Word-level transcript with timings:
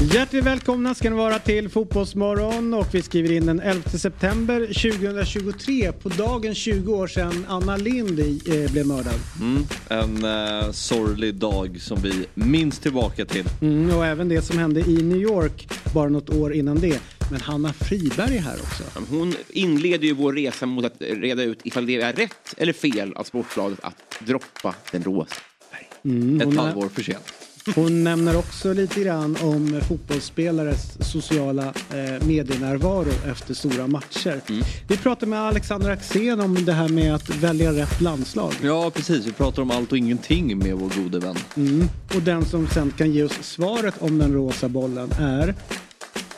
Hjärtligt 0.00 0.44
välkomna 0.44 0.94
ska 0.94 1.10
ni 1.10 1.16
vara 1.16 1.38
till 1.38 1.68
Fotbollsmorgon 1.68 2.74
och 2.74 2.86
vi 2.94 3.02
skriver 3.02 3.32
in 3.32 3.46
den 3.46 3.60
11 3.60 3.90
september 3.90 4.60
2023 4.66 5.92
på 5.92 6.08
dagen 6.08 6.54
20 6.54 6.94
år 6.94 7.06
sedan 7.06 7.46
Anna 7.48 7.76
Lind 7.76 8.20
eh, 8.20 8.72
blev 8.72 8.86
mördad. 8.86 9.14
Mm, 9.40 9.62
en 9.88 10.24
eh, 10.24 10.70
sorglig 10.70 11.34
dag 11.34 11.80
som 11.80 11.98
vi 12.02 12.26
minns 12.34 12.78
tillbaka 12.78 13.24
till. 13.24 13.44
Mm, 13.60 13.96
och 13.96 14.06
även 14.06 14.28
det 14.28 14.42
som 14.42 14.58
hände 14.58 14.80
i 14.80 15.02
New 15.02 15.18
York 15.18 15.68
bara 15.94 16.08
något 16.08 16.30
år 16.30 16.52
innan 16.54 16.80
det. 16.80 17.00
Men 17.30 17.40
Hanna 17.40 17.72
Friberg 17.72 18.36
är 18.36 18.40
här 18.40 18.56
också. 18.62 18.82
Hon 19.10 19.34
inleder 19.48 20.06
ju 20.06 20.12
vår 20.12 20.32
resa 20.32 20.66
mot 20.66 20.84
att 20.84 20.96
reda 21.00 21.42
ut 21.42 21.60
ifall 21.64 21.86
det 21.86 22.00
är 22.00 22.12
rätt 22.12 22.54
eller 22.56 22.72
fel 22.72 23.12
av 23.12 23.24
Sportbladet 23.24 23.78
att 23.82 23.96
droppa 24.18 24.74
den 24.92 25.02
rosa. 25.04 25.34
Ett 25.72 25.88
hon 26.02 26.40
är- 26.40 26.56
halvår 26.56 26.88
för 26.88 27.02
sent. 27.02 27.32
Hon 27.74 28.04
nämner 28.04 28.36
också 28.36 28.72
lite 28.72 29.00
grann 29.00 29.36
om 29.42 29.80
fotbollsspelares 29.88 31.10
sociala 31.10 31.64
eh, 31.64 32.26
medienärvaro 32.26 33.30
efter 33.30 33.54
stora 33.54 33.86
matcher. 33.86 34.40
Vi 34.88 34.96
pratar 34.96 35.26
med 35.26 35.40
Alexander 35.40 35.90
Axén 35.90 36.40
om 36.40 36.64
det 36.64 36.72
här 36.72 36.88
med 36.88 37.14
att 37.14 37.30
välja 37.30 37.72
rätt 37.72 38.00
landslag. 38.00 38.52
Ja, 38.62 38.90
precis. 38.90 39.26
Vi 39.26 39.32
pratar 39.32 39.62
om 39.62 39.70
allt 39.70 39.92
och 39.92 39.98
ingenting 39.98 40.58
med 40.58 40.74
vår 40.74 41.02
gode 41.02 41.18
vän. 41.18 41.36
Mm. 41.56 41.88
Och 42.14 42.22
den 42.22 42.44
som 42.44 42.68
sen 42.68 42.92
kan 42.98 43.12
ge 43.12 43.22
oss 43.22 43.38
svaret 43.42 43.94
om 43.98 44.18
den 44.18 44.32
rosa 44.32 44.68
bollen 44.68 45.10
är 45.18 45.54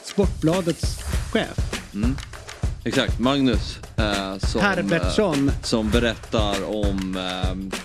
Sportbladets 0.04 0.98
chef. 1.32 1.58
Exakt, 2.84 3.18
Magnus. 3.18 3.78
Eh, 3.96 4.38
som, 4.38 4.60
Herbertsson. 4.60 5.48
Eh, 5.48 5.54
som 5.62 5.90
berättar 5.90 6.64
om 6.64 7.16
eh, 7.16 7.78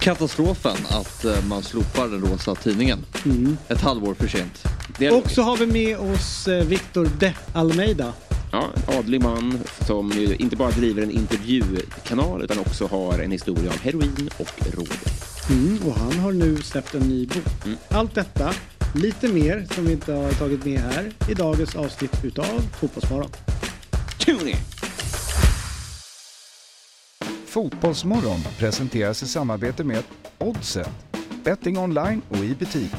katastrofen 0.00 0.76
att 0.88 1.24
eh, 1.24 1.44
man 1.48 1.62
slopar 1.62 2.08
den 2.08 2.20
rosa 2.20 2.54
tidningen. 2.54 3.06
Ett 3.68 3.80
halvår 3.80 4.14
för 4.14 4.28
sent. 4.28 4.64
Och 5.12 5.30
så 5.30 5.42
har 5.42 5.56
vi 5.56 5.66
med 5.66 5.98
oss 5.98 6.48
eh, 6.48 6.64
Victor 6.64 7.10
de 7.18 7.32
Almeida. 7.52 8.12
ja, 8.52 8.64
en 8.74 8.98
adlig 8.98 9.22
man 9.22 9.60
som 9.86 10.10
ju 10.10 10.36
inte 10.36 10.56
bara 10.56 10.70
driver 10.70 11.02
en 11.02 11.10
intervjukanal 11.10 12.42
utan 12.42 12.58
också 12.58 12.86
har 12.86 13.18
en 13.18 13.30
historia 13.30 13.70
av 13.70 13.78
heroin 13.78 14.30
och 14.38 14.74
råd. 14.76 14.98
Mm. 15.50 15.78
Och 15.86 15.94
han 15.94 16.18
har 16.18 16.32
nu 16.32 16.62
släppt 16.62 16.94
en 16.94 17.02
ny 17.08 17.26
bok. 17.26 17.76
Allt 17.88 18.14
detta, 18.14 18.54
lite 18.94 19.28
mer 19.28 19.66
som 19.74 19.84
vi 19.84 19.92
inte 19.92 20.12
har 20.12 20.32
tagit 20.32 20.64
med 20.64 20.80
här 20.80 21.12
i 21.28 21.34
dagens 21.34 21.74
avsnitt 21.76 22.24
utav 22.24 22.62
Fotbollsmorgon. 22.80 23.30
Tune 24.18 24.50
in! 24.50 24.79
Fotbollsmorgon 27.50 28.40
presenteras 28.58 29.22
i 29.22 29.26
samarbete 29.26 29.84
med 29.84 30.02
Oddset, 30.38 30.90
betting 31.44 31.78
online 31.78 32.22
och 32.28 32.36
i 32.36 32.54
butik. 32.54 32.90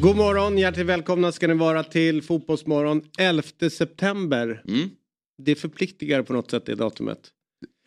God 0.00 0.16
morgon, 0.16 0.58
hjärtligt 0.58 0.86
välkomna 0.86 1.32
ska 1.32 1.48
ni 1.48 1.54
vara 1.54 1.84
till 1.84 2.22
Fotbollsmorgon 2.22 3.02
11 3.18 3.42
september. 3.70 4.62
Mm. 4.68 4.90
Det 5.38 5.54
förpliktigar 5.54 6.22
på 6.22 6.32
något 6.32 6.50
sätt 6.50 6.66
det 6.66 6.74
datumet. 6.74 7.30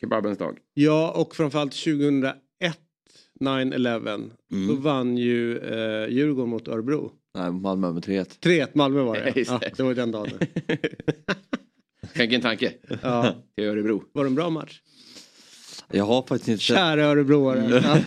Kebabens 0.01 0.37
dag. 0.37 0.57
Ja, 0.73 1.11
och 1.11 1.35
framförallt 1.35 1.71
2001, 1.71 2.35
9-11, 3.39 4.29
Mm. 4.51 4.67
då 4.67 4.73
vann 4.75 5.17
ju 5.17 5.57
eh, 5.57 6.07
Djurgården 6.09 6.49
mot 6.49 6.67
Örebro. 6.67 7.11
Nej, 7.37 7.51
Malmö 7.51 7.91
med 7.91 8.03
3-1. 8.05 8.39
3-1 8.41 8.67
Malmö 8.73 9.01
var 9.01 9.15
det. 9.15 9.33
Ja, 9.47 9.59
det. 9.77 9.83
var 9.83 9.93
den 9.93 10.11
dagen. 10.11 10.31
Tänk 12.13 12.33
en 12.33 12.41
tanke 12.41 12.73
Ja. 13.01 13.35
till 13.55 13.65
Örebro. 13.65 14.03
Var 14.13 14.23
det 14.23 14.27
en 14.29 14.35
bra 14.35 14.49
match? 14.49 14.81
Jag 15.91 16.05
har 16.05 16.21
faktiskt 16.21 16.47
inte 16.49 16.63
sett, 16.63 16.75
Kära 16.77 17.03
Örebroare. 17.05 17.81
Ja. 17.83 17.99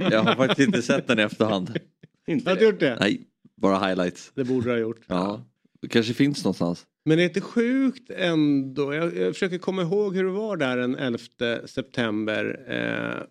jag 0.10 0.22
har 0.22 0.34
faktiskt 0.34 0.66
inte 0.68 0.82
sett 0.82 1.06
den 1.06 1.18
i 1.18 1.22
efterhand. 1.22 1.78
Inte 2.26 2.50
Har 2.50 2.56
du 2.56 2.64
gjort 2.64 2.80
det? 2.80 2.96
Nej, 3.00 3.20
bara 3.56 3.86
highlights. 3.88 4.32
Det 4.34 4.44
borde 4.44 4.66
du 4.66 4.70
ha 4.70 4.78
gjort. 4.78 5.00
Ja, 5.06 5.44
det 5.82 5.88
kanske 5.88 6.14
finns 6.14 6.44
någonstans. 6.44 6.86
Men 7.04 7.16
det 7.16 7.22
är 7.22 7.28
inte 7.28 7.40
sjukt 7.40 8.10
ändå. 8.10 8.94
Jag, 8.94 9.16
jag 9.16 9.32
försöker 9.34 9.58
komma 9.58 9.82
ihåg 9.82 10.16
hur 10.16 10.24
det 10.24 10.30
var 10.30 10.56
där 10.56 10.76
den 10.76 10.96
11 10.96 11.18
september 11.66 12.64
eh, 12.68 13.26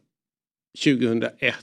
2001. 0.84 1.56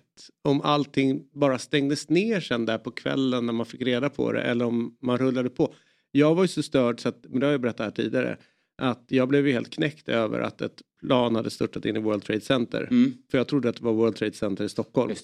Om 0.44 0.60
allting 0.60 1.28
bara 1.32 1.58
stängdes 1.58 2.08
ner 2.08 2.40
sen 2.40 2.66
där 2.66 2.78
på 2.78 2.90
kvällen 2.90 3.46
när 3.46 3.52
man 3.52 3.66
fick 3.66 3.82
reda 3.82 4.10
på 4.10 4.32
det 4.32 4.42
eller 4.42 4.64
om 4.64 4.96
man 5.00 5.18
rullade 5.18 5.50
på. 5.50 5.74
Jag 6.10 6.34
var 6.34 6.42
ju 6.42 6.48
så 6.48 6.62
störd 6.62 7.00
så 7.00 7.08
att, 7.08 7.24
men 7.28 7.40
det 7.40 7.46
har 7.46 7.52
jag 7.52 7.60
berättat 7.60 7.84
här 7.86 7.90
tidigare, 7.90 8.36
att 8.82 9.04
jag 9.08 9.28
blev 9.28 9.46
ju 9.46 9.52
helt 9.52 9.70
knäckt 9.70 10.08
över 10.08 10.40
att 10.40 10.60
ett 10.60 10.82
plan 11.00 11.36
hade 11.36 11.50
störtat 11.50 11.84
in 11.84 11.96
i 11.96 12.00
World 12.00 12.24
Trade 12.24 12.40
Center. 12.40 12.88
Mm. 12.90 13.14
För 13.30 13.38
jag 13.38 13.48
trodde 13.48 13.68
att 13.68 13.76
det 13.76 13.84
var 13.84 13.92
World 13.92 14.16
Trade 14.16 14.32
Center 14.32 14.64
i 14.64 14.68
Stockholm. 14.68 15.14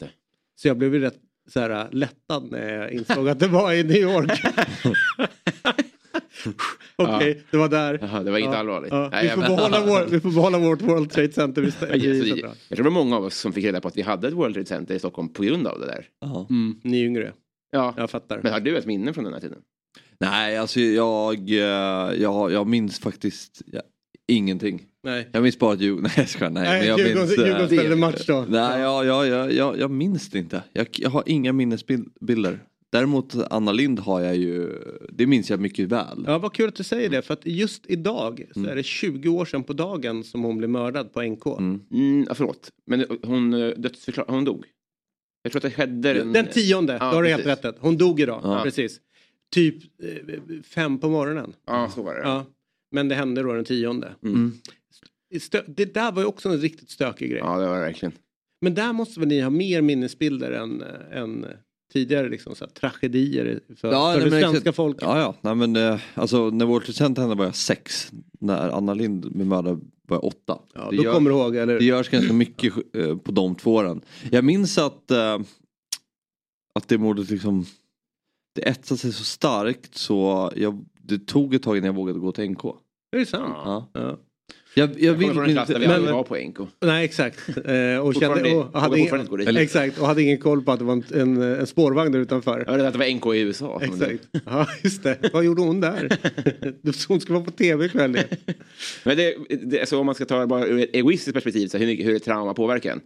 Så 0.55 0.69
jag 0.69 0.79
blev 0.79 0.95
ju 0.95 1.01
rätt 1.01 1.19
så 1.49 1.61
här, 1.61 1.89
lättad 1.93 2.51
när 2.51 2.75
jag 2.75 2.93
insåg 2.93 3.29
att 3.29 3.41
det 3.41 3.49
var 3.49 3.73
i 3.73 3.83
New 3.83 3.97
York. 3.97 4.41
Okej, 6.97 7.43
det 7.51 7.57
var 7.57 7.69
där. 7.69 7.99
Jaha, 8.03 8.23
det 8.23 8.31
var 8.31 8.39
inte 8.39 8.59
allvarligt. 8.59 8.93
Ja, 8.93 9.09
Nej, 9.13 9.23
vi, 9.23 9.29
jag 9.29 9.35
får 9.35 9.43
men- 9.43 9.57
behålla 9.57 9.87
vår, 9.87 10.07
vi 10.11 10.21
får 10.21 10.31
behålla 10.31 10.59
vårt 10.59 10.83
World 10.83 11.11
Trade 11.11 11.33
Center. 11.33 11.63
Vi 11.63 11.69
stä- 11.71 11.87
Jag, 11.91 11.99
vi 11.99 12.29
jag, 12.31 12.39
jag 12.39 12.77
tror 12.77 12.77
det 12.77 12.83
var 12.83 12.91
många 13.05 13.17
av 13.17 13.25
oss 13.25 13.37
som 13.37 13.53
fick 13.53 13.65
reda 13.65 13.81
på 13.81 13.89
att 13.89 13.97
vi 13.97 14.03
hade 14.03 14.29
ett 14.29 14.35
World 14.35 14.55
Trade 14.55 14.67
Center 14.69 14.95
i 14.95 14.99
Stockholm 14.99 15.29
på 15.29 15.43
grund 15.43 15.67
av 15.67 15.81
det 15.81 15.87
där. 15.87 16.07
Ja. 16.21 16.47
Mm, 16.51 16.77
ni 16.83 17.01
är 17.01 17.05
yngre, 17.05 17.33
Ja. 17.73 17.95
jag 17.97 18.11
fattar. 18.11 18.41
Men 18.43 18.53
har 18.53 18.61
du 18.61 18.77
ett 18.79 18.87
minne 18.87 19.13
från 19.13 19.25
den 19.25 19.33
här 19.33 19.41
tiden? 19.41 19.59
Nej, 20.21 20.57
alltså 20.57 20.81
jag, 20.81 21.51
eh, 21.51 22.15
jag, 22.23 22.53
jag 22.53 22.67
minns 22.67 22.99
faktiskt 23.01 23.63
ja, 23.73 23.81
ingenting. 24.29 24.83
Nej, 25.05 25.29
Jag 25.33 25.43
minns 25.43 25.59
bara 25.59 25.73
att 25.73 25.81
Djurgården, 25.81 26.03
nej 26.11 26.13
jag 26.17 26.29
skojar, 26.29 26.51
nej. 26.51 26.63
Nej 26.63 26.79
men 26.79 26.89
jag 26.89 26.99
Djurgården, 26.99 27.29
minns, 27.29 27.39
eh, 27.39 27.45
Djurgården 27.47 27.69
spelade 27.69 27.97
match 27.97 28.27
då. 28.27 28.45
Nej, 28.49 28.81
jag, 28.81 29.07
jag, 29.07 29.27
jag, 29.29 29.53
jag, 29.53 29.79
jag 29.79 29.91
minns 29.91 30.31
det 30.31 30.39
inte. 30.39 30.63
Jag, 30.73 30.87
jag 30.93 31.11
har 31.11 31.23
inga 31.27 31.53
minnesbilder. 31.53 32.59
Däremot 32.97 33.35
Anna 33.51 33.73
Lind 33.73 33.99
har 33.99 34.21
jag 34.21 34.37
ju, 34.37 34.73
det 35.13 35.27
minns 35.27 35.51
jag 35.51 35.61
mycket 35.61 35.89
väl. 35.89 36.25
Ja, 36.27 36.39
vad 36.39 36.53
kul 36.53 36.69
att 36.69 36.75
du 36.75 36.83
säger 36.85 37.11
det. 37.11 37.23
För 37.23 37.35
att 37.35 37.47
just 37.47 37.83
idag 37.87 38.45
så 38.55 38.65
är 38.67 38.77
det 38.77 38.83
20 38.83 39.29
år 39.29 39.45
sedan 39.45 39.65
på 39.65 39.73
dagen 39.73 40.25
som 40.25 40.43
hon 40.45 40.59
blev 40.59 40.71
mördad 40.71 41.13
på 41.13 41.23
NK. 41.23 41.47
Mm. 41.47 41.81
Mm, 41.93 42.25
ja, 42.29 42.35
förlåt. 42.35 42.71
Men 42.87 43.05
hon 43.23 43.55
eh, 43.55 43.69
dödsförklarade, 43.77 44.33
hon 44.33 44.45
dog. 44.45 44.65
Jag 45.43 45.53
tror 45.53 45.59
att 45.59 45.63
det 45.63 45.71
skedde 45.71 46.15
den... 46.15 46.33
Den 46.33 46.47
tionde, 46.47 46.93
Ja, 46.93 46.99
då 46.99 47.05
har 47.17 47.23
du 47.23 47.29
helt 47.29 47.47
rätt. 47.65 47.77
Hon 47.79 47.97
dog 47.97 48.21
idag, 48.21 48.41
Ja. 48.45 48.61
precis. 48.65 49.01
Typ 49.55 49.77
eh, 50.03 50.63
fem 50.63 50.99
på 50.99 51.09
morgonen. 51.09 51.53
Ja, 51.67 51.91
så 51.95 52.03
var 52.03 52.15
det. 52.15 52.21
Ja. 52.21 52.47
Men 52.93 53.09
det 53.09 53.15
hände 53.15 53.43
då 53.43 53.53
den 53.53 53.65
tionde. 53.65 54.15
Mm. 54.25 54.53
Stö- 55.35 55.65
det 55.77 55.95
där 55.95 56.13
var 56.13 56.23
ju 56.23 56.27
också 56.29 56.49
en 56.49 56.59
riktigt 56.59 56.91
stökig 56.91 57.31
grej. 57.31 57.41
Ja, 57.45 57.59
det 57.59 57.67
var 57.67 57.75
det 57.75 57.81
verkligen. 57.83 58.13
Men 58.61 58.75
där 58.75 58.93
måste 58.93 59.21
väl 59.21 59.29
ni 59.29 59.41
ha 59.41 59.51
mer 59.51 59.81
minnesbilder 59.83 60.51
än, 60.53 60.83
äh, 60.83 61.19
än 61.23 61.47
tidigare 61.93 62.29
liksom, 62.29 62.55
så 62.55 62.65
här, 62.65 62.71
tragedier 62.73 63.61
för, 63.77 63.93
Ja, 63.93 64.13
för 64.13 64.21
nej, 64.21 64.31
det 64.31 64.41
svenska 64.41 64.59
exakt. 64.59 64.77
folket. 64.77 65.03
Ja, 65.03 65.19
ja. 65.19 65.35
Nej, 65.41 65.55
men, 65.55 65.77
eh, 65.77 66.01
alltså, 66.15 66.51
när 66.51 66.67
World 66.67 66.85
Trade 66.85 66.97
Center 66.97 67.23
hände 67.23 67.37
var 67.37 67.45
jag 67.45 67.55
sex. 67.57 68.13
När 68.41 68.69
Anna 68.69 68.95
Lind 68.95 69.33
blev 69.33 69.47
mördad 69.47 69.91
var 70.09 70.17
jag 70.17 70.25
åtta. 70.25 70.59
Ja, 70.75 70.89
det, 70.91 70.97
då 70.97 71.03
gör, 71.03 71.13
kommer 71.13 71.31
du 71.31 71.37
ihåg, 71.37 71.57
eller 71.57 71.79
det 71.79 71.85
görs 71.85 72.09
ganska 72.09 72.33
mycket 72.33 72.75
eh, 72.97 73.17
på 73.17 73.33
de 73.33 73.55
två 73.55 73.75
åren. 73.75 74.01
Jag 74.31 74.45
minns 74.45 74.79
att, 74.79 75.11
eh, 75.11 75.39
att 76.75 76.89
det 76.89 76.99
mordet 76.99 77.31
liksom, 77.31 77.67
det 78.55 78.69
etsade 78.69 78.99
sig 78.99 79.13
så 79.13 79.25
starkt 79.25 79.95
så 79.97 80.51
jag, 80.57 80.85
det 81.03 81.27
tog 81.27 81.55
ett 81.55 81.63
tag 81.63 81.77
innan 81.77 81.87
jag 81.87 81.95
vågade 81.95 82.19
gå 82.19 82.33
till 82.33 82.51
NK. 82.51 82.65
Är 83.13 83.19
det 83.19 83.27
sant? 83.27 83.53
Ja. 83.65 83.89
Ja. 83.93 84.19
Jag, 84.79 84.91
jag 84.91 85.01
Jag 85.01 85.15
vill 85.15 85.31
från 85.33 85.45
en 85.45 85.53
klass 85.53 85.69
där 85.69 85.79
vi 85.79 85.87
men- 85.87 85.97
aldrig 85.97 86.15
var 86.15 86.23
på 86.23 86.37
NK. 86.37 86.59
Nej, 86.81 87.05
exakt. 87.05 87.49
Eh, 87.49 87.99
och, 87.99 88.15
kände, 88.15 88.55
och, 88.55 88.67
vågar 88.67 88.81
hade 88.81 88.99
ingen, 88.99 89.57
exakt, 89.57 89.99
och 89.99 90.07
hade 90.07 90.23
ingen 90.23 90.39
koll 90.39 90.63
på 90.63 90.73
att 90.73 90.79
det 90.79 90.85
var 90.85 90.93
en, 90.93 91.05
en, 91.15 91.43
en 91.43 91.67
spårvagn 91.67 92.13
där 92.13 92.19
utanför. 92.19 92.65
Jag 92.67 92.77
vet 92.77 92.87
att 92.87 92.93
det 92.93 92.99
var 92.99 93.15
NK 93.15 93.27
i 93.35 93.41
USA. 93.41 93.79
det- 93.79 93.87
Exakt. 93.87 94.29
Ja, 94.47 94.67
just 94.83 95.03
det. 95.03 95.31
Vad 95.33 95.45
gjorde 95.45 95.63
hon 95.63 95.81
där? 95.81 96.19
Hon 97.09 97.21
skulle 97.21 97.35
vara 97.39 97.45
på 97.45 97.51
tv 97.51 97.85
ikväll. 97.87 98.19
Men 99.05 99.17
det, 99.17 99.35
det, 99.65 99.81
alltså, 99.81 99.99
om 99.99 100.07
man 100.07 100.15
ska 100.15 100.25
ta 100.25 100.47
bara 100.47 100.67
ur 100.67 100.79
ett 100.79 100.95
egoistiskt 100.95 101.35
perspektiv, 101.35 101.69
så 101.69 101.79
hur, 101.79 101.87
mycket- 101.87 102.07
hur 102.07 102.17
ett 102.17 102.25
trauma 102.25 102.55
påverkar 102.55 102.93
en. 102.93 103.01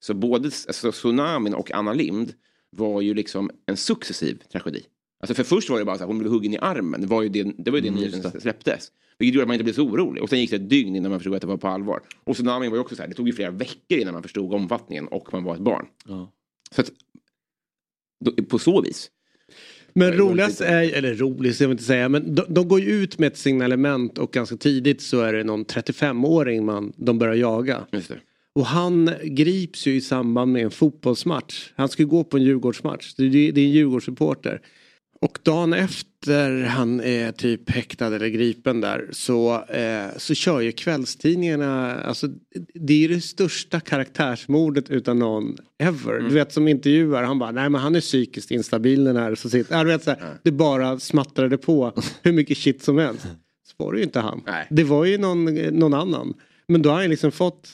Så 0.00 0.14
både 0.14 0.44
alltså, 0.44 0.92
tsunamin 0.92 1.54
och 1.54 1.72
Anna 1.72 1.92
Lind 1.92 2.32
var 2.76 3.00
ju 3.00 3.14
liksom 3.14 3.50
en 3.66 3.76
successiv 3.76 4.38
tragedi. 4.52 4.82
Alltså 5.28 5.34
för 5.34 5.44
först 5.56 5.70
var 5.70 5.78
det 5.78 5.84
bara 5.84 5.98
så 5.98 6.04
att 6.04 6.08
hon 6.08 6.18
blev 6.18 6.30
huggen 6.32 6.54
i 6.54 6.58
armen. 6.58 7.00
Det 7.00 7.06
var 7.06 7.22
ju 7.22 7.28
det, 7.28 7.42
det, 7.58 7.70
var 7.70 7.78
ju 7.78 7.82
det 7.82 7.88
Mm, 7.88 8.00
nyheten 8.00 8.30
det. 8.34 8.40
släpptes. 8.40 8.92
Vilket 9.18 9.34
gjorde 9.34 9.42
att 9.42 9.48
man 9.48 9.54
inte 9.54 9.64
blev 9.64 9.74
så 9.74 9.82
orolig. 9.82 10.22
Och 10.22 10.28
sen 10.28 10.40
gick 10.40 10.50
det 10.50 10.56
ett 10.56 10.70
dygn 10.70 10.96
innan 10.96 11.10
man 11.10 11.20
förstod 11.20 11.34
att 11.34 11.40
det 11.40 11.46
var 11.46 11.56
på 11.56 11.68
allvar. 11.68 12.00
Och 12.24 12.34
tsunamin 12.36 12.70
var 12.70 12.76
ju 12.76 12.80
också 12.80 12.96
så 12.96 13.02
här, 13.02 13.08
det 13.08 13.14
tog 13.14 13.26
ju 13.26 13.32
flera 13.32 13.50
veckor 13.50 13.98
innan 13.98 14.12
man 14.14 14.22
förstod 14.22 14.54
omfattningen 14.54 15.06
och 15.08 15.32
man 15.32 15.44
var 15.44 15.54
ett 15.54 15.60
barn. 15.60 15.86
Ja. 16.08 16.32
Så 16.74 16.80
att, 16.80 16.90
då, 18.24 18.44
på 18.44 18.58
så 18.58 18.80
vis. 18.80 19.10
Men 19.92 20.10
Det 20.10 20.16
roligast 20.16 20.60
är, 20.60 20.92
eller 20.92 21.14
roligast 21.14 21.60
jag 21.60 21.68
vill 21.68 21.74
inte 21.74 21.84
säga, 21.84 22.08
men 22.08 22.34
de, 22.34 22.42
de 22.48 22.68
går 22.68 22.80
ju 22.80 22.86
ut 22.86 23.18
med 23.18 23.26
ett 23.26 23.36
signalement 23.38 24.18
och 24.18 24.32
ganska 24.32 24.56
tidigt 24.56 25.02
så 25.02 25.20
är 25.20 25.32
det 25.32 25.44
någon 25.44 25.64
35-åring 25.64 26.64
man, 26.64 26.92
de 26.96 27.18
börjar 27.18 27.34
jaga. 27.34 27.86
Det. 27.90 28.10
Och 28.52 28.66
han 28.66 29.10
grips 29.24 29.86
ju 29.86 29.94
i 29.96 30.00
samband 30.00 30.52
med 30.52 30.62
en 30.64 30.70
fotbollsmatch. 30.70 31.72
Han 31.76 31.88
skulle 31.88 32.08
gå 32.08 32.24
på 32.24 32.36
en 32.36 32.42
Djurgårdsmatch. 32.42 33.14
Det 33.14 33.24
är, 33.24 33.28
det 33.52 33.60
är 33.60 33.64
en 33.64 33.70
Djurgårdssupporter. 33.70 34.60
Och 35.24 35.38
dagen 35.42 35.72
efter 35.72 36.62
han 36.62 37.00
är 37.00 37.32
typ 37.32 37.70
häktad 37.70 38.06
eller 38.06 38.28
gripen 38.28 38.80
där 38.80 39.08
så, 39.12 39.64
eh, 39.64 40.06
så 40.16 40.34
kör 40.34 40.60
ju 40.60 40.72
kvällstidningarna, 40.72 42.00
alltså 42.00 42.28
det 42.74 42.92
är 42.92 42.98
ju 42.98 43.08
det 43.08 43.20
största 43.20 43.80
karaktärsmordet 43.80 44.90
utan 44.90 45.18
någon 45.18 45.56
ever. 45.78 46.20
Du 46.20 46.34
vet 46.34 46.52
som 46.52 46.68
intervjuar, 46.68 47.22
han 47.22 47.38
bara 47.38 47.50
nej 47.50 47.70
men 47.70 47.80
han 47.80 47.94
är 47.94 48.00
psykiskt 48.00 48.50
instabil 48.50 49.04
den 49.04 49.16
här. 49.16 49.34
Så 49.34 49.50
sitter, 49.50 49.76
ja, 49.76 49.84
du 49.84 49.90
vet, 49.90 50.04
så 50.04 50.10
här, 50.10 50.38
Det 50.42 50.52
bara 50.52 50.98
smattrade 50.98 51.58
på 51.58 51.92
hur 52.22 52.32
mycket 52.32 52.58
shit 52.58 52.82
som 52.82 52.98
helst. 52.98 53.26
Så 53.66 53.84
var 53.84 53.92
det 53.92 53.98
ju 53.98 54.04
inte 54.04 54.20
han. 54.20 54.42
Nej. 54.46 54.66
Det 54.70 54.84
var 54.84 55.04
ju 55.04 55.18
någon, 55.18 55.44
någon 55.54 55.94
annan. 55.94 56.34
Men 56.68 56.82
då 56.82 56.88
har 56.88 56.94
han 56.94 57.04
ju 57.04 57.10
liksom 57.10 57.32
fått 57.32 57.68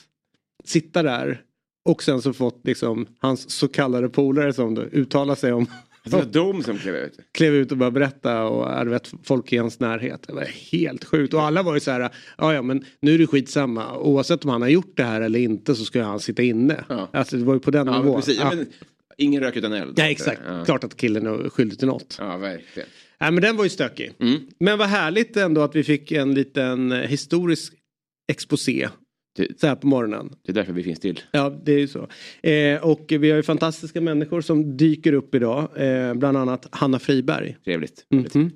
sitta 0.65 1.03
där 1.03 1.41
och 1.85 2.03
sen 2.03 2.21
så 2.21 2.33
fått 2.33 2.61
liksom 2.63 3.07
hans 3.19 3.49
så 3.49 3.67
kallade 3.67 4.09
polare 4.09 4.53
som 4.53 4.75
då 4.75 4.81
uttala 4.81 5.35
sig 5.35 5.53
om 5.53 5.67
Det 6.03 6.09
var 6.11 6.23
de 6.25 6.63
som 6.63 6.77
klev 6.77 6.95
ut. 6.95 7.19
klev 7.31 7.53
ut 7.55 7.71
och 7.71 7.77
började 7.77 7.93
berätta 7.93 8.43
och 8.43 8.71
jag 8.71 8.85
vet, 8.85 9.11
folk 9.23 9.53
i 9.53 9.57
hans 9.57 9.79
närhet. 9.79 10.23
Det 10.27 10.33
var 10.33 10.43
helt 10.71 11.03
sjukt. 11.05 11.33
Och 11.33 11.41
alla 11.41 11.63
var 11.63 11.73
ju 11.73 11.79
så 11.79 11.91
här, 11.91 12.09
ja 12.37 12.53
ja 12.53 12.61
men 12.61 12.85
nu 12.99 13.13
är 13.13 13.17
det 13.17 13.27
skitsamma. 13.27 13.97
Oavsett 13.97 14.43
om 14.43 14.49
han 14.49 14.61
har 14.61 14.69
gjort 14.69 14.97
det 14.97 15.03
här 15.03 15.21
eller 15.21 15.39
inte 15.39 15.75
så 15.75 15.85
ska 15.85 16.03
han 16.03 16.19
sitta 16.19 16.43
inne. 16.43 16.83
Ja. 16.89 17.09
Alltså 17.13 17.37
det 17.37 17.43
var 17.43 17.53
ju 17.53 17.59
på 17.59 17.71
den 17.71 17.87
Ja, 17.87 17.97
nivån. 18.01 18.15
precis. 18.15 18.37
Ja, 18.39 18.51
men, 18.55 18.67
ingen 19.17 19.41
rök 19.43 19.55
utan 19.55 19.73
eld. 19.73 19.93
Ja 19.99 20.09
exakt, 20.09 20.41
Ja, 20.47 20.65
klart 20.65 20.83
att 20.83 20.97
killen 20.97 21.27
är 21.27 21.49
skyldig 21.49 21.79
till 21.79 21.87
något. 21.87 22.15
ja 22.19 22.37
verkligen. 22.37 22.89
Nej 23.19 23.31
men 23.31 23.41
den 23.41 23.57
var 23.57 23.63
ju 23.63 23.69
stökig. 23.69 24.11
Mm. 24.19 24.39
Men 24.59 24.77
vad 24.77 24.87
härligt 24.87 25.37
ändå 25.37 25.61
att 25.61 25.75
vi 25.75 25.83
fick 25.83 26.11
en 26.11 26.33
liten 26.33 26.91
eh, 26.91 26.97
historisk 26.99 27.73
exposé. 28.31 28.89
Så 29.57 29.67
här 29.67 29.75
på 29.75 29.87
morgonen. 29.87 30.35
Det 30.43 30.51
är 30.51 30.53
därför 30.53 30.73
vi 30.73 30.83
finns 30.83 30.99
till. 30.99 31.19
Ja, 31.31 31.49
det 31.63 31.71
är 31.73 31.79
ju 31.79 31.87
så. 31.87 32.07
Eh, 32.49 32.83
och 32.85 33.05
vi 33.09 33.29
har 33.29 33.37
ju 33.37 33.43
fantastiska 33.43 34.01
människor 34.01 34.41
som 34.41 34.77
dyker 34.77 35.13
upp 35.13 35.35
idag. 35.35 35.69
Eh, 35.75 36.13
bland 36.13 36.37
annat 36.37 36.67
Hanna 36.71 36.99
Friberg. 36.99 37.57
Trevligt. 37.65 38.05
Mhm. 38.09 38.51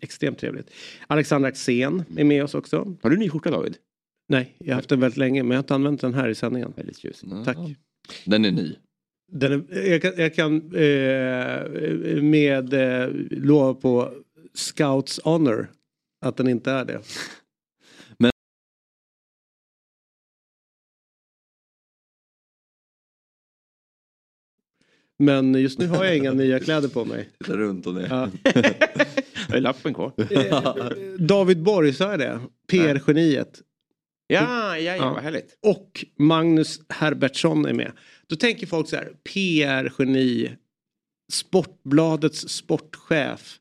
Extremt 0.00 0.38
trevligt. 0.38 0.70
Alexandra 1.06 1.48
Axén 1.48 2.04
är 2.16 2.24
med 2.24 2.44
oss 2.44 2.54
också. 2.54 2.96
Har 3.02 3.10
du 3.10 3.16
ny 3.16 3.28
skjorta 3.28 3.50
David? 3.50 3.76
Nej, 4.28 4.54
jag 4.58 4.68
har 4.68 4.74
haft 4.74 4.88
den 4.88 5.00
väldigt 5.00 5.18
länge 5.18 5.42
men 5.42 5.50
jag 5.50 5.56
har 5.56 5.62
inte 5.62 5.74
använt 5.74 6.00
den 6.00 6.14
här 6.14 6.28
i 6.28 6.34
sändningen. 6.34 6.72
Väldigt 6.76 6.98
tjusig. 6.98 7.30
Tack. 7.44 7.56
Den 8.24 8.44
är 8.44 8.50
ny. 8.50 8.76
Den 9.32 9.52
är, 9.52 9.90
jag 9.90 10.02
kan, 10.02 10.12
jag 10.16 10.34
kan 10.34 10.56
eh, 10.56 12.22
med 12.22 12.74
eh, 12.74 13.08
lova 13.30 13.74
på 13.74 14.12
Scouts 14.54 15.20
honor 15.24 15.70
att 16.24 16.36
den 16.36 16.48
inte 16.48 16.70
är 16.70 16.84
det. 16.84 17.00
Men 25.18 25.54
just 25.54 25.78
nu 25.78 25.86
har 25.86 26.04
jag 26.04 26.16
inga 26.16 26.32
nya 26.32 26.60
kläder 26.60 26.88
på 26.88 27.04
mig. 27.04 27.28
Titta 27.38 27.56
runt 27.56 27.86
och 27.86 27.94
ner. 27.94 28.06
Ja. 28.10 28.28
Har 29.48 29.54
du 29.54 29.60
lappen 29.60 29.94
kvar? 29.94 30.12
Eh, 30.30 30.62
David 31.18 31.62
Borg, 31.62 31.92
sa 31.92 32.10
jag 32.10 32.18
det? 32.18 32.40
PR-geniet. 32.68 33.62
Ja, 34.26 34.78
ja, 34.78 34.96
ja, 34.96 35.12
vad 35.14 35.22
härligt. 35.22 35.58
Och 35.62 36.04
Magnus 36.18 36.80
Herbertsson 36.88 37.66
är 37.66 37.72
med. 37.72 37.92
Då 38.26 38.36
tänker 38.36 38.66
folk 38.66 38.88
så 38.88 38.96
här, 38.96 39.12
PR-geni, 39.34 40.50
Sportbladets 41.32 42.48
sportchef. 42.48 43.58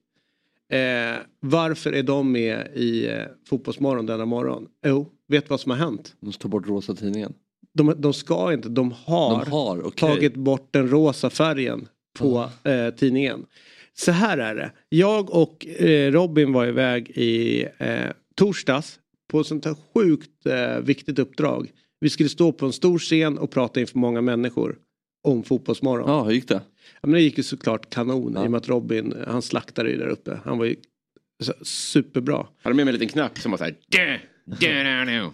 Eh, 0.71 1.15
varför 1.39 1.93
är 1.93 2.03
de 2.03 2.31
med 2.31 2.71
i 2.75 3.07
eh, 3.07 3.23
Fotbollsmorgon 3.49 4.05
denna 4.05 4.25
morgon? 4.25 4.67
Jo, 4.85 5.11
vet 5.27 5.45
du 5.45 5.49
vad 5.49 5.59
som 5.59 5.71
har 5.71 5.77
hänt? 5.77 6.15
De 6.19 6.31
tar 6.33 6.49
bort 6.49 6.67
rosa 6.67 6.95
tidningen. 6.95 7.33
De, 7.77 7.93
de 8.01 8.13
ska 8.13 8.53
inte, 8.53 8.69
de 8.69 8.91
har, 9.05 9.45
De 9.45 9.51
har, 9.51 9.79
okej. 9.87 10.09
tagit 10.09 10.35
bort 10.35 10.67
den 10.71 10.89
rosa 10.89 11.29
färgen 11.29 11.87
på 12.19 12.49
eh, 12.63 12.89
tidningen. 12.89 13.45
Så 13.93 14.11
här 14.11 14.37
är 14.37 14.55
det. 14.55 14.71
Jag 14.89 15.29
och 15.29 15.65
eh, 15.67 16.11
Robin 16.11 16.53
var 16.53 16.65
iväg 16.67 17.09
i 17.09 17.65
eh, 17.77 18.11
torsdags 18.35 18.99
på 19.31 19.39
ett 19.39 19.47
sånt 19.47 19.65
här 19.65 19.75
sjukt 19.93 20.45
eh, 20.45 20.79
viktigt 20.79 21.19
uppdrag. 21.19 21.71
Vi 21.99 22.09
skulle 22.09 22.29
stå 22.29 22.51
på 22.51 22.65
en 22.65 22.73
stor 22.73 22.99
scen 22.99 23.37
och 23.37 23.51
prata 23.51 23.79
inför 23.79 23.97
många 23.99 24.21
människor 24.21 24.75
om 25.23 25.43
Fotbollsmorgon. 25.43 26.09
Ja, 26.09 26.23
hur 26.23 26.31
gick 26.31 26.47
det? 26.47 26.61
Ja, 27.01 27.07
men 27.07 27.11
det 27.11 27.21
gick 27.21 27.37
ju 27.37 27.43
såklart 27.43 27.89
kanon 27.89 28.33
Ja. 28.35 28.43
i 28.43 28.47
och 28.47 28.51
med 28.51 28.57
att 28.57 28.69
Robin, 28.69 29.13
han 29.27 29.41
slaktade 29.41 29.89
ju 29.89 29.97
där 29.97 30.07
uppe. 30.07 30.39
Han 30.45 30.57
var 30.57 30.65
ju 30.65 30.75
så, 31.43 31.53
superbra. 31.61 32.47
Hade 32.63 32.75
med 32.75 32.85
mig 32.85 32.91
en 32.93 32.99
liten 32.99 33.07
knapp 33.13 33.37
som 33.39 33.51
var 33.51 33.57
så 33.57 33.63
här. 33.63 33.75
"Dö, 33.87 34.17
dö, 34.59 34.83
dö, 34.83 35.05
dö." 35.05 35.29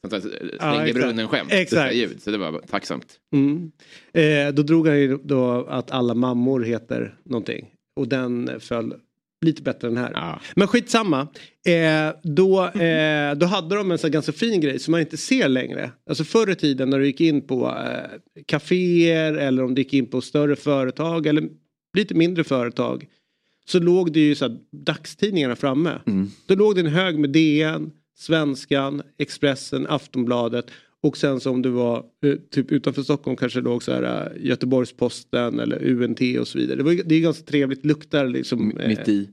Sånt 0.00 0.10
där 0.10 0.20
stängde 0.20 0.82
exakt. 0.82 0.94
brunnen-skämt. 0.94 1.52
Exakt. 1.52 1.94
Ljud, 1.94 2.22
Så 2.22 2.30
det 2.30 2.38
var 2.38 2.60
tacksamt. 2.70 3.06
Mm. 3.32 3.72
Eh, 4.12 4.54
då 4.54 4.62
drog 4.62 4.88
han 4.88 4.98
ju 4.98 5.18
då 5.22 5.66
att 5.68 5.90
alla 5.90 6.14
mammor 6.14 6.60
heter 6.60 7.18
någonting. 7.24 7.66
Och 7.96 8.08
den 8.08 8.60
föll 8.60 8.94
lite 9.40 9.62
bättre 9.62 9.88
än 9.88 9.96
här. 9.96 10.10
Ja. 10.14 10.40
Men 10.56 10.68
skitsamma. 10.68 11.20
Eh, 11.66 12.14
då, 12.22 12.66
eh, 12.66 13.34
då 13.34 13.46
hade 13.46 13.76
de 13.76 13.90
en 13.90 13.98
så 13.98 14.06
här 14.06 14.12
ganska 14.12 14.32
fin 14.32 14.60
grej 14.60 14.78
som 14.78 14.92
man 14.92 15.00
inte 15.00 15.16
ser 15.16 15.48
längre. 15.48 15.90
Alltså 16.08 16.24
förr 16.24 16.50
i 16.50 16.54
tiden 16.54 16.90
när 16.90 16.98
du 16.98 17.06
gick 17.06 17.20
in 17.20 17.46
på 17.46 17.66
eh, 17.66 18.18
kaféer 18.46 19.32
eller 19.34 19.64
om 19.64 19.74
du 19.74 19.82
gick 19.82 19.94
in 19.94 20.06
på 20.06 20.20
större 20.20 20.56
företag 20.56 21.26
eller 21.26 21.48
lite 21.96 22.14
mindre 22.14 22.44
företag. 22.44 23.06
Så 23.66 23.78
låg 23.78 24.12
det 24.12 24.20
ju 24.20 24.34
så 24.34 24.48
här, 24.48 24.58
dagstidningarna 24.72 25.56
framme. 25.56 25.98
Då 26.46 26.54
låg 26.54 26.74
det 26.74 26.80
en 26.80 26.86
hög 26.86 27.18
med 27.18 27.30
DN, 27.30 27.90
Svenskan, 28.18 29.02
Expressen, 29.18 29.86
Aftonbladet 29.86 30.70
och 31.02 31.16
sen 31.16 31.40
som 31.40 31.62
du 31.62 31.70
var 31.70 32.04
eh, 32.24 32.34
typ 32.50 32.72
utanför 32.72 33.02
Stockholm 33.02 33.36
kanske 33.36 33.60
låg 33.60 33.82
så 33.82 33.92
här 33.92 34.02
eh, 34.02 34.46
Göteborgs-Posten 34.46 35.60
eller 35.60 35.84
UNT 35.84 36.20
och 36.40 36.48
så 36.48 36.58
vidare. 36.58 36.76
Det, 36.76 36.82
var, 36.82 37.00
det 37.04 37.14
är 37.14 37.20
ganska 37.20 37.44
trevligt, 37.44 37.84
luktar 37.84 38.26
liksom. 38.26 38.72
Mitt 38.86 39.08
i. 39.08 39.28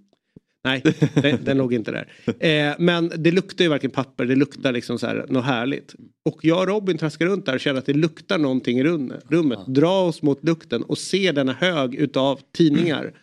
Nej, 0.63 0.83
den, 1.13 1.43
den 1.43 1.57
låg 1.57 1.73
inte 1.73 1.91
där. 1.91 2.07
Eh, 2.39 2.75
men 2.79 3.11
det 3.17 3.31
luktar 3.31 3.63
ju 3.63 3.69
verkligen 3.69 3.91
papper, 3.91 4.25
det 4.25 4.35
luktar 4.35 4.71
liksom 4.71 4.99
så 4.99 5.07
här 5.07 5.25
något 5.29 5.45
härligt. 5.45 5.95
Och 6.25 6.45
jag 6.45 6.59
och 6.59 6.67
Robin 6.67 6.97
traskar 6.97 7.25
runt 7.25 7.45
där 7.45 7.53
och 7.53 7.59
känner 7.59 7.79
att 7.79 7.85
det 7.85 7.93
luktar 7.93 8.37
någonting 8.37 8.79
i 8.79 8.83
rummet. 8.83 9.65
Dra 9.67 10.01
oss 10.01 10.21
mot 10.21 10.43
lukten 10.43 10.83
och 10.83 10.97
se 10.97 11.31
denna 11.31 11.53
hög 11.53 11.95
utav 11.95 12.39
tidningar. 12.57 13.13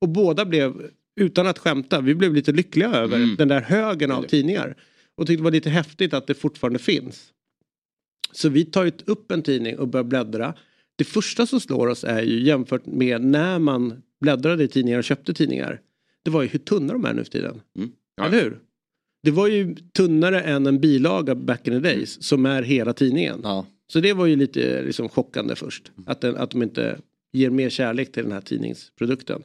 Och 0.00 0.08
båda 0.08 0.44
blev, 0.44 0.72
utan 1.20 1.46
att 1.46 1.58
skämta, 1.58 2.00
vi 2.00 2.14
blev 2.14 2.34
lite 2.34 2.52
lyckliga 2.52 2.88
över 2.94 3.36
den 3.36 3.48
där 3.48 3.60
högen 3.60 4.10
av 4.10 4.22
tidningar. 4.22 4.76
Och 5.16 5.26
tyckte 5.26 5.40
det 5.40 5.44
var 5.44 5.50
lite 5.50 5.70
häftigt 5.70 6.14
att 6.14 6.26
det 6.26 6.34
fortfarande 6.34 6.78
finns. 6.78 7.32
Så 8.32 8.48
vi 8.48 8.64
tar 8.64 8.92
upp 9.04 9.30
en 9.30 9.42
tidning 9.42 9.78
och 9.78 9.88
börjar 9.88 10.04
bläddra. 10.04 10.54
Det 10.96 11.04
första 11.04 11.46
som 11.46 11.60
slår 11.60 11.86
oss 11.86 12.04
är 12.04 12.22
ju 12.22 12.42
jämfört 12.42 12.86
med 12.86 13.24
när 13.24 13.58
man 13.58 14.02
bläddrade 14.20 14.64
i 14.64 14.68
tidningar 14.68 14.98
och 14.98 15.04
köpte 15.04 15.34
tidningar. 15.34 15.80
Det 16.22 16.30
var 16.30 16.42
ju 16.42 16.48
hur 16.48 16.58
tunna 16.58 16.92
de 16.92 17.04
är 17.04 17.12
nu 17.12 17.24
för 17.24 17.30
tiden. 17.30 17.60
Mm. 17.78 17.92
Ja. 18.16 18.26
Eller 18.26 18.42
hur? 18.42 18.58
Det 19.22 19.30
var 19.30 19.48
ju 19.48 19.74
tunnare 19.74 20.40
än 20.40 20.66
en 20.66 20.80
bilaga 20.80 21.34
back 21.34 21.68
in 21.68 21.72
the 21.72 21.80
days 21.80 22.22
som 22.22 22.46
är 22.46 22.62
hela 22.62 22.92
tidningen. 22.92 23.40
Ja. 23.42 23.66
Så 23.92 24.00
det 24.00 24.12
var 24.12 24.26
ju 24.26 24.36
lite 24.36 24.82
liksom, 24.82 25.08
chockande 25.08 25.56
först. 25.56 25.92
Att, 26.06 26.20
den, 26.20 26.36
att 26.36 26.50
de 26.50 26.62
inte 26.62 26.98
ger 27.32 27.50
mer 27.50 27.70
kärlek 27.70 28.12
till 28.12 28.22
den 28.22 28.32
här 28.32 28.40
tidningsprodukten. 28.40 29.42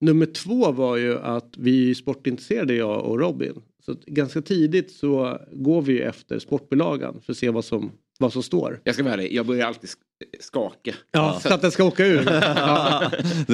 Nummer 0.00 0.26
två 0.26 0.72
var 0.72 0.96
ju 0.96 1.18
att 1.18 1.54
vi 1.56 1.90
är 1.90 1.94
sportintresserade 1.94 2.74
jag 2.74 3.04
och 3.04 3.18
Robin. 3.20 3.62
Så 3.86 3.96
ganska 4.06 4.42
tidigt 4.42 4.90
så 4.92 5.40
går 5.52 5.82
vi 5.82 5.92
ju 5.92 6.00
efter 6.00 6.38
sportbilagan 6.38 7.20
för 7.20 7.32
att 7.32 7.38
se 7.38 7.50
vad 7.50 7.64
som, 7.64 7.92
vad 8.18 8.32
som 8.32 8.42
står. 8.42 8.80
Jag 8.84 8.94
ska 8.94 9.04
vara 9.04 9.14
ärlig, 9.14 9.32
jag 9.32 9.46
börjar 9.46 9.66
alltid 9.66 9.90
sk- 9.90 10.40
skaka. 10.40 10.94
Ja, 11.10 11.40
så 11.42 11.54
att 11.54 11.62
den 11.62 11.70
ska 11.70 11.84
åka 11.84 12.06
ur. 12.06 12.24
Ja. 12.30 13.10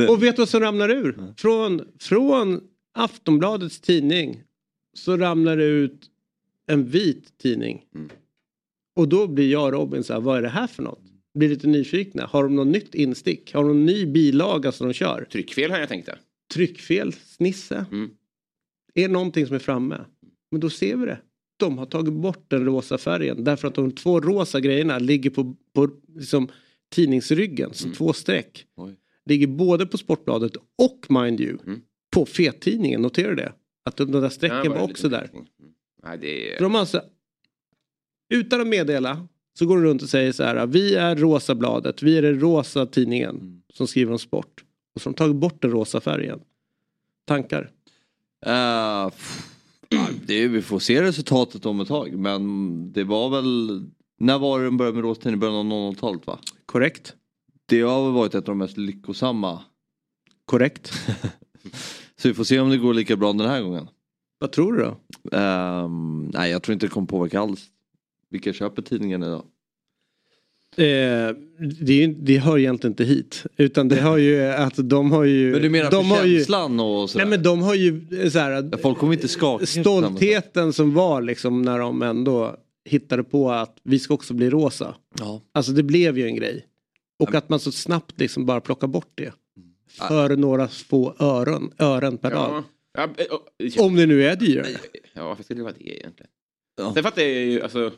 Och 0.09 0.23
vet 0.23 0.37
du 0.37 0.43
vad 0.43 0.49
som 0.49 0.61
ramlar 0.61 0.89
ur? 0.91 1.17
Från, 1.37 1.89
från 2.01 2.61
Aftonbladets 2.95 3.81
tidning 3.81 4.43
så 4.95 5.17
ramlar 5.17 5.57
det 5.57 5.65
ut 5.65 6.07
en 6.67 6.85
vit 6.85 7.39
tidning. 7.39 7.85
Mm. 7.95 8.11
Och 8.97 9.09
då 9.09 9.27
blir 9.27 9.51
jag 9.53 9.65
och 9.65 9.73
Robin 9.73 10.05
så 10.05 10.13
här, 10.13 10.21
vad 10.21 10.39
är 10.39 10.43
det 10.43 10.49
här 10.49 10.67
för 10.67 10.83
något? 10.83 11.03
Blir 11.39 11.49
lite 11.49 11.67
nyfikna. 11.67 12.27
Har 12.27 12.43
de 12.43 12.57
något 12.57 12.67
nytt 12.67 12.95
instick? 12.95 13.55
Har 13.55 13.63
de 13.63 13.69
någon 13.69 13.87
ny 13.87 14.07
bilaga 14.07 14.73
som 14.73 14.87
de 14.89 14.93
kör? 14.95 15.27
Tryckfel 15.33 15.71
har 15.71 15.79
jag 15.79 15.89
tänkt 15.89 16.07
det. 16.07 16.19
Tryckfel, 16.55 17.13
snisse. 17.13 17.87
Mm. 17.93 18.11
Är 18.95 19.03
det 19.03 19.13
någonting 19.13 19.47
som 19.47 19.55
är 19.55 19.61
framme? 19.61 20.05
Men 20.51 20.61
då 20.61 20.71
ser 20.71 20.97
vi 20.97 21.07
det. 21.07 21.19
De 21.57 21.79
har 21.79 21.87
tagit 21.87 22.15
bort 22.15 22.45
den 22.49 22.65
rosa 22.65 22.99
färgen 22.99 23.45
därför 23.45 23.69
att 23.69 23.75
de 23.75 23.93
två 23.93 24.21
rosa 24.21 24.61
grejerna 24.61 24.99
ligger 24.99 25.31
på, 25.31 25.57
på 25.73 25.91
liksom, 26.17 26.49
tidningsryggen, 26.89 27.75
så 27.75 27.91
två 27.91 28.13
streck. 28.13 28.67
Oj. 28.77 28.97
Ligger 29.27 29.47
både 29.47 29.87
på 29.87 29.99
Sportbladet 29.99 30.53
och 30.79 31.07
mind 31.09 31.41
you 31.41 31.59
Mm. 31.67 31.81
på 32.11 32.27
fettidningen, 32.27 33.03
noterar 33.03 33.29
du 33.31 33.37
det? 33.37 33.53
Att 33.85 33.97
de 33.97 34.11
där 34.13 34.29
strecken 34.29 34.73
var 34.73 34.83
också 34.83 35.09
där. 35.09 35.31
Mm. 35.33 35.45
Nej, 36.03 36.19
det 36.19 36.59
de 36.59 36.75
alltså, 36.75 37.03
utan 38.35 38.61
att 38.61 38.67
meddela 38.67 39.27
så 39.59 39.67
går 39.67 39.77
de 39.77 39.85
runt 39.85 40.03
och 40.03 40.09
säger 40.09 40.33
så 40.33 40.43
här, 40.45 40.67
vi 40.67 40.95
är 40.95 41.17
Rosa 41.17 41.55
bladet, 41.55 42.03
vi 42.03 42.19
är 42.19 42.23
den 42.23 42.41
rosa 42.41 42.87
tidningen 42.87 43.31
Mm. 43.37 43.63
som 43.75 43.87
skriver 43.87 44.13
om 44.13 44.19
sport. 44.19 44.65
Och 44.95 45.01
så 45.01 45.09
har 45.09 45.13
de 45.13 45.17
tagit 45.19 45.37
bort 45.37 45.63
den 45.63 45.71
rosa 45.71 46.01
färgen. 46.01 46.41
Tankar? 47.27 47.71
Ja, 48.47 49.11
det 50.27 50.49
vi 50.49 50.63
får 50.63 50.79
se 50.79 51.03
resultatet 51.03 51.67
om 51.67 51.81
ett 51.81 51.89
tag 51.89 52.13
men 52.13 52.93
det 52.93 53.05
var 53.05 53.31
väl 53.31 53.85
När 54.19 54.39
var 54.39 54.59
det 54.59 54.65
de 54.65 54.77
började 54.77 54.95
med 54.95 55.05
rådstiden? 55.05 55.35
I 55.35 55.37
början 55.37 55.73
av 55.73 55.95
00-talet 55.95 56.27
va? 56.27 56.39
Korrekt. 56.67 57.15
Det 57.67 57.81
har 57.81 58.05
väl 58.05 58.13
varit 58.13 58.35
ett 58.35 58.49
av 58.49 58.55
de 58.55 58.59
mest 58.59 58.77
lyckosamma. 58.77 59.63
Korrekt. 60.45 60.93
Så 62.17 62.29
vi 62.29 62.35
får 62.35 62.45
se 62.45 62.61
om 62.61 62.71
det 62.71 62.79
går 62.79 62.95
lika 62.95 63.17
bra 63.17 63.33
den 63.33 63.49
här 63.49 63.63
gången. 63.63 63.89
Vad 64.39 64.53
tror 64.53 64.73
du 64.73 64.83
då? 64.83 64.97
Ehm, 65.37 66.31
nej 66.35 66.51
jag 66.51 66.63
tror 66.63 66.73
inte 66.73 66.87
det 66.87 66.91
kommer 66.91 67.07
påverka 67.07 67.41
alls. 67.41 67.67
Vilka 68.31 68.53
köper 68.53 68.83
tidningen 68.83 69.23
idag? 69.23 69.45
Eh, 70.77 70.85
det, 71.81 71.93
är 71.93 72.07
ju- 72.07 72.15
det 72.19 72.39
hör 72.39 72.59
egentligen 72.59 72.93
inte 72.93 73.05
hit. 73.05 73.45
Utan 73.57 73.89
det 73.89 73.97
hör 73.97 74.17
ju 74.17 74.43
att 74.43 74.75
de 74.77 75.13
har 75.13 75.25
ju... 75.25 75.53
Men 75.53 75.63
du 75.63 75.71
menar 75.71 75.91
de 75.91 76.09
för 76.09 76.17
har 76.17 76.25
ju, 76.25 76.37
känslan 76.37 76.81
och 76.81 77.11
sådär? 77.11 77.25
Nej 77.25 77.31
men 77.31 77.43
de 77.43 77.63
har 77.63 77.75
ju 77.75 78.07
eh, 78.23 78.31
så 78.31 78.39
här, 78.39 78.69
Ja, 78.73 78.79
Folk 78.79 78.99
kommer 78.99 79.13
inte 79.13 79.29
skaka. 79.29 79.67
stoltheten 79.67 80.73
som 80.73 80.95
var 80.95 81.23
liksom 81.23 81.63
när 81.63 81.79
de 81.79 82.03
ändå 82.03 82.57
hittade 82.85 83.25
på 83.25 83.51
att 83.51 83.77
vi 83.83 83.99
ska 83.99 84.15
också 84.15 84.35
bli 84.35 84.51
rosa. 84.51 84.95
Ja. 85.19 85.43
Alltså 85.53 85.73
det 85.73 85.83
blev 85.83 86.19
ju 86.19 86.27
en 86.27 86.37
grej. 86.37 86.67
Och 87.19 87.35
att 87.35 87.49
man 87.49 87.61
så 87.61 87.73
snabbt 87.73 88.21
liksom 88.21 88.47
bara 88.47 88.61
plockar 88.61 88.87
bort 88.87 89.13
det. 89.15 89.33
För 90.09 90.37
några 90.37 90.69
få 90.69 91.15
öron, 91.19 91.71
ören 91.79 92.19
per 92.19 92.31
dag. 92.31 92.65
Ja. 92.95 93.09
Ja, 93.19 93.25
eh, 93.79 93.85
Om 93.85 93.97
det 93.97 94.07
nu 94.07 94.25
är 94.27 94.37
dyrare. 94.37 94.67
ja, 95.15 95.25
varför 95.29 95.43
skulle 95.43 95.59
det 95.61 95.65
vara 95.65 95.75
det 95.79 95.89
egentligen? 95.99 96.31
Ja. 96.77 96.95
Sen 96.95 97.03
fattar 97.03 97.23
jag 97.23 97.31
ju, 97.31 97.63
alltså... 97.63 97.93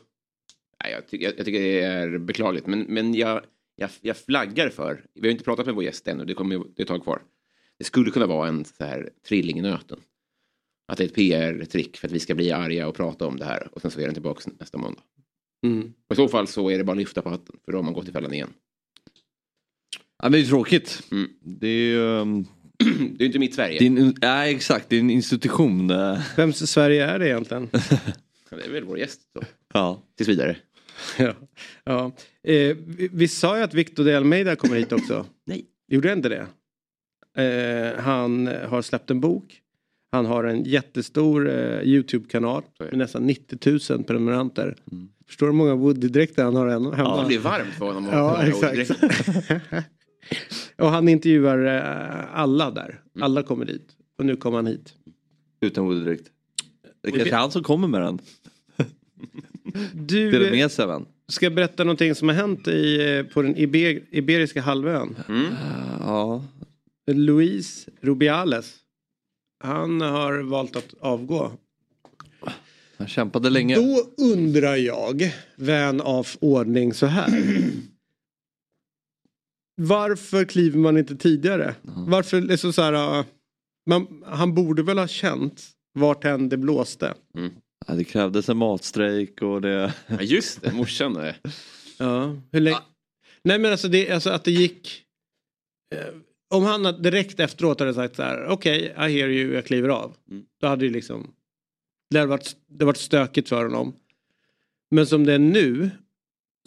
Jag, 0.91 1.07
tycker, 1.07 1.25
jag, 1.25 1.33
jag 1.37 1.45
tycker 1.45 1.59
det 1.59 1.81
är 1.81 2.17
beklagligt, 2.17 2.67
men, 2.67 2.79
men 2.89 3.13
jag, 3.13 3.41
jag, 3.75 3.89
jag 4.01 4.17
flaggar 4.17 4.69
för, 4.69 5.05
vi 5.13 5.19
har 5.21 5.25
ju 5.25 5.31
inte 5.31 5.43
pratat 5.43 5.65
med 5.65 5.75
vår 5.75 5.83
gäst 5.83 6.07
ännu, 6.07 6.25
det 6.25 6.33
kommer 6.33 6.55
ju- 6.55 6.63
det 6.75 6.81
är 6.81 6.83
ett 6.83 6.87
tag 6.87 7.03
kvar. 7.03 7.21
Det 7.77 7.83
skulle 7.83 8.11
kunna 8.11 8.25
vara 8.25 8.47
en 8.47 8.65
så 8.65 8.83
här 8.85 9.09
trilling 9.27 9.59
i 9.59 9.61
nöten. 9.61 9.99
Att 10.87 10.97
det 10.97 11.03
är 11.03 11.07
ett 11.07 11.15
PR-trick 11.15 11.97
för 11.97 12.07
att 12.07 12.11
vi 12.13 12.19
ska 12.19 12.35
bli 12.35 12.51
arga 12.51 12.87
och 12.87 12.95
prata 12.95 13.27
om 13.27 13.37
det 13.37 13.45
här 13.45 13.67
och 13.71 13.81
sen 13.81 13.91
så 13.91 13.99
är 13.99 14.05
den 14.05 14.13
tillbaka 14.13 14.51
nästa 14.59 14.77
måndag. 14.77 15.01
Mm. 15.65 15.93
Och 16.07 16.13
I 16.13 16.15
så 16.15 16.27
fall 16.27 16.47
så 16.47 16.69
är 16.69 16.77
det 16.77 16.83
bara 16.83 16.91
att 16.91 16.97
lyfta 16.97 17.21
på 17.21 17.29
hatten, 17.29 17.55
för 17.65 17.71
då 17.71 17.77
har 17.77 17.83
man 17.83 17.93
gått 17.93 18.07
i 18.09 18.11
fällan 18.11 18.33
igen. 18.33 18.49
Ja, 20.17 20.29
men 20.29 20.31
det 20.31 20.39
är 20.39 20.45
tråkigt. 20.45 21.03
Mm. 21.11 21.29
Det 21.41 21.67
är 21.67 21.87
ju... 21.87 22.19
ehm, 22.21 22.45
Det 23.17 23.23
är 23.23 23.25
inte 23.25 23.39
mitt 23.39 23.55
Sverige. 23.55 23.87
en, 23.87 24.15
nej 24.21 24.55
exakt, 24.55 24.89
det 24.89 24.95
är 24.95 24.99
en 24.99 25.09
institution. 25.09 25.91
Vems 26.37 26.69
Sverige 26.71 27.05
är 27.05 27.19
det 27.19 27.27
egentligen? 27.27 27.69
Det 28.49 28.65
är 28.65 28.69
väl 28.71 28.83
vår 28.83 28.99
gäst 28.99 29.21
då, 29.33 29.41
Ja. 29.73 30.01
tills 30.17 30.29
vidare. 30.29 30.57
Ja. 31.17 31.33
Ja. 31.83 32.11
Eh, 32.43 32.77
vi, 32.85 33.09
vi 33.13 33.27
sa 33.27 33.57
ju 33.57 33.63
att 33.63 33.73
Victor 33.73 34.03
de 34.03 34.15
Almeida 34.15 34.55
kommer 34.55 34.75
hit 34.75 34.91
också. 34.91 35.25
Nej. 35.45 35.65
Gjorde 35.87 36.07
jag 36.07 36.17
inte 36.17 36.29
det? 36.29 36.47
Eh, 37.43 38.01
han 38.03 38.47
har 38.47 38.81
släppt 38.81 39.11
en 39.11 39.19
bok. 39.19 39.59
Han 40.11 40.25
har 40.25 40.43
en 40.43 40.63
jättestor 40.63 41.49
eh, 41.49 41.81
YouTube-kanal 41.83 42.63
med 42.79 42.97
nästan 42.97 43.23
90 43.27 43.79
000 43.95 44.03
prenumeranter. 44.03 44.75
Förstår 45.27 45.45
du 45.47 45.51
hur 45.51 45.57
många 45.57 45.75
Woody-dräkter 45.75 46.43
han 46.43 46.55
har 46.55 46.67
än- 46.67 46.93
hemma? 46.93 47.21
Det 47.21 47.27
blir 47.27 47.39
varmt 47.39 47.73
för 47.73 47.85
honom. 47.85 48.09
Ja, 48.11 48.43
exakt. 48.43 48.91
och 50.77 50.89
han 50.89 51.07
intervjuar 51.09 51.65
eh, 51.65 52.39
alla 52.39 52.71
där. 52.71 53.01
Alla 53.21 53.43
kommer 53.43 53.65
dit. 53.65 53.87
Och 54.17 54.25
nu 54.25 54.35
kommer 54.35 54.57
han 54.57 54.67
hit. 54.67 54.93
Utan 55.61 55.85
Woody 55.85 56.03
direkt. 56.03 56.29
Det 57.01 57.07
är 57.07 57.11
kanske 57.11 57.29
är 57.29 57.37
han 57.37 57.51
som 57.51 57.63
kommer 57.63 57.87
med 57.87 58.01
den. 58.01 58.19
Du, 59.93 60.31
Det 60.31 60.37
är 60.37 60.45
eh, 60.45 60.51
med 60.51 60.71
sig 60.71 60.85
ska 61.27 61.45
jag 61.45 61.53
berätta 61.55 61.83
någonting 61.83 62.15
som 62.15 62.27
har 62.27 62.35
hänt 62.35 62.67
i, 62.67 63.15
eh, 63.17 63.23
på 63.33 63.41
den 63.41 63.55
Iber- 63.55 64.03
Iberiska 64.11 64.61
halvön. 64.61 65.15
Mm. 65.29 65.45
Ja. 65.99 66.43
Luis 67.11 67.87
Rubiales. 68.01 68.75
Han 69.63 70.01
har 70.01 70.39
valt 70.39 70.75
att 70.75 70.93
avgå. 70.99 71.51
Han 72.97 73.07
kämpade 73.07 73.49
länge. 73.49 73.75
Då 73.75 74.07
undrar 74.17 74.75
jag, 74.75 75.31
vän 75.55 76.01
av 76.01 76.27
ordning 76.39 76.93
så 76.93 77.05
här. 77.05 77.43
Varför 79.75 80.45
kliver 80.45 80.79
man 80.79 80.97
inte 80.97 81.15
tidigare? 81.15 81.75
Varför 81.81 82.51
är 82.51 82.57
så 82.57 82.73
så 82.73 82.81
här, 82.81 83.19
äh, 83.19 83.25
man, 83.89 84.23
han 84.25 84.53
borde 84.53 84.83
väl 84.83 84.97
ha 84.97 85.07
känt 85.07 85.63
vart 85.93 86.25
än 86.25 86.49
det 86.49 86.57
blåste. 86.57 87.13
Ja, 87.87 87.93
det 87.93 88.03
krävdes 88.03 88.49
en 88.49 88.57
matstrejk 88.57 89.41
och 89.41 89.61
det... 89.61 89.93
Ja, 90.07 90.21
just 90.21 90.61
det, 90.61 90.71
morsan. 90.73 91.15
är- 91.17 91.37
Ja, 91.99 92.35
hur 92.51 92.59
länge? 92.59 92.77
Nej 93.43 93.59
men 93.59 93.71
alltså, 93.71 93.87
det, 93.87 94.11
alltså 94.11 94.29
att 94.29 94.43
det 94.43 94.51
gick. 94.51 95.03
Eh, 95.95 96.13
om 96.49 96.63
han 96.63 96.85
hade 96.85 97.01
direkt 97.01 97.39
efteråt 97.39 97.79
hade 97.79 97.93
sagt 97.93 98.15
så 98.15 98.23
här, 98.23 98.45
okej, 98.47 98.81
I 98.85 98.99
hear 98.99 99.29
you, 99.29 99.53
jag 99.53 99.65
kliver 99.65 99.89
av. 99.89 100.15
Mm. 100.31 100.45
Då 100.61 100.67
hade 100.67 100.85
det 100.85 100.91
liksom, 100.93 101.33
det 102.09 102.19
hade 102.19 102.29
varit, 102.29 102.55
det 102.67 102.85
varit 102.85 102.97
stökigt 102.97 103.49
för 103.49 103.63
honom. 103.63 103.93
Men 104.91 105.07
som 105.07 105.25
det 105.25 105.33
är 105.33 105.39
nu 105.39 105.89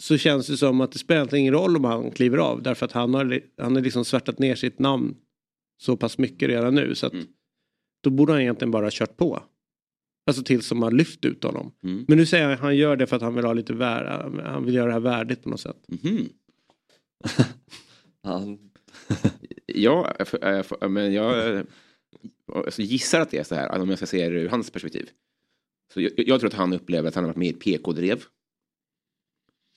så 0.03 0.17
känns 0.17 0.47
det 0.47 0.57
som 0.57 0.81
att 0.81 0.91
det 0.91 0.99
spelar 0.99 1.35
ingen 1.35 1.53
roll 1.53 1.75
om 1.75 1.83
han 1.83 2.11
kliver 2.11 2.37
av 2.37 2.61
därför 2.63 2.85
att 2.85 2.91
han 2.91 3.13
har, 3.13 3.41
han 3.57 3.75
har 3.75 3.81
liksom 3.83 4.05
svärtat 4.05 4.39
ner 4.39 4.55
sitt 4.55 4.79
namn 4.79 5.15
så 5.81 5.97
pass 5.97 6.17
mycket 6.17 6.49
redan 6.49 6.75
nu 6.75 6.95
så 6.95 7.07
att 7.07 7.13
Mm. 7.13 7.25
då 8.03 8.09
borde 8.09 8.31
han 8.33 8.41
egentligen 8.41 8.71
bara 8.71 8.85
ha 8.85 8.91
kört 8.91 9.17
på. 9.17 9.43
Alltså 10.27 10.43
tills 10.43 10.69
de 10.69 10.81
har 10.81 10.91
lyft 10.91 11.25
ut 11.25 11.43
honom. 11.43 11.71
Mm. 11.83 12.05
Men 12.07 12.17
nu 12.17 12.25
säger 12.25 12.43
han 12.43 12.53
att 12.53 12.59
han 12.59 12.75
gör 12.77 12.95
det 12.95 13.07
för 13.07 13.15
att 13.15 13.21
han 13.21 13.35
vill 13.35 13.45
ha 13.45 13.53
lite 13.53 13.73
värde, 13.73 14.41
han 14.43 14.65
vill 14.65 14.75
göra 14.75 14.85
det 14.87 14.93
här 14.93 14.99
värdigt 14.99 15.43
på 15.43 15.49
något 15.49 15.59
sätt. 15.59 15.77
Mhm. 15.87 16.29
Han... 18.23 18.59
Ja, 19.65 20.15
jag 20.41 20.59
f- 20.59 20.73
men 20.89 21.13
jag 21.13 21.55
eh, 21.55 21.61
alltså, 22.55 22.81
gissar 22.81 23.21
att 23.21 23.31
det 23.31 23.37
är 23.37 23.43
så 23.43 23.55
här, 23.55 23.79
om 23.79 23.89
jag 23.89 23.97
ska 23.99 24.05
se 24.05 24.29
det 24.29 24.35
ur 24.39 24.49
hans 24.49 24.71
perspektiv. 24.71 25.09
Så 25.93 26.01
jag, 26.01 26.11
jag 26.15 26.39
tror 26.39 26.47
att 26.49 26.53
han 26.57 26.73
upplever 26.73 27.07
att 27.07 27.15
han 27.15 27.23
har 27.23 27.29
varit 27.29 27.37
med 27.37 27.47
i 27.47 27.49
ett 27.49 27.59
PK-drev. 27.59 28.23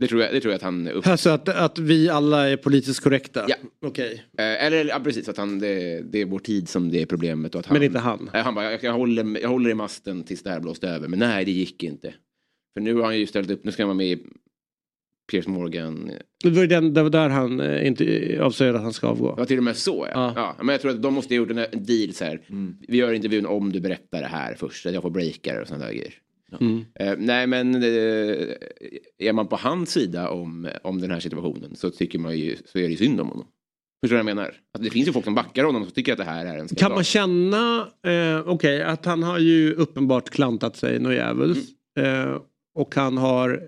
Det 0.00 0.06
tror 0.06 0.22
jag, 0.22 0.32
det 0.34 0.40
tror 0.40 0.52
jag 0.52 0.56
att 0.56 0.62
han 0.62 0.88
upplever. 0.88 1.10
Alltså 1.10 1.30
att, 1.30 1.48
att 1.48 1.78
vi 1.78 2.08
alla 2.08 2.48
är 2.48 2.56
politiskt 2.56 3.00
korrekta? 3.00 3.44
Ja. 3.48 3.54
Okej. 3.82 4.24
Eh, 4.38 4.64
Eller 4.64 4.84
ja, 4.84 5.00
precis, 5.04 5.28
att 5.28 5.36
han, 5.36 5.58
det, 5.58 6.00
det 6.12 6.20
är 6.20 6.24
vår 6.24 6.38
tid 6.38 6.68
som 6.68 6.90
det 6.90 7.02
är 7.02 7.06
problemet. 7.06 7.54
Och 7.54 7.58
att 7.60 7.66
han, 7.66 7.74
Men 7.74 7.82
inte 7.82 7.98
han? 7.98 8.30
Han 8.32 8.54
bara, 8.54 8.72
jag, 8.72 8.84
jag, 8.84 8.92
håller, 8.92 9.40
jag 9.40 9.48
håller 9.48 9.70
i 9.70 9.74
masten 9.74 10.24
tills 10.24 10.42
det 10.42 10.50
här 10.50 10.60
blåste 10.60 10.88
över. 10.88 11.08
Men 11.08 11.18
nej, 11.18 11.44
det 11.44 11.50
gick 11.50 11.82
inte. 11.82 12.14
För 12.74 12.80
nu 12.80 12.94
har 12.94 13.04
han 13.04 13.18
ju 13.18 13.26
ställt 13.26 13.50
upp, 13.50 13.64
nu 13.64 13.72
ska 13.72 13.82
han 13.82 13.88
vara 13.88 13.96
med 13.96 14.06
i 14.06 14.26
Piers 15.30 15.46
Morgan. 15.46 16.10
Det 16.44 16.50
var, 16.50 16.66
den, 16.66 16.94
det 16.94 17.02
var 17.02 17.10
där 17.10 17.28
han 17.28 17.60
eh, 17.60 17.86
inte 17.86 18.38
avslöjade 18.42 18.78
att 18.78 18.84
han 18.84 18.92
ska 18.92 19.06
avgå. 19.06 19.34
Det 19.34 19.40
var 19.40 19.46
till 19.46 19.58
och 19.58 19.64
med 19.64 19.76
så 19.76 20.08
ja. 20.12 20.32
Ja. 20.36 20.54
ja. 20.58 20.64
Men 20.64 20.72
jag 20.72 20.80
tror 20.80 20.90
att 20.90 21.02
de 21.02 21.14
måste 21.14 21.34
ha 21.34 21.36
gjort 21.36 21.50
en, 21.50 21.58
en 21.58 21.84
deal 21.84 22.12
så 22.12 22.24
här. 22.24 22.40
Mm. 22.50 22.76
Vi 22.88 22.96
gör 22.96 23.12
intervjun 23.12 23.46
om 23.46 23.72
du 23.72 23.80
berättar 23.80 24.20
det 24.20 24.26
här 24.28 24.54
först. 24.54 24.86
Att 24.86 24.94
jag 24.94 25.02
får 25.02 25.10
breaka 25.10 25.54
det 25.54 25.60
och 25.60 25.68
sådana 25.68 25.84
där 25.86 25.92
grejer. 25.92 26.14
Mm. 26.60 26.84
Eh, 26.94 27.14
nej 27.18 27.46
men 27.46 27.74
eh, 27.74 28.48
är 29.18 29.32
man 29.32 29.46
på 29.46 29.56
hans 29.56 29.90
sida 29.90 30.30
om, 30.30 30.68
om 30.82 31.00
den 31.00 31.10
här 31.10 31.20
situationen 31.20 31.76
så 31.76 31.90
tycker 31.90 32.18
man 32.18 32.38
ju, 32.38 32.56
så 32.64 32.78
är 32.78 32.82
det 32.82 32.88
ju 32.88 32.96
synd 32.96 33.20
om 33.20 33.28
honom. 33.28 33.46
Förstår 34.02 34.16
du 34.16 34.22
vad 34.22 34.30
jag 34.30 34.36
menar? 34.36 34.54
Att 34.74 34.84
det 34.84 34.90
finns 34.90 35.08
ju 35.08 35.12
folk 35.12 35.24
som 35.24 35.34
backar 35.34 35.64
honom 35.64 35.84
som 35.84 35.92
tycker 35.92 36.12
att 36.12 36.18
det 36.18 36.24
här 36.24 36.46
är 36.46 36.58
en 36.58 36.68
skandal. 36.68 36.88
Kan 36.88 36.94
man 36.94 37.04
känna, 37.04 37.88
eh, 38.06 38.48
okej, 38.48 38.82
att 38.82 39.04
han 39.04 39.22
har 39.22 39.38
ju 39.38 39.72
uppenbart 39.72 40.30
klantat 40.30 40.76
sig 40.76 40.98
något 40.98 41.14
djävuls. 41.14 41.58
Mm. 41.98 42.30
Eh, 42.30 42.40
och 42.74 42.94
han 42.94 43.18
har 43.18 43.60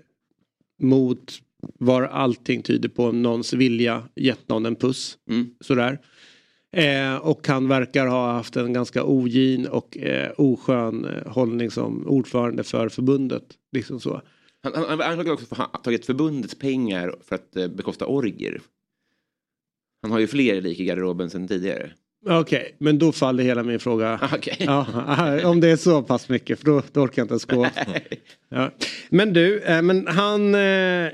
mot 0.81 1.39
var 1.79 2.03
allting 2.03 2.61
tyder 2.61 2.89
på 2.89 3.11
någons 3.11 3.53
vilja 3.53 4.03
gett 4.15 4.49
någon 4.49 4.65
en 4.65 4.75
puss. 4.75 5.17
Mm. 5.29 5.49
Sådär. 5.59 5.99
Eh, 6.73 7.15
och 7.15 7.47
han 7.47 7.67
verkar 7.67 8.07
ha 8.07 8.31
haft 8.31 8.55
en 8.55 8.73
ganska 8.73 9.03
ogin 9.03 9.67
och 9.67 9.97
eh, 9.97 10.31
oskön 10.37 11.05
eh, 11.05 11.31
hållning 11.31 11.71
som 11.71 12.07
ordförande 12.07 12.63
för 12.63 12.89
förbundet. 12.89 13.43
Liksom 13.71 13.99
så. 13.99 14.21
Han, 14.63 14.73
han, 14.75 14.85
han 14.89 15.01
är 15.01 15.05
anklagad 15.05 15.33
också 15.33 15.45
för 15.45 15.55
att 15.63 15.71
ha 15.71 15.79
tagit 15.79 16.05
förbundets 16.05 16.55
pengar 16.55 17.15
för 17.27 17.35
att 17.35 17.55
eh, 17.55 17.67
bekosta 17.67 18.05
orger. 18.05 18.61
Han 20.01 20.11
har 20.11 20.19
ju 20.19 20.27
fler 20.27 20.61
lik 20.61 20.79
i 20.79 20.85
garderoben 20.85 21.29
sedan 21.29 21.47
tidigare. 21.47 21.91
Okej, 22.29 22.75
men 22.77 22.99
då 22.99 23.11
faller 23.11 23.43
hela 23.43 23.63
min 23.63 23.79
fråga. 23.79 24.19
Okej. 24.33 24.57
Ja, 24.59 24.85
om 25.49 25.59
det 25.59 25.67
är 25.67 25.75
så 25.75 26.01
pass 26.01 26.29
mycket 26.29 26.59
för 26.59 26.65
då, 26.65 26.81
då 26.91 27.01
orkar 27.01 27.21
jag 27.21 27.23
inte 27.23 27.33
ens 27.33 27.45
gå. 27.45 27.67
Ja. 28.49 28.71
Men 29.09 29.33
du, 29.33 29.61
eh, 29.61 29.81
men 29.81 30.07
han, 30.07 30.55
eh, 30.55 31.09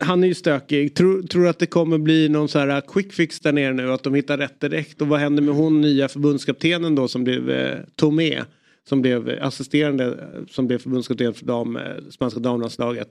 han 0.00 0.24
är 0.24 0.28
ju 0.28 0.34
stökig. 0.34 0.94
Tror, 0.94 1.22
tror 1.22 1.42
du 1.42 1.48
att 1.48 1.58
det 1.58 1.66
kommer 1.66 1.98
bli 1.98 2.28
någon 2.28 2.48
så 2.48 2.58
här 2.58 2.80
quick 2.80 3.12
fix 3.12 3.40
där 3.40 3.52
nere 3.52 3.72
nu? 3.72 3.92
Att 3.92 4.02
de 4.02 4.14
hittar 4.14 4.38
rätt 4.38 4.60
direkt? 4.60 5.00
Och 5.00 5.08
vad 5.08 5.20
händer 5.20 5.42
med 5.42 5.54
hon 5.54 5.80
nya 5.80 6.08
förbundskaptenen 6.08 6.94
då 6.94 7.08
som 7.08 7.24
blev 7.24 7.50
eh, 7.50 7.78
Tomé? 7.96 8.42
Som 8.88 9.02
blev 9.02 9.38
assisterande, 9.40 10.28
som 10.50 10.66
blev 10.66 10.78
förbundskapten 10.78 11.34
för 11.34 11.46
dam, 11.46 11.76
eh, 11.76 11.82
spanska 12.10 12.40
damlandslaget. 12.40 13.08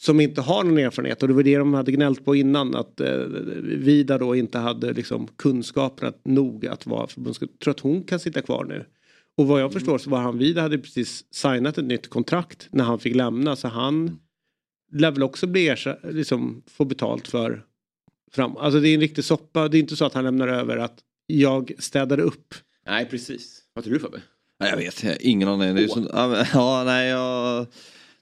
Som 0.00 0.20
inte 0.20 0.40
har 0.40 0.64
någon 0.64 0.78
erfarenhet 0.78 1.22
och 1.22 1.28
det 1.28 1.34
var 1.34 1.42
det 1.42 1.58
de 1.58 1.74
hade 1.74 1.92
gnällt 1.92 2.24
på 2.24 2.36
innan 2.36 2.74
att 2.74 3.00
eh, 3.00 3.16
Vida 3.62 4.18
då 4.18 4.36
inte 4.36 4.58
hade 4.58 4.92
liksom 4.92 5.28
kunskaperna 5.36 6.12
nog 6.24 6.66
att 6.66 6.86
vara 6.86 7.06
förbundskapten. 7.06 7.58
Tror 7.58 7.70
att 7.70 7.80
hon 7.80 8.02
kan 8.02 8.20
sitta 8.20 8.42
kvar 8.42 8.64
nu? 8.64 8.84
Och 9.36 9.46
vad 9.46 9.60
jag 9.60 9.72
förstår 9.72 9.98
så 9.98 10.10
var 10.10 10.18
han 10.18 10.38
Vida 10.38 10.62
hade 10.62 10.78
precis 10.78 11.24
signat 11.34 11.78
ett 11.78 11.84
nytt 11.84 12.08
kontrakt 12.08 12.68
när 12.70 12.84
han 12.84 12.98
fick 12.98 13.14
lämna 13.14 13.56
så 13.56 13.68
han 13.68 14.18
lär 14.92 15.10
väl 15.10 15.22
också 15.22 15.46
bli 15.46 15.76
liksom 16.02 16.62
få 16.66 16.84
betalt 16.84 17.28
för 17.28 17.66
fram. 18.32 18.56
Alltså 18.56 18.80
det 18.80 18.88
är 18.88 18.94
en 18.94 19.00
riktig 19.00 19.24
soppa. 19.24 19.68
Det 19.68 19.78
är 19.78 19.80
inte 19.80 19.96
så 19.96 20.04
att 20.04 20.14
han 20.14 20.24
lämnar 20.24 20.48
över 20.48 20.76
att 20.76 20.98
jag 21.26 21.72
städade 21.78 22.22
upp. 22.22 22.54
Nej, 22.86 23.06
precis. 23.06 23.62
Vad 23.72 23.84
tror 23.84 23.94
du 23.94 24.00
Fabbe? 24.00 24.22
Nej, 24.60 24.70
jag 24.70 24.76
vet, 24.76 25.20
ingen 25.20 25.48
aning. 25.48 25.74
Det 25.74 25.82
är 25.82 25.88
så, 25.88 26.08
ja, 26.12 26.46
ja, 26.52 26.82
nej, 26.84 27.08
jag... 27.08 27.66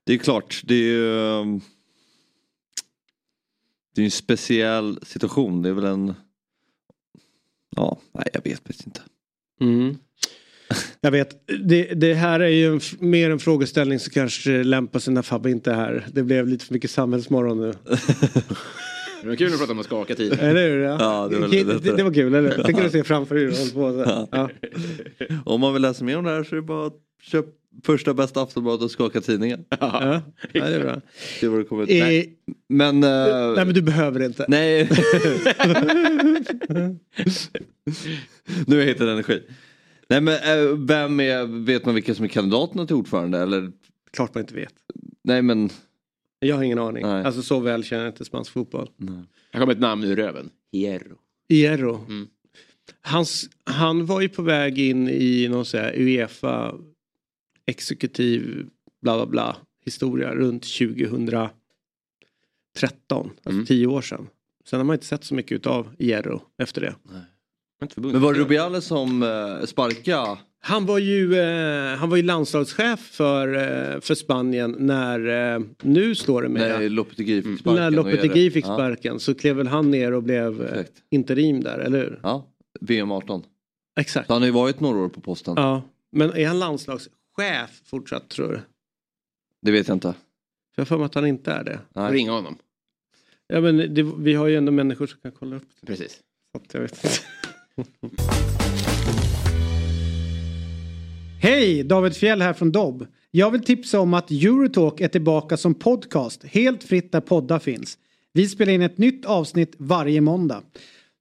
Det 0.04 0.12
är 0.14 0.18
klart, 0.18 0.62
det 0.64 0.74
är 0.74 0.78
ju... 0.78 1.16
ehm, 1.40 1.60
Det 3.94 4.00
är 4.00 4.02
ju 4.02 4.06
en 4.06 4.10
speciell 4.10 4.98
situation. 5.02 5.62
Det 5.62 5.68
är 5.68 5.72
väl 5.72 5.84
en... 5.84 6.14
Ja, 7.76 7.98
nej 8.12 8.24
jag 8.32 8.44
vet 8.44 8.58
faktiskt 8.58 8.86
inte. 8.86 9.02
Mm. 9.60 9.98
Jag 11.00 11.10
vet, 11.10 11.30
det, 11.64 11.84
det 11.84 12.14
här 12.14 12.40
är 12.40 12.48
ju 12.48 12.72
en, 12.72 12.80
mer 12.98 13.30
en 13.30 13.38
frågeställning 13.38 13.98
som 13.98 14.10
kanske 14.10 14.50
lämpar 14.62 14.98
sig 14.98 15.14
när 15.14 15.22
Fabbe 15.22 15.50
inte 15.50 15.70
är 15.70 15.74
här. 15.74 16.06
Det 16.12 16.22
blev 16.22 16.48
lite 16.48 16.64
för 16.64 16.74
mycket 16.74 16.90
samhällsmorgon 16.90 17.60
nu. 17.60 17.74
Det 19.22 19.28
var 19.28 19.36
kul 19.36 19.52
att 19.52 19.58
prata 19.58 19.72
om 19.72 19.78
att 19.78 19.86
skaka 19.86 20.14
tid. 20.14 20.32
Eller 20.40 20.68
hur? 20.68 20.80
Ja, 20.80 21.28
det 21.30 21.38
var 21.38 21.48
det, 21.48 21.64
det, 21.64 21.96
det 21.96 22.02
var 22.02 22.14
kul, 22.14 22.34
eller 22.34 22.56
hur? 22.56 22.62
Tänk 22.64 22.78
att 22.78 22.92
se 22.92 23.04
framför 23.04 23.34
hur 23.34 23.50
du 23.50 23.56
håller 23.56 23.72
på. 23.72 24.04
Så. 24.04 24.28
Ja. 24.32 24.50
Om 25.44 25.60
man 25.60 25.72
vill 25.72 25.82
läsa 25.82 26.04
mer 26.04 26.18
om 26.18 26.24
det 26.24 26.30
här 26.30 26.44
så 26.44 26.54
är 26.54 26.56
det 26.56 26.62
bara 26.62 26.86
att 26.86 26.96
köpa 27.22 27.48
första 27.84 28.14
bästa 28.14 28.42
Aftonbladet 28.42 28.82
och 28.82 28.90
skaka 28.90 29.20
tidningen. 29.20 29.64
Ja. 29.68 29.76
ja, 29.82 30.22
det 30.52 30.58
är 30.74 30.80
bra. 30.80 31.00
Det 31.40 31.48
var 31.48 31.58
det 31.58 31.64
kommer 31.64 31.82
ut. 31.82 31.90
Eh, 31.90 31.98
Nej. 31.98 32.34
Men... 32.68 33.04
eh, 33.04 33.54
nej 33.56 33.64
men 33.64 33.74
du 33.74 33.82
behöver 33.82 34.22
inte. 34.22 34.44
Nej. 34.48 34.88
nu 38.66 38.76
har 38.76 38.76
jag 38.76 38.86
hittat 38.86 39.08
energi. 39.08 39.42
Nej 40.10 40.20
men 40.20 40.34
eh, 40.34 40.76
vem 40.76 41.20
är, 41.20 41.64
vet 41.64 41.84
man 41.86 41.94
vilka 41.94 42.14
som 42.14 42.24
är 42.24 42.28
kandidaterna 42.28 42.86
till 42.86 42.96
ordförande 42.96 43.38
eller? 43.38 43.72
Klart 44.10 44.34
man 44.34 44.40
inte 44.42 44.54
vet. 44.54 44.74
Nej 45.24 45.42
men. 45.42 45.70
Jag 46.38 46.56
har 46.56 46.62
ingen 46.62 46.78
aning. 46.78 47.02
Nej. 47.06 47.24
Alltså 47.24 47.42
så 47.42 47.60
väl 47.60 47.84
känner 47.84 48.04
jag 48.04 48.12
inte 48.12 48.24
spansk 48.24 48.52
fotboll. 48.52 48.90
Här 49.52 49.60
kommer 49.60 49.72
ett 49.72 49.80
namn 49.80 50.04
ur 50.04 50.16
röven. 50.16 50.50
Hierro. 50.72 51.18
Hierro. 51.48 52.04
Mm. 52.08 52.28
Hans, 53.02 53.50
han 53.64 54.06
var 54.06 54.20
ju 54.20 54.28
på 54.28 54.42
väg 54.42 54.78
in 54.78 55.08
i 55.08 55.48
någon 55.48 55.64
så 55.64 55.78
här 55.78 55.92
Uefa 55.96 56.74
exekutiv 57.66 58.68
bla 59.02 59.16
bla 59.16 59.26
bla 59.26 59.56
historia 59.84 60.34
runt 60.34 60.62
2013. 60.62 61.52
Alltså 63.18 63.30
Mm. 63.50 63.66
tio 63.66 63.86
år 63.86 64.02
sedan. 64.02 64.26
Sen 64.64 64.78
har 64.80 64.84
man 64.84 64.94
inte 64.94 65.06
sett 65.06 65.24
så 65.24 65.34
mycket 65.34 65.52
utav 65.52 65.88
Hierro 65.98 66.42
efter 66.58 66.80
det. 66.80 66.94
Förbundet. 67.02 67.29
Men 67.96 68.20
var 68.20 68.34
det 68.34 68.40
Rubiales 68.40 68.84
som 68.84 69.22
eh, 69.22 69.66
sparkade? 69.66 70.38
Han 70.62 70.86
var 70.86 70.98
ju, 70.98 71.38
eh, 71.40 71.96
han 71.96 72.10
var 72.10 72.16
ju 72.16 72.22
landslagschef 72.22 73.00
för, 73.00 73.54
eh, 73.54 74.00
för 74.00 74.14
Spanien 74.14 74.76
när, 74.78 75.54
eh, 75.54 75.60
nu 75.82 76.14
står 76.14 76.42
det 76.42 76.48
med, 76.48 76.78
Nej, 76.78 76.88
Lopetegui 76.88 77.42
fick 77.42 77.60
sparken. 77.60 77.82
när? 77.82 77.90
Lopetegui 77.90 78.50
fick 78.50 78.66
Ja, 78.66 78.74
sparken 78.74 79.20
så 79.20 79.34
klev 79.34 79.56
väl 79.56 79.66
han 79.66 79.90
ner 79.90 80.12
och 80.12 80.22
blev 80.22 80.62
eh, 80.62 80.68
Perfekt. 80.68 80.92
interim 81.10 81.62
där, 81.62 81.78
eller 81.78 81.98
hur? 81.98 82.20
Ja, 82.22 82.46
VM 82.80 83.10
18. 83.12 83.42
Exakt. 84.00 84.26
Så 84.26 84.32
han 84.32 84.42
har 84.42 84.46
ju 84.46 84.52
varit 84.52 84.80
några 84.80 84.98
år 84.98 85.08
på 85.08 85.20
posten. 85.20 85.54
Ja, 85.56 85.82
men 86.12 86.30
är 86.36 86.46
han 86.46 86.58
landslagschef 86.58 87.80
fortsatt 87.84 88.28
tror 88.28 88.48
du? 88.52 88.60
Det 89.62 89.72
vet 89.72 89.88
jag 89.88 89.94
inte. 89.96 90.12
För 90.12 90.16
jag 90.76 90.80
har 90.82 90.86
för 90.86 90.96
mig 90.98 91.04
att 91.06 91.14
han 91.14 91.26
inte 91.26 91.52
är 91.52 91.64
det. 91.64 91.78
Nej. 91.94 92.12
Ringa 92.12 92.32
honom. 92.32 92.56
Ja, 93.46 93.60
men 93.60 93.76
det, 93.94 94.02
vi 94.18 94.34
har 94.34 94.46
ju 94.46 94.56
ändå 94.56 94.72
människor 94.72 95.06
som 95.06 95.20
kan 95.20 95.32
kolla 95.32 95.56
upp 95.56 95.68
det. 95.80 95.86
Precis. 95.86 96.12
Så 96.52 96.62
att 96.62 96.74
jag 96.74 96.80
vet 96.80 97.04
inte. 97.04 97.16
Hej! 101.40 101.84
David 101.84 102.16
Fjell 102.16 102.42
här 102.42 102.52
från 102.52 102.72
Dobb. 102.72 103.06
Jag 103.30 103.50
vill 103.50 103.62
tipsa 103.62 104.00
om 104.00 104.14
att 104.14 104.30
Eurotalk 104.30 105.00
är 105.00 105.08
tillbaka 105.08 105.56
som 105.56 105.74
podcast 105.74 106.44
helt 106.44 106.84
fritt 106.84 107.12
där 107.12 107.20
poddar 107.20 107.58
finns. 107.58 107.98
Vi 108.32 108.48
spelar 108.48 108.72
in 108.72 108.82
ett 108.82 108.98
nytt 108.98 109.24
avsnitt 109.24 109.74
varje 109.78 110.20
måndag. 110.20 110.62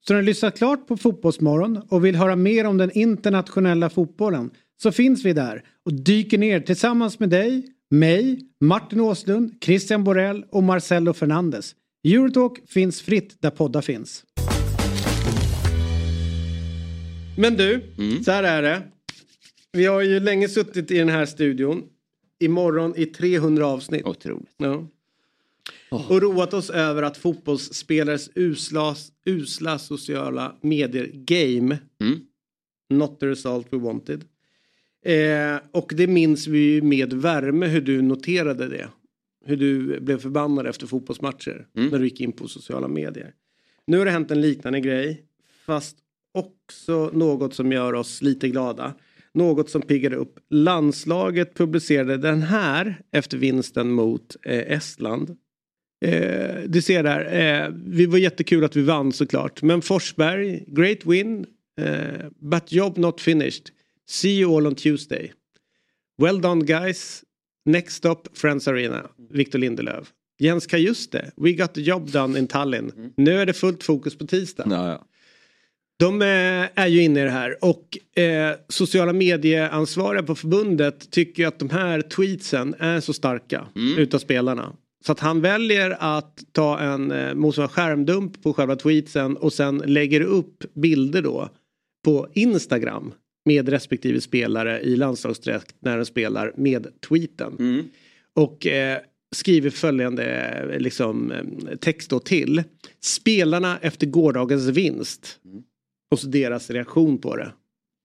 Så 0.07 0.13
när 0.13 0.21
du 0.21 0.25
lyssnat 0.25 0.57
klart 0.57 0.87
på 0.87 0.97
Fotbollsmorgon 0.97 1.81
och 1.89 2.05
vill 2.05 2.15
höra 2.15 2.35
mer 2.35 2.65
om 2.65 2.77
den 2.77 2.91
internationella 2.91 3.89
fotbollen 3.89 4.51
så 4.81 4.91
finns 4.91 5.25
vi 5.25 5.33
där 5.33 5.63
och 5.85 5.93
dyker 5.93 6.37
ner 6.37 6.59
tillsammans 6.59 7.19
med 7.19 7.29
dig, 7.29 7.67
mig, 7.89 8.39
Martin 8.59 8.99
Åslund, 8.99 9.51
Christian 9.61 10.03
Borell 10.03 10.45
och 10.49 10.63
Marcelo 10.63 11.13
Fernandes. 11.13 11.75
Eurotalk 12.03 12.69
finns 12.69 13.01
fritt 13.01 13.41
där 13.41 13.49
poddar 13.49 13.81
finns. 13.81 14.23
Men 17.39 17.55
du, 17.57 17.81
så 18.25 18.31
här 18.31 18.43
är 18.43 18.61
det. 18.61 18.81
Vi 19.71 19.85
har 19.85 20.01
ju 20.01 20.19
länge 20.19 20.49
suttit 20.49 20.91
i 20.91 20.97
den 20.97 21.09
här 21.09 21.25
studion. 21.25 21.83
Imorgon 22.39 22.93
i 22.97 23.05
300 23.05 23.65
avsnitt. 23.67 24.05
Otroligt. 24.05 24.53
Ja. 24.57 24.87
Och 25.91 26.21
roat 26.21 26.53
oss 26.53 26.69
över 26.69 27.03
att 27.03 27.17
fotbollsspelares 27.17 28.29
usla, 28.35 28.95
usla 29.25 29.79
sociala 29.79 30.55
medier-game 30.61 31.77
Mm. 32.01 32.19
not 32.89 33.19
the 33.19 33.25
result 33.27 33.67
we 33.71 33.77
wanted. 33.77 34.25
Eh, 35.05 35.57
och 35.71 35.91
det 35.95 36.07
minns 36.07 36.47
vi 36.47 36.59
ju 36.59 36.81
med 36.81 37.13
värme 37.13 37.67
hur 37.67 37.81
du 37.81 38.01
noterade 38.01 38.67
det. 38.67 38.89
Hur 39.45 39.57
du 39.57 39.99
blev 39.99 40.17
förbannad 40.19 40.67
efter 40.67 40.87
fotbollsmatcher 40.87 41.67
Mm. 41.77 41.89
när 41.89 41.99
du 41.99 42.03
gick 42.05 42.21
in 42.21 42.31
på 42.31 42.47
sociala 42.47 42.87
medier. 42.87 43.33
Nu 43.87 43.97
har 43.97 44.05
det 44.05 44.11
hänt 44.11 44.31
en 44.31 44.41
liknande 44.41 44.79
grej 44.79 45.23
fast 45.65 45.97
också 46.39 47.09
något 47.13 47.53
som 47.53 47.71
gör 47.71 47.93
oss 47.93 48.21
lite 48.21 48.49
glada. 48.49 48.93
Något 49.33 49.69
som 49.69 49.81
piggade 49.81 50.15
upp. 50.15 50.39
Landslaget 50.49 51.55
publicerade 51.55 52.17
den 52.17 52.41
här 52.41 53.01
efter 53.11 53.37
vinsten 53.37 53.91
mot 53.91 54.35
eh, 54.45 54.71
Estland. 54.71 55.37
Eh, 56.05 56.55
du 56.67 56.81
ser 56.81 57.03
där, 57.03 57.65
eh, 57.65 57.69
vi 57.85 58.05
var 58.05 58.17
jättekul 58.17 58.63
att 58.63 58.75
vi 58.75 58.81
vann 58.81 59.11
såklart. 59.11 59.61
Men 59.61 59.81
Forsberg, 59.81 60.63
great 60.67 61.05
win. 61.05 61.45
Eh, 61.81 62.29
but 62.39 62.71
job 62.71 62.97
not 62.97 63.21
finished. 63.21 63.63
See 64.09 64.39
you 64.39 64.57
all 64.57 64.67
on 64.67 64.75
Tuesday. 64.75 65.33
Well 66.17 66.41
done 66.41 66.65
guys. 66.65 67.23
Next 67.65 67.95
stop 67.95 68.21
Friends 68.33 68.67
Arena. 68.67 69.09
Victor 69.29 69.59
Lindelöf. 69.59 70.13
Jens 70.39 70.67
Kajuste. 70.67 71.31
We 71.37 71.51
got 71.51 71.73
the 71.73 71.81
job 71.81 72.11
done 72.11 72.39
in 72.39 72.47
Tallinn. 72.47 73.13
Nu 73.17 73.37
är 73.37 73.45
det 73.45 73.53
fullt 73.53 73.83
fokus 73.83 74.17
på 74.17 74.27
tisdag. 74.27 74.67
Ja, 74.69 74.89
ja. 74.89 75.05
De 75.99 76.21
eh, 76.21 76.27
är 76.75 76.87
ju 76.87 77.01
inne 77.01 77.21
i 77.21 77.23
det 77.23 77.29
här 77.29 77.63
och 77.63 78.19
eh, 78.21 78.55
sociala 78.67 79.13
medieansvariga 79.13 80.23
på 80.23 80.35
förbundet 80.35 81.11
tycker 81.11 81.43
ju 81.43 81.47
att 81.47 81.59
de 81.59 81.69
här 81.69 82.01
tweetsen 82.01 82.75
är 82.79 82.99
så 82.99 83.13
starka 83.13 83.67
utav 83.97 84.19
spelarna. 84.19 84.73
Så 85.05 85.11
att 85.11 85.19
han 85.19 85.41
väljer 85.41 85.97
att 85.99 86.43
ta 86.51 86.79
en 86.79 87.11
eh, 87.11 87.33
motsvarande 87.33 87.73
skärmdump 87.73 88.43
på 88.43 88.53
själva 88.53 88.75
tweetsen 88.75 89.37
och 89.37 89.53
sen 89.53 89.77
lägger 89.77 90.21
upp 90.21 90.63
bilder 90.73 91.21
då 91.21 91.49
på 92.05 92.27
Instagram 92.33 93.13
med 93.45 93.69
respektive 93.69 94.21
spelare 94.21 94.79
i 94.81 94.95
landslagsdräkt 94.95 95.75
när 95.79 95.95
den 95.95 96.05
spelar 96.05 96.53
med 96.57 96.87
tweeten. 97.09 97.55
Mm. 97.59 97.85
Och 98.33 98.67
eh, 98.67 98.97
skriver 99.35 99.69
följande 99.69 100.23
eh, 100.25 100.79
liksom, 100.79 101.31
eh, 101.31 101.75
text 101.77 102.09
då 102.09 102.19
till. 102.19 102.63
Spelarna 103.01 103.77
efter 103.81 104.07
gårdagens 104.07 104.65
vinst. 104.65 105.39
Och 106.11 106.19
så 106.19 106.27
deras 106.27 106.69
reaktion 106.69 107.17
på 107.17 107.35
det. 107.35 107.53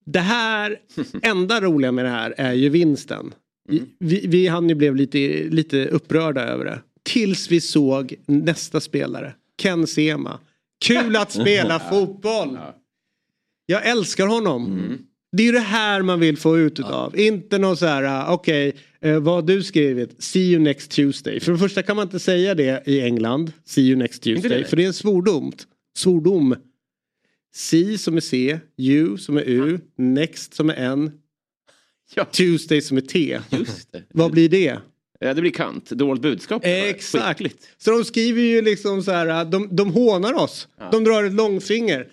Det 0.07 0.21
här, 0.21 0.79
enda 1.23 1.61
roliga 1.61 1.93
med 1.93 2.05
det 2.05 2.11
här 2.11 2.35
är 2.37 2.53
ju 2.53 2.69
vinsten. 2.69 3.35
Vi, 3.99 4.27
vi 4.27 4.47
han 4.47 4.69
ju 4.69 4.75
blev 4.75 4.97
lite, 4.97 5.19
lite 5.51 5.87
upprörda 5.87 6.43
över 6.43 6.64
det. 6.64 6.81
Tills 7.03 7.51
vi 7.51 7.61
såg 7.61 8.14
nästa 8.27 8.81
spelare. 8.81 9.35
Ken 9.62 9.87
Sema. 9.87 10.38
Kul 10.85 11.17
att 11.17 11.33
spela 11.33 11.79
fotboll. 11.90 12.59
Jag 13.67 13.87
älskar 13.87 14.27
honom. 14.27 14.81
Det 15.37 15.43
är 15.43 15.47
ju 15.47 15.53
det 15.53 15.59
här 15.59 16.03
man 16.03 16.21
vill 16.21 16.37
få 16.37 16.59
ut 16.59 16.81
utav. 16.81 17.19
Inte 17.19 17.59
något 17.59 17.79
så 17.79 17.87
här, 17.87 18.03
ah, 18.03 18.33
okej, 18.35 18.77
eh, 19.01 19.21
vad 19.21 19.35
har 19.35 19.43
du 19.43 19.62
skrivit? 19.62 20.23
See 20.23 20.53
you 20.53 20.62
next 20.62 20.90
Tuesday. 20.90 21.40
För 21.40 21.53
det 21.53 21.59
första 21.59 21.83
kan 21.83 21.97
man 21.97 22.07
inte 22.07 22.19
säga 22.19 22.55
det 22.55 22.83
i 22.87 23.01
England. 23.01 23.53
See 23.64 23.83
you 23.83 23.97
next 23.97 24.23
Tuesday. 24.23 24.51
det? 24.51 24.64
För 24.64 24.77
det 24.77 24.83
är 24.83 24.87
en 24.87 24.95
svordom. 24.95 25.53
Svordom. 25.97 26.57
See 27.55 27.99
som 27.99 28.17
är 28.17 28.21
C, 28.21 28.59
you 28.77 29.19
som 29.19 29.37
är 29.37 29.43
U, 29.43 29.79
next 29.99 30.55
som 30.55 30.71
är 30.71 30.75
N, 30.75 31.12
Ja. 32.14 32.25
Tuesday 32.25 32.81
som 32.81 32.97
är 32.97 33.01
T. 33.01 33.40
Just 33.51 33.93
det. 33.93 34.03
Vad 34.12 34.31
blir 34.33 34.49
det? 34.49 34.79
Ja, 35.21 35.35
det 35.35 35.40
blir 35.40 35.51
kant. 35.51 35.90
Dolt 35.90 36.23
budskap. 36.23 36.62
Exakt. 36.64 37.38
Skickligt. 37.38 37.69
Så 37.79 37.90
de 37.90 38.05
skriver 38.05 38.43
ju 38.43 38.62
liksom 38.62 39.03
så 39.03 39.11
här, 39.11 39.45
de, 39.45 39.77
de 39.77 39.90
hånar 39.93 40.33
oss. 40.33 40.69
De 40.93 41.05
drar 41.05 41.25
ett 41.25 41.33
långfinger. 41.33 42.09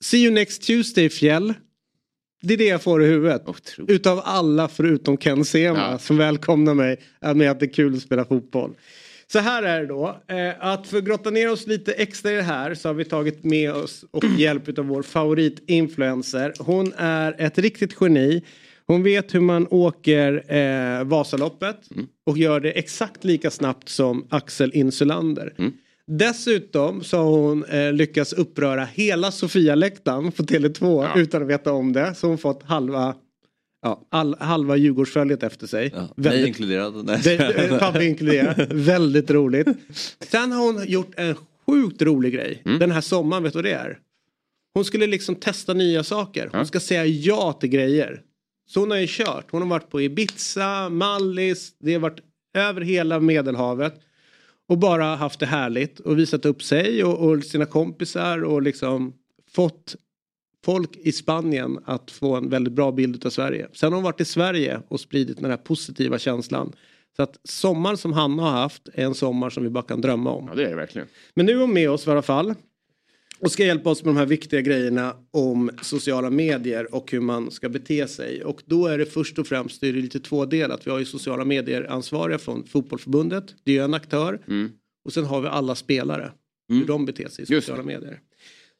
See 0.00 0.18
you 0.24 0.34
next 0.34 0.62
Tuesday 0.62 1.08
fjäll. 1.08 1.54
Det 2.42 2.54
är 2.54 2.58
det 2.58 2.64
jag 2.66 2.82
får 2.82 3.02
i 3.04 3.06
huvudet. 3.06 3.42
Otroligt. 3.48 3.90
Utav 3.90 4.20
alla 4.24 4.68
förutom 4.68 5.16
Ken 5.16 5.44
Sema 5.44 5.78
Ja. 5.78 5.98
som 5.98 6.16
välkomnar 6.16 6.74
mig 6.74 7.00
med 7.34 7.50
att 7.50 7.60
det 7.60 7.66
är 7.66 7.72
kul 7.72 7.94
att 7.96 8.02
spela 8.02 8.24
fotboll. 8.24 8.74
Så 9.32 9.38
här 9.38 9.62
är 9.62 9.80
det 9.80 9.86
då. 9.86 10.20
Eh, 10.28 10.52
att 10.58 10.86
för 10.86 10.98
att 10.98 11.04
grotta 11.04 11.30
ner 11.30 11.50
oss 11.52 11.66
lite 11.66 11.92
extra 11.92 12.32
i 12.32 12.34
det 12.34 12.42
här 12.42 12.74
så 12.74 12.88
har 12.88 12.94
vi 12.94 13.04
tagit 13.04 13.44
med 13.44 13.72
oss 13.72 14.04
och 14.10 14.24
hjälp 14.38 14.78
av 14.78 14.86
vår 14.86 15.02
favoritinfluencer. 15.02 16.52
Hon 16.58 16.92
är 16.96 17.34
ett 17.38 17.58
riktigt 17.58 17.96
geni. 18.00 18.42
Hon 18.86 19.02
vet 19.02 19.34
hur 19.34 19.40
man 19.40 19.66
åker 19.70 20.54
eh, 20.54 21.04
Vasaloppet 21.04 21.76
och 22.26 22.38
gör 22.38 22.60
det 22.60 22.70
exakt 22.70 23.24
lika 23.24 23.50
snabbt 23.50 23.88
som 23.88 24.26
Axel 24.30 24.70
Insulander. 24.74 25.52
Dessutom 26.06 27.04
så 27.04 27.16
har 27.16 27.24
hon 27.24 27.64
eh, 27.64 27.92
lyckats 27.92 28.32
uppröra 28.32 28.84
hela 28.84 29.30
Sofia-läktaren 29.30 30.32
på 30.32 30.42
Tele2 30.42 31.18
utan 31.18 31.42
att 31.42 31.48
veta 31.48 31.72
om 31.72 31.92
det. 31.92 32.14
Så 32.14 32.26
hon 32.26 32.38
fått 32.38 32.62
halva 32.62 33.14
ja, 33.86 34.06
all, 34.10 34.36
halva 34.40 34.76
Djurgårdsföljet 34.76 35.42
efter 35.42 35.66
sig. 35.66 35.92
Ja, 35.94 36.08
Väldigt- 36.16 36.40
Mig 36.40 36.48
inkluderad. 36.48 37.04
Nej. 37.04 37.20
det, 37.24 37.78
Fabbe 37.80 38.04
inkluderat. 38.04 38.58
Väldigt 38.72 39.30
roligt. 39.30 39.66
Sen 40.20 40.52
har 40.52 40.64
hon 40.72 40.86
gjort 40.86 41.12
en 41.16 41.34
sjukt 41.66 42.02
rolig 42.02 42.32
grej. 42.34 42.62
Den 42.64 42.90
här 42.90 43.00
sommaren, 43.00 43.42
vet 43.42 43.52
du 43.52 43.56
vad 43.56 43.64
det 43.64 43.72
är? 43.72 43.98
Hon 44.74 44.84
skulle 44.84 45.06
liksom 45.06 45.34
testa 45.34 45.74
nya 45.74 46.04
saker. 46.04 46.48
Hon 46.52 46.58
Ja. 46.60 46.64
ska 46.66 46.80
säga 46.80 47.04
ja 47.06 47.52
till 47.52 47.68
grejer. 47.68 48.20
Så 48.68 48.80
hon 48.80 48.90
har 48.90 48.98
ju 48.98 49.06
kört. 49.08 49.50
Hon 49.50 49.62
har 49.62 49.68
varit 49.68 49.90
på 49.90 50.00
Ibiza, 50.02 50.88
Mallis, 50.88 51.72
det 51.80 51.92
har 51.92 52.00
varit 52.00 52.20
över 52.58 52.80
hela 52.80 53.20
Medelhavet. 53.20 53.94
Och 54.68 54.78
bara 54.78 55.04
haft 55.04 55.40
det 55.40 55.46
härligt 55.46 56.00
och 56.00 56.18
visat 56.18 56.44
upp 56.46 56.62
sig 56.62 57.04
och, 57.04 57.28
och 57.30 57.44
sina 57.44 57.66
kompisar 57.66 58.44
och 58.44 58.62
liksom 58.62 59.12
fått 59.52 59.96
folk 60.66 60.96
i 60.96 61.12
Spanien 61.12 61.78
att 61.84 62.10
få 62.10 62.36
en 62.36 62.48
väldigt 62.48 62.72
bra 62.72 62.92
bild 62.92 63.26
av 63.26 63.30
Sverige. 63.30 63.68
Sen 63.72 63.92
har 63.92 63.96
hon 63.96 64.04
varit 64.04 64.20
i 64.20 64.24
Sverige 64.24 64.80
och 64.88 65.00
spridit 65.00 65.36
den 65.40 65.50
här 65.50 65.56
positiva 65.56 66.18
känslan. 66.18 66.72
Så 67.16 67.22
att 67.22 67.40
sommaren 67.44 67.96
som 67.96 68.12
Hanna 68.12 68.42
har 68.42 68.50
haft 68.50 68.88
är 68.94 69.04
en 69.04 69.14
sommar 69.14 69.50
som 69.50 69.62
vi 69.62 69.70
bara 69.70 69.84
kan 69.84 70.00
drömma 70.00 70.30
om. 70.30 70.46
Ja, 70.48 70.54
det 70.54 70.64
är 70.64 70.70
det 70.70 70.76
verkligen. 70.76 71.08
Men 71.34 71.46
nu 71.46 71.52
är 71.52 71.56
hon 71.60 71.72
med 71.72 71.90
oss 71.90 72.06
i 72.06 72.10
alla 72.10 72.22
fall. 72.22 72.54
Och 73.40 73.52
ska 73.52 73.64
hjälpa 73.64 73.90
oss 73.90 74.04
med 74.04 74.14
de 74.14 74.18
här 74.18 74.26
viktiga 74.26 74.60
grejerna 74.60 75.16
om 75.30 75.70
sociala 75.82 76.30
medier 76.30 76.94
och 76.94 77.12
hur 77.12 77.20
man 77.20 77.50
ska 77.50 77.68
bete 77.68 78.08
sig. 78.08 78.44
Och 78.44 78.62
då 78.64 78.86
är 78.86 78.98
det 78.98 79.06
först 79.06 79.38
och 79.38 79.46
främst 79.46 79.80
det 79.80 79.88
är 79.88 79.92
lite 79.92 80.20
tvådelat. 80.20 80.86
Vi 80.86 80.90
har 80.90 80.98
ju 80.98 81.04
sociala 81.04 81.44
medier 81.44 81.86
ansvariga 81.90 82.38
från 82.38 82.64
fotbollförbundet. 82.66 83.54
Det 83.64 83.70
är 83.70 83.74
ju 83.74 83.84
en 83.84 83.94
aktör. 83.94 84.40
Mm. 84.48 84.70
Och 85.04 85.12
sen 85.12 85.24
har 85.24 85.40
vi 85.40 85.48
alla 85.48 85.74
spelare. 85.74 86.32
Hur 86.68 86.76
Mm. 86.76 86.86
de 86.86 87.06
beter 87.06 87.28
sig 87.28 87.42
i 87.42 87.46
sociala 87.46 87.82
medier. 87.82 88.20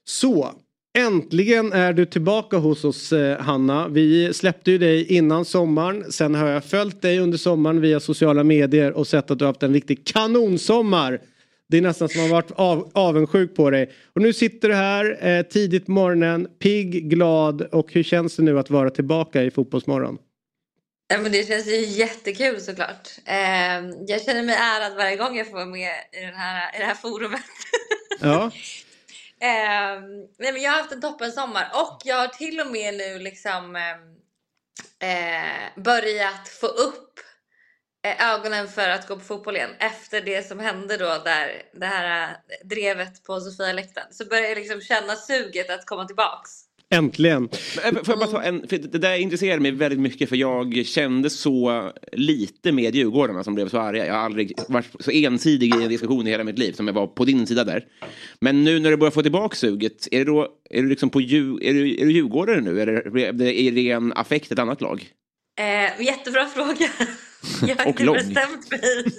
Så. 0.05 0.55
Äntligen 0.99 1.73
är 1.73 1.93
du 1.93 2.07
tillbaka 2.07 2.57
hos 2.57 2.85
oss 2.85 3.13
eh, 3.13 3.39
Hanna. 3.41 3.89
Vi 3.89 4.35
släppte 4.35 4.71
ju 4.71 4.79
dig 4.79 5.13
innan 5.13 5.45
sommaren. 5.45 6.13
Sen 6.13 6.35
har 6.35 6.49
jag 6.49 6.65
följt 6.65 7.03
dig 7.03 7.19
under 7.19 7.39
sommaren 7.39 7.81
via 7.81 8.01
sociala 8.01 8.45
medier 8.45 8.93
och 8.93 9.07
sett 9.07 9.31
att 9.31 9.39
du 9.39 9.45
har 9.45 9.53
haft 9.53 9.63
en 9.63 9.73
riktig 9.73 10.07
kanonsommar. 10.07 11.21
Det 11.69 11.77
är 11.79 11.83
nästan 11.83 12.09
som 12.09 12.21
man 12.21 12.31
varit 12.31 12.51
av, 12.51 12.91
avundsjuk 12.95 13.57
på 13.57 13.71
dig. 13.71 13.93
Och 14.15 14.23
nu 14.23 14.33
sitter 14.33 14.69
du 14.69 14.75
här 14.75 15.27
eh, 15.27 15.43
tidigt 15.43 15.87
på 15.87 15.93
morgonen, 15.93 16.49
pigg, 16.59 17.11
glad 17.11 17.63
och 17.63 17.93
hur 17.93 18.03
känns 18.03 18.37
det 18.37 18.43
nu 18.43 18.59
att 18.59 18.71
vara 18.71 18.91
tillbaka 18.91 19.43
i 19.43 19.51
Fotbollsmorgon? 19.51 20.19
Ja, 21.09 21.19
men 21.19 21.33
det 21.33 21.49
känns 21.49 21.67
ju 21.67 21.81
jättekul 21.81 22.61
såklart. 22.61 23.09
Eh, 23.25 23.37
jag 24.07 24.23
känner 24.25 24.43
mig 24.43 24.55
ärad 24.55 24.97
varje 24.97 25.17
gång 25.17 25.37
jag 25.37 25.47
får 25.47 25.55
vara 25.55 25.67
med 25.67 25.91
i, 26.13 26.25
den 26.25 26.35
här, 26.35 26.77
i 26.77 26.79
det 26.79 26.85
här 26.85 26.95
forumet. 26.95 27.41
Ja, 28.21 28.51
Eh, 29.41 30.01
nej, 30.39 30.53
men 30.53 30.63
jag 30.63 30.71
har 30.71 30.79
haft 30.79 30.93
en 30.93 31.01
toppen 31.01 31.33
sommar 31.33 31.71
och 31.75 32.03
jag 32.05 32.17
har 32.17 32.29
till 32.29 32.61
och 32.61 32.73
med 32.73 32.95
nu 32.95 33.19
liksom 33.19 33.77
ehm, 33.77 34.17
eh, 34.99 35.83
börjat 35.83 36.49
få 36.49 36.67
upp 36.67 37.21
eh, 38.07 38.33
ögonen 38.35 38.69
för 38.69 38.89
att 38.89 39.09
gå 39.09 39.17
på 39.17 39.25
fotboll 39.25 39.57
igen 39.57 39.75
efter 39.79 40.21
det 40.21 40.49
som 40.49 40.61
hände 40.61 40.97
då 40.97 41.19
där 41.25 41.63
det 41.73 41.87
här 41.87 42.31
eh, 42.31 42.67
drevet 42.69 43.25
på 43.25 43.41
Sofialäktaren. 43.41 44.15
Så 44.15 44.27
börjar 44.27 44.49
jag 44.49 44.59
liksom 44.59 44.81
känna 44.81 45.17
suget 45.17 45.71
att 45.71 45.87
komma 45.87 46.05
tillbaks 46.07 46.66
äntligen. 46.95 47.49
Men, 47.85 47.97
eh, 47.97 48.03
Får 48.03 48.13
jag 48.13 48.19
bara 48.19 48.31
ta 48.31 48.43
en, 48.43 48.69
för 48.69 48.79
det 48.79 48.99
där 48.99 49.17
intresserar 49.19 49.59
mig 49.59 49.71
väldigt 49.71 50.01
mycket 50.01 50.29
för 50.29 50.37
jag 50.37 50.87
kände 50.87 51.31
så 51.31 51.93
lite 52.13 52.73
med 52.73 52.95
Djurgårdarna 52.95 53.45
som 53.45 53.55
blev 53.55 53.69
så 53.69 53.79
arga. 53.79 54.07
Jag 54.07 54.15
har 54.15 54.21
aldrig 54.21 54.53
varit 54.69 54.87
så 55.01 55.11
ensidig 55.11 55.75
i 55.75 55.83
en 55.83 55.89
diskussion 55.89 56.27
i 56.27 56.31
hela 56.31 56.45
mitt 56.45 56.59
liv 56.59 56.73
som 56.73 56.87
jag 56.87 56.95
var 56.95 57.07
på 57.07 57.25
din 57.25 57.47
sida 57.47 57.65
där. 57.65 57.85
Men 58.41 58.65
nu 58.65 58.79
när 58.81 58.91
du 58.91 58.97
börjar 58.97 59.11
få 59.11 59.23
tillbaka 59.23 59.57
suget, 59.57 60.09
är 60.11 60.19
det 60.19 60.25
då, 60.25 60.49
är 60.71 60.83
du 60.83 60.89
liksom 60.89 61.11
på 61.11 61.21
Djur, 61.21 61.63
är 61.65 61.75
du, 61.75 62.01
är 62.01 62.05
du 62.07 62.13
djurgårdare 62.13 62.61
nu? 62.61 62.81
Eller 62.81 63.11
blev 63.11 63.37
det 63.37 63.61
i 63.61 63.71
ren 63.71 64.13
affekt 64.13 64.53
ett 64.53 64.59
annat 64.59 64.81
lag? 64.81 65.09
Eh, 65.61 66.05
jättebra 66.07 66.47
fråga. 66.47 66.89
Jag 67.67 67.77
har 67.77 67.83
Och 67.85 67.89
inte 67.91 68.05
lång. 68.05 68.15
bestämt 68.15 68.71
mig. 68.71 68.81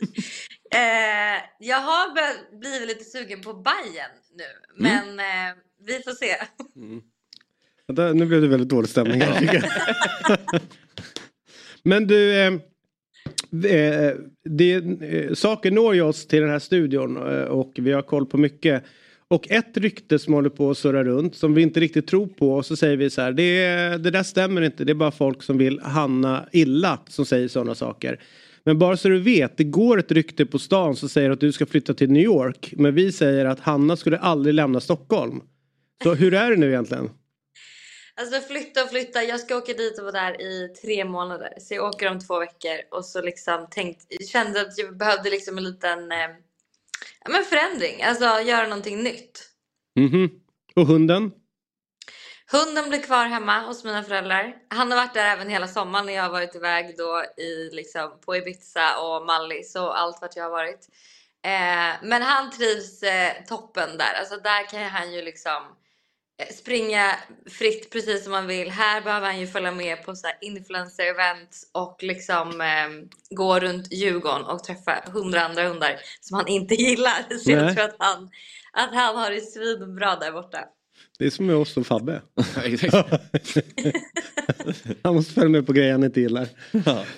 Eh, 0.75 1.41
jag 1.59 1.77
har 1.79 2.13
blivit 2.59 2.87
lite 2.87 3.03
sugen 3.03 3.41
på 3.41 3.53
Bayern 3.53 4.11
nu, 4.37 4.43
Mm. 4.87 5.05
men 5.15 5.19
eh, 5.19 5.55
vi 5.87 5.93
får 6.03 6.11
se. 6.11 6.35
Vänta, 7.87 8.13
Nu 8.13 8.25
blev 8.25 8.41
det 8.41 8.47
väldigt 8.47 8.69
dålig 8.69 8.89
stämning 8.89 9.21
här. 9.21 9.65
Men 11.83 12.07
du, 12.07 12.33
eh, 12.33 12.53
eh, 13.65 14.13
det, 14.43 14.73
eh, 14.73 15.33
saker 15.33 15.71
når 15.71 15.95
ju 15.95 16.01
oss 16.01 16.27
till 16.27 16.41
den 16.41 16.49
här 16.49 16.59
studion 16.59 17.17
eh, 17.17 17.43
och 17.43 17.71
vi 17.75 17.91
har 17.91 18.01
koll 18.01 18.25
på 18.25 18.37
mycket. 18.37 18.83
Och 19.29 19.51
ett 19.51 19.77
rykte 19.77 20.19
som 20.19 20.33
håller 20.33 20.49
på 20.49 20.69
att 20.69 20.77
surra 20.77 21.03
runt 21.03 21.35
som 21.35 21.53
vi 21.53 21.61
inte 21.61 21.79
riktigt 21.79 22.07
tror 22.07 22.27
på 22.27 22.53
och 22.53 22.65
så 22.65 22.75
säger 22.75 22.97
vi 22.97 23.09
så 23.09 23.21
här 23.21 23.31
det, 23.31 23.67
det 24.03 24.11
där 24.11 24.23
stämmer 24.23 24.61
inte 24.61 24.83
det 24.83 24.91
är 24.91 24.95
bara 24.95 25.11
folk 25.11 25.43
som 25.43 25.57
vill 25.57 25.79
Hanna 25.79 26.45
illa 26.51 26.99
som 27.07 27.25
säger 27.25 27.47
sådana 27.47 27.75
saker. 27.75 28.19
Men 28.63 28.79
bara 28.79 28.97
så 28.97 29.09
du 29.09 29.19
vet, 29.19 29.57
det 29.57 29.63
går 29.63 29.99
ett 29.99 30.11
rykte 30.11 30.45
på 30.45 30.59
stan 30.59 30.95
som 30.95 31.09
säger 31.09 31.29
att 31.29 31.39
du 31.39 31.51
ska 31.51 31.65
flytta 31.65 31.93
till 31.93 32.11
New 32.11 32.23
York. 32.23 32.73
Men 32.77 32.95
vi 32.95 33.11
säger 33.11 33.45
att 33.45 33.59
Hanna 33.59 33.95
skulle 33.95 34.17
aldrig 34.17 34.55
lämna 34.55 34.79
Stockholm. 34.79 35.41
Så 36.03 36.13
hur 36.13 36.33
är 36.33 36.49
det 36.49 36.57
nu 36.57 36.69
egentligen? 36.69 37.09
Alltså 38.19 38.41
flytta 38.41 38.83
och 38.83 38.89
flytta. 38.89 39.23
Jag 39.23 39.39
ska 39.39 39.57
åka 39.57 39.73
dit 39.73 39.97
och 39.99 40.05
vara 40.05 40.21
där 40.21 40.41
i 40.41 40.73
tre 40.81 41.05
månader. 41.05 41.53
Så 41.59 41.73
jag 41.73 41.85
åker 41.85 42.11
om 42.11 42.19
två 42.19 42.39
veckor 42.39 42.79
och 42.91 43.05
så 43.05 43.21
liksom 43.21 43.67
tänkt, 43.71 44.29
kände 44.29 44.61
att 44.61 44.77
jag 44.77 44.97
behövde 44.97 45.29
liksom 45.29 45.57
en 45.57 45.63
liten 45.63 46.11
eh, 46.11 46.29
ja, 47.23 47.29
men 47.29 47.43
förändring. 47.43 48.03
Alltså 48.03 48.25
göra 48.25 48.67
någonting 48.67 49.03
nytt. 49.03 49.49
Mhm. 49.95 50.29
Och 50.75 50.87
hunden? 50.87 51.31
Hunden 52.51 52.89
blir 52.89 53.01
kvar 53.01 53.25
hemma 53.25 53.59
hos 53.59 53.83
mina 53.83 54.03
föräldrar. 54.03 54.55
Han 54.69 54.91
har 54.91 54.97
varit 54.97 55.13
där 55.13 55.25
även 55.25 55.49
hela 55.49 55.67
sommaren 55.67 56.05
när 56.05 56.13
jag 56.13 56.23
har 56.23 56.29
varit 56.29 56.55
iväg 56.55 56.97
då 56.97 57.23
i 57.37 57.69
liksom 57.71 58.19
på 58.25 58.35
Ibiza 58.35 58.99
och 58.99 59.25
Mallis 59.25 59.75
och 59.75 59.99
allt 59.99 60.21
vart 60.21 60.35
jag 60.35 60.43
har 60.43 60.51
varit. 60.51 60.87
Eh, 61.45 61.95
men 62.03 62.21
han 62.21 62.51
trivs 62.51 63.03
eh, 63.03 63.33
toppen 63.47 63.97
där. 63.97 64.13
Alltså 64.19 64.37
där 64.37 64.69
kan 64.69 64.83
han 64.83 65.13
ju 65.13 65.21
liksom 65.21 65.76
springa 66.51 67.15
fritt 67.49 67.91
precis 67.91 68.23
som 68.23 68.33
han 68.33 68.47
vill. 68.47 68.69
Här 68.69 69.01
behöver 69.01 69.27
han 69.27 69.39
ju 69.39 69.47
följa 69.47 69.71
med 69.71 70.05
på 70.05 70.15
så 70.15 70.27
här 70.27 70.37
influencer-events 70.41 71.63
och 71.71 71.97
liksom 72.01 72.61
eh, 72.61 72.89
gå 73.29 73.59
runt 73.59 73.93
Djurgården 73.93 74.45
och 74.45 74.63
träffa 74.63 75.03
hundra 75.05 75.41
andra 75.41 75.67
hundar 75.67 75.95
som 76.21 76.37
han 76.37 76.47
inte 76.47 76.75
gillar. 76.81 77.37
Så 77.37 77.49
Nej. 77.49 77.59
jag 77.59 77.75
tror 77.75 77.85
att 77.85 77.95
han, 77.99 78.29
att 78.73 78.93
han 78.93 79.15
har 79.15 79.31
det 79.31 79.41
svinbra 79.41 80.15
där 80.15 80.31
borta. 80.31 80.59
Det 81.19 81.25
är 81.25 81.29
som 81.29 81.45
med 81.45 81.55
oss 81.55 81.77
och 81.77 81.87
Fabbe. 81.87 82.21
Han 85.03 85.15
måste 85.15 85.33
följa 85.33 85.49
med 85.49 85.65
på 85.65 85.73
grejer 85.73 85.91
han 85.91 86.03
inte 86.03 86.21
gillar. 86.21 86.47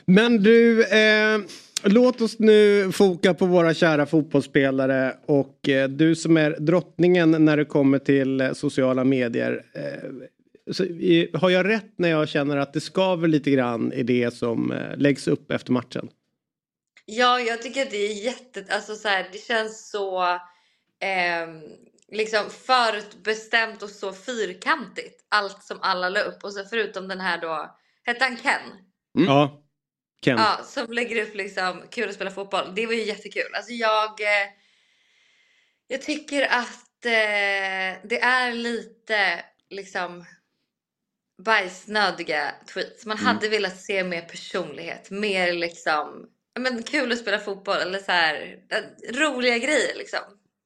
Men 0.05 0.43
du, 0.43 0.83
eh, 0.83 1.39
låt 1.83 2.21
oss 2.21 2.39
nu 2.39 2.91
foka 2.91 3.33
på 3.33 3.45
våra 3.45 3.73
kära 3.73 4.05
fotbollsspelare 4.05 5.17
och 5.25 5.69
eh, 5.69 5.89
du 5.89 6.15
som 6.15 6.37
är 6.37 6.51
drottningen 6.59 7.45
när 7.45 7.57
det 7.57 7.65
kommer 7.65 7.99
till 7.99 8.41
eh, 8.41 8.53
sociala 8.53 9.03
medier. 9.03 9.65
Eh, 9.73 10.09
så, 10.71 10.83
i, 10.83 11.31
har 11.33 11.49
jag 11.49 11.67
rätt 11.67 11.93
när 11.95 12.09
jag 12.09 12.29
känner 12.29 12.57
att 12.57 12.73
det 12.73 12.81
skaver 12.81 13.27
lite 13.27 13.51
grann 13.51 13.93
i 13.93 14.03
det 14.03 14.33
som 14.33 14.73
läggs 14.95 15.27
upp 15.27 15.51
efter 15.51 15.71
matchen? 15.71 16.09
Ja, 17.05 17.39
jag 17.39 17.61
tycker 17.61 17.81
att 17.81 17.91
det 17.91 17.97
är 17.97 18.23
jätte... 18.25 18.65
Alltså 18.69 18.95
så 18.95 19.07
här, 19.07 19.29
det 19.31 19.37
känns 19.37 19.89
så 19.89 20.23
ehm, 20.99 21.61
liksom 22.11 22.49
förutbestämt 22.49 23.83
och 23.83 23.89
så 23.89 24.13
fyrkantigt. 24.13 25.25
Allt 25.29 25.63
som 25.63 25.77
alla 25.81 26.09
la 26.09 26.19
upp. 26.19 26.43
Och 26.43 26.53
så 26.53 26.63
förutom 26.63 27.07
den 27.07 27.19
här 27.19 27.41
då, 27.41 27.75
hette 28.03 28.23
han 28.23 28.37
Ken? 28.37 28.61
Ja, 29.13 29.63
Ken. 30.25 30.37
Ja, 30.37 30.59
som 30.65 30.93
lägger 30.93 31.23
upp 31.23 31.35
liksom 31.35 31.83
kul 31.91 32.09
att 32.09 32.15
spela 32.15 32.31
fotboll. 32.31 32.75
Det 32.75 32.85
var 32.85 32.93
ju 32.93 33.03
jättekul. 33.03 33.55
Alltså 33.55 33.71
jag... 33.71 34.21
Eh, 34.21 34.49
jag 35.91 36.01
tycker 36.01 36.41
att 36.41 37.05
eh, 37.05 37.99
det 38.03 38.19
är 38.21 38.53
lite 38.53 39.43
liksom 39.69 40.25
bajsnödiga 41.45 42.51
tweets. 42.73 43.05
Man 43.05 43.17
hade 43.17 43.49
velat 43.49 43.81
se 43.81 44.03
mer 44.03 44.21
personlighet, 44.21 45.11
mer 45.11 45.53
liksom 45.53 46.29
men 46.59 46.83
kul 46.83 47.11
att 47.11 47.17
spela 47.17 47.39
fotboll 47.39 47.77
eller 47.77 47.99
så 47.99 48.11
här 48.11 48.55
eh, 48.69 49.17
roliga 49.17 49.57
grejer 49.57 49.97
liksom. 49.97 50.19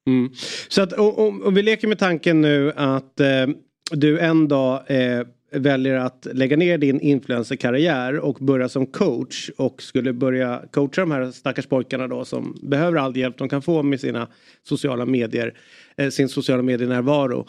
Mm. 0.07 0.33
Så 0.67 0.81
att 0.81 0.93
om, 0.93 1.15
om, 1.15 1.43
om 1.43 1.53
vi 1.53 1.61
leker 1.61 1.87
med 1.87 1.99
tanken 1.99 2.41
nu 2.41 2.71
att 2.75 3.19
eh, 3.19 3.47
du 3.91 4.19
en 4.19 4.47
dag 4.47 4.91
eh, 4.91 5.27
väljer 5.53 5.95
att 5.95 6.27
lägga 6.31 6.57
ner 6.57 6.77
din 6.77 6.99
influencerkarriär 6.99 8.19
och 8.19 8.37
börja 8.39 8.69
som 8.69 8.85
coach 8.85 9.49
och 9.57 9.81
skulle 9.81 10.13
börja 10.13 10.63
coacha 10.71 11.01
de 11.01 11.11
här 11.11 11.31
stackars 11.31 11.67
pojkarna 11.67 12.07
då 12.07 12.25
som 12.25 12.57
behöver 12.61 12.97
all 12.97 13.17
hjälp 13.17 13.37
de 13.37 13.49
kan 13.49 13.61
få 13.61 13.83
med 13.83 13.99
sina 13.99 14.27
sociala 14.63 15.05
medier, 15.05 15.53
eh, 15.97 16.09
sin 16.09 16.29
sociala 16.29 16.63
medienärvaro. 16.63 17.47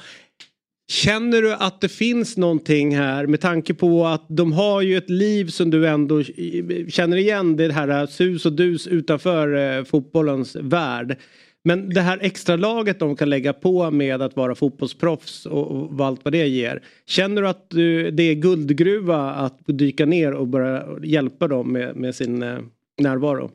Känner 0.88 1.43
du 1.43 1.55
att 1.55 1.81
det 1.81 1.88
finns 1.88 2.37
någonting 2.37 2.97
här 2.97 3.27
med 3.27 3.40
tanke 3.40 3.75
på 3.75 4.07
att 4.07 4.27
de 4.29 4.53
har 4.53 4.83
ju 4.83 4.97
ett 4.97 5.11
liv 5.11 5.47
som 5.47 5.71
du 5.71 5.88
ändå 5.88 6.21
eh, 6.21 6.87
känner 6.88 7.17
igen 7.17 7.57
det 7.57 7.73
här 7.73 7.88
eh, 7.88 8.07
sus 8.07 8.47
och 8.47 8.53
dus 8.53 8.87
utanför 8.87 9.85
fotbollens 9.85 10.57
värld. 10.57 11.17
Men 11.66 11.90
det 11.90 12.00
här 12.00 12.18
extra 12.22 12.57
laget 12.57 12.98
de 12.98 13.16
kan 13.16 13.31
lägga 13.31 13.53
på 13.53 13.90
med 13.90 14.22
att 14.22 14.37
vara 14.37 14.55
fotbollsproffs 14.55 15.46
och, 15.46 15.70
och 15.70 16.07
allt 16.07 16.24
vad 16.24 16.33
det 16.33 16.46
ger. 16.46 16.83
Känner 17.07 17.42
du 17.42 17.48
att 17.48 17.70
du, 17.70 18.11
det 18.11 18.22
är 18.22 18.35
guldgruva 18.35 19.31
att 19.31 19.59
dyka 19.66 20.07
ner 20.07 20.33
och 20.33 20.48
börja 20.48 20.87
hjälpa 21.03 21.48
dem 21.48 21.72
med, 21.72 21.96
med 21.96 22.14
sin 22.14 22.42
eh, 22.42 22.59
närvaro? 22.98 23.50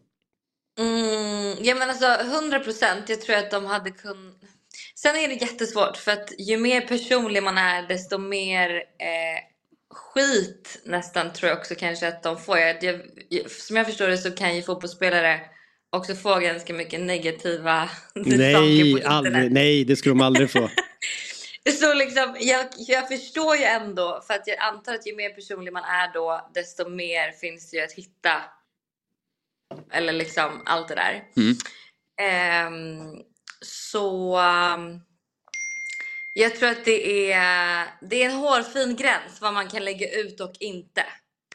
Mm, 0.80 1.58
ja 1.62 1.76
men 1.76 1.89
alltså 1.89 2.06
100 2.06 2.60
procent. 2.60 3.10
Jag 3.10 3.22
tror 3.22 3.36
att 3.36 3.52
de 3.52 3.65
hade 3.65 3.91
kunnat... 3.91 4.36
Sen 4.95 5.15
är 5.15 5.28
det 5.28 5.34
jättesvårt 5.34 5.98
för 5.98 6.12
att 6.12 6.34
ju 6.39 6.58
mer 6.58 6.82
personlig 6.82 7.43
man 7.43 7.58
är 7.58 7.88
desto 7.88 8.17
mer 8.17 8.69
eh, 8.76 9.39
skit 9.93 10.82
nästan 10.86 11.34
tror 11.34 11.50
jag 11.50 11.58
också 11.58 11.76
kanske 11.76 12.08
att 12.08 12.24
de 12.24 12.38
får. 12.38 12.58
Jag, 12.58 12.84
jag, 13.30 13.52
som 13.52 13.76
jag 13.76 13.86
förstår 13.86 14.08
det 14.08 14.17
så 14.17 14.32
kan 14.32 14.56
ju 14.56 14.62
fotbollsspelare 14.62 15.41
också 15.89 16.15
få 16.15 16.39
ganska 16.39 16.73
mycket 16.73 16.99
negativa 16.99 17.89
Nej, 18.15 19.04
aldrig, 19.06 19.52
nej 19.52 19.86
det 19.86 19.95
skulle 19.95 20.12
de 20.15 20.21
aldrig 20.21 20.52
få. 20.52 20.69
Så 21.80 21.93
liksom, 21.93 22.36
jag, 22.39 22.65
jag 22.78 23.08
förstår 23.08 23.56
ju 23.56 23.63
ändå, 23.63 24.21
för 24.28 24.34
att 24.34 24.47
jag 24.47 24.60
antar 24.60 24.93
att 24.93 25.08
ju 25.08 25.15
mer 25.15 25.30
personlig 25.30 25.73
man 25.73 25.84
är 25.84 26.13
då, 26.13 26.49
desto 26.54 26.89
mer 26.89 27.32
finns 27.32 27.71
det 27.71 27.78
ju 27.78 27.84
att 27.84 27.91
hitta. 27.91 28.41
Eller 29.91 30.13
liksom 30.13 30.62
allt 30.65 30.88
det 30.88 30.95
där. 30.95 31.23
Mm. 31.38 31.56
Ehm, 32.21 33.15
så 33.62 34.39
um, 34.39 35.02
jag 36.34 36.56
tror 36.56 36.69
att 36.69 36.86
det 36.86 37.32
är, 37.32 37.88
det 38.02 38.23
är 38.23 38.30
en 38.30 38.36
hårfin 38.36 38.95
gräns 38.95 39.41
vad 39.41 39.54
man 39.54 39.67
kan 39.67 39.86
lägga 39.86 40.19
ut 40.19 40.39
och 40.39 40.54
inte. 40.60 41.06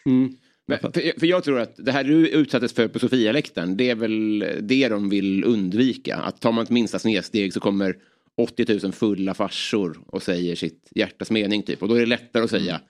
Mm. 0.07 0.37
Men, 0.67 0.79
för, 0.79 1.19
för 1.21 1.27
jag 1.27 1.45
tror 1.45 1.61
att 1.61 1.75
det 1.77 1.93
här 1.93 2.05
du 2.05 2.29
utsattes 2.29 2.73
för 2.73 2.89
på 2.89 2.99
Sofialäktaren, 2.99 3.77
det 3.77 3.91
är 3.91 3.95
väl 3.95 4.45
det 4.61 4.89
de 4.89 5.09
vill 5.09 5.45
undvika. 5.45 6.17
Att 6.17 6.41
tar 6.41 6.53
man 6.53 6.65
ett 6.65 6.71
minsta 6.71 6.99
snedsteg 6.99 7.53
så 7.53 7.61
kommer 7.61 7.97
80 8.37 8.81
000 8.83 8.93
fulla 8.93 9.35
farsor 9.35 9.99
och 10.07 10.23
säger 10.23 10.57
sitt 10.57 10.89
hjärtas 10.95 11.31
mening 11.31 11.63
typ. 11.63 11.83
Och 11.83 11.89
då 11.89 11.95
är 11.95 12.01
det 12.01 12.07
lättare 12.07 12.45
att 12.45 12.51
säga 12.51 12.81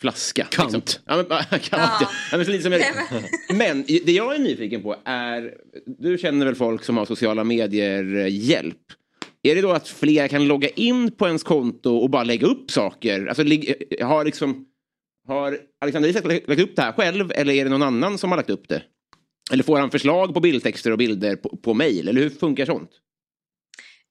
flaska. 0.00 0.46
Kant. 0.50 0.72
Liksom. 0.72 1.02
Ja, 1.06 1.16
men, 1.16 1.26
kant 1.50 1.68
ja. 1.70 1.98
Ja. 2.00 2.36
Men, 2.36 2.44
så 2.44 2.50
lite 2.50 2.62
som 2.62 2.72
jag, 2.72 2.80
Nej, 2.80 3.24
men 3.54 3.84
det 3.86 4.12
jag 4.12 4.34
är 4.34 4.38
nyfiken 4.38 4.82
på 4.82 4.96
är, 5.04 5.54
du 5.86 6.18
känner 6.18 6.46
väl 6.46 6.54
folk 6.54 6.84
som 6.84 6.96
har 6.96 7.06
sociala 7.06 7.44
medier-hjälp. 7.44 8.78
Är 9.42 9.54
det 9.54 9.60
då 9.60 9.72
att 9.72 9.88
fler 9.88 10.28
kan 10.28 10.46
logga 10.46 10.68
in 10.68 11.12
på 11.12 11.26
ens 11.26 11.42
konto 11.42 11.96
och 11.96 12.10
bara 12.10 12.24
lägga 12.24 12.46
upp 12.46 12.70
saker? 12.70 13.26
Alltså, 13.26 13.42
lig- 13.42 13.74
har 14.00 14.24
liksom... 14.24 14.66
Har 15.28 15.58
Alexander 15.80 16.08
Isak 16.08 16.24
lagt 16.24 16.60
upp 16.60 16.76
det 16.76 16.82
här 16.82 16.92
själv 16.92 17.32
eller 17.34 17.54
är 17.54 17.64
det 17.64 17.70
någon 17.70 17.82
annan 17.82 18.18
som 18.18 18.30
har 18.30 18.36
lagt 18.36 18.50
upp 18.50 18.68
det? 18.68 18.82
Eller 19.52 19.64
får 19.64 19.78
han 19.78 19.90
förslag 19.90 20.34
på 20.34 20.40
bildtexter 20.40 20.90
och 20.90 20.98
bilder 20.98 21.36
på, 21.36 21.56
på 21.56 21.74
mail? 21.74 22.08
Eller 22.08 22.20
hur 22.20 22.30
funkar 22.30 22.66
sånt? 22.66 22.90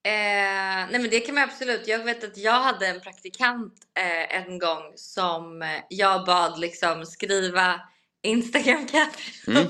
Eh, 0.06 0.90
nej 0.92 1.00
men 1.00 1.10
det 1.10 1.20
kan 1.20 1.36
man 1.36 1.44
absolut. 1.44 1.88
Jag 1.88 2.04
vet 2.04 2.24
att 2.24 2.38
jag 2.38 2.62
hade 2.62 2.88
en 2.88 3.02
praktikant 3.02 3.74
eh, 4.00 4.38
en 4.38 4.60
gång 4.60 4.94
som 4.96 5.62
eh, 5.62 5.68
jag 5.90 6.26
bad 6.26 6.60
liksom 6.60 7.06
skriva 7.06 7.82
Instagram 8.24 8.86
captions. 8.86 9.48
Mm. 9.48 9.68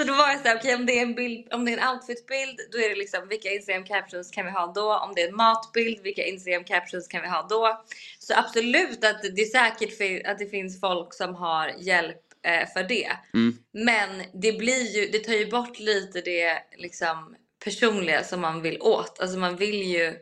Så 0.00 0.06
då 0.06 0.14
var 0.14 0.28
jag 0.28 0.40
såhär, 0.40 0.56
okej 0.56 0.74
om 0.74 0.86
det 0.86 0.98
är 0.98 1.02
en 1.02 1.14
bild, 1.14 1.52
om 1.52 1.64
det 1.64 1.72
är 1.72 1.78
en 1.78 1.88
outfitbild 1.88 2.60
då 2.72 2.78
är 2.78 2.88
det 2.88 2.94
liksom 2.94 3.28
vilka 3.28 3.50
Instagram 3.50 3.84
captions 3.84 4.30
kan 4.30 4.44
vi 4.46 4.50
ha 4.50 4.72
då? 4.74 4.98
Om 4.98 5.14
det 5.14 5.22
är 5.22 5.28
en 5.28 5.36
matbild, 5.36 6.02
vilka 6.02 6.24
Instagram 6.24 6.64
captions 6.64 7.08
kan 7.08 7.22
vi 7.22 7.28
ha 7.28 7.46
då? 7.50 7.84
Så 8.18 8.34
absolut 8.36 9.04
att 9.04 9.22
det 9.22 9.42
är 9.42 9.46
säkert 9.46 10.26
att 10.26 10.38
det 10.38 10.46
finns 10.46 10.80
folk 10.80 11.14
som 11.14 11.34
har 11.34 11.74
hjälp 11.78 12.20
eh, 12.42 12.68
för 12.72 12.82
det. 12.82 13.10
Mm. 13.34 13.56
Men 13.72 14.22
det 14.32 14.52
blir 14.52 14.96
ju, 14.96 15.06
det 15.06 15.18
tar 15.18 15.32
ju 15.32 15.46
bort 15.46 15.78
lite 15.78 16.20
det 16.20 16.58
liksom 16.76 17.36
personliga 17.64 18.24
som 18.24 18.40
man 18.40 18.62
vill 18.62 18.80
åt. 18.80 19.20
Alltså 19.20 19.38
man 19.38 19.56
vill 19.56 19.82
ju, 19.82 20.14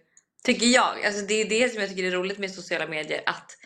tycker 0.45 0.67
jag, 0.67 1.05
alltså 1.05 1.27
det 1.27 1.35
är 1.35 1.49
det 1.49 1.69
som 1.69 1.81
jag 1.81 1.91
tycker 1.91 2.05
är 2.05 2.11
roligt 2.11 2.38
med 2.38 2.51
sociala 2.51 2.87
medier. 2.87 3.23
Att 3.27 3.59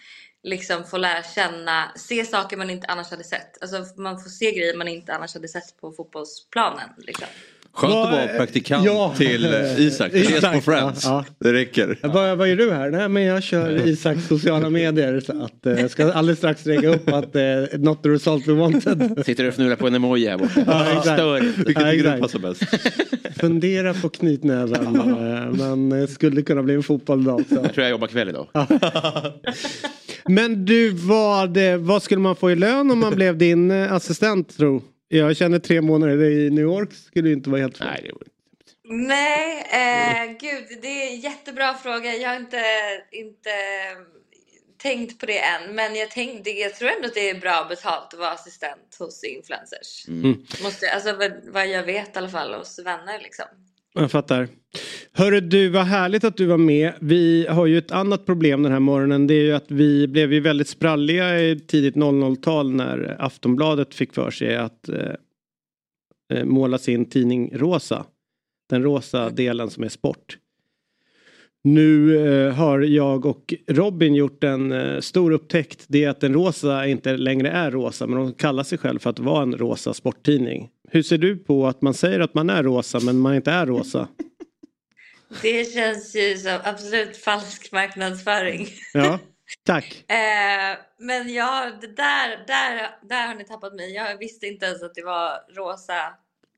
liksom 0.45 0.85
få 0.85 0.97
lära 0.99 1.23
känna, 1.35 1.85
se 1.97 2.25
saker 2.25 2.57
man 2.57 2.71
inte 2.71 2.87
annars 2.87 3.11
hade 3.11 3.25
sett. 3.25 3.63
Alltså 3.63 4.01
man 4.03 4.23
får 4.23 4.31
se 4.31 4.53
grejer 4.53 4.77
man 4.77 4.89
inte 4.89 5.13
annars 5.15 5.35
hade 5.35 5.49
sett 5.49 5.81
på 5.81 5.93
fotbollsplanen. 5.93 6.89
Liksom. 6.99 7.27
Skönt 7.75 7.95
att 7.95 8.13
vara 8.13 8.27
praktikant 8.27 8.85
Ja. 8.87 9.15
till 9.19 9.45
eh, 9.55 9.81
Isak. 9.81 10.13
Ses 10.15 10.41
på 10.41 10.61
Friends. 10.61 11.05
ja, 11.05 11.25
Det 11.39 11.53
räcker. 11.53 11.99
Vad, 12.03 12.39
vad 12.39 12.49
gör 12.49 12.57
du 12.57 12.73
här? 12.73 12.91
Nej 12.91 13.09
men 13.09 13.23
jag 13.23 13.43
kör 13.43 13.71
Isaks 13.89 14.27
sociala 14.29 14.71
medier. 14.71 15.21
Så 15.21 15.45
att, 15.45 15.67
eh, 15.67 15.81
jag 15.81 15.91
ska 15.91 16.13
alldeles 16.13 16.39
strax 16.39 16.67
lägga 16.67 16.89
upp 16.89 17.09
att 17.09 17.37
eh, 17.37 17.43
not 17.79 18.03
the 18.03 18.09
result 18.09 18.49
we 18.49 18.53
wanted. 18.53 19.23
Sitter 19.27 19.43
du 19.43 19.49
och 19.49 19.55
fnular 19.55 19.77
på 19.77 19.87
en 19.87 19.95
emoji 19.95 20.29
här 20.29 20.39
borta? 20.39 20.65
Ja, 20.67 20.87
exakt. 20.89 21.05
Stör 21.07 21.41
Vilket 21.41 21.83
Ja, 21.85 21.91
tycker 21.91 22.15
du 22.15 22.21
passar 22.21 22.39
bäst? 22.39 22.63
Fundera 23.41 23.95
på 23.95 24.09
knytnäven. 24.09 24.97
eh, 24.97 25.51
Men 25.69 25.93
eh, 26.03 26.09
skulle 26.09 26.43
kunna 26.43 26.63
bli 26.63 26.75
en 26.75 26.83
fotboll 26.83 27.21
idag 27.21 27.41
också. 27.41 27.55
Jag 27.55 27.75
tror 27.75 27.83
jag 27.85 27.91
jobbar 27.91 28.07
kväll 28.09 28.29
idag. 28.29 28.47
Men 30.29 30.65
du, 30.65 30.91
vad, 30.91 31.57
eh, 31.57 31.77
vad 31.77 32.03
skulle 32.03 32.21
man 32.21 32.37
få 32.37 32.51
i 32.51 32.55
lön 32.57 32.91
om 32.91 32.99
man 32.99 33.15
blev 33.15 33.39
din 33.39 33.71
eh, 33.71 33.93
assistent 33.93 34.57
tro? 34.57 34.83
Jag 35.09 35.37
känner 35.37 35.59
tre 35.59 35.81
månader 35.81 36.23
i 36.25 36.51
New 36.51 36.65
York 36.65 36.93
skulle 36.93 37.29
ju 37.29 37.35
inte 37.35 37.51
vara 37.51 37.61
helt 37.61 37.79
fel. 37.79 37.87
Nej, 37.87 38.01
det 38.05 38.13
vore- 38.13 38.27
Nej, 38.85 39.59
eh, 39.61 40.31
gud 40.41 40.79
det 40.83 40.89
är 40.89 41.11
en 41.15 41.21
jättebra 41.21 41.75
fråga. 41.75 42.17
Jag 42.17 42.29
har 42.29 42.37
inte, 42.37 42.63
inte 43.13 43.51
tänkt 44.83 45.19
på 45.21 45.27
det 45.27 45.39
än. 45.39 45.75
Men 45.75 45.95
jag, 45.97 46.11
tänkte, 46.11 46.51
jag 46.51 46.75
tror 46.75 46.89
ändå 46.89 47.07
att 47.09 47.15
det 47.15 47.31
är 47.31 47.41
bra 47.41 47.67
betalt 47.69 48.13
att 48.15 48.19
vara 48.21 48.31
assistent 48.31 48.97
hos 48.99 49.25
influencers. 49.25 50.09
Mm. 50.09 50.37
Måste, 50.63 50.91
alltså 50.91 51.13
vad, 51.17 51.33
vad 51.53 51.69
jag 51.69 51.83
vet 51.83 52.17
i 52.17 52.19
alla 52.19 52.29
fall 52.29 52.55
hos 52.55 52.79
vänner 52.79 53.19
liksom. 53.23 53.45
Jag 53.95 54.11
fattar. 54.11 54.49
Hörru 55.13 55.41
du, 55.41 55.69
vad 55.69 55.85
härligt 55.85 56.25
att 56.25 56.37
du 56.37 56.47
var 56.47 56.59
med. 56.59 56.93
Vi 57.01 57.47
har 57.47 57.67
ju 57.67 57.79
ett 57.79 57.91
annat 57.91 58.27
problem 58.27 58.63
den 58.63 58.73
här 58.73 58.81
morgonen. 58.81 59.27
Det 59.27 59.35
är 59.35 59.45
ju 59.45 59.53
att 59.53 59.71
vi 59.71 60.09
blev 60.09 60.33
ju 60.33 60.41
väldigt 60.41 60.69
spralliga 60.69 61.41
i 61.41 61.61
tidigt 61.61 61.95
00-tal 61.95 62.73
när 62.73 63.17
Aftonbladet 63.19 63.95
fick 63.95 64.13
för 64.13 64.31
sig 64.31 64.57
att 64.57 64.89
eh, 64.89 65.15
eh, 66.33 66.45
måla 66.45 66.79
sin 66.79 67.05
tidning 67.05 67.51
rosa. 67.55 68.07
Den 68.71 68.83
rosa 68.83 69.31
delen 69.31 69.71
som 69.71 69.85
är 69.85 69.89
sport. 69.89 70.39
Nu 71.65 72.19
eh, 72.27 72.55
har 72.55 72.81
jag 72.81 73.27
och 73.27 73.55
Robin 73.69 74.15
gjort 74.15 74.45
en 74.45 74.73
eh, 74.73 75.01
stor 75.01 75.31
upptäckt. 75.31 75.85
Det 75.89 76.05
är 76.05 76.09
att 76.09 76.21
den 76.21 76.35
rosa 76.35 76.87
inte 76.87 77.17
längre 77.17 77.49
är 77.49 77.71
rosa 77.71 78.07
men 78.07 78.19
de 78.19 78.33
kallar 78.33 78.63
sig 78.63 78.79
själv 78.79 78.99
för 78.99 79.11
att 79.11 79.19
vara 79.19 79.43
en 79.43 79.57
rosa 79.57 79.95
sporttidning. 79.95 80.69
Hur 80.89 81.03
ser 81.03 81.19
du 81.19 81.37
på 81.37 81.67
att 81.67 81.83
man 81.83 81.95
säger 81.95 82.21
att 82.21 82.35
man 82.35 82.51
är 82.51 82.63
rosa 82.63 83.01
men 83.01 83.19
man 83.19 83.35
inte 83.35 83.51
är 83.51 83.67
rosa? 83.67 84.09
Det 85.43 85.65
känns 85.73 86.17
ju 86.17 86.37
som 86.39 86.59
absolut 86.65 87.17
falsk 87.17 87.73
marknadsföring. 87.73 88.69
Ja, 88.93 89.19
tack. 89.67 90.05
Eh, 90.11 90.79
men 90.99 91.33
ja, 91.35 91.71
där, 91.97 92.47
där, 92.47 92.91
där 93.09 93.27
har 93.27 93.35
ni 93.35 93.45
tappat 93.45 93.75
mig. 93.75 93.95
Jag 93.95 94.19
visste 94.19 94.47
inte 94.47 94.67
ens 94.67 94.83
att 94.83 94.95
det 94.95 95.03
var 95.05 95.31
rosa. 95.57 95.95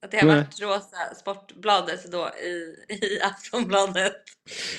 Att 0.05 0.11
det 0.11 0.21
har 0.21 0.27
Nej. 0.27 0.37
varit 0.37 0.61
rosa 0.61 1.15
Sportbladet 1.21 2.13
då 2.13 2.29
i, 2.29 2.77
i 2.95 3.21
Aftonbladet. 3.23 4.13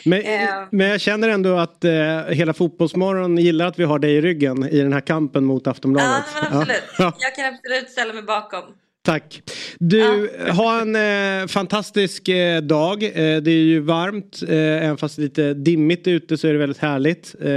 Men, 0.05 0.21
Eh. 0.21 0.67
men 0.71 0.87
jag 0.87 1.01
känner 1.01 1.29
ändå 1.29 1.57
att 1.57 1.83
eh, 1.83 2.25
hela 2.29 2.53
Fotbollsmorgon 2.53 3.37
gillar 3.37 3.67
att 3.67 3.79
vi 3.79 3.83
har 3.83 3.99
dig 3.99 4.15
i 4.15 4.21
ryggen 4.21 4.69
i 4.69 4.77
den 4.81 4.93
här 4.93 5.01
kampen 5.01 5.45
mot 5.45 5.61
Ja, 5.65 5.71
Aftonbladet. 5.71 6.23
men 6.41 6.45
absolut. 6.59 6.83
Ja, 6.97 7.13
Jag 7.19 7.35
kan 7.35 7.45
absolut 7.55 7.89
ställa 7.89 8.13
mig 8.13 8.23
bakom. 8.23 8.63
Tack. 9.05 9.41
Du, 9.79 10.29
ha 10.51 10.81
en 10.81 10.95
eh, 11.41 11.47
fantastisk 11.47 12.29
eh, 12.29 12.61
dag. 12.61 13.03
Eh, 13.03 13.11
det 13.13 13.51
är 13.51 13.63
ju 13.63 13.79
varmt, 13.79 14.43
eh, 14.47 14.55
även 14.57 14.97
fast 14.97 15.17
lite 15.17 15.53
dimmigt 15.53 16.07
ute 16.07 16.37
så 16.37 16.47
är 16.47 16.53
det 16.53 16.59
väldigt 16.59 16.77
härligt. 16.81 17.35
Eh, 17.41 17.47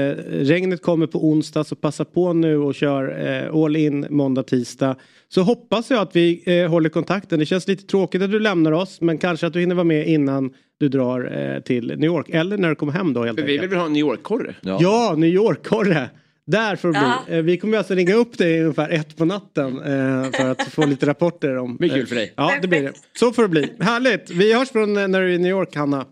regnet 0.45 0.83
kommer 0.83 1.07
på 1.07 1.29
onsdag 1.29 1.65
så 1.65 1.77
passa 1.77 2.05
på 2.05 2.33
nu 2.33 2.57
och 2.59 2.75
kör 2.75 3.27
eh, 3.27 3.55
all 3.65 3.77
in 3.77 4.07
måndag, 4.11 4.43
tisdag. 4.43 4.97
Så 5.29 5.43
hoppas 5.43 5.91
jag 5.91 6.01
att 6.01 6.17
vi 6.17 6.43
eh, 6.47 6.71
håller 6.71 6.89
kontakten. 6.91 7.39
Det 7.39 7.47
känns 7.47 7.69
lite 7.69 7.87
tråkigt 7.87 8.23
att 8.23 8.31
du 8.31 8.39
lämnar 8.41 8.73
oss 8.73 9.01
men 9.01 9.19
kanske 9.19 9.47
att 9.47 9.53
du 9.53 9.61
hinner 9.61 9.75
vara 9.75 9.85
med 9.85 10.09
innan 10.09 10.51
du 10.81 10.89
drar 10.89 11.39
eh, 11.55 11.63
till 11.63 11.87
New 11.87 12.05
York. 12.05 12.29
Eller 12.29 12.59
när 12.59 12.69
du 12.69 12.75
kommer 12.75 12.93
hem 12.93 13.13
då 13.13 13.25
helt 13.25 13.39
För 13.41 13.47
vi 13.47 13.53
enkelt. 13.53 13.73
vill 13.73 13.79
ha 13.79 13.87
en 13.87 13.93
New 13.93 14.01
York-korre. 14.01 14.55
Ja, 14.63 15.15
New 15.17 15.31
York-korre. 15.31 16.11
Där 16.51 16.77
får 16.77 16.93
det 16.93 16.99
Ja. 16.99 17.23
bli. 17.27 17.37
Eh, 17.37 17.43
Vi 17.43 17.59
kommer 17.59 17.79
alltså 17.79 17.95
ringa 17.95 18.15
upp 18.15 18.39
dig 18.39 18.61
ungefär 18.61 18.91
ett 18.91 19.17
på 19.17 19.25
natten 19.25 19.77
eh, 19.81 20.31
för 20.31 20.51
att 20.51 20.63
få 20.63 20.87
lite 20.87 21.07
rapporter 21.07 21.57
om. 21.59 21.73
Det 21.73 21.79
blir 21.79 21.89
kul 21.91 22.07
för 22.07 22.15
dig. 22.15 22.33
Ja, 22.37 22.53
det 22.63 22.69
blir 22.69 22.83
det. 22.83 22.93
Så 23.19 23.33
får 23.33 23.43
det 23.43 23.49
bli. 23.49 23.73
Härligt. 23.81 24.31
Vi 24.31 24.55
hörs 24.55 24.69
från 24.71 24.97
eh, 24.97 25.09
när 25.09 25.21
du 25.21 25.27
är 25.31 25.35
i 25.35 25.39
New 25.39 25.51
York, 25.51 25.77
Hanna. 25.77 26.07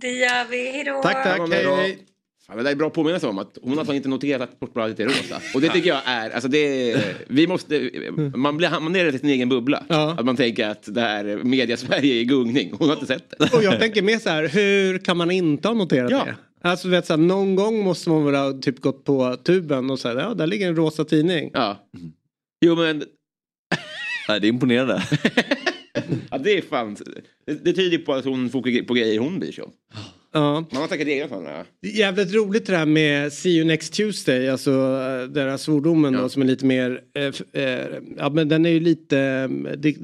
Det 0.00 0.08
gör 0.12 0.50
vi. 0.50 0.70
Hejdå! 0.72 1.00
Tack, 1.02 1.24
tack. 1.24 1.38
Ja, 1.38 1.46
men 1.46 1.52
Hej, 1.52 1.64
hej. 1.76 1.98
Fan, 2.46 2.56
det 2.56 2.62
där 2.62 2.70
är 2.70 2.74
bra 2.74 2.86
att 2.86 2.92
påminna 2.94 3.20
sig 3.20 3.28
om 3.28 3.38
att 3.38 3.58
hon 3.62 3.78
har 3.78 3.94
inte 3.94 4.08
noterat 4.08 4.42
att 4.42 4.56
Sportbladet 4.56 5.00
är 5.00 5.04
rosa. 5.04 5.40
Och 5.54 5.60
det 5.60 5.68
tycker 5.68 5.88
jag 5.88 6.00
är, 6.04 6.30
alltså 6.30 6.48
det 6.48 6.96
vi 7.28 7.46
måste, 7.46 7.90
man 8.34 8.56
blir 8.56 8.68
hamnar 8.68 9.14
i 9.14 9.18
sin 9.18 9.28
egen 9.30 9.48
bubbla. 9.48 9.82
Ja. 9.88 10.14
Att 10.18 10.24
man 10.26 10.36
tänker 10.36 10.68
att 10.68 10.94
det 10.94 11.00
här 11.00 11.40
media-Sverige 11.44 12.14
är 12.14 12.18
i 12.20 12.24
gungning. 12.24 12.72
Hon 12.78 12.88
har 12.88 12.96
inte 12.96 13.06
sett 13.06 13.34
det. 13.38 13.56
Och 13.56 13.62
jag 13.62 13.80
tänker 13.80 14.02
mer 14.02 14.18
så 14.18 14.28
här, 14.30 14.48
hur 14.48 14.98
kan 14.98 15.16
man 15.16 15.30
inte 15.30 15.68
ha 15.68 15.74
noterat 15.74 16.10
Ja. 16.10 16.24
det? 16.24 16.34
Alltså 16.62 16.88
du 16.88 16.92
vet 16.92 17.06
så 17.06 17.12
här, 17.12 17.18
någon 17.18 17.56
gång 17.56 17.84
måste 17.84 18.10
man 18.10 18.24
väl 18.24 18.34
ha 18.34 18.52
typ 18.52 18.80
gått 18.80 19.04
på 19.04 19.36
tuben 19.44 19.90
och 19.90 19.98
säga 20.00 20.20
ja 20.20 20.34
där 20.34 20.46
ligger 20.46 20.68
en 20.68 20.76
rosa 20.76 21.04
tidning. 21.04 21.50
Ja. 21.54 21.88
Jo 22.66 22.76
men, 22.76 22.98
Nej, 24.28 24.40
det 24.40 24.46
är 24.46 24.48
imponerande. 24.48 25.02
ja, 26.30 26.38
det 26.38 26.58
är 26.58 26.62
fan. 26.62 26.96
Det, 27.46 27.64
det 27.64 27.72
tyder 27.72 27.98
på 27.98 28.12
att 28.14 28.24
hon 28.24 28.50
får 28.50 28.82
på 28.86 28.94
grejer 28.94 29.18
hon 29.18 29.38
bryr 29.38 29.52
sig 29.52 29.64
om. 29.64 29.72
Ja. 30.32 30.64
Man 30.72 30.80
har 30.82 30.88
säkert 30.88 31.08
egna 31.08 31.28
sådana. 31.28 31.64
Det 31.82 31.88
är 31.88 31.98
jävligt 31.98 32.34
roligt 32.34 32.66
det 32.66 32.76
här 32.76 32.86
med 32.86 33.32
See 33.32 33.50
you 33.50 33.64
next 33.66 33.94
Tuesday, 33.94 34.48
alltså 34.48 34.70
eh, 34.70 35.28
den 35.28 35.48
här 35.50 35.56
svordomen 35.56 36.14
Ja. 36.14 36.20
då 36.20 36.28
som 36.28 36.42
är 36.42 36.46
lite 36.46 36.66
mer, 36.66 37.00
eh, 37.14 37.62
eh, 37.62 37.86
ja 38.16 38.30
men 38.30 38.48
den 38.48 38.66
är 38.66 38.70
ju 38.70 38.80
lite, 38.80 39.18
eh, 39.18 39.48
det 39.78 39.94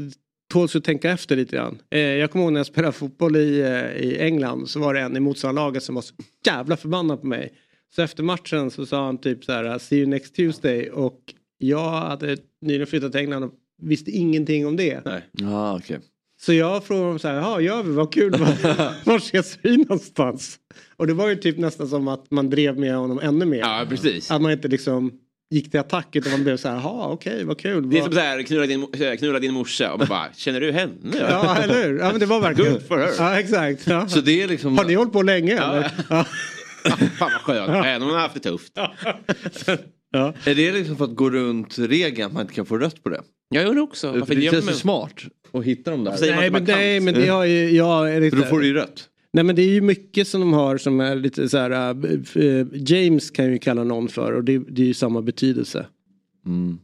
tåls 0.57 0.77
att 0.77 0.85
tänka 0.85 1.11
efter 1.11 1.37
lite 1.37 1.57
grann. 1.57 1.79
Eh, 1.91 2.01
jag 2.01 2.31
kommer 2.31 2.45
ihåg 2.45 2.53
när 2.53 2.61
jag 2.61 2.67
spelade 2.67 2.93
fotboll 2.93 3.37
i, 3.37 3.61
eh, 3.61 4.05
i 4.05 4.19
England 4.21 4.69
så 4.69 4.81
var 4.81 4.95
det 4.95 5.01
en 5.01 5.17
i 5.17 5.21
motståndarlaget 5.21 5.83
som 5.83 5.95
var 5.95 6.03
så 6.03 6.15
jävla 6.47 6.77
förbannad 6.77 7.21
på 7.21 7.27
mig. 7.27 7.53
Så 7.95 8.03
efter 8.03 8.23
matchen 8.23 8.71
så 8.71 8.87
sa 8.87 9.05
han 9.05 9.19
typ 9.19 9.45
så 9.45 9.53
här, 9.53 9.79
see 9.79 9.97
you 9.97 10.07
next 10.07 10.37
Tuesday 10.37 10.91
och 10.91 11.21
jag 11.59 11.91
hade 11.91 12.37
nyligen 12.61 12.87
flyttat 12.87 13.13
till 13.13 13.21
England 13.21 13.45
och 13.45 13.53
visste 13.83 14.11
ingenting 14.11 14.67
om 14.67 14.77
det. 14.77 15.05
Nej. 15.05 15.23
Ja, 15.33 15.77
okej. 15.77 15.99
Så 16.41 16.53
jag 16.53 16.85
frågade 16.85 17.05
honom 17.05 17.19
så 17.19 17.29
här, 17.29 17.35
ja 17.35 17.61
gör 17.61 17.83
vi, 17.83 17.93
vad 17.93 18.13
kul, 18.13 18.31
var, 18.31 19.05
var 19.07 19.17
ses 19.17 19.59
vi 19.63 19.77
någonstans? 19.77 20.59
Och 20.97 21.07
det 21.07 21.15
var 21.15 21.29
ju 21.29 21.37
typ 21.37 21.59
nästan 21.59 21.89
som 21.89 22.09
att 22.09 22.31
man 22.31 22.51
drev 22.51 22.79
med 22.79 22.97
honom 22.97 23.21
ännu 23.23 23.45
mer. 23.45 23.59
Ja, 23.59 23.87
precis. 23.89 24.31
Att 24.31 24.43
man 24.43 24.53
inte 24.53 24.69
liksom 24.69 25.13
gick 25.51 25.71
till 25.71 25.81
attack 25.81 26.17
utan 26.17 26.33
man 26.33 26.45
blev 26.45 26.57
så 26.57 26.69
här, 26.69 26.75
jaha 26.77 27.09
okej 27.09 27.45
vad 27.45 27.59
kul. 27.59 27.91
Det 27.91 27.99
är 27.99 28.03
som 28.03 28.13
så 28.13 28.21
här, 28.21 28.43
knulla 28.43 28.67
din, 28.67 28.85
mo- 28.85 29.17
knulla 29.17 29.39
din 29.39 29.55
morsa 29.55 29.93
och 29.93 29.99
man 29.99 30.09
bara, 30.09 30.27
känner 30.37 30.61
du 30.61 30.73
henne? 30.73 30.93
Ja 31.21 31.57
eller 31.57 31.85
hur, 31.85 31.99
ja 31.99 32.11
men 32.11 32.21
det 32.21 32.27
var 32.27 32.41
verkligen. 32.41 32.73
Good 32.73 32.83
for 32.89 32.99
her. 32.99 33.11
Ja 33.19 33.41
exakt. 33.41 33.87
Ja. 33.87 34.09
Så 34.09 34.21
det 34.21 34.43
är 34.43 34.49
liksom... 34.49 34.79
Har 34.79 34.85
ni 34.85 34.95
hållit 34.95 35.13
på 35.13 35.23
länge 35.23 35.53
eller? 35.53 35.91
Ja. 36.11 36.25
Fan 37.19 37.31
vad 37.33 37.33
skönt, 37.33 37.69
även 37.87 38.03
om 38.03 38.09
hon 38.09 38.15
har 38.17 38.23
haft 38.23 38.35
det 38.35 38.41
tufft. 38.51 38.73
Ja. 40.13 40.35
Är 40.45 40.55
det 40.55 40.73
liksom 40.73 40.97
för 40.97 41.05
att 41.05 41.15
gå 41.17 41.31
runt 41.31 41.79
regeln 41.79 42.27
att 42.27 42.33
man 42.33 42.43
inte 42.43 42.55
kan 42.55 42.67
få 42.67 42.79
rött 42.79 43.03
på 43.03 43.09
det? 43.09 43.21
Jag 43.49 43.67
undrar 43.67 43.83
också. 43.83 44.13
För 44.13 44.19
Varför 44.19 44.35
det 44.35 44.41
gör 44.41 44.53
känns 44.53 44.65
man- 44.65 44.75
ju 44.75 44.81
smart 44.81 45.13
att 45.53 45.65
hitta 45.65 45.91
dem 45.91 46.05
där. 46.05 46.17
säger 46.17 46.33
man 46.33 46.41
Nej 46.41 46.51
men, 46.51 46.63
man 46.63 46.77
nej 46.77 47.01
men 47.01 47.15
det 47.15 47.27
har 47.29 47.45
ju, 47.45 47.71
ja, 47.71 48.09
är 48.09 48.21
det 48.21 48.31
För 48.31 48.37
då 48.37 48.43
får 48.45 48.61
du 48.61 48.67
ju 48.67 48.75
rött. 48.75 49.05
Nej 49.37 49.45
men 49.45 49.57
det 49.57 49.63
är 49.63 49.69
ju 49.69 49.81
mycket 49.81 50.29
som 50.29 50.41
de 50.41 50.53
har 50.53 50.77
som 50.77 51.01
är 51.01 51.17
lite 51.17 51.49
så 51.49 51.59
här, 51.59 51.71
äh, 51.71 52.67
James 52.73 53.31
kan 53.31 53.53
ju 53.53 53.59
kalla 53.59 53.85
någon 53.85 54.09
för 54.09 54.33
och 54.33 54.45
det, 54.45 54.59
det 54.59 54.83
är 54.83 54.87
ju 54.87 54.95
samma 54.95 55.23
betydelse. 55.23 55.87
Mm. 56.47 56.79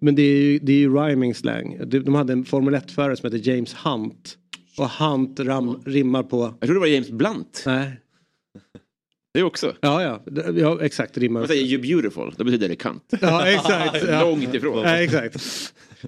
Men 0.00 0.14
det 0.14 0.22
är 0.22 0.40
ju, 0.40 0.58
det 0.58 0.72
är 0.72 0.76
ju 0.76 0.96
rhyming 0.96 1.34
slang. 1.34 1.78
De, 1.86 1.98
de 1.98 2.14
hade 2.14 2.32
en 2.32 2.44
Formel 2.44 2.74
1-förare 2.74 3.16
som 3.16 3.32
heter 3.32 3.50
James 3.50 3.74
Hunt. 3.74 4.38
Och 4.78 4.90
Hunt 4.90 5.40
ram, 5.40 5.82
rimmar 5.84 6.22
på... 6.22 6.54
Jag 6.60 6.68
tror 6.68 6.74
det 6.74 6.80
var 6.80 6.86
James 6.86 7.10
Blunt. 7.10 7.62
Nej. 7.66 8.00
Det 9.36 9.42
också. 9.42 9.74
Ja, 9.80 10.02
ja. 10.02 10.22
Ja 10.56 10.78
exakt. 10.84 11.18
Rimmar. 11.18 11.40
Man 11.40 11.48
säger 11.48 11.62
you 11.62 11.82
beautiful, 11.82 12.34
då 12.36 12.44
betyder 12.44 12.68
det 12.68 12.76
kant. 12.76 13.12
Ja, 13.20 13.46
exakt. 13.46 14.04
Ja. 14.08 14.20
Långt 14.24 14.54
ifrån. 14.54 14.78
Ja, 14.78 14.96
exakt. 14.96 15.36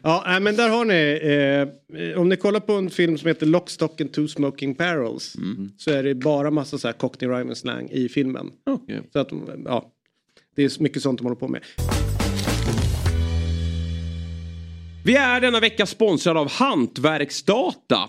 Ja, 0.03 0.39
men 0.41 0.57
där 0.57 0.69
har 0.69 0.85
ni. 0.85 1.69
Eh, 2.13 2.21
om 2.21 2.29
ni 2.29 2.37
kollar 2.37 2.61
på 2.61 2.73
en 2.73 2.91
film 2.91 3.19
som 3.19 3.29
heter 3.29 3.47
Lock, 3.47 3.71
Stock 3.71 4.01
and 4.01 4.13
Two 4.13 4.27
Smoking 4.27 4.75
Barrels. 4.75 5.37
Så 5.77 5.91
är 5.91 6.03
det 6.03 6.15
bara 6.15 6.51
massa 6.51 6.79
så 6.79 6.89
här 6.89 6.93
cockney 6.93 7.31
rhyming 7.31 7.57
slang 7.57 7.89
i 7.91 8.09
filmen. 8.09 8.51
Okej. 8.67 9.03
Så 9.13 9.19
att, 9.19 9.29
ja. 9.65 9.93
Det 10.57 10.65
är 10.65 10.83
mycket 10.83 11.03
sånt 11.03 11.19
de 11.19 11.25
håller 11.25 11.37
på 11.37 11.49
med. 11.49 11.63
Vi 15.05 15.17
är 15.17 15.41
denna 15.41 15.61
vecka 15.61 15.87
sponsrade 15.87 16.41
av 16.41 16.51
Hantverksdata. 16.51 18.09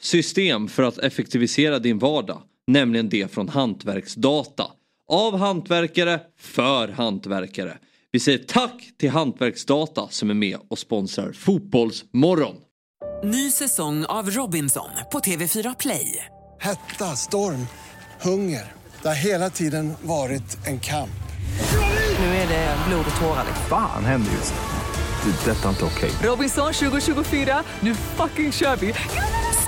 system 0.00 0.68
för 0.68 0.82
att 0.82 0.98
effektivisera 0.98 1.78
din 1.78 1.98
vardag. 1.98 2.42
Nämligen 2.66 3.08
det 3.08 3.32
från 3.32 3.48
Hantverksdata. 3.48 4.66
Av 5.08 5.38
hantverkare, 5.38 6.20
för 6.38 6.88
hantverkare. 6.88 7.78
Vi 8.12 8.20
säger 8.20 8.38
tack 8.38 8.90
till 8.98 9.10
Hantverksdata 9.10 10.08
som 10.10 10.30
är 10.30 10.34
med 10.34 10.58
och 10.70 10.78
sponsrar 10.78 11.32
Fotbollsmorgon. 11.32 12.56
Ny 13.24 13.50
säsong 13.50 14.04
av 14.04 14.30
Robinson 14.30 14.90
på 15.12 15.18
TV4 15.18 15.76
Play. 15.78 16.26
Hetta, 16.60 17.04
storm, 17.04 17.66
hunger. 18.20 18.72
Det 19.02 19.08
har 19.08 19.14
hela 19.14 19.50
tiden 19.50 19.92
varit 20.02 20.66
en 20.66 20.80
kamp. 20.80 21.10
Nu 22.18 22.24
är 22.24 22.48
det 22.48 22.76
blod 22.88 23.04
och 23.14 23.20
tårar. 23.20 23.46
Fan 23.68 24.04
händer 24.04 24.32
just 24.32 24.54
nu. 24.54 25.30
Det. 25.30 25.50
är 25.50 25.54
Detta 25.54 25.64
är 25.64 25.70
inte 25.70 25.84
okej. 25.84 26.10
Robinson 26.22 26.72
2024, 26.72 27.62
nu 27.80 27.94
fucking 27.94 28.52
kör 28.52 28.76
vi! 28.76 28.94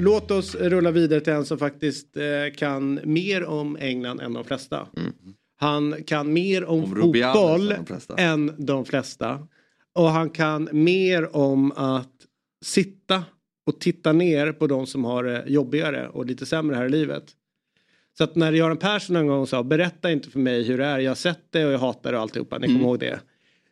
Låt 0.00 0.30
oss 0.30 0.54
rulla 0.54 0.90
vidare 0.90 1.20
till 1.20 1.32
en 1.32 1.44
som 1.44 1.58
faktiskt 1.58 2.16
eh, 2.16 2.22
kan 2.56 3.00
mer 3.04 3.44
om 3.44 3.76
England 3.80 4.20
än 4.20 4.32
de 4.32 4.44
flesta. 4.44 4.88
Han 5.56 6.02
kan 6.06 6.32
mer 6.32 6.64
om, 6.64 6.84
Om 6.84 6.94
fotboll 6.94 7.72
än 7.72 7.78
de 7.78 7.86
flesta. 7.86 8.16
än 8.16 8.52
de 8.58 8.84
flesta. 8.84 9.46
Och 9.94 10.10
han 10.10 10.30
kan 10.30 10.68
mer 10.72 11.36
om 11.36 11.72
att 11.72 12.12
sitta 12.64 13.24
och 13.66 13.80
titta 13.80 14.12
ner 14.12 14.52
på 14.52 14.66
de 14.66 14.86
som 14.86 15.04
har 15.04 15.24
det 15.24 15.44
jobbigare 15.46 16.08
och 16.08 16.26
lite 16.26 16.46
sämre 16.46 16.76
här 16.76 16.84
i 16.86 16.88
livet. 16.88 17.24
Så 18.18 18.24
att 18.24 18.36
när 18.36 18.52
Göran 18.52 18.76
Persson 18.76 19.16
en 19.16 19.26
gång 19.26 19.46
sa 19.46 19.62
berätta 19.62 20.12
inte 20.12 20.30
för 20.30 20.38
mig 20.38 20.62
hur 20.62 20.78
det 20.78 20.84
är, 20.84 20.98
jag 20.98 21.10
har 21.10 21.14
sett 21.16 21.40
det 21.50 21.66
och 21.66 21.72
jag 21.72 21.78
hatar 21.78 22.12
det 22.12 22.16
och 22.18 22.22
alltihopa, 22.22 22.58
ni 22.58 22.66
kommer 22.66 22.80
ihåg 22.80 22.98
det. 23.00 23.20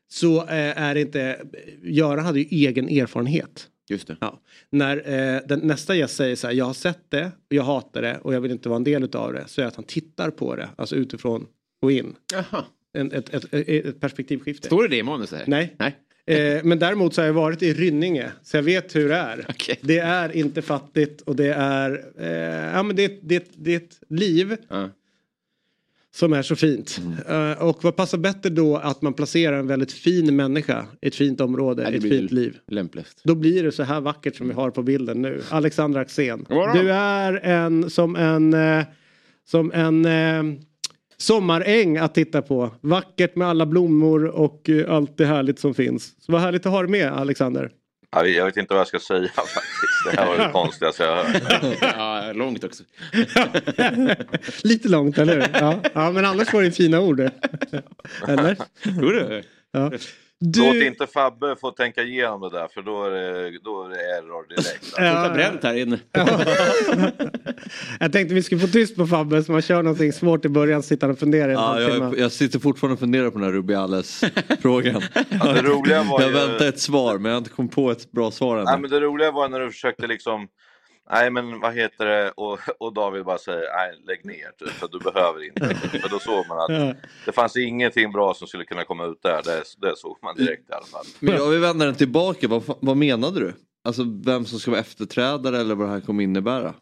Så 0.09 0.37
eh, 0.43 0.83
är 0.83 0.95
det 0.95 1.01
inte, 1.01 1.41
Göran 1.83 2.25
hade 2.25 2.41
ju 2.41 2.47
egen 2.67 2.89
erfarenhet. 2.89 3.69
Just 3.89 4.07
det. 4.09 4.17
Ja. 4.21 4.41
När 4.71 4.97
eh, 5.37 5.41
den, 5.49 5.59
nästa 5.61 5.95
gäst 5.97 6.17
säger 6.17 6.37
så 6.37 6.47
här, 6.47 6.55
jag 6.55 6.65
har 6.65 6.75
sett 6.75 7.11
det, 7.11 7.25
och 7.27 7.53
jag 7.57 7.63
hatar 7.63 8.03
det 8.03 8.19
och 8.23 8.35
jag 8.35 8.41
vill 8.41 8.51
inte 8.51 8.69
vara 8.69 8.77
en 8.77 8.85
del 8.85 9.17
av 9.17 9.33
det. 9.33 9.45
Så 9.47 9.61
är 9.61 9.63
det 9.65 9.69
att 9.69 9.77
han 9.77 9.85
tittar 9.85 10.31
på 10.31 10.57
det, 10.57 10.69
alltså 10.77 10.97
utifrån 10.97 11.47
och 11.83 11.93
in. 11.93 12.15
Jaha. 12.33 12.65
En, 12.93 13.13
ett, 13.13 13.35
ett, 13.35 13.45
ett, 13.69 14.01
perspektivskifte. 14.01 14.67
Står 14.67 14.83
det 14.83 14.89
det 14.89 14.97
i 14.97 15.03
manuset? 15.03 15.47
Nej. 15.47 15.77
Nej. 15.79 15.97
Eh, 16.27 16.65
men 16.65 16.79
däremot 16.79 17.15
så 17.15 17.21
har 17.21 17.27
jag 17.27 17.35
varit 17.35 17.63
i 17.63 17.75
Rynninge, 17.75 18.31
så 18.43 18.57
jag 18.57 18.63
vet 18.63 18.97
hur 18.97 19.09
det 19.09 19.15
är. 19.17 19.47
Okej. 19.49 19.79
Det 19.81 19.99
är 19.99 20.37
inte 20.37 20.63
fattigt 20.63 21.21
och 21.21 21.37
det 21.37 21.53
är, 21.55 22.05
eh, 22.19 22.75
ja 22.77 22.83
men 22.83 22.97
det, 22.97 23.05
är- 23.05 23.19
det, 23.23 23.37
ett- 23.37 23.51
det 23.57 23.73
är 23.73 23.77
ett 23.77 24.01
liv 24.09 24.57
Ja. 24.69 24.91
Som 26.17 26.33
är 26.33 26.43
så 26.43 26.57
fint. 26.57 27.01
Mm. 27.27 27.51
Eh, 27.53 27.63
och 27.63 27.85
vad 27.85 27.97
passar 27.97 28.19
bättre 28.19 28.51
då 28.51 28.77
att 28.77 29.03
man 29.03 29.15
placerar 29.15 29.59
en 29.59 29.67
väldigt 29.67 29.93
fin 29.93 30.37
människa 30.37 30.87
i 31.01 31.09
ett 31.09 31.15
fint 31.15 31.41
område, 31.41 31.83
Ja, 31.83 31.91
i 31.91 31.97
ett 31.97 32.03
fint 32.03 32.33
liv. 32.33 32.57
Lämpligast. 32.69 33.21
Då 33.25 33.35
blir 33.35 33.63
det 33.63 33.73
så 33.73 33.83
här 33.83 34.01
vackert 34.01 34.37
som 34.37 34.49
vi 34.49 34.55
har 34.55 34.71
på 34.71 34.83
bilden 34.83 35.23
nu. 35.23 35.43
Alexandra 35.49 36.01
Axén. 36.01 36.47
Du 36.49 36.93
är 36.93 37.33
en 37.33 37.91
som 37.91 38.17
en, 38.17 38.55
eh, 38.55 38.85
som 39.49 39.73
en 39.73 40.05
eh, 40.05 40.59
sommaräng 41.17 41.97
att 41.97 42.15
titta 42.15 42.43
på. 42.43 42.71
Vackert 42.81 43.37
med 43.37 43.49
alla 43.49 43.67
blommor 43.67 44.25
och 44.25 44.71
eh, 44.71 44.95
allt 44.95 45.17
det 45.17 45.27
härligt 45.27 45.59
som 45.59 45.75
finns. 45.75 46.15
Så 46.19 46.33
vad 46.33 46.41
härligt 46.41 46.67
att 46.67 46.73
ha 46.73 46.83
dig 46.83 46.91
med 46.91 47.13
Alexander. 47.13 47.71
Ja, 48.11 48.27
Jag 48.27 48.45
vet 48.45 48.57
inte 48.57 48.75
vad 48.75 48.81
jag 48.81 48.87
ska 48.89 48.99
säga 48.99 49.29
faktiskt. 49.35 50.05
Det 50.05 50.21
här 50.21 50.27
var 50.27 50.39
det 50.47 50.53
konstigaste 50.53 51.03
jag 51.03 51.17
har 51.17 51.25
hört. 51.25 51.79
ja, 51.81 52.33
långt 52.33 52.65
också. 52.65 52.83
Lite 54.63 54.89
långt, 54.89 55.19
eller 55.19 55.35
hur? 55.35 55.47
Ja. 55.53 55.81
ja, 55.95 56.11
men 56.11 56.25
annars 56.25 56.53
var 56.53 56.63
det 56.63 56.71
fina 56.71 57.01
ord. 57.01 57.21
Eller? 58.29 58.57
Jo, 58.83 59.11
det. 59.11 59.43
Ja. 59.73 59.91
Låt 60.41 60.55
Du, 60.55 60.87
inte 60.87 61.07
Fabbe 61.07 61.57
få 61.61 61.71
tänka 61.71 62.03
igenom 62.03 62.41
det 62.41 62.51
där 62.51 62.69
för 62.69 62.83
då 62.83 63.05
är 63.05 63.11
det, 63.11 63.59
då 63.65 63.85
är 63.85 63.89
det 63.89 63.97
error 63.97 64.49
direkt. 64.49 64.95
Ja. 64.97 65.31
bränt 65.35 65.63
här 65.63 65.75
inne. 65.75 65.99
jag 68.01 68.13
tänkte 68.13 68.35
vi 68.35 68.43
skulle 68.43 68.61
få 68.61 68.67
tyst 68.67 68.97
på 68.97 69.07
Fabbe 69.07 69.43
så 69.45 69.53
man 69.53 69.63
kör 69.63 69.83
någonting 69.83 70.13
svårt 70.13 70.45
i 70.45 70.49
början, 70.49 70.83
sitter 70.83 71.07
han 71.07 71.13
och 71.15 71.19
funderar 71.19 71.53
Ja, 71.53 71.81
jag, 71.81 72.19
jag 72.19 72.33
sitter 72.33 72.59
fortfarande 72.59 72.93
och 72.95 72.99
funderar 73.01 73.31
på 73.31 73.39
den 73.39 73.45
här 73.47 73.53
Rubiales-frågan. 73.53 75.03
Ja, 75.31 75.53
det 75.53 75.63
roliga 75.63 76.03
var 76.03 76.21
jag 76.21 76.31
ju- 76.31 76.35
väntar 76.37 76.67
ett 76.69 76.81
svar 76.81 77.15
men 77.19 77.25
jag 77.25 77.33
har 77.33 77.39
inte 77.39 77.51
kommit 77.51 77.73
på 77.75 77.91
ett 77.91 78.13
bra 78.13 78.31
svar 78.31 78.63
Nej, 78.65 78.75
än. 78.75 78.81
men 78.81 78.91
det 78.91 79.01
roliga 79.01 79.31
var 79.31 79.49
när 79.49 79.61
du 79.61 79.71
försökte 79.71 80.07
liksom 80.07 80.49
Nej 81.11 81.31
men 81.31 81.61
vad 81.61 81.75
heter 81.75 82.05
det 82.07 82.31
och, 82.31 82.59
och 82.79 82.95
David 82.95 83.25
bara 83.25 83.39
säger 83.39 83.77
nej 83.77 84.01
lägg 84.07 84.25
ner 84.25 84.51
typ, 84.59 84.69
för 84.69 84.89
du 84.89 84.99
behöver 84.99 85.45
inte. 85.45 85.75
För 85.75 86.09
då 86.09 86.19
såg 86.19 86.47
man 86.49 86.59
att 86.59 86.97
det 87.25 87.33
fanns 87.33 87.57
ingenting 87.57 88.13
bra 88.13 88.35
som 88.35 88.49
skulle 88.49 88.65
kunna 88.65 88.85
komma 88.85 89.07
ut 89.07 89.23
där. 89.23 89.43
Det, 89.45 89.63
det 89.89 89.97
såg 89.97 90.19
man 90.23 90.37
direkt 90.37 90.71
i 90.71 90.73
alla 90.73 90.87
fall. 90.87 91.05
Men 91.21 91.35
jag 91.35 91.51
vill 91.51 91.61
vända 91.61 91.85
den 91.85 91.95
tillbaka, 91.95 92.49
vad, 92.49 92.63
vad 92.81 92.97
menade 92.97 93.41
du? 93.41 93.53
Alltså 93.85 94.03
vem 94.25 94.45
som 94.45 94.59
ska 94.59 94.71
vara 94.71 94.81
efterträdare 94.81 95.61
eller 95.61 95.75
vad 95.75 95.89
det 95.89 95.93
här 95.93 96.01
kommer 96.01 96.25
innebära? 96.25 96.75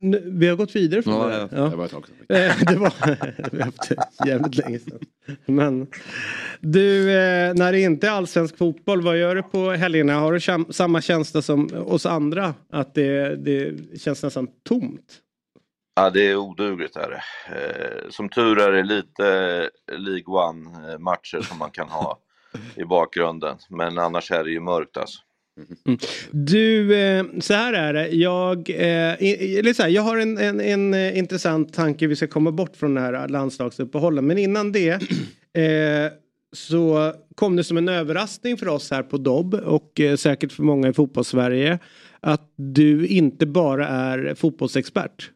Nu, 0.00 0.22
Vi 0.26 0.48
har 0.48 0.56
gått 0.56 0.76
vidare 0.76 1.02
från 1.02 1.14
Ja, 1.14 1.26
det. 1.26 1.32
här. 1.34 1.48
ja. 1.52 1.68
Det 1.68 1.76
var 1.76 1.84
ett 1.84 1.90
tag. 1.90 2.04
Eh, 2.28 2.56
det 2.66 2.76
var 2.76 2.92
jävligt 4.26 4.56
länge 4.56 4.78
sedan. 4.78 4.98
Men 5.46 5.86
du, 6.60 7.10
eh, 7.10 7.54
när 7.54 7.72
det 7.72 7.80
inte 7.80 8.06
är 8.06 8.10
allsvensk 8.10 8.56
fotboll, 8.58 9.02
vad 9.02 9.18
gör 9.18 9.34
du 9.34 9.42
på 9.42 9.70
helgerna? 9.70 10.14
Har 10.14 10.32
du 10.32 10.72
samma 10.72 11.00
känsla 11.00 11.42
som 11.42 11.68
oss 11.86 12.06
andra? 12.06 12.54
Att 12.72 12.94
det, 12.94 13.36
det 13.36 13.74
känns 14.00 14.22
nästan 14.22 14.48
tomt? 14.68 15.20
Ja 15.98 16.10
det 16.10 16.26
är 16.30 16.36
odugligt 16.36 16.96
är 16.96 17.10
det. 17.10 17.22
Eh, 17.56 18.10
som 18.10 18.28
tur 18.28 18.58
är 18.58 18.72
det 18.72 18.82
lite 18.82 19.22
League 19.92 20.24
One 20.48 20.92
eh, 20.92 20.98
matcher 20.98 21.40
som 21.40 21.58
man 21.58 21.70
kan 21.70 21.88
ha 21.88 22.18
i 22.76 22.84
bakgrunden. 22.84 23.56
Men 23.70 23.98
annars 23.98 24.30
är 24.30 24.44
det 24.44 24.50
ju 24.50 24.60
mörkt 24.60 24.96
alltså. 24.96 25.18
Du, 26.30 26.96
eh, 26.96 27.24
så 27.40 27.54
här 27.54 27.72
är 27.72 27.92
det. 27.92 28.08
Jag, 28.08 28.70
eh, 28.70 29.58
eller 29.58 29.72
så 29.72 29.82
här, 29.82 29.90
jag 29.90 30.02
har 30.02 30.18
en, 30.18 30.38
en, 30.38 30.60
en 30.60 30.94
eh, 30.94 31.18
intressant 31.18 31.72
tanke. 31.72 32.06
Vi 32.06 32.16
ska 32.16 32.26
komma 32.26 32.52
bort 32.52 32.76
från 32.76 32.94
det 32.94 33.00
här 33.00 33.28
landslagsuppehållen. 33.28 34.26
Men 34.26 34.38
innan 34.38 34.72
det 34.72 34.88
eh, 35.52 36.12
så 36.52 37.12
kom 37.34 37.56
det 37.56 37.64
som 37.64 37.76
en 37.76 37.88
överraskning 37.88 38.56
för 38.56 38.68
oss 38.68 38.90
här 38.90 39.02
på 39.02 39.16
Dobb 39.18 39.54
och 39.54 40.00
eh, 40.00 40.16
säkert 40.16 40.52
för 40.52 40.62
många 40.62 40.88
i 40.88 40.92
fotbollssverige 40.92 41.78
att 42.20 42.52
du 42.56 43.06
inte 43.06 43.46
bara 43.46 43.88
är 43.88 44.34
fotbollsexpert. 44.34 45.30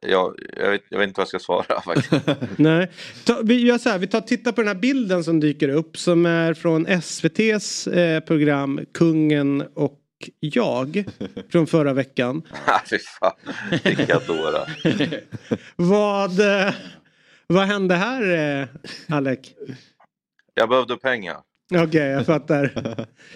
Jag, 0.00 0.34
jag, 0.56 0.70
vet, 0.70 0.82
jag 0.88 0.98
vet 0.98 1.08
inte 1.08 1.20
vad 1.20 1.22
jag 1.22 1.28
ska 1.28 1.38
svara 1.38 1.80
faktiskt. 1.84 2.26
Nej. 2.56 2.90
Ta, 3.24 3.40
vi 3.44 3.66
gör 3.66 3.78
så 3.78 3.88
här, 3.88 3.98
vi 3.98 4.06
tar 4.06 4.20
titta 4.20 4.52
på 4.52 4.60
den 4.60 4.68
här 4.68 4.74
bilden 4.74 5.24
som 5.24 5.40
dyker 5.40 5.68
upp 5.68 5.98
som 5.98 6.26
är 6.26 6.54
från 6.54 6.86
SVTs 6.86 7.86
eh, 7.86 8.20
program 8.20 8.80
Kungen 8.94 9.64
och 9.74 9.98
jag 10.40 11.04
från 11.52 11.66
förra 11.66 11.92
veckan. 11.92 12.42
Fy 12.90 12.98
fan, 12.98 13.32
vilka 13.84 14.18
dårar. 14.18 14.70
Vad, 15.76 16.40
eh, 16.40 16.74
vad 17.46 17.66
hände 17.66 17.94
här 17.94 18.60
eh, 18.62 18.68
Alec? 19.16 19.38
Jag 20.54 20.68
behövde 20.68 20.96
pengar. 20.96 21.36
Okej, 21.74 22.08
jag 22.08 22.26
fattar. 22.26 22.72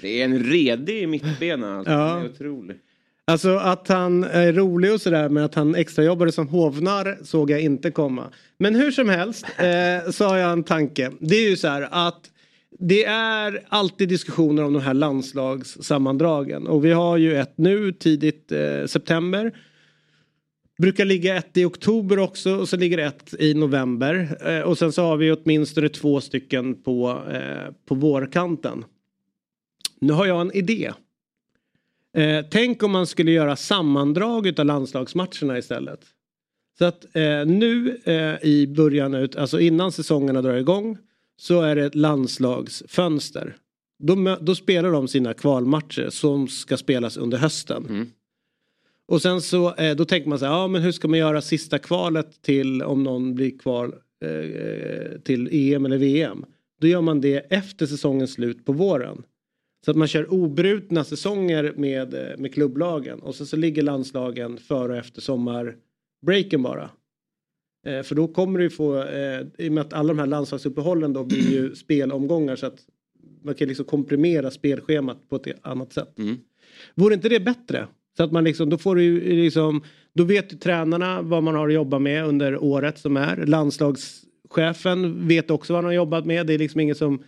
Det 0.00 0.20
är 0.20 0.24
en 0.24 0.44
redig 0.44 1.09
mittbena. 1.09 1.76
Alltså. 1.78 1.92
Ja. 1.92 2.14
Det 2.14 2.20
är 2.20 2.30
otroligt. 2.30 2.82
Alltså 3.31 3.57
att 3.57 3.89
han 3.89 4.24
är 4.24 4.53
rolig 4.53 4.93
och 4.93 5.01
sådär 5.01 5.29
men 5.29 5.45
att 5.45 5.55
han 5.55 5.74
extrajobbade 5.74 6.33
som 6.33 6.49
hovnar 6.49 7.18
såg 7.22 7.51
jag 7.51 7.61
inte 7.61 7.91
komma. 7.91 8.33
Men 8.59 8.74
hur 8.74 8.91
som 8.91 9.09
helst 9.09 9.47
eh, 9.59 10.11
så 10.11 10.24
har 10.24 10.37
jag 10.37 10.53
en 10.53 10.64
tanke. 10.64 11.12
Det 11.20 11.35
är 11.37 11.51
ju 11.51 11.57
så 11.57 11.68
här 11.68 11.89
att 11.91 12.31
det 12.79 13.05
är 13.05 13.64
alltid 13.68 14.09
diskussioner 14.09 14.64
om 14.64 14.72
de 14.72 14.83
här 14.83 14.95
landslagssammandragen 14.95 16.66
och 16.66 16.85
vi 16.85 16.93
har 16.93 17.16
ju 17.16 17.37
ett 17.37 17.59
nu 17.59 17.93
tidigt 17.93 18.53
eh, 18.53 18.87
september. 18.87 19.53
Brukar 20.79 21.05
ligga 21.05 21.37
ett 21.37 21.57
i 21.57 21.64
oktober 21.64 22.18
också 22.18 22.57
och 22.57 22.68
så 22.68 22.77
ligger 22.77 22.99
ett 22.99 23.35
i 23.39 23.55
november. 23.55 24.39
Eh, 24.47 24.61
och 24.61 24.79
sen 24.79 24.93
så 24.93 25.03
har 25.03 25.16
vi 25.16 25.33
åtminstone 25.33 25.89
två 25.89 26.20
stycken 26.20 26.83
på, 26.83 27.22
eh, 27.33 27.72
på 27.89 27.95
vårkanten. 27.95 28.85
Nu 30.01 30.12
har 30.12 30.27
jag 30.27 30.41
en 30.41 30.53
idé. 30.53 30.93
Eh, 32.17 32.45
tänk 32.51 32.83
om 32.83 32.91
man 32.91 33.07
skulle 33.07 33.31
göra 33.31 33.57
sammandrag 33.57 34.61
av 34.61 34.67
landslagsmatcherna 34.67 35.59
istället. 35.59 36.01
Så 36.79 36.85
att 36.85 37.17
eh, 37.17 37.47
nu 37.47 38.01
eh, 38.05 38.49
i 38.49 38.67
början, 38.77 39.14
ut, 39.14 39.37
alltså 39.37 39.61
innan 39.61 39.93
säsongerna 39.93 40.43
drar 40.43 40.55
igång 40.55 40.99
så 41.37 41.61
är 41.62 41.77
det 41.77 41.85
ett 41.85 41.95
landslagsfönster. 41.95 43.57
Då, 43.99 44.37
då 44.41 44.55
spelar 44.55 44.93
de 44.93 45.09
sina 45.09 45.35
kvalmatcher 45.35 46.11
som 46.11 46.49
ska 46.49 46.77
spelas 46.77 47.17
under 47.17 47.39
hösten. 47.39 47.87
Och 49.09 49.23
sen 49.23 49.41
så 49.41 49.75
eh, 49.75 49.97
då 49.97 50.05
tänker 50.05 50.29
man 50.29 50.39
så 50.39 50.45
här, 50.45 50.53
ja 50.53 50.69
men 50.69 50.83
hur 50.83 50.93
ska 50.93 51.09
man 51.09 51.19
göra 51.19 51.41
sista 51.41 51.79
kvalet 51.79 52.43
till 52.43 52.83
om 52.83 53.03
någon 53.03 53.35
blir 53.35 53.59
kval 53.59 53.95
eh, 54.25 55.21
till 55.21 55.49
EM 55.53 55.87
eller 55.87 55.99
VM. 55.99 56.45
Då 56.81 56.87
gör 56.87 57.01
man 57.01 57.21
det 57.21 57.37
efter 57.37 57.87
säsongens 57.87 58.33
slut 58.33 58.64
på 58.64 58.73
våren. 58.73 59.23
Så 59.85 59.91
att 59.91 59.97
man 59.97 60.09
kör 60.09 60.33
obrutna 60.33 61.05
säsonger 61.05 61.72
med, 61.77 62.14
eh, 62.14 62.39
med 62.39 62.55
klubblagen 62.55 63.20
och 63.20 63.35
så, 63.35 63.47
så 63.47 63.57
ligger 63.57 63.83
landslagen 63.83 64.59
före 64.59 64.93
och 64.93 64.99
efter 64.99 65.20
sommarbreaken 65.20 66.62
bara. 66.62 66.91
Eh, 67.87 68.03
för 68.03 68.14
då 68.14 68.29
kommer 68.29 68.59
du 68.59 68.70
få, 68.70 69.03
eh, 69.03 69.41
i 69.59 69.68
och 69.68 69.72
med 69.72 69.81
att 69.81 69.93
alla 69.93 70.09
de 70.09 70.18
här 70.18 70.27
landslagsuppehållen 70.27 71.12
då 71.12 71.24
blir 71.24 71.53
ju 71.53 71.74
spelomgångar 71.74 72.57
så 72.57 72.66
att 72.66 72.79
man 73.43 73.55
kan 73.55 73.68
liksom 73.68 73.85
komprimera 73.85 74.51
spelschemat 74.51 75.29
på 75.29 75.37
ett 75.37 75.47
annat 75.62 75.93
sätt. 75.93 76.16
Vore 76.95 77.14
inte 77.14 77.29
det 77.29 77.41
bättre? 77.41 77.87
Så 78.16 78.22
att 78.22 78.33
man 78.33 78.45
liksom, 78.45 78.70
då 78.70 78.79
får 78.79 78.97
du 78.97 79.20
liksom, 79.20 79.85
då 80.14 80.24
vet 80.24 80.53
ju 80.53 80.57
tränarna 80.57 81.22
vad 81.22 81.43
man 81.43 81.55
har 81.55 81.68
att 81.68 81.74
jobba 81.74 81.99
med 81.99 82.24
under 82.27 82.64
året 82.64 82.99
som 82.99 83.16
är. 83.16 83.47
Landslagschefen 83.47 85.29
vet 85.29 85.51
också 85.51 85.72
vad 85.72 85.79
han 85.79 85.85
har 85.85 85.93
jobbat 85.93 86.27
med. 86.27 86.47
Det 86.47 86.55
är 86.55 86.59
liksom 86.59 86.81
inget 86.81 86.97
som, 86.97 87.22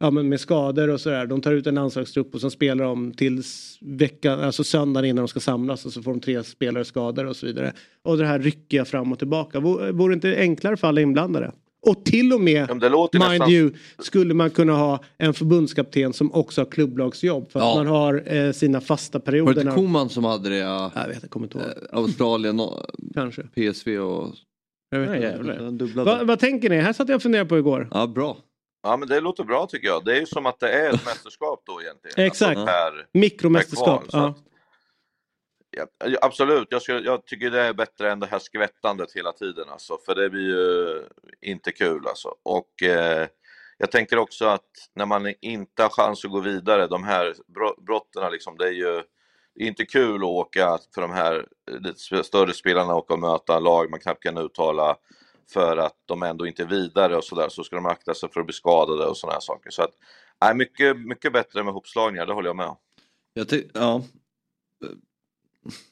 ja 0.00 0.10
men 0.10 0.28
med 0.28 0.40
skador 0.40 0.90
och 0.90 1.00
sådär. 1.00 1.26
De 1.26 1.40
tar 1.40 1.52
ut 1.52 1.66
en 1.66 1.74
landslagstrupp 1.74 2.34
och 2.34 2.40
sen 2.40 2.50
spelar 2.50 2.84
de 2.84 3.12
tills 3.12 3.78
veckan, 3.80 4.40
alltså 4.40 4.64
söndagen 4.64 5.08
innan 5.10 5.22
de 5.24 5.28
ska 5.28 5.40
samlas 5.40 5.86
och 5.86 5.92
så 5.92 6.02
får 6.02 6.10
de 6.10 6.20
tre 6.20 6.42
spelare 6.44 6.84
skador 6.84 7.26
och 7.26 7.36
så 7.36 7.46
vidare. 7.46 7.72
Och 8.02 8.16
det 8.18 8.26
här 8.26 8.38
ryckiga 8.38 8.84
fram 8.84 9.12
och 9.12 9.18
tillbaka. 9.18 9.60
Vore 9.60 10.08
det 10.08 10.14
inte 10.14 10.36
enklare 10.40 10.76
för 10.76 10.88
alla 10.88 11.00
inblandade? 11.00 11.52
Och 11.86 12.04
till 12.04 12.32
och 12.32 12.40
med, 12.40 12.68
mind 12.70 12.82
nästan- 13.14 13.50
you, 13.50 13.70
skulle 13.98 14.34
man 14.34 14.50
kunna 14.50 14.72
ha 14.72 15.00
en 15.18 15.34
förbundskapten 15.34 16.12
som 16.12 16.32
också 16.32 16.60
har 16.60 16.66
klubblagsjobb. 16.66 17.50
För 17.50 17.58
att 17.60 17.64
Ja. 17.66 17.74
man 17.76 17.86
har 17.86 18.34
eh, 18.34 18.52
sina 18.52 18.80
fasta 18.80 19.18
Var 19.18 19.24
perioder. 19.24 19.54
det 19.54 19.60
inte 19.60 19.74
Koman 19.74 20.08
som 20.08 20.24
hade 20.24 20.48
det? 20.48 20.56
Ja. 20.56 20.92
Jag 20.94 21.08
vet, 21.08 21.18
jag 21.22 21.30
kommer 21.30 21.46
inte 21.46 21.58
ihåg. 21.58 21.66
Australien, 21.92 22.60
och 22.60 22.86
Kanske. 23.14 23.42
PSV 23.42 23.98
och... 23.98 24.28
Jag 24.90 25.00
vet 25.00 25.08
Ja, 25.08 25.14
inte. 25.16 25.26
jävlar. 25.28 25.54
Den 25.56 25.78
dubblade. 25.78 26.10
Va, 26.10 26.24
vad 26.24 26.38
tänker 26.38 26.70
ni? 26.70 26.76
Här 26.80 26.92
satt 26.92 27.08
jag 27.08 27.16
och 27.16 27.22
funderade 27.22 27.48
på 27.48 27.58
igår. 27.58 27.88
Ja, 27.90 28.06
bra. 28.06 28.36
Ja 28.82 28.96
men 28.96 29.08
det 29.08 29.20
låter 29.20 29.44
bra 29.44 29.66
tycker 29.66 29.88
jag. 29.88 30.04
Det 30.04 30.16
är 30.16 30.20
ju 30.20 30.26
som 30.26 30.46
att 30.46 30.60
det 30.60 30.72
är 30.72 30.94
ett 30.94 31.06
mästerskap 31.06 31.62
då 31.66 31.82
egentligen. 31.82 32.26
Exakt. 32.26 32.58
Alltså, 32.58 32.66
per, 32.66 33.06
Mikromästerskap. 33.12 34.02
per 34.02 34.10
kval, 34.10 34.34
så 34.34 34.42
Ja. 35.70 35.86
Ja, 35.98 36.18
absolut, 36.22 36.68
jag, 36.70 36.82
skulle, 36.82 37.00
jag 37.00 37.26
tycker 37.26 37.50
det 37.50 37.60
är 37.60 37.72
bättre 37.72 38.12
än 38.12 38.20
det 38.20 38.26
här 38.26 38.38
skvättandet 38.38 39.12
hela 39.12 39.32
tiden 39.32 39.68
alltså, 39.68 39.98
för 40.06 40.14
det 40.14 40.30
blir 40.30 40.42
ju 40.42 41.02
inte 41.40 41.72
kul 41.72 42.06
alltså. 42.06 42.34
Och 42.42 42.82
eh, 42.82 43.28
jag 43.78 43.90
tänker 43.90 44.18
också 44.18 44.44
att 44.44 44.68
när 44.94 45.06
man 45.06 45.34
inte 45.40 45.82
har 45.82 45.90
chans 45.90 46.24
att 46.24 46.30
gå 46.30 46.40
vidare, 46.40 46.86
de 46.86 47.04
här 47.04 47.34
bro- 47.54 47.82
brotten 47.82 48.32
liksom, 48.32 48.56
det 48.58 48.66
är 48.66 48.72
ju 48.72 49.02
det 49.54 49.64
är 49.64 49.68
inte 49.68 49.84
kul 49.86 50.16
att 50.16 50.28
åka 50.28 50.78
för 50.94 51.02
de 51.02 51.10
här 51.10 51.46
eh, 51.70 51.80
lite 51.80 52.24
större 52.24 52.52
spelarna 52.52 52.94
och 52.94 53.18
möta 53.18 53.58
lag 53.58 53.90
man 53.90 54.00
knappt 54.00 54.22
kan 54.22 54.38
uttala 54.38 54.96
för 55.52 55.76
att 55.76 55.96
de 56.06 56.22
ändå 56.22 56.46
inte 56.46 56.62
är 56.62 56.66
vidare 56.66 57.16
och 57.16 57.24
sådär, 57.24 57.48
så 57.48 57.64
ska 57.64 57.76
de 57.76 57.86
akta 57.86 58.14
sig 58.14 58.28
för 58.32 58.40
att 58.40 58.46
bli 58.46 58.52
skadade 58.52 59.06
och 59.06 59.16
sådana 59.16 59.32
här 59.32 59.40
saker. 59.40 59.70
Så 59.70 59.82
att, 59.82 59.92
nej, 60.40 60.54
mycket, 60.54 60.98
mycket 60.98 61.32
bättre 61.32 61.62
med 61.64 61.74
hopslagningar, 61.74 62.26
det 62.26 62.32
håller 62.32 62.48
jag 62.48 62.56
med 62.56 62.66
om. 62.66 62.76
Jag 63.34 63.46
ja. 63.74 64.02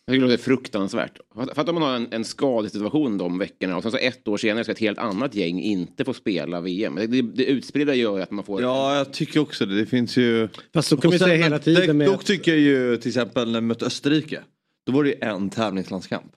Jag 0.06 0.14
tycker 0.14 0.26
det 0.26 0.30
låter 0.32 0.42
fruktansvärt. 0.44 1.20
Fattar 1.54 1.68
om 1.68 1.74
man 1.74 1.82
har 1.82 1.96
en, 1.96 2.12
en 2.12 2.24
skadesituation 2.24 3.18
de 3.18 3.38
veckorna 3.38 3.76
och 3.76 3.82
sen 3.82 3.92
så 3.92 3.98
ett 3.98 4.28
år 4.28 4.36
senare 4.36 4.64
ska 4.64 4.72
ett 4.72 4.78
helt 4.78 4.98
annat 4.98 5.34
gäng 5.34 5.60
inte 5.60 6.04
få 6.04 6.14
spela 6.14 6.60
VM. 6.60 6.94
Det, 6.94 7.06
det, 7.06 7.22
det 7.22 7.44
utspridda 7.44 7.94
gör 7.94 8.16
ju 8.16 8.22
att 8.22 8.30
man 8.30 8.44
får... 8.44 8.62
Ja, 8.62 8.96
jag 8.96 9.12
tycker 9.12 9.40
också 9.40 9.66
det. 9.66 9.74
Det 9.74 9.86
finns 9.86 10.16
ju... 10.16 10.48
Fast 10.74 10.88
så 10.88 10.96
kan 10.96 11.10
vi 11.10 11.18
säga 11.18 11.44
hela 11.44 11.58
tiden 11.58 11.86
det- 11.86 11.92
med 11.92 12.06
Dock 12.06 12.24
tycker 12.24 12.50
jag 12.50 12.60
ju 12.60 12.96
till 12.96 13.08
exempel 13.08 13.52
när 13.52 13.60
vi 13.60 13.66
mötte 13.66 13.86
Österrike. 13.86 14.42
Då 14.86 14.92
var 14.92 15.04
det 15.04 15.10
ju 15.10 15.16
en 15.20 15.50
tävlingslandskamp. 15.50 16.32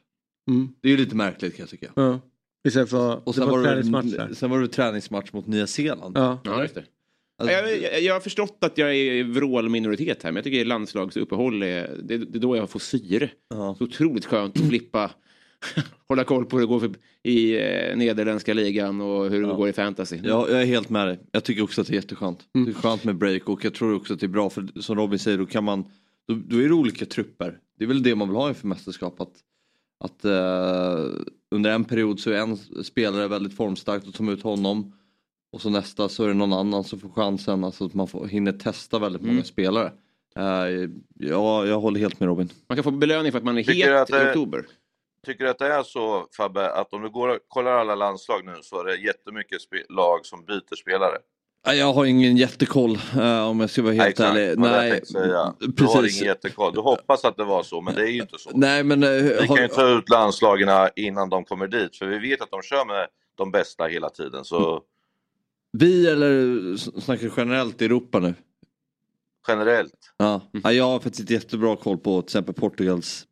Mm. 0.48 0.74
Det 0.82 0.88
är 0.88 0.92
ju 0.92 0.98
lite 0.98 1.16
märkligt 1.16 1.56
kan 1.56 1.64
jag 1.64 1.70
tycka. 1.70 1.92
Ja. 1.96 2.20
Istället 2.68 2.90
för 2.90 3.16
Och 3.16 3.22
det 3.26 3.34
sen 3.34 3.50
var 3.50 3.58
var, 3.58 3.64
träningsmatcher. 3.64 4.28
det, 4.30 4.36
sen 4.36 4.50
var 4.50 4.60
det 4.62 4.68
träningsmatch 4.68 5.34
mot 5.34 5.48
Nya 5.48 5.68
Zeeland. 5.68 6.18
Ja. 6.18 6.40
Ja, 6.44 6.62
just 6.62 6.76
det. 6.76 6.84
Alltså, 7.38 7.56
Jag, 7.56 7.82
jag, 7.82 8.02
jag 8.02 8.14
har 8.14 8.20
förstått 8.20 8.58
att 8.62 8.78
jag 8.78 8.90
är 8.90 8.94
i 9.14 9.24
vrålminoritet 9.24 10.24
här, 10.24 10.32
men 10.32 10.36
jag 10.36 10.44
tycker 10.44 10.66
landslagsuppehåll 10.66 11.64
är, 11.64 11.98
det, 12.04 12.18
det 12.18 12.38
är 12.38 12.40
då 12.40 12.56
jag 12.58 12.70
får 12.70 12.80
syre. 12.80 13.30
Så 13.78 13.84
otroligt 13.84 14.26
skönt 14.26 14.60
att 14.60 14.68
slippa 14.68 15.12
hålla 16.10 16.24
koll 16.24 16.46
på 16.46 16.58
hur 16.58 16.62
det 16.62 16.68
går 16.68 16.80
för, 16.80 16.92
i 17.24 17.56
eh, 17.56 17.98
nederländska 17.98 18.54
ligan 18.54 19.02
och 19.02 19.30
hur 19.30 19.42
det 19.48 19.54
går 19.54 19.70
i 19.70 19.74
fantasy. 19.74 20.20
Ja, 20.24 20.50
jag 20.50 20.62
är 20.62 20.66
helt 20.66 20.90
med 20.90 21.08
dig. 21.08 21.20
Jag 21.32 21.44
tycker 21.44 21.62
också 21.64 21.82
att 21.82 21.88
det 21.88 21.94
är 21.94 21.96
jätteskönt. 21.96 22.40
Mm. 22.56 22.66
Det 22.66 22.72
är 22.72 22.82
skönt 22.82 23.04
med 23.04 23.16
break 23.16 23.50
och 23.50 23.66
jag 23.66 23.74
tror 23.74 23.96
också 23.96 24.14
att 24.14 24.20
det 24.20 24.26
är 24.26 24.28
bra 24.28 24.50
för 24.50 24.82
som 24.82 24.96
Robin 24.96 25.20
säger 25.20 25.38
då 25.38 25.46
kan 25.46 25.64
man 25.64 25.84
då, 26.28 26.34
då 26.48 26.58
är 26.58 26.68
det 26.68 26.74
olika 26.74 27.06
trupper. 27.06 27.58
Det 27.78 27.84
är 27.84 27.88
väl 27.88 28.04
det 28.04 28.16
man 28.16 28.28
vill 28.28 28.36
ha 28.38 28.50
inför 28.50 28.68
mästerskap. 28.68 29.22
Att, 29.22 29.34
att 30.02 30.26
eh, 30.26 31.06
under 31.52 31.70
en 31.72 31.86
period 31.86 32.20
så 32.20 32.32
är 32.32 32.38
en 32.38 32.58
spelare 32.84 33.28
väldigt 33.28 33.56
formstark 33.56 34.08
och 34.08 34.14
tar 34.14 34.32
ut 34.32 34.44
honom. 34.44 34.94
Och 35.54 35.62
så 35.62 35.70
nästa 35.70 36.10
så 36.10 36.24
är 36.24 36.28
det 36.28 36.34
någon 36.34 36.54
annan 36.54 36.84
som 36.84 37.00
får 37.00 37.10
chansen. 37.10 37.64
Alltså 37.64 37.86
att 37.86 37.94
man 37.94 38.08
får, 38.08 38.28
hinner 38.28 38.52
testa 38.52 39.00
väldigt 39.00 39.22
många 39.22 39.32
Mm. 39.34 39.44
spelare. 39.44 39.92
Eh, 40.36 40.90
ja, 41.20 41.66
jag 41.66 41.80
håller 41.80 42.00
helt 42.00 42.20
med 42.20 42.28
Robin. 42.28 42.50
Man 42.70 42.76
kan 42.76 42.84
få 42.84 42.92
belöning 42.92 43.32
för 43.32 43.40
att 43.40 43.46
man 43.46 43.58
är 43.58 43.64
Tycker 43.64 43.92
het 43.92 44.02
att 44.02 44.10
i 44.10 44.14
det- 44.14 44.30
oktober. 44.30 44.66
Tycker 45.26 45.44
du 45.44 45.50
att 45.50 45.60
det 45.60 45.68
är 45.74 45.84
så 45.84 46.28
Fabbe, 46.38 46.72
att 46.74 46.94
om 46.94 47.02
du 47.02 47.10
går 47.10 47.30
och 47.30 47.38
kollar 47.48 47.72
alla 47.72 47.96
landslag 47.96 48.46
nu 48.46 48.54
så 48.62 48.80
är 48.80 48.86
det 48.86 48.96
jättemycket 48.96 49.62
lag 49.90 50.26
som 50.26 50.46
byter 50.46 50.76
spelare? 50.76 51.18
Jag 51.64 51.94
har 51.94 52.06
ingen 52.06 52.38
jättekoll 52.38 53.00
eh, 53.16 53.48
om 53.48 53.60
jag 53.60 53.70
ska 53.70 53.82
vara 53.82 53.94
helt 53.94 54.10
Exakt, 54.10 54.38
ärlig. 54.38 54.60
Nej, 54.60 55.06
säga. 55.06 55.54
Du 55.60 55.84
har 55.86 56.02
precis. 56.02 56.22
ingen 56.22 56.28
jättekoll. 56.28 56.74
Du 56.74 56.80
hoppas 56.82 57.26
att 57.26 57.38
det 57.38 57.44
var 57.44 57.64
så, 57.64 57.82
men 57.82 57.96
det 57.96 58.02
är 58.02 58.08
ju 58.08 58.22
inte 58.22 58.38
så. 58.40 58.50
Nej 58.54 58.84
men... 58.84 59.04
eh, 59.04 59.10
Vi 59.10 59.34
har- 59.48 59.56
kan 59.56 59.62
ju 59.64 59.68
ta 59.68 59.88
ut 59.98 60.10
landslagen 60.10 60.70
innan 60.96 61.30
de 61.30 61.44
kommer 61.46 61.68
dit, 61.68 61.96
för 61.96 62.06
vi 62.06 62.20
vet 62.20 62.42
att 62.42 62.52
de 62.52 62.62
kör 62.62 62.86
med 62.86 63.08
de 63.38 63.52
bästa 63.52 63.84
hela 63.86 64.10
tiden. 64.10 64.46
Så 64.46 64.82
Vi 65.78 66.08
eller 66.08 66.78
snackar 67.02 67.32
generellt 67.38 67.82
i 67.82 67.86
Europa 67.86 68.20
nu? 68.20 68.34
generellt. 69.48 69.94
Ja. 70.18 70.42
ja, 70.64 70.72
jag 70.72 70.84
har 70.84 71.00
faktiskt 71.00 71.30
jättebra 71.30 71.76
koll 71.76 71.98
på 71.98 72.22
till 72.22 72.28
exempel 72.28 72.56
Portugals 72.56 73.26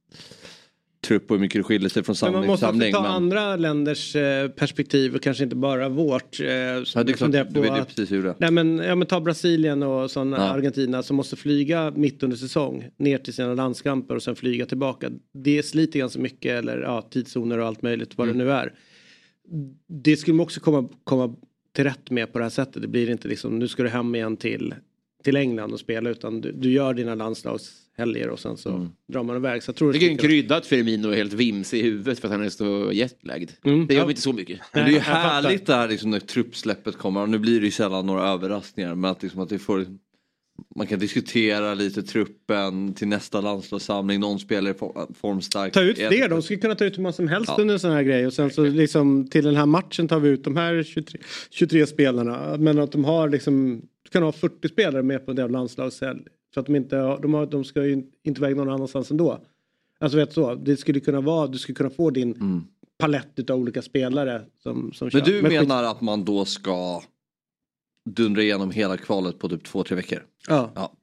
trupp 1.08 1.32
och 1.32 1.38
hur 1.38 1.42
mycket 1.42 1.60
det 1.60 1.64
skiljer 1.64 1.90
sig 1.90 2.04
från 2.04 2.16
samling 2.16 2.34
man 2.34 2.42
till 2.44 2.50
måste 2.50 2.66
också 2.66 2.74
samling. 2.74 2.94
ta 2.94 3.02
men- 3.02 3.12
andra 3.12 3.56
länders 3.56 4.16
eh, 4.16 4.48
perspektiv 4.50 5.16
och 5.16 5.22
kanske 5.22 5.44
inte 5.44 5.56
bara 5.56 5.90
vårt. 5.90 6.40
Eh, 6.40 6.48
Ja, 6.48 6.54
det 6.54 7.12
är 7.12 7.14
klart, 7.14 7.30
var 7.52 7.64
det 7.64 7.72
att- 7.82 7.88
precis 7.88 8.12
hur 8.12 8.24
det. 8.24 8.36
Nej 8.40 8.52
men, 8.52 8.78
ja, 8.78 8.96
men 8.96 9.08
ta 9.08 9.20
Brasilien 9.22 9.84
och 9.84 10.12
sådana 10.12 10.38
Ja. 10.38 10.44
Argentina 10.44 11.04
som 11.04 11.16
måste 11.16 11.36
flyga 11.36 11.92
mitt 11.96 12.24
under 12.24 12.38
säsong 12.38 12.88
ner 12.98 13.18
till 13.18 13.34
sina 13.34 13.54
landskamper 13.54 14.16
och 14.16 14.24
sen 14.24 14.36
flyga 14.36 14.66
tillbaka. 14.66 15.10
Det 15.34 15.64
sliter 15.64 16.00
ganska 16.00 16.20
mycket 16.20 16.52
eller 16.52 16.78
ja, 16.82 17.02
tidszoner 17.02 17.58
och 17.58 17.68
allt 17.68 17.82
möjligt 17.82 18.18
vad 18.18 18.28
Mm. 18.28 18.38
det 18.38 18.44
nu 18.46 18.52
är. 18.52 18.74
Det 19.88 20.18
skulle 20.18 20.36
man 20.36 20.44
också 20.44 20.60
komma, 20.60 20.90
komma 21.04 21.36
till 21.76 21.84
rätt 21.84 22.10
med 22.12 22.32
på 22.34 22.40
det 22.40 22.46
här 22.46 22.50
sättet. 22.50 22.82
Det 22.82 22.88
blir 22.88 23.10
inte 23.10 23.28
liksom 23.28 23.60
nu 23.60 23.68
ska 23.68 23.84
du 23.84 23.90
hem 23.90 24.16
igen 24.16 24.38
till, 24.38 24.74
till 25.24 25.36
England 25.36 25.74
och 25.74 25.80
spela 25.80 26.10
utan 26.10 26.42
du, 26.42 26.52
du 26.52 26.72
gör 26.72 26.94
dina 26.94 27.16
landslagshelger 28.06 28.30
och 28.30 28.40
sen 28.40 28.58
så 28.58 28.70
Mm. 28.70 28.90
drar 29.14 29.24
man 29.24 29.36
iväg. 29.36 29.64
Så 29.64 29.70
jag 29.70 29.76
tror 29.76 29.94
det 29.94 30.00
är 30.00 30.10
en 30.10 30.18
krydda 30.18 30.56
att 30.56 30.66
Firmino 30.66 31.08
är 31.08 31.16
helt 31.16 31.34
vimsig 31.34 31.80
i 31.80 31.84
huvudet 31.84 32.20
för 32.20 32.28
att 32.28 32.32
han 32.32 32.44
är 32.44 32.50
så 32.50 32.90
jetlagd. 32.94 33.50
Mm. 33.64 33.88
Det 33.88 33.94
gör 33.94 34.02
Ja. 34.04 34.10
inte 34.10 34.22
så 34.22 34.34
mycket. 34.34 34.60
Men 34.74 34.84
det 34.86 34.90
är 34.92 34.94
ju 34.94 35.00
härligt 35.00 35.66
det 35.66 35.76
här 35.76 35.88
liksom, 35.88 36.12
när 36.12 36.20
truppsläppet 36.20 36.98
kommer. 36.98 37.22
Och 37.22 37.30
nu 37.30 37.40
blir 37.40 37.60
det 37.60 37.66
ju 37.66 37.72
sällan 37.72 38.06
några 38.06 38.24
överraskningar. 38.28 38.96
Men 38.96 39.12
att, 39.12 39.24
liksom, 39.24 39.42
att 39.42 39.50
det 39.50 39.60
får, 39.60 39.86
man 40.76 40.88
kan 40.88 41.00
diskutera 41.00 41.74
lite 41.74 42.04
truppen 42.04 42.94
till 42.94 43.08
nästa 43.08 43.42
landslagssamling. 43.42 44.20
Någon 44.20 44.40
spelar 44.40 44.74
for, 44.74 45.08
formstarkt. 45.20 45.74
Ta 45.74 45.82
ut 45.82 45.98
fler, 45.98 46.30
de 46.30 46.42
skulle 46.42 46.60
kunna 46.60 46.76
ta 46.76 46.86
ut 46.86 46.98
hur 46.98 47.02
många 47.04 47.14
som 47.14 47.28
helst 47.28 47.52
Ja. 47.58 47.62
under 47.62 47.74
en 47.74 47.80
sån 47.80 47.92
här 47.92 48.04
grej 48.04 48.28
och 48.28 48.34
sen 48.34 48.50
så 48.52 48.64
liksom 48.64 49.28
till 49.28 49.46
den 49.46 49.56
här 49.56 49.66
matchen 49.66 50.08
tar 50.08 50.20
vi 50.20 50.30
ut 50.30 50.44
de 50.44 50.58
här 50.58 50.84
23, 50.84 51.20
23 51.50 51.88
spelarna. 51.88 52.58
Men 52.60 52.80
att 52.80 52.92
de 52.92 53.06
har 53.06 53.30
liksom, 53.30 53.82
du 54.04 54.10
kan 54.12 54.24
ha 54.24 54.32
40 54.32 54.68
spelare 54.68 55.04
med 55.04 55.26
på 55.26 55.32
en 55.32 55.36
del 55.38 55.52
landslagshelg. 55.52 56.22
För 56.54 56.62
att 56.62 56.68
de 56.68 56.76
inte, 56.76 56.98
har- 56.98 57.20
de, 57.22 57.34
har, 57.34 57.46
de 57.46 57.64
ska 57.64 57.86
ju 57.86 58.04
inte 58.24 58.42
iväg 58.42 58.56
någon 58.58 58.70
annanstans 58.70 59.12
ändå. 59.12 59.40
Alltså 60.00 60.18
vet 60.18 60.34
så, 60.34 60.56
det 60.56 60.78
skulle 60.78 61.00
kunna 61.00 61.22
vara, 61.22 61.48
du 61.48 61.58
skulle 61.58 61.76
kunna 61.76 61.90
få 61.90 62.10
din 62.10 62.64
palett 62.98 63.50
av 63.50 63.60
olika 63.60 63.82
spelare 63.82 64.42
som, 64.64 64.92
som 64.94 65.06
Men 65.06 65.12
kör. 65.12 65.32
du 65.32 65.42
skit- 65.42 65.60
menar 65.62 65.84
att 65.84 66.02
man 66.02 66.26
då 66.26 66.46
ska 66.46 67.02
dundra 68.10 68.42
igenom 68.42 68.72
hela 68.72 68.98
kvalet 68.98 69.40
på 69.40 69.50
typ 69.50 69.64
två, 69.64 69.84
tre 69.84 69.96
veckor? 69.96 70.20
Ja, 70.48 70.72
Ja. 70.76 70.94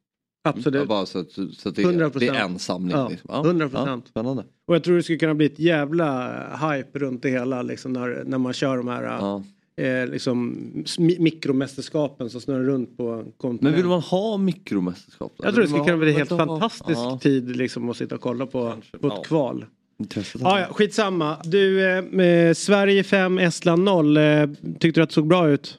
absolut. 0.45 0.81
Ja, 0.81 0.87
bara 0.87 1.07
så 1.07 1.19
att, 1.19 1.31
så 1.31 1.69
att 1.69 1.75
det, 1.77 1.83
100%. 1.83 2.19
det 2.19 2.29
är 2.29 2.35
en 2.45 2.59
samling. 2.59 2.97
Ja, 2.97 3.09
liksom. 3.09 3.31
100%. 3.31 3.71
Ja, 3.87 4.01
spännande. 4.09 4.45
Och 4.67 4.75
jag 4.75 4.85
tror 4.85 4.97
det 4.97 5.03
skulle 5.03 5.19
kunna 5.19 5.35
bli 5.35 5.47
ett 5.47 5.59
jävla 5.59 6.33
hype 6.57 6.99
runt 6.99 7.23
det 7.23 7.31
hela 7.31 7.63
liksom 7.63 7.93
när, 7.93 8.25
när 8.25 8.39
man 8.39 8.53
kör 8.53 8.77
de 8.77 8.89
här 8.89 9.03
Ja. 9.03 9.45
Eh, 9.77 10.07
liksom, 10.07 10.57
mi- 10.99 11.21
mikromästerskapen 11.21 12.31
som 12.31 12.41
snurrar 12.41 12.65
runt 12.65 12.97
på 12.97 13.25
kontinenten. 13.37 13.59
Men 13.71 13.73
vill 13.75 13.85
man 13.87 14.01
ha 14.01 14.37
mikromästerskap? 14.37 15.33
då? 15.37 15.45
Jag 15.47 15.55
tror 15.55 15.63
det 15.63 15.69
skulle 15.69 15.85
kunna 15.85 15.97
ha- 15.97 16.01
bli 16.01 16.11
en 16.11 16.17
helt 16.17 16.31
ha- 16.31 16.39
fantastisk 16.39 16.99
Ja. 16.99 17.19
tid 17.23 17.57
liksom 17.57 17.91
att 17.91 17.97
sitta 17.97 18.15
och 18.15 18.21
kolla 18.21 18.47
på, 18.47 18.75
på 19.01 19.07
ett 19.07 19.13
ja. 19.17 19.23
kval. 19.23 19.67
Intresset. 19.99 20.41
Ja, 20.41 20.61
ja, 20.61 20.67
skitsamma. 20.73 21.37
Du, 21.45 21.85
eh, 21.91 21.99
eh, 22.27 22.55
Sverige 22.55 23.05
5, 23.05 23.39
Estland 23.39 23.85
0. 23.85 24.17
Eh, 24.17 24.47
tyckte 24.81 25.01
du 25.01 25.03
att 25.03 25.09
det 25.09 25.15
såg 25.15 25.27
bra 25.27 25.49
ut? 25.49 25.79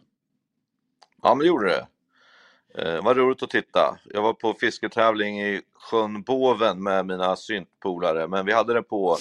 Ja, 1.24 1.30
men 1.36 1.40
det 1.40 1.48
gjorde 1.48 1.68
det. 1.68 1.88
Eh, 2.82 3.04
vad 3.04 3.18
roligt 3.18 3.44
att 3.44 3.50
titta. 3.50 3.98
Jag 4.14 4.22
var 4.22 4.34
på 4.34 4.54
fisketävling 4.60 5.42
i 5.42 5.62
sjön 5.74 6.22
Boven 6.22 6.84
med 6.84 7.06
mina 7.06 7.36
syntpolare, 7.36 8.28
men 8.28 8.46
vi 8.46 8.54
hade 8.54 8.74
det 8.74 8.84
på 8.84 9.18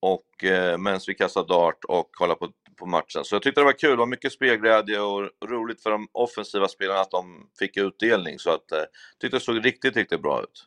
och 0.00 0.44
eh, 0.44 0.78
medan 0.78 1.00
vi 1.06 1.14
kastade 1.14 1.48
dart 1.48 1.84
och 1.84 2.08
kollade 2.12 2.38
på, 2.38 2.48
på 2.76 2.86
matchen. 2.86 3.24
Så 3.24 3.34
jag 3.34 3.42
tyckte 3.42 3.60
det 3.60 3.64
var 3.64 3.78
kul, 3.78 3.90
det 3.90 3.96
var 3.96 4.06
mycket 4.06 4.32
spelglädje 4.32 5.00
och 5.00 5.30
roligt 5.44 5.82
för 5.82 5.90
de 5.90 6.08
offensiva 6.12 6.68
spelarna 6.68 7.00
att 7.00 7.10
de 7.10 7.46
fick 7.58 7.76
utdelning. 7.76 8.38
Så 8.38 8.50
att 8.50 8.72
eh, 8.72 8.78
tyckte 9.20 9.36
det 9.36 9.40
såg 9.40 9.66
riktigt, 9.66 9.96
riktigt 9.96 10.22
bra 10.22 10.42
ut. 10.42 10.66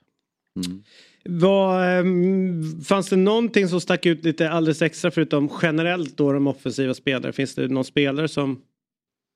Vad, 1.23 1.99
ehm, 1.99 2.81
fanns 2.81 3.09
det 3.09 3.15
någonting 3.15 3.67
som 3.67 3.81
stack 3.81 4.05
ut 4.05 4.23
lite 4.23 4.49
alldeles 4.49 4.81
extra 4.81 5.11
förutom 5.11 5.49
generellt 5.61 6.17
då 6.17 6.33
de 6.33 6.47
offensiva 6.47 6.93
spelare? 6.93 7.33
Finns 7.33 7.55
det 7.55 7.67
någon 7.67 7.85
spelare 7.85 8.27
som... 8.27 8.61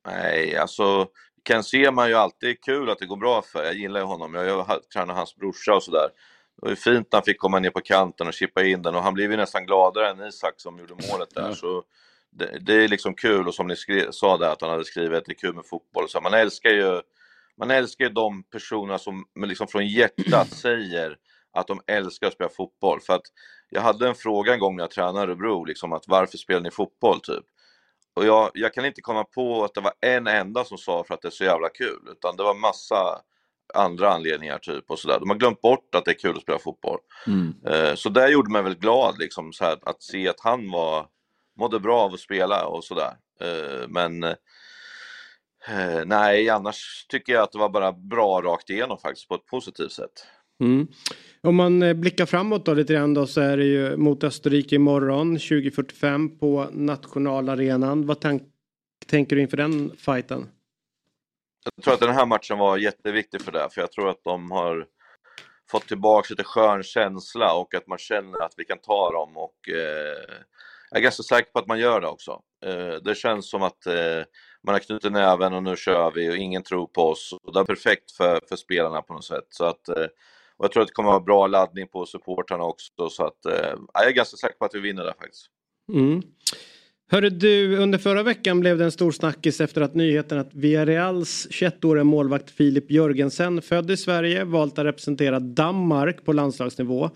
Nej, 0.07 0.57
alltså 0.57 1.07
Ken 1.47 1.63
Sema 1.63 2.05
är 2.05 2.09
ju 2.09 2.15
alltid 2.15 2.61
kul 2.61 2.89
att 2.89 2.99
det 2.99 3.05
går 3.05 3.17
bra 3.17 3.41
för. 3.41 3.63
Jag 3.63 3.75
gillar 3.75 3.99
ju 3.99 4.05
honom. 4.05 4.33
Jag 4.33 4.63
har 4.63 4.79
tränat 4.93 5.17
hans 5.17 5.35
brorsa 5.35 5.73
och 5.75 5.83
sådär. 5.83 6.07
Det 6.55 6.61
var 6.61 6.69
ju 6.69 6.75
fint 6.75 7.07
när 7.11 7.17
han 7.17 7.23
fick 7.23 7.39
komma 7.39 7.59
ner 7.59 7.69
på 7.69 7.81
kanten 7.81 8.27
och 8.27 8.33
chippa 8.33 8.63
in 8.63 8.81
den 8.81 8.95
och 8.95 9.03
han 9.03 9.13
blev 9.13 9.31
ju 9.31 9.37
nästan 9.37 9.65
gladare 9.65 10.09
än 10.09 10.27
Isak 10.27 10.53
som 10.57 10.79
gjorde 10.79 10.93
målet 10.93 11.29
där. 11.35 11.53
Så 11.53 11.83
det, 12.35 12.59
det 12.61 12.73
är 12.73 12.87
liksom 12.87 13.15
kul 13.15 13.47
och 13.47 13.55
som 13.55 13.67
ni 13.67 13.75
skrev, 13.75 14.11
sa 14.11 14.37
där 14.37 14.49
att 14.49 14.61
han 14.61 14.69
hade 14.69 14.85
skrivit 14.85 15.17
att 15.17 15.25
det 15.25 15.31
är 15.31 15.35
kul 15.35 15.55
med 15.55 15.65
fotboll. 15.65 16.09
Så 16.09 16.21
man 16.21 16.33
älskar 16.33 16.69
ju 16.69 17.01
man 17.57 17.71
älskar 17.71 18.05
ju 18.05 18.11
de 18.11 18.43
personerna 18.43 18.99
som 18.99 19.25
liksom 19.45 19.67
från 19.67 19.87
hjärtat 19.87 20.49
säger 20.53 21.17
att 21.53 21.67
de 21.67 21.81
älskar 21.87 22.27
att 22.27 22.33
spela 22.33 22.49
fotboll. 22.49 23.01
För 23.01 23.13
att 23.13 23.25
jag 23.69 23.81
hade 23.81 24.07
en 24.07 24.15
fråga 24.15 24.53
en 24.53 24.59
gång 24.59 24.75
när 24.75 24.83
jag 24.83 24.91
tränade 24.91 25.19
Örebro, 25.19 25.65
liksom 25.65 25.93
att 25.93 26.07
varför 26.07 26.37
spelar 26.37 26.61
ni 26.61 26.71
fotboll 26.71 27.19
typ? 27.19 27.45
Och 28.15 28.25
jag, 28.25 28.51
jag 28.53 28.73
kan 28.73 28.85
inte 28.85 29.01
komma 29.01 29.23
på 29.23 29.63
att 29.63 29.73
det 29.73 29.81
var 29.81 29.93
en 30.01 30.27
enda 30.27 30.65
som 30.65 30.77
sa 30.77 31.03
för 31.03 31.13
att 31.13 31.21
det 31.21 31.27
är 31.27 31.31
så 31.31 31.43
jävla 31.43 31.69
kul, 31.69 31.99
utan 32.11 32.37
det 32.37 32.43
var 32.43 32.55
massa 32.55 33.21
andra 33.73 34.13
anledningar 34.13 34.57
typ 34.59 34.91
och 34.91 34.99
sådär. 34.99 35.19
De 35.19 35.29
har 35.29 35.37
glömt 35.37 35.61
bort 35.61 35.95
att 35.95 36.05
det 36.05 36.11
är 36.11 36.19
kul 36.19 36.35
att 36.35 36.41
spela 36.41 36.59
fotboll. 36.59 36.99
Mm. 37.27 37.53
Eh, 37.67 37.95
Så 37.95 38.09
det 38.09 38.29
gjorde 38.29 38.51
mig 38.51 38.61
väldigt 38.63 38.81
glad 38.81 39.19
liksom 39.19 39.53
så 39.53 39.65
här, 39.65 39.77
att 39.83 40.03
se 40.03 40.29
att 40.29 40.39
han 40.39 40.71
var, 40.71 41.07
mådde 41.59 41.79
bra 41.79 41.99
av 41.99 42.13
att 42.13 42.19
spela 42.19 42.65
och 42.65 42.83
sådär. 42.83 43.13
Eh, 43.41 43.87
Men 43.87 44.23
eh, 44.23 44.35
nej, 46.05 46.49
annars 46.49 47.05
tycker 47.09 47.33
jag 47.33 47.43
att 47.43 47.51
det 47.51 47.57
var 47.59 47.69
bara 47.69 47.91
bra 47.91 48.41
rakt 48.41 48.69
igenom 48.69 48.97
faktiskt 48.97 49.27
på 49.27 49.35
ett 49.35 49.45
positivt 49.45 49.91
sätt. 49.91 50.27
Mm. 50.61 50.87
Om 51.41 51.55
man 51.55 51.83
eh, 51.83 51.93
blickar 51.93 52.25
framåt 52.25 52.65
då 52.65 52.73
lite 52.73 52.93
grann 52.93 53.13
då 53.13 53.27
så 53.27 53.41
är 53.41 53.57
det 53.57 53.65
ju 53.65 53.97
mot 53.97 54.23
Österrike 54.23 54.75
imorgon 54.75 55.33
2045 55.35 56.39
på 56.39 56.67
nationalarenan. 56.71 58.05
Vad 58.05 58.19
tank- 58.21 58.49
tänker 59.07 59.35
du 59.35 59.41
inför 59.41 59.57
den 59.57 59.91
fighten? 59.97 60.49
Jag 61.75 61.83
tror 61.83 61.93
att 61.93 61.99
den 61.99 62.15
här 62.15 62.25
matchen 62.25 62.57
var 62.57 62.77
jätteviktig 62.77 63.41
för 63.41 63.51
det, 63.51 63.69
för 63.71 63.81
jag 63.81 63.91
tror 63.91 64.09
att 64.09 64.23
de 64.23 64.51
har 64.51 64.85
fått 65.71 65.87
tillbaka 65.87 66.27
lite 66.29 66.43
skön 66.43 66.83
känsla 66.83 67.53
och 67.53 67.73
att 67.75 67.87
man 67.87 67.97
känner 67.97 68.43
att 68.43 68.53
vi 68.57 68.65
kan 68.65 68.77
ta 68.77 69.11
dem 69.11 69.37
och 69.37 69.69
eh, 69.69 70.35
jag 70.93 70.99
är 70.99 71.03
ganska 71.03 71.23
säker 71.23 71.51
på 71.51 71.59
att 71.59 71.67
man 71.67 71.79
gör 71.79 72.01
det 72.01 72.07
också. 72.07 72.41
Eh, 72.65 72.95
det 73.03 73.15
känns 73.15 73.49
som 73.49 73.63
att 73.63 73.85
eh, 73.85 74.23
man 74.63 74.75
har 74.75 74.79
knutit 74.79 75.11
näven 75.11 75.53
och 75.53 75.63
nu 75.63 75.75
kör 75.75 76.11
vi 76.11 76.29
och 76.29 76.35
ingen 76.35 76.63
tror 76.63 76.87
på 76.87 77.01
oss. 77.01 77.33
Och 77.43 77.53
det 77.53 77.59
är 77.59 77.63
perfekt 77.63 78.11
för, 78.11 78.39
för 78.49 78.55
spelarna 78.55 79.01
på 79.01 79.13
något 79.13 79.25
sätt. 79.25 79.47
Så 79.49 79.65
att, 79.65 79.89
eh, 79.89 80.05
och 80.57 80.65
jag 80.65 80.71
tror 80.71 80.81
att 80.81 80.87
det 80.87 80.93
kommer 80.93 81.09
att 81.09 81.13
vara 81.13 81.23
bra 81.23 81.47
laddning 81.47 81.87
på 81.87 82.05
supportrarna 82.05 82.63
också. 82.63 83.09
Så 83.09 83.25
att, 83.25 83.45
eh, 83.45 83.75
jag 83.93 84.07
är 84.07 84.11
ganska 84.11 84.37
säker 84.37 84.55
på 84.55 84.65
att 84.65 84.75
vi 84.75 84.79
vinner 84.79 85.03
där 85.03 85.13
faktiskt. 85.13 85.45
Mm. 85.93 86.21
Hörde 87.11 87.29
du, 87.29 87.77
under 87.77 87.97
förra 87.97 88.23
veckan 88.23 88.59
blev 88.59 88.77
det 88.77 88.83
en 88.83 88.91
stor 88.91 89.11
snackis 89.11 89.61
efter 89.61 89.81
att 89.81 89.95
nyheten 89.95 90.39
att 90.39 90.53
Villareals 90.53 91.47
21-åriga 91.49 92.03
målvakt 92.03 92.51
Filip 92.51 92.91
Jörgensen, 92.91 93.61
född 93.61 93.91
i 93.91 93.97
Sverige, 93.97 94.43
valt 94.43 94.79
att 94.79 94.85
representera 94.85 95.39
Danmark 95.39 96.25
på 96.25 96.33
landslagsnivå. 96.33 97.09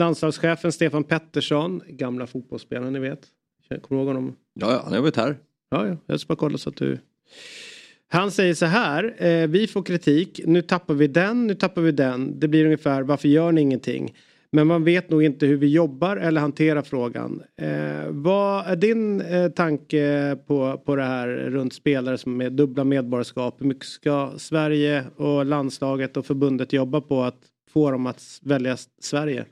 Landslagschefen 0.00 0.72
Stefan 0.72 1.04
Pettersson, 1.04 1.82
gamla 1.88 2.26
fotbollsspelaren 2.26 2.92
ni 2.92 2.98
vet. 2.98 3.20
Kommer 3.68 3.82
du 3.88 3.96
ihåg 3.96 4.06
honom? 4.06 4.36
Ja, 4.54 4.72
ja, 4.72 4.80
han 4.84 4.92
har 4.92 5.00
varit 5.00 5.16
här. 5.16 5.36
Ja, 5.70 5.86
ja, 5.86 5.96
jag 6.06 6.20
ska 6.20 6.28
bara 6.28 6.38
kolla 6.38 6.58
så 6.58 6.68
att 6.68 6.76
du... 6.76 6.98
Han 8.08 8.30
säger 8.30 8.54
så 8.54 8.66
här, 8.66 9.14
eh, 9.24 9.46
vi 9.46 9.66
får 9.66 9.82
kritik, 9.82 10.40
nu 10.44 10.62
tappar 10.62 10.94
vi 10.94 11.06
den, 11.06 11.46
nu 11.46 11.54
tappar 11.54 11.82
vi 11.82 11.92
den. 11.92 12.40
Det 12.40 12.48
blir 12.48 12.64
ungefär, 12.64 13.02
varför 13.02 13.28
gör 13.28 13.52
ni 13.52 13.60
ingenting? 13.60 14.14
Men 14.52 14.66
man 14.66 14.84
vet 14.84 15.10
nog 15.10 15.22
inte 15.22 15.46
hur 15.46 15.56
vi 15.56 15.66
jobbar 15.66 16.16
eller 16.16 16.40
hanterar 16.40 16.82
frågan. 16.82 17.42
Eh, 17.56 18.08
vad 18.08 18.66
är 18.66 18.76
din 18.76 19.20
eh, 19.20 19.48
tanke 19.48 20.36
på, 20.46 20.82
på 20.84 20.96
det 20.96 21.04
här 21.04 21.28
runt 21.28 21.72
spelare 21.72 22.18
som 22.18 22.36
med 22.36 22.52
dubbla 22.52 22.84
medborgarskap? 22.84 23.60
Hur 23.60 23.66
mycket 23.66 23.86
ska 23.86 24.32
Sverige 24.36 25.04
och 25.16 25.46
landslaget 25.46 26.16
och 26.16 26.26
förbundet 26.26 26.72
jobba 26.72 27.00
på 27.00 27.22
att 27.22 27.38
få 27.72 27.90
dem 27.90 28.06
att 28.06 28.22
välja 28.42 28.76
Sverige? 29.00 29.44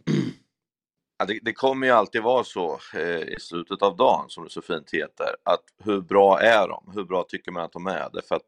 Ja, 1.18 1.24
det, 1.24 1.38
det 1.42 1.52
kommer 1.52 1.86
ju 1.86 1.92
alltid 1.92 2.22
vara 2.22 2.44
så 2.44 2.78
eh, 2.94 3.22
i 3.22 3.36
slutet 3.40 3.82
av 3.82 3.96
dagen, 3.96 4.24
som 4.28 4.44
det 4.44 4.50
så 4.50 4.62
fint 4.62 4.90
heter, 4.90 5.36
att 5.42 5.64
hur 5.84 6.00
bra 6.00 6.40
är 6.40 6.68
de? 6.68 6.92
Hur 6.94 7.04
bra 7.04 7.24
tycker 7.28 7.52
man 7.52 7.64
att 7.64 7.72
de 7.72 7.86
är? 7.86 8.08
Därför 8.12 8.34
att 8.34 8.42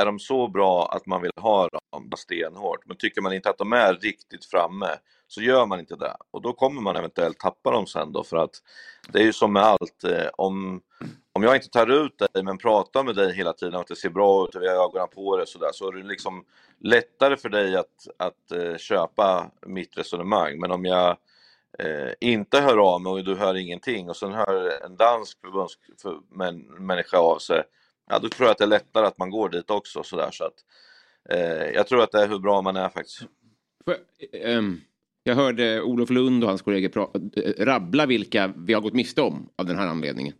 är 0.00 0.06
de 0.06 0.18
så 0.18 0.48
bra 0.48 0.88
att 0.92 1.06
man 1.06 1.22
vill 1.22 1.30
ha 1.40 1.68
dem 1.92 2.10
stenhårt, 2.16 2.86
men 2.86 2.96
tycker 2.96 3.20
man 3.20 3.32
inte 3.32 3.50
att 3.50 3.58
de 3.58 3.72
är 3.72 3.94
riktigt 3.94 4.44
framme, 4.44 4.88
så 5.26 5.42
gör 5.42 5.66
man 5.66 5.80
inte 5.80 5.96
det. 5.96 6.16
Och 6.30 6.42
då 6.42 6.52
kommer 6.52 6.80
man 6.80 6.96
eventuellt 6.96 7.38
tappa 7.38 7.70
dem 7.70 7.86
sen 7.86 8.12
då, 8.12 8.24
för 8.24 8.36
att 8.36 8.62
det 9.08 9.18
är 9.18 9.24
ju 9.24 9.32
som 9.32 9.52
med 9.52 9.62
allt, 9.62 10.04
eh, 10.04 10.28
om, 10.36 10.80
om 11.32 11.42
jag 11.42 11.56
inte 11.56 11.68
tar 11.68 11.90
ut 11.90 12.18
dig 12.18 12.42
men 12.44 12.58
pratar 12.58 13.04
med 13.04 13.14
dig 13.14 13.34
hela 13.34 13.52
tiden 13.52 13.74
och 13.74 13.80
att 13.80 13.86
det 13.86 13.96
ser 13.96 14.10
bra 14.10 14.44
ut 14.48 14.54
och 14.54 14.62
vi 14.62 14.68
har 14.68 14.84
ögonen 14.84 15.08
på 15.14 15.36
det 15.36 15.46
så 15.46 15.58
där, 15.58 15.72
så 15.72 15.88
är 15.88 15.92
det 15.92 16.02
liksom 16.02 16.44
lättare 16.80 17.36
för 17.36 17.48
dig 17.48 17.76
att, 17.76 18.08
att 18.18 18.52
eh, 18.52 18.76
köpa 18.76 19.50
mitt 19.66 19.98
resonemang. 19.98 20.60
Men 20.60 20.70
om 20.70 20.84
jag 20.84 21.16
eh, 21.78 22.12
inte 22.20 22.60
hör 22.60 22.94
av 22.94 23.00
mig 23.02 23.12
och 23.12 23.24
du 23.24 23.34
hör 23.34 23.54
ingenting 23.54 24.08
och 24.08 24.16
sen 24.16 24.32
hör 24.32 24.84
en 24.84 24.96
dansk 24.96 25.40
förbunds, 25.40 25.74
för, 26.02 26.18
män, 26.30 26.58
människa 26.86 27.18
av 27.18 27.38
sig, 27.38 27.62
ja 28.10 28.18
då 28.18 28.28
tror 28.28 28.46
jag 28.46 28.52
att 28.52 28.58
det 28.58 28.64
är 28.64 28.68
lättare 28.68 29.06
att 29.06 29.18
man 29.18 29.30
går 29.30 29.48
dit 29.48 29.70
också 29.70 30.02
sådär 30.02 30.28
så 30.32 30.44
att 30.44 30.54
eh, 31.30 31.70
jag 31.74 31.86
tror 31.86 32.02
att 32.02 32.12
det 32.12 32.22
är 32.22 32.28
hur 32.28 32.38
bra 32.38 32.62
man 32.62 32.76
är 32.76 32.88
faktiskt. 32.88 33.22
För, 33.84 33.96
ehm, 34.32 34.80
jag 35.22 35.34
hörde 35.34 35.82
Olof 35.82 36.10
Lund 36.10 36.44
och 36.44 36.48
hans 36.48 36.62
kollegor 36.62 37.08
rabbla 37.64 38.06
vilka 38.06 38.52
vi 38.56 38.74
har 38.74 38.80
gått 38.80 38.94
miste 38.94 39.22
om 39.22 39.48
av 39.56 39.66
den 39.66 39.78
här 39.78 39.86
anledningen. 39.86 40.34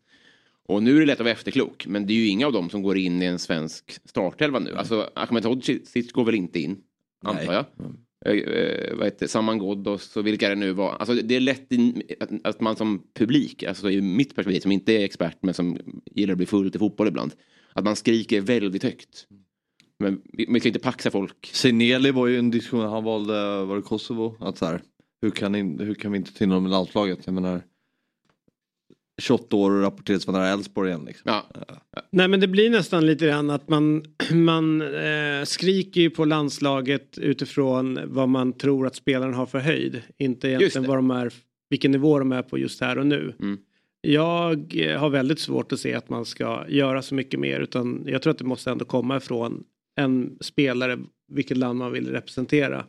Och 0.68 0.82
nu 0.82 0.97
är 0.97 1.01
det 1.01 1.07
lätt 1.07 1.20
att 1.20 1.24
vara 1.24 1.32
efterklok, 1.32 1.87
men 1.87 2.07
det 2.07 2.12
är 2.12 2.16
ju 2.16 2.28
inga 2.28 2.47
av 2.47 2.53
dem 2.53 2.70
som 2.70 2.82
går 2.82 2.97
in 2.97 3.22
i 3.22 3.26
en 3.26 3.39
svensk 3.39 4.09
startelva 4.09 4.59
nu. 4.59 4.76
Alltså 4.76 5.11
Ahmedhodzic 5.14 6.12
går 6.12 6.24
väl 6.24 6.34
inte 6.34 6.61
in, 6.61 6.82
antar 7.24 7.53
jag. 7.53 7.64
Eh, 7.80 7.91
Eh, 8.27 8.35
eh, 8.35 8.97
vad 8.97 9.05
heter 9.05 9.27
Saman 9.27 9.59
Ghoddos 9.59 10.16
och 10.16 10.27
vilka 10.27 10.49
det 10.49 10.55
nu 10.55 10.72
var. 10.72 10.93
Alltså 10.93 11.14
det 11.14 11.37
är 11.37 11.41
lätt 11.41 11.72
in, 11.72 12.03
att, 12.20 12.31
att 12.45 12.61
man 12.61 12.77
som 12.77 13.03
publik, 13.14 13.62
alltså 13.62 13.91
i 13.91 14.01
mitt 14.01 14.35
perspektiv 14.35 14.61
som 14.61 14.72
inte 14.72 14.93
är 14.93 15.05
expert 15.05 15.39
men 15.41 15.55
som 15.55 15.79
gillar 16.11 16.33
att 16.33 16.39
bli 16.39 16.47
full 16.47 16.70
till 16.70 16.81
fotboll 16.81 17.09
ibland, 17.09 17.35
att 17.72 17.85
man 17.85 17.97
skriker 17.97 18.41
väldigt 18.41 18.83
högt. 18.83 19.27
Men 19.99 20.22
vi, 20.33 20.47
vi 20.49 20.61
ska 20.61 20.68
inte 20.68 20.81
paxa 20.81 21.11
folk. 21.11 21.51
Seneli 21.53 22.11
var 22.11 22.27
ju 22.27 22.39
en 22.39 22.51
diskussion, 22.51 22.81
han 22.81 23.05
valde, 23.05 23.64
var 23.64 23.77
det 23.77 23.83
Kosovo? 23.83 24.37
Att 24.41 24.59
så 24.59 24.66
här, 24.66 24.83
hur, 25.22 25.31
kan 25.31 25.53
ni, 25.53 25.85
hur 25.85 25.95
kan 25.95 26.12
vi 26.12 26.18
inte 26.18 26.35
ta 26.35 26.45
in 26.45 26.51
honom 26.51 26.66
i 26.66 26.70
landslaget? 26.70 27.18
Jag 27.24 27.35
menar 27.35 27.62
28 29.23 29.57
år 29.57 29.71
och 29.71 29.83
rapporteras 29.83 30.25
från 30.25 30.35
nära 30.35 30.49
Elfsborg 30.49 30.89
igen. 30.89 31.05
Liksom. 31.05 31.23
Ja. 31.25 31.47
Nej 32.11 32.29
men 32.29 32.41
det 32.41 32.49
blir 32.49 32.71
nästan 32.71 33.07
lite 33.07 33.27
grann 33.27 33.51
att 33.51 33.69
man, 33.69 34.05
man 34.33 34.83
eh, 34.83 35.45
skriker 35.45 36.01
ju 36.01 36.11
på 36.11 36.25
landslaget 36.25 37.19
utifrån 37.19 37.99
vad 38.05 38.29
man 38.29 38.53
tror 38.53 38.87
att 38.87 38.97
spelaren 38.97 39.35
har 39.35 39.47
för 39.47 39.59
höjd. 39.59 40.03
Inte 40.19 40.49
egentligen 40.49 40.87
vad 40.87 40.99
de 40.99 41.11
är, 41.11 41.33
vilken 41.71 41.93
nivå 41.93 42.19
de 42.19 42.33
är 42.33 42.43
på 42.43 42.59
just 42.59 42.81
här 42.81 42.99
och 42.99 43.07
nu. 43.07 43.35
Mm. 43.41 43.59
Jag 44.01 44.77
eh, 44.77 44.99
har 44.99 45.11
väldigt 45.11 45.41
svårt 45.41 45.73
att 45.73 45.81
se 45.81 45.95
att 45.95 46.09
man 46.09 46.25
ska 46.25 46.64
göra 46.69 47.03
så 47.03 47.14
mycket 47.14 47.41
mer 47.41 47.61
utan 47.61 48.05
jag 48.07 48.23
tror 48.23 48.31
att 48.31 48.39
det 48.39 48.45
måste 48.45 48.71
ändå 48.71 48.85
komma 48.85 49.17
ifrån 49.17 49.64
en 49.97 50.39
spelare 50.41 50.99
vilket 51.29 51.57
land 51.57 51.79
man 51.79 51.93
vill 51.93 52.11
representera. 52.11 52.85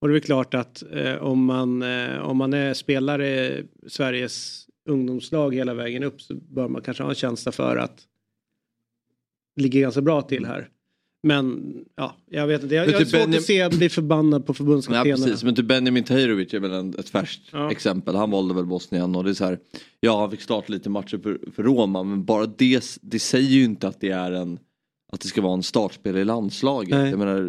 Och 0.00 0.08
det 0.08 0.16
är 0.16 0.20
klart 0.20 0.54
att 0.54 0.82
eh, 0.92 1.14
om, 1.14 1.44
man, 1.44 1.82
eh, 1.82 2.18
om 2.18 2.36
man 2.36 2.52
är 2.52 2.74
spelare 2.74 3.28
i 3.28 3.64
Sveriges 3.88 4.66
ungdomslag 4.88 5.54
hela 5.54 5.74
vägen 5.74 6.02
upp 6.02 6.20
så 6.22 6.34
bör 6.34 6.68
man 6.68 6.82
kanske 6.82 7.02
ha 7.02 7.10
en 7.10 7.16
känsla 7.16 7.52
för 7.52 7.76
att 7.76 8.02
ligga 9.60 9.80
ganska 9.80 10.00
bra 10.00 10.22
till 10.22 10.46
här. 10.46 10.68
Men 11.26 11.74
ja, 11.96 12.16
jag 12.30 12.46
vet 12.46 12.62
inte. 12.62 12.74
Jag, 12.74 12.88
jag 12.88 12.92
har 12.92 12.98
typ 12.98 13.08
svårt 13.08 13.20
Benjam- 13.20 13.36
att 13.38 13.42
se 13.44 13.68
bli 13.68 13.88
förbannad 13.88 14.46
på 14.46 14.50
Ja 14.50 14.54
förbundskaptenerna. 14.54 15.24
precis, 15.26 15.44
men 15.44 15.54
typ 15.54 15.66
Benjamin 15.66 16.04
Tahirovic 16.04 16.54
är 16.54 16.60
väl 16.60 16.72
en, 16.72 16.94
ett 16.98 17.08
färskt 17.08 17.42
Ja. 17.52 17.70
exempel. 17.70 18.14
Han 18.14 18.30
valde 18.30 18.54
väl 18.54 18.66
Bosnien 18.66 19.16
och 19.16 19.24
det 19.24 19.30
är 19.30 19.34
så 19.34 19.44
här. 19.44 19.58
Ja 20.00 20.20
han 20.20 20.30
fick 20.30 20.40
starta 20.40 20.72
lite 20.72 20.90
matcher 20.90 21.18
för, 21.18 21.38
för 21.54 21.62
Roma 21.62 22.02
men 22.02 22.24
bara 22.24 22.46
det, 22.46 22.98
det 23.02 23.18
säger 23.18 23.48
ju 23.50 23.64
inte 23.64 23.88
att 23.88 24.00
det 24.00 24.10
är 24.10 24.32
en 24.32 24.58
att 25.12 25.20
det 25.20 25.28
ska 25.28 25.42
vara 25.42 25.54
en 25.54 25.62
startspelare 25.62 26.20
i 26.20 26.24
landslaget. 26.24 26.90
Nej. 26.90 27.10
Jag 27.10 27.18
menar, 27.18 27.40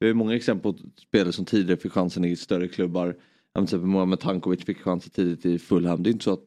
vi 0.00 0.06
har 0.06 0.08
ju 0.08 0.14
många 0.14 0.36
exempel 0.36 0.72
på 0.72 0.78
spelare 1.00 1.32
som 1.32 1.44
tidigare 1.44 1.80
fick 1.80 1.92
chansen 1.92 2.24
i 2.24 2.36
större 2.36 2.68
klubbar. 2.68 3.06
Ja, 3.06 3.60
Till 3.60 3.64
exempel 3.64 3.88
Mohamed 3.88 4.20
Tankovic 4.20 4.64
fick 4.64 4.78
chansen 4.78 5.10
tidigt 5.10 5.46
i 5.46 5.58
Fulham. 5.58 6.02
Det 6.02 6.10
är 6.10 6.12
inte 6.12 6.24
så 6.24 6.32
att 6.32 6.46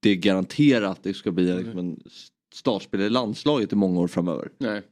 det 0.00 0.10
är 0.10 0.14
garanterat 0.14 0.90
att 0.90 1.02
det 1.02 1.14
ska 1.14 1.30
bli 1.30 1.54
liksom 1.54 1.78
en 1.78 2.00
startspelare 2.54 3.06
i 3.06 3.10
landslaget 3.10 3.72
i 3.72 3.76
många 3.76 4.00
år 4.00 4.08
framöver. 4.08 4.48
Nej. 4.58 4.82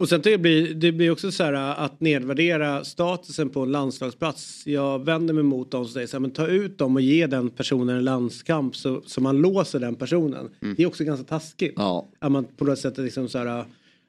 Och 0.00 0.08
sen 0.08 0.20
det 0.24 0.38
blir, 0.38 0.74
det 0.74 0.92
blir 0.92 1.10
också 1.10 1.32
så 1.32 1.44
här 1.44 1.52
att 1.52 2.00
nedvärdera 2.00 2.84
statusen 2.84 3.50
på 3.50 3.60
en 3.60 3.72
landslagsplats. 3.72 4.66
Jag 4.66 5.04
vänder 5.04 5.34
mig 5.34 5.42
mot 5.42 5.70
dem 5.70 5.84
som 5.84 5.92
säger 5.92 6.06
så 6.06 6.16
här, 6.16 6.20
men 6.20 6.30
ta 6.30 6.46
ut 6.46 6.78
dem 6.78 6.96
och 6.96 7.02
ge 7.02 7.26
den 7.26 7.50
personen 7.50 7.96
en 7.96 8.04
landskamp 8.04 8.76
så, 8.76 9.02
så 9.06 9.20
man 9.20 9.36
låser 9.36 9.80
den 9.80 9.94
personen. 9.94 10.50
Det 10.76 10.82
är 10.82 10.86
också 10.86 11.04
ganska 11.04 11.26
taskigt. 11.26 11.74
Ja. 11.76 12.08
Att 12.18 12.32
man 12.32 12.44
på 12.44 12.64
något 12.64 12.78
sätt 12.78 12.98
liksom 12.98 13.28
så 13.28 13.38
här, 13.38 13.64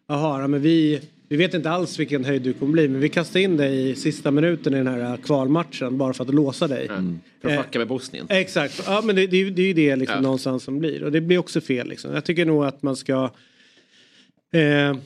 jaha, 0.07 0.41
ja, 0.41 0.47
men 0.47 0.61
vi, 0.61 1.01
vi 1.29 1.37
vet 1.37 1.53
inte 1.53 1.69
alls 1.69 1.99
vilken 1.99 2.25
höjd 2.25 2.41
du 2.41 2.53
kommer 2.53 2.71
bli 2.71 2.87
men 2.87 3.01
vi 3.01 3.09
kastar 3.09 3.39
in 3.39 3.57
dig 3.57 3.89
i 3.89 3.95
sista 3.95 4.31
minuten 4.31 4.73
i 4.73 4.77
den 4.77 4.87
här 4.87 5.17
kvalmatchen 5.17 5.97
bara 5.97 6.13
för 6.13 6.23
att 6.23 6.33
låsa 6.33 6.67
dig. 6.67 6.87
För 7.41 7.49
Eh, 7.49 7.59
att 7.59 7.65
fucka 7.65 7.79
med 7.79 7.87
Bosnien. 7.87 8.25
Exakt, 8.29 8.83
ja 8.85 9.01
men 9.05 9.15
det, 9.15 9.27
det, 9.27 9.49
det 9.49 9.61
är 9.61 9.67
ju 9.67 9.73
det 9.73 9.95
liksom 9.95 10.15
Ja. 10.15 10.21
någonstans 10.21 10.63
som 10.63 10.79
blir 10.79 11.03
och 11.03 11.11
det 11.11 11.21
blir 11.21 11.37
också 11.37 11.61
fel 11.61 11.87
liksom. 11.87 12.13
Jag 12.13 12.25
tycker 12.25 12.45
nog 12.45 12.65
att 12.65 12.83
man 12.83 12.95
ska 12.95 13.31
eh, 14.53 14.97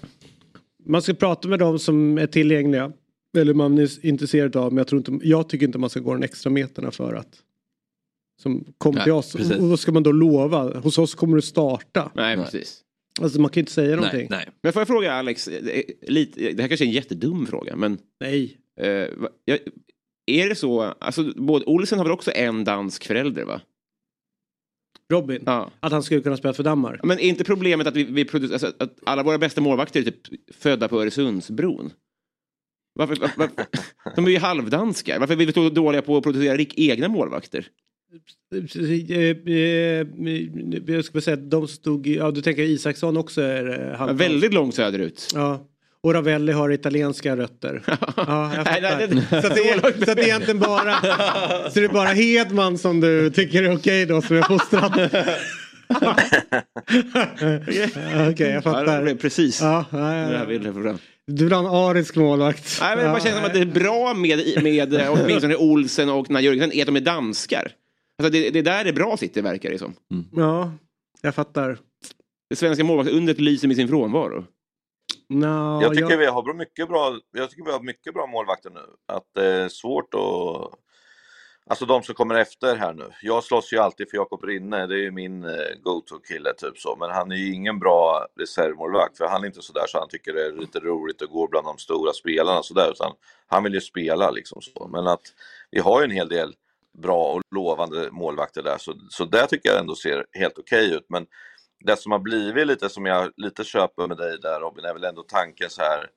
man 0.85 1.01
ska 1.01 1.13
prata 1.13 1.47
med 1.47 1.59
dem 1.59 1.79
som 1.79 2.17
är 2.17 2.27
tillgängliga 2.27 2.91
eller 3.37 3.53
man 3.53 3.77
är 3.77 4.05
intresserad 4.05 4.55
av 4.55 4.71
men 4.73 4.77
jag, 4.77 4.87
tror 4.87 4.97
inte, 5.11 5.27
jag 5.27 5.49
tycker 5.49 5.65
inte 5.65 5.77
man 5.77 5.89
ska 5.89 5.99
gå 5.99 6.13
den 6.13 6.23
extra 6.23 6.49
meterna 6.49 6.91
för 6.91 7.13
att 7.13 7.27
som 8.41 8.65
kom 8.77 8.95
Nej, 8.95 9.03
till 9.03 9.13
oss 9.13 9.33
precis. 9.33 9.57
och 9.57 9.69
vad 9.69 9.79
ska 9.79 9.91
man 9.91 10.03
då 10.03 10.11
lova? 10.11 10.79
Hos 10.79 10.97
oss 10.97 11.15
kommer 11.15 11.35
du 11.35 11.41
starta. 11.41 12.11
Nej, 12.15 12.37
precis. 12.37 12.81
Alltså 13.21 13.41
man 13.41 13.51
kan 13.51 13.59
inte 13.61 13.71
säga 13.71 13.95
någonting. 13.95 14.27
Men 14.63 14.73
får 14.73 14.79
jag 14.79 14.87
fråga 14.87 15.13
Alex, 15.13 15.45
det 15.45 15.77
är 15.79 15.83
lite, 16.11 16.51
det 16.51 16.61
här 16.61 16.67
kanske 16.69 16.85
är 16.85 16.87
en 16.87 16.93
jättedum 16.93 17.45
fråga 17.47 17.75
men... 17.75 17.97
Nej. 18.19 18.57
Eh, 18.81 18.87
jag, 19.45 19.59
är 20.25 20.49
det 20.49 20.55
så, 20.55 20.81
alltså 20.81 21.33
både 21.35 21.65
Olsen 21.65 21.97
har 21.99 22.05
väl 22.05 22.11
också 22.11 22.31
en 22.35 22.63
dansk 22.63 23.05
förälder 23.05 23.43
va? 23.45 23.61
Robin, 25.13 25.43
Ja. 25.45 25.71
att 25.79 25.91
han 25.91 26.03
skulle 26.03 26.21
kunna 26.21 26.37
spela 26.37 26.53
för 26.53 26.63
Danmark. 26.63 26.99
Men 27.03 27.19
är 27.19 27.23
inte 27.23 27.43
problemet 27.43 27.87
att 27.87 27.95
vi, 27.95 28.03
vi 28.03 28.25
producerar, 28.25 28.53
alltså, 28.53 28.83
att 28.83 28.99
alla 29.05 29.23
våra 29.23 29.37
bästa 29.37 29.61
målvakter 29.61 29.99
är 29.99 30.03
typ 30.03 30.55
födda 30.55 30.87
på 30.87 31.01
Öresundsbron? 31.01 31.93
Varför, 32.93 33.15
var, 33.15 33.31
varför, 33.37 33.65
de 34.15 34.25
är 34.25 34.29
ju 34.29 34.37
halvdanskar. 34.37 35.19
Varför 35.19 35.33
är 35.33 35.37
vi 35.45 35.53
så 35.53 35.69
dåliga 35.69 36.01
på 36.01 36.17
att 36.17 36.23
producera 36.23 36.57
rik- 36.57 36.73
egna 36.77 37.07
målvakter? 37.07 37.67
Eh, 38.55 39.17
eh, 39.17 39.55
eh, 39.55 40.95
Jag 40.95 41.05
skulle 41.05 41.21
säga 41.21 41.33
att 41.33 41.51
de 41.51 41.67
stod, 41.67 42.07
i- 42.07 42.15
ja 42.17 42.31
du 42.31 42.41
tänker 42.41 42.63
Isaksson 42.63 43.17
också 43.17 43.41
är 43.41 43.65
Ja, 43.91 43.97
halvdansk. 43.97 44.23
väldigt 44.23 44.53
långt 44.53 44.75
söderut. 44.75 45.27
Ja. 45.35 45.67
Och 46.03 46.13
Ravelli 46.13 46.51
har 46.51 46.71
italienska 46.71 47.37
rötter. 47.37 47.81
Ja, 47.87 48.51
jag 48.55 48.65
Nej, 48.65 48.81
fattar. 48.81 48.97
nej, 48.97 49.07
nej. 49.31 49.41
Så, 49.41 49.49
det 49.49 49.69
är, 49.69 50.05
så 50.05 50.13
det 50.13 50.21
är 50.21 50.25
egentligen 50.25 50.59
bara, 50.59 50.93
så 51.71 51.79
det 51.79 51.83
är 51.85 51.87
bara 51.93 52.07
Hedman 52.09 52.77
som 52.77 52.99
du 52.99 53.29
tycker 53.29 53.63
är 53.63 53.75
okej 53.77 54.05
då 54.05 54.21
som 54.21 54.37
är 54.37 54.41
fostrad. 54.41 54.93
Okej, 58.31 58.47
jag 58.47 58.55
Ja, 58.55 58.61
fattar. 58.61 59.03
blev 59.03 59.17
precis 59.17 59.61
Ja, 59.61 59.85
ja, 59.91 60.15
ja. 60.15 60.29
det 60.29 60.37
här 60.37 60.45
jag. 60.87 60.97
Du 61.27 61.43
vill 61.43 61.53
ha 61.53 61.59
en 61.59 61.65
arisk 61.89 62.15
målvakt. 62.15 62.77
Nej, 62.81 62.95
men 62.95 63.05
det 63.05 63.11
bara 63.11 63.21
känns 63.21 63.35
som 63.35 63.45
att 63.45 63.53
det 63.53 63.59
är 63.59 63.65
bra 63.65 64.13
med, 64.13 64.63
med 64.63 64.93
åtminstone 65.09 65.55
Olsen 65.55 66.09
och 66.09 66.31
Jörgensen 66.43 66.71
är 66.71 66.81
att 66.81 66.85
de 66.87 66.95
är 66.95 66.99
danskar. 67.01 67.71
Alltså 68.21 68.31
det, 68.31 68.49
det 68.49 68.61
där 68.61 68.85
är 68.85 68.93
bra 68.93 69.17
sitter 69.17 69.41
verkar 69.41 69.69
det 69.69 69.77
som. 69.77 69.95
Ja, 70.31 70.71
jag 71.21 71.35
fattar. 71.35 71.77
Det 72.49 72.55
svenska 72.55 72.83
målvaktsundret 72.83 73.39
lyser 73.39 73.67
med 73.67 73.77
sin 73.77 73.87
frånvaro. 73.87 74.45
No, 75.29 75.81
jag 75.81 75.93
tycker 75.93 76.17
vi 76.17 76.25
har 76.25 76.43
bra- 76.43 76.53
mycket 76.53 76.87
bra, 76.87 77.19
jag 77.31 77.49
tycker 77.49 77.65
vi 77.65 77.71
har 77.71 77.79
mycket 77.79 78.13
bra 78.13 78.27
målvakter 78.27 78.69
nu. 78.69 78.79
Att 79.07 79.23
det 79.35 79.45
är 79.45 79.69
svårt 79.69 80.13
att... 80.13 80.79
Alltså 81.69 81.85
de 81.85 82.03
som 82.03 82.15
kommer 82.15 82.35
efter 82.35 82.75
här 82.75 82.93
nu. 82.93 83.09
Jag 83.21 83.43
slåss 83.43 83.73
ju 83.73 83.77
alltid 83.77 84.09
för 84.09 84.17
Jakob 84.17 84.43
Rinne, 84.43 84.87
det 84.87 84.95
är 84.95 84.99
ju 85.03 85.11
min 85.11 85.43
eh, 85.43 85.51
go-to-kille 85.83 86.53
typ 86.57 86.77
så. 86.77 86.95
Men 86.99 87.09
han 87.11 87.31
är 87.31 87.35
ju 87.35 87.53
ingen 87.53 87.79
bra 87.79 88.27
reservmålvakt 88.39 89.17
för 89.17 89.25
han 89.27 89.43
är 89.43 89.47
inte 89.47 89.61
sådär 89.61 89.83
så 89.87 89.99
han 89.99 90.07
tycker 90.09 90.33
det 90.33 90.45
är 90.45 90.51
lite 90.51 90.79
roligt 90.79 91.21
att 91.21 91.29
gå 91.29 91.47
bland 91.47 91.65
de 91.65 91.77
stora 91.77 92.13
spelarna 92.13 92.63
sådär. 92.63 92.91
Utan 92.91 93.11
han 93.47 93.63
vill 93.63 93.73
ju 93.73 93.81
spela 93.81 94.31
liksom 94.31 94.61
så. 94.61 94.87
Men 94.87 95.07
att 95.07 95.21
vi 95.71 95.79
har 95.79 96.01
ju 96.01 96.05
en 96.05 96.11
hel 96.11 96.29
del 96.29 96.53
bra 97.01 97.33
och 97.33 97.41
lovande 97.55 98.09
målvakter 98.11 98.63
där. 98.63 98.77
Så, 98.77 98.93
så 99.09 99.25
där 99.25 99.45
tycker 99.45 99.69
jag 99.69 99.79
ändå 99.79 99.95
ser 99.95 100.25
helt 100.31 100.57
okej 100.57 100.93
ut. 100.93 101.05
Men 101.09 101.25
det 101.85 101.97
som 101.97 102.11
har 102.11 102.19
blivit 102.19 102.67
lite 102.67 102.89
som 102.89 103.05
jag 103.05 103.31
lite 103.37 103.63
köper 103.63 104.07
med 104.07 104.17
dig 104.17 104.37
där 104.41 104.59
Robin 104.59 104.85
är 104.85 104.93
väl 104.93 105.03
ändå 105.03 105.23
tanken 105.23 105.69
så 105.69 105.81
här 105.81 106.09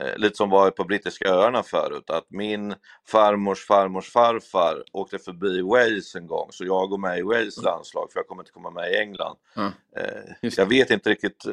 eh, 0.00 0.18
lite 0.18 0.36
som 0.36 0.50
var 0.50 0.70
på 0.70 0.84
brittiska 0.84 1.28
öarna 1.28 1.62
förut 1.62 2.10
att 2.10 2.26
min 2.28 2.74
farmors 3.08 3.66
farmors 3.66 4.12
farfar 4.12 4.84
åkte 4.92 5.18
förbi 5.18 5.62
Wales 5.62 6.14
en 6.14 6.26
gång 6.26 6.48
så 6.52 6.64
jag 6.64 6.90
går 6.90 6.98
med 6.98 7.18
i 7.18 7.22
Wales 7.22 7.62
landslag 7.62 8.12
för 8.12 8.18
jag 8.18 8.26
kommer 8.26 8.42
inte 8.42 8.52
komma 8.52 8.70
med 8.70 8.92
i 8.92 8.96
England. 8.96 9.36
Ja. 9.54 9.72
Eh, 9.96 10.50
jag 10.56 10.66
vet 10.66 10.90
inte 10.90 11.10
riktigt, 11.10 11.44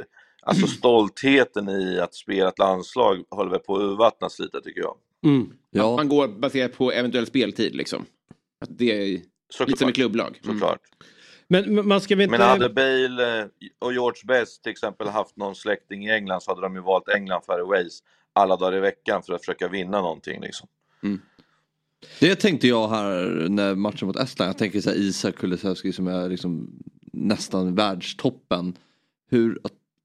alltså 0.41 0.67
stoltheten 0.67 1.69
i 1.69 1.99
att 1.99 2.13
spela 2.13 2.49
ett 2.49 2.59
landslag 2.59 3.23
håller 3.29 3.51
väl 3.51 3.59
på 3.59 3.75
att 3.75 3.81
urvattnas 3.81 4.39
lite 4.39 4.61
tycker 4.61 4.81
jag. 4.81 4.95
Att 5.91 5.97
man 5.97 6.09
går 6.09 6.27
baserat 6.27 6.77
på 6.77 6.91
eventuell 6.91 7.25
speltid 7.25 7.75
liksom. 7.75 8.05
Att 8.63 8.77
det 8.77 8.91
är 8.91 9.21
lite 9.65 9.77
som 9.77 9.89
ett 9.89 9.95
klubblag. 9.95 10.39
Mm. 10.43 10.59
Såklart. 10.59 10.79
Men 11.47 11.87
man 11.87 12.01
ska 12.01 12.15
väl 12.15 12.23
inte... 12.23 12.37
Men 12.37 12.47
hade 12.47 12.69
Bale 12.69 13.39
eh, 13.39 13.47
och 13.79 13.93
George 13.93 14.21
Best 14.25 14.63
till 14.63 14.71
exempel 14.71 15.07
haft 15.07 15.37
någon 15.37 15.55
släkting 15.55 16.05
i 16.05 16.11
England 16.11 16.41
så 16.41 16.51
hade 16.51 16.61
de 16.61 16.75
ju 16.75 16.81
valt 16.81 17.09
England 17.09 17.41
före 17.45 17.63
Wales 17.63 17.99
alla 18.33 18.57
dagar 18.57 18.77
i 18.77 18.79
veckan 18.79 19.23
för 19.23 19.33
att 19.33 19.41
försöka 19.41 19.67
vinna 19.67 20.01
någonting 20.01 20.41
liksom. 20.41 20.67
Det 22.19 22.35
tänkte 22.35 22.67
jag 22.67 22.87
här 22.87 23.25
när 23.49 23.75
matchen 23.75 24.07
mot 24.07 24.19
Estland. 24.19 24.49
Jag 24.49 24.57
tänker 24.57 24.81
så 24.81 24.89
här 24.89 24.97
Isak 24.97 25.35
Kulusevski 25.35 25.93
som 25.93 26.07
är 26.07 26.29
liksom 26.29 26.69
nästan 27.13 27.75
världstoppen. 27.75 28.77
Hur, 29.29 29.59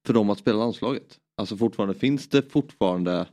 för 0.06 0.14
dem 0.14 0.30
att 0.30 0.38
spela 0.38 0.58
landslaget. 0.58 1.18
Alltså 1.36 1.56
fortfarande, 1.56 1.94
finns 1.94 2.28
det 2.28 2.52
fortfarande 2.52 3.26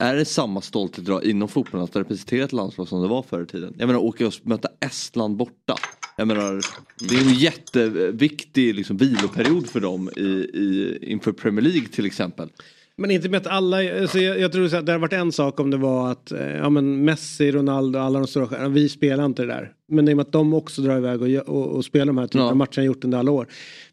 är 0.00 0.16
det 0.16 0.24
samma 0.24 0.60
stolthet 0.60 1.04
idag 1.04 1.24
inom 1.24 1.48
fotbollen 1.48 1.84
att 1.84 1.96
representera 1.96 2.44
ett 2.44 2.52
landslag 2.52 2.88
som 2.88 3.02
det 3.02 3.08
var 3.08 3.22
förr 3.22 3.42
i 3.42 3.46
tiden? 3.46 3.74
Jag 3.78 3.86
menar 3.86 4.00
åka 4.00 4.26
och 4.26 4.32
möta 4.42 4.68
Estland 4.80 5.36
borta. 5.36 5.74
Jag 6.16 6.28
menar 6.28 6.60
det 7.08 7.14
är 7.14 7.20
en 7.20 7.34
jätteviktig 7.34 8.74
liksom, 8.74 8.96
viloperiod 8.96 9.66
för 9.66 9.80
dem 9.80 10.10
i, 10.16 10.20
i, 10.20 10.98
inför 11.02 11.32
Premier 11.32 11.62
League 11.64 11.88
till 11.88 12.06
exempel. 12.06 12.48
Men 12.96 13.10
inte 13.10 13.28
med 13.28 13.40
att 13.40 13.46
alla, 13.46 14.00
alltså 14.00 14.18
jag, 14.18 14.40
jag 14.40 14.52
tror 14.52 14.64
att 14.64 14.70
det 14.70 14.76
hade 14.76 14.98
varit 14.98 15.12
en 15.12 15.32
sak 15.32 15.60
om 15.60 15.70
det 15.70 15.76
var 15.76 16.10
att 16.12 16.32
eh, 16.32 16.56
ja, 16.56 16.70
men 16.70 17.04
Messi, 17.04 17.52
Ronaldo, 17.52 17.98
alla 17.98 18.18
de 18.18 18.28
stora 18.28 18.46
stjärnorna, 18.46 18.68
vi 18.74 18.88
spelar 18.88 19.26
inte 19.26 19.42
det 19.42 19.48
där. 19.48 19.72
Men 19.88 20.08
i 20.08 20.12
och 20.12 20.16
med 20.16 20.26
att 20.26 20.32
de 20.32 20.54
också 20.54 20.82
drar 20.82 20.96
iväg 20.96 21.22
och, 21.22 21.56
och, 21.56 21.66
och 21.66 21.84
spelar 21.84 22.06
de 22.06 22.18
här 22.18 22.26
typerna 22.26 22.44
Ja. 22.44 22.50
av 22.50 22.56
matcher 22.56 22.82
gjort 22.82 23.04
under 23.04 23.18
alla 23.18 23.30
år. 23.30 23.46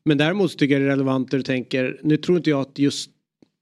Men 0.06 0.18
däremot 0.18 0.52
så 0.52 0.58
tycker 0.58 0.74
jag 0.74 0.82
det 0.82 0.86
är 0.86 0.90
relevant 0.90 1.32
när 1.32 1.40
du 1.40 1.44
tänker, 1.44 2.00
nu 2.04 2.18
tror 2.18 2.38
inte 2.38 2.50
jag 2.50 2.62
att 2.62 2.80
just 2.80 3.10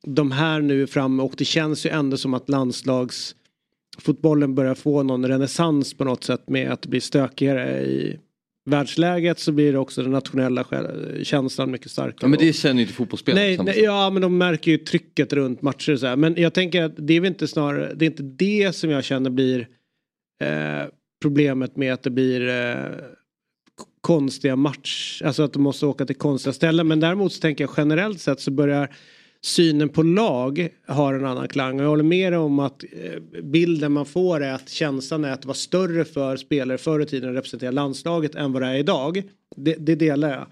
de 0.06 0.32
här 0.32 0.62
nu 0.62 0.88
fram 0.88 1.20
och 1.20 1.34
det 1.38 1.46
känns 1.46 1.86
ju 1.86 1.90
ändå 1.90 2.18
som 2.18 2.34
att 2.34 2.50
landslagsfotbollen 2.50 4.56
börjar 4.56 4.76
få 4.76 5.04
någon 5.04 5.28
renässans 5.28 5.94
på 5.94 6.04
något 6.04 6.24
sätt 6.24 6.50
med 6.50 6.72
att 6.72 6.82
det 6.82 6.90
blir 6.90 7.00
stökigare 7.00 7.86
i 7.86 8.20
världsläget 8.70 9.40
så 9.40 9.52
blir 9.52 9.74
det 9.74 9.80
också 9.80 10.02
den 10.02 10.12
nationella 10.12 10.66
känslan 11.24 11.72
mycket 11.72 11.92
starkare. 11.92 12.18
Ja, 12.22 12.28
men 12.28 12.40
det 12.40 12.54
känner 12.54 12.76
ju 12.76 12.82
inte 12.82 12.94
fotbollsspelare. 12.94 13.44
Nej, 13.44 13.58
nej, 13.58 13.80
ja 13.80 14.10
men 14.10 14.22
de 14.22 14.38
märker 14.38 14.72
ju 14.72 14.78
trycket 14.78 15.34
runt 15.34 15.62
matcher 15.62 15.94
och 15.94 16.00
så 16.00 16.08
här. 16.08 16.16
Men 16.16 16.36
jag 16.38 16.54
tänker 16.54 16.84
att 16.84 16.94
det 16.98 17.14
är 17.14 17.22
väl 17.22 17.28
inte 17.28 17.48
snarare, 17.48 17.94
det 17.94 18.06
är 18.06 18.10
inte 18.10 18.24
det 18.24 18.76
som 18.76 18.90
jag 18.90 19.04
känner 19.04 19.30
blir 19.30 19.68
eh, 20.42 20.88
problemet 21.22 21.76
med 21.76 21.94
att 21.94 22.04
det 22.04 22.10
blir 22.10 22.50
eh, 22.50 22.76
konstiga 24.02 24.56
match, 24.56 25.22
alltså 25.26 25.44
att 25.44 25.54
de 25.54 25.62
måste 25.62 25.86
åka 25.86 26.06
till 26.06 26.16
konstiga 26.16 26.54
ställen. 26.54 26.88
Men 26.88 27.00
däremot 27.00 27.34
så 27.34 27.40
tänker 27.40 27.64
jag 27.64 27.72
generellt 27.78 28.22
sett 28.22 28.40
så 28.40 28.52
börjar 28.52 28.96
synen 29.46 29.90
på 29.90 30.04
lag 30.04 30.70
har 30.88 31.14
en 31.14 31.26
annan 31.26 31.48
klang. 31.48 31.80
Och 31.80 31.86
jag 31.86 31.90
håller 31.90 32.04
med 32.04 32.32
dig 32.34 32.40
om 32.40 32.60
att 32.60 32.84
eh, 32.84 33.42
bilden 33.44 33.92
man 33.92 34.06
får 34.06 34.44
är 34.44 34.54
att 34.54 34.70
känslan 34.70 35.26
är 35.26 35.32
att 35.32 35.42
det 35.42 35.48
var 35.48 35.54
större 35.54 36.06
för 36.06 36.38
spelare 36.38 36.78
förr 36.78 37.00
i 37.00 37.06
tiden 37.06 37.30
att 37.30 37.36
representera 37.36 37.72
landslaget 37.72 38.36
än 38.36 38.54
vad 38.54 38.62
det 38.62 38.68
är 38.68 38.76
idag. 38.76 39.24
Det, 39.56 39.76
det 39.80 39.96
delar 39.96 40.30
jag. 40.30 40.48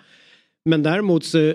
Men 0.66 0.84
däremot 0.84 1.24
så 1.24 1.54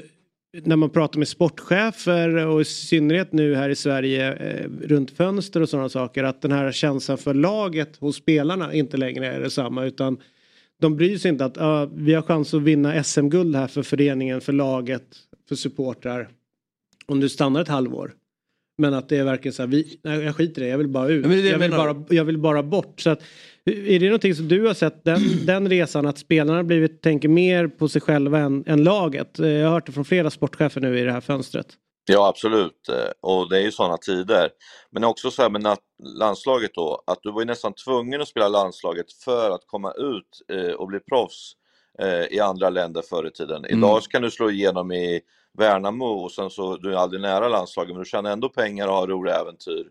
när 0.62 0.76
man 0.76 0.90
pratar 0.90 1.18
med 1.18 1.28
sportchefer 1.28 2.46
och 2.46 2.60
i 2.60 2.64
synnerhet 2.64 3.32
nu 3.32 3.54
här 3.54 3.68
i 3.68 3.76
Sverige 3.76 4.34
eh, 4.34 4.70
runt 4.82 5.10
fönster 5.10 5.60
och 5.60 5.68
sådana 5.68 5.88
saker 5.88 6.24
att 6.24 6.42
den 6.42 6.52
här 6.52 6.72
känslan 6.72 7.18
för 7.18 7.34
laget 7.34 7.96
hos 7.96 8.16
spelarna 8.16 8.74
inte 8.74 8.96
längre 8.96 9.26
är 9.26 9.40
detsamma 9.40 9.84
utan 9.84 10.18
de 10.80 10.96
bryr 10.96 11.18
sig 11.18 11.28
inte 11.28 11.44
att 11.44 11.58
ah, 11.58 11.88
vi 11.94 12.14
har 12.14 12.22
chans 12.22 12.54
att 12.54 12.62
vinna 12.62 13.04
SM-guld 13.04 13.56
här 13.56 13.66
för 13.66 13.82
föreningen, 13.82 14.40
för 14.40 14.52
laget, 14.52 15.16
för 15.48 15.54
supportrar. 15.54 16.28
Om 17.08 17.20
du 17.20 17.28
stannar 17.28 17.60
ett 17.60 17.68
halvår. 17.68 18.14
Men 18.78 18.94
att 18.94 19.08
det 19.08 19.16
är 19.16 19.24
verkligen 19.24 19.52
så 19.52 19.62
här, 19.62 19.68
vi, 19.68 20.00
nej, 20.04 20.20
jag 20.20 20.36
skiter 20.36 20.62
i 20.62 20.64
det, 20.64 20.70
jag 20.70 20.78
vill 20.78 20.88
bara 20.88 21.08
ut. 21.08 21.24
Ja, 21.24 21.28
men 21.28 21.38
jag, 21.38 21.46
jag 21.54 21.58
vill 21.58 21.70
bara, 21.70 22.04
jag 22.08 22.24
vill 22.24 22.38
bara 22.38 22.62
bort. 22.62 23.00
Så 23.00 23.10
att, 23.10 23.22
är 23.64 23.98
det 24.00 24.06
någonting 24.06 24.34
som 24.34 24.48
du 24.48 24.66
har 24.66 24.74
sett 24.74 25.04
den, 25.04 25.20
den 25.46 25.68
resan 25.68 26.06
att 26.06 26.18
spelarna 26.18 26.64
blivit, 26.64 27.02
tänker 27.02 27.28
mer 27.28 27.68
på 27.68 27.88
sig 27.88 28.00
själva 28.00 28.38
än, 28.38 28.64
än 28.66 28.84
laget? 28.84 29.38
Eh, 29.38 29.48
Jag 29.48 29.66
har 29.66 29.72
hört 29.72 29.86
det 29.86 29.92
från 29.92 30.04
flera 30.04 30.30
sportchefer 30.30 30.80
nu 30.80 30.98
i 30.98 31.02
det 31.02 31.12
här 31.12 31.20
fönstret. 31.20 31.66
Ja 32.10 32.28
absolut, 32.28 32.88
Eh, 32.88 33.10
och 33.20 33.48
det 33.48 33.56
är 33.58 33.62
ju 33.62 33.72
sådana 33.72 33.96
tider. 33.96 34.48
Men 34.90 35.04
också 35.04 35.30
så 35.30 35.42
här 35.42 35.50
med 35.50 35.76
landslaget 36.18 36.70
då, 36.74 37.02
att 37.06 37.18
du 37.22 37.32
var 37.32 37.40
ju 37.40 37.46
nästan 37.46 37.72
tvungen 37.74 38.20
att 38.20 38.28
spela 38.28 38.48
landslaget 38.48 39.12
för 39.24 39.50
att 39.50 39.62
komma 39.66 39.92
ut 39.92 40.58
eh, 40.58 40.72
och 40.72 40.86
bli 40.88 41.00
proffs 41.00 41.52
i 42.30 42.40
andra 42.40 42.70
länder 42.70 43.02
förr 43.10 43.26
i 43.26 43.30
tiden. 43.30 43.64
Mm. 43.64 43.78
Idag 43.78 44.02
så 44.02 44.10
kan 44.10 44.22
du 44.22 44.30
slå 44.30 44.50
igenom 44.50 44.92
i 44.92 45.20
Värnamo 45.58 46.04
och 46.04 46.32
sen 46.32 46.50
så 46.50 46.76
du 46.76 46.92
är 46.92 46.96
aldrig 46.96 47.22
nära 47.22 47.48
landslaget 47.48 47.94
men 47.94 48.02
du 48.02 48.08
tjänar 48.08 48.30
ändå 48.30 48.48
pengar 48.48 48.88
och 48.88 48.94
har 48.94 49.06
roliga 49.06 49.40
äventyr. 49.40 49.90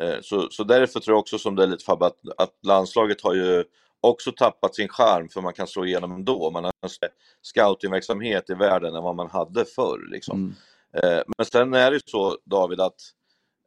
Eh, 0.00 0.20
så, 0.22 0.48
så 0.50 0.64
därför 0.64 1.00
tror 1.00 1.14
jag 1.14 1.20
också 1.20 1.38
som 1.38 1.56
det 1.56 1.62
är 1.62 1.66
lite 1.66 1.84
Fabbe 1.84 2.06
att, 2.06 2.18
att 2.36 2.54
landslaget 2.62 3.22
har 3.22 3.34
ju 3.34 3.64
också 4.00 4.32
tappat 4.32 4.74
sin 4.74 4.88
charm 4.88 5.28
för 5.28 5.40
man 5.40 5.52
kan 5.52 5.66
slå 5.66 5.84
igenom 5.84 6.12
ändå. 6.12 6.50
Man 6.50 6.64
har 6.64 6.72
en 6.82 7.08
scoutingverksamhet 7.42 8.50
i 8.50 8.54
världen 8.54 8.94
än 8.94 9.02
vad 9.02 9.16
man 9.16 9.30
hade 9.30 9.64
förr. 9.64 10.08
Liksom. 10.10 10.54
Eh, 11.02 11.20
men 11.36 11.46
sen 11.46 11.74
är 11.74 11.90
det 11.90 11.96
ju 11.96 12.00
så 12.06 12.38
David 12.44 12.80
att 12.80 13.00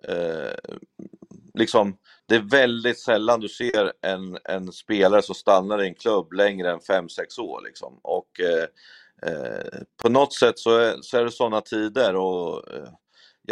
eh, 0.08 0.74
liksom, 1.54 1.98
det 2.26 2.36
är 2.36 2.40
väldigt 2.40 3.00
sällan 3.00 3.40
du 3.40 3.50
ser 3.50 3.94
en, 4.02 4.38
en 4.44 4.72
spelare 4.72 5.22
som 5.22 5.36
stannar 5.36 5.84
i 5.84 5.88
en 5.88 5.96
klubb 5.96 6.34
längre 6.34 6.72
än 6.72 6.80
5-6 6.80 7.40
år. 7.40 7.62
Liksom. 7.66 8.00
Och 8.02 8.40
eh, 8.40 8.68
eh, 9.26 9.82
på 10.02 10.10
något 10.10 10.34
sätt 10.34 10.60
så 10.60 10.78
är, 10.78 10.98
så 11.02 11.18
är 11.18 11.24
det 11.24 11.32
sådana 11.32 11.62
tider 11.62 12.16
och 12.16 12.74
eh, 12.74 12.90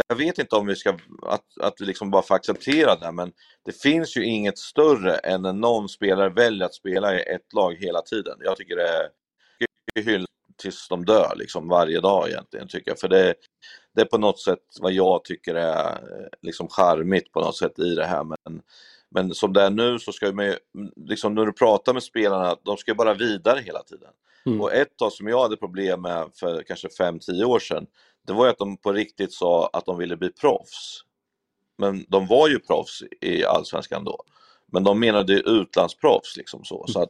jag 0.09 0.15
vet 0.15 0.39
inte 0.39 0.55
om 0.55 0.67
vi 0.67 0.76
ska, 0.76 0.89
att, 1.22 1.45
att 1.61 1.74
vi 1.80 1.86
liksom 1.86 2.11
bara 2.11 2.22
får 2.22 2.36
acceptera 2.36 2.95
det, 2.95 3.11
men 3.11 3.32
det 3.65 3.82
finns 3.82 4.17
ju 4.17 4.26
inget 4.26 4.57
större 4.57 5.15
än 5.15 5.41
när 5.41 5.53
någon 5.53 5.89
spelare 5.89 6.30
väljer 6.30 6.65
att 6.65 6.74
spela 6.74 7.15
i 7.15 7.22
ett 7.22 7.53
lag 7.53 7.76
hela 7.80 8.01
tiden. 8.01 8.38
Jag 8.39 8.57
tycker 8.57 8.76
det 8.76 9.09
är 9.95 10.03
hyll 10.03 10.26
tills 10.61 10.88
de 10.89 11.05
dör 11.05 11.34
liksom 11.36 11.67
varje 11.67 11.99
dag 11.99 12.30
egentligen 12.30 12.67
tycker 12.67 12.91
jag. 12.91 12.99
För 12.99 13.07
det, 13.07 13.34
det 13.95 14.01
är 14.01 14.05
på 14.05 14.17
något 14.17 14.39
sätt 14.39 14.59
vad 14.82 14.91
jag 14.91 15.24
tycker 15.24 15.55
är 15.55 15.91
eh, 15.91 16.28
liksom 16.41 16.67
charmigt 16.67 17.32
på 17.32 17.41
något 17.41 17.57
sätt 17.57 17.80
i 17.80 17.95
det 17.95 18.05
här. 18.05 18.24
Men, 18.24 18.61
men 19.09 19.34
som 19.34 19.53
det 19.53 19.61
är 19.61 19.69
nu 19.69 19.99
så 19.99 20.11
ska 20.11 20.32
man 20.32 20.45
ju, 20.45 20.55
liksom 20.95 21.36
när 21.36 21.45
du 21.45 21.53
pratar 21.53 21.93
med 21.93 22.03
spelarna, 22.03 22.55
de 22.63 22.78
ska 22.78 22.91
ju 22.91 22.95
bara 22.95 23.13
vidare 23.13 23.59
hela 23.59 23.84
tiden. 23.84 24.11
Mm. 24.46 24.62
Och 24.62 24.74
ett 24.74 24.98
tag 24.98 25.12
som 25.12 25.28
jag 25.28 25.42
hade 25.42 25.58
problem 25.58 26.02
med 26.02 26.30
för 26.39 26.64
kanske 26.64 26.88
5-10 26.88 27.44
år 27.44 27.60
sedan, 27.60 27.86
det 28.28 28.34
var 28.34 28.46
ju 28.46 28.52
att 28.52 28.58
de 28.58 28.78
på 28.78 28.94
riktigt 28.94 29.34
sa 29.34 29.70
att 29.74 29.86
de 29.86 29.98
ville 29.98 30.18
bli 30.18 30.30
proffs. 30.30 31.02
Men 31.78 32.06
de 32.08 32.28
var 32.28 32.48
ju 32.50 32.60
proffs 32.60 33.04
i 33.22 33.46
Allsvenskan 33.46 34.04
då. 34.04 34.24
Men 34.72 34.84
de 34.84 35.00
menade 35.00 35.34
utlandsproffs 35.34 36.38
liksom 36.38 36.64
så. 36.64 36.86
så 36.88 37.02
att, 37.02 37.10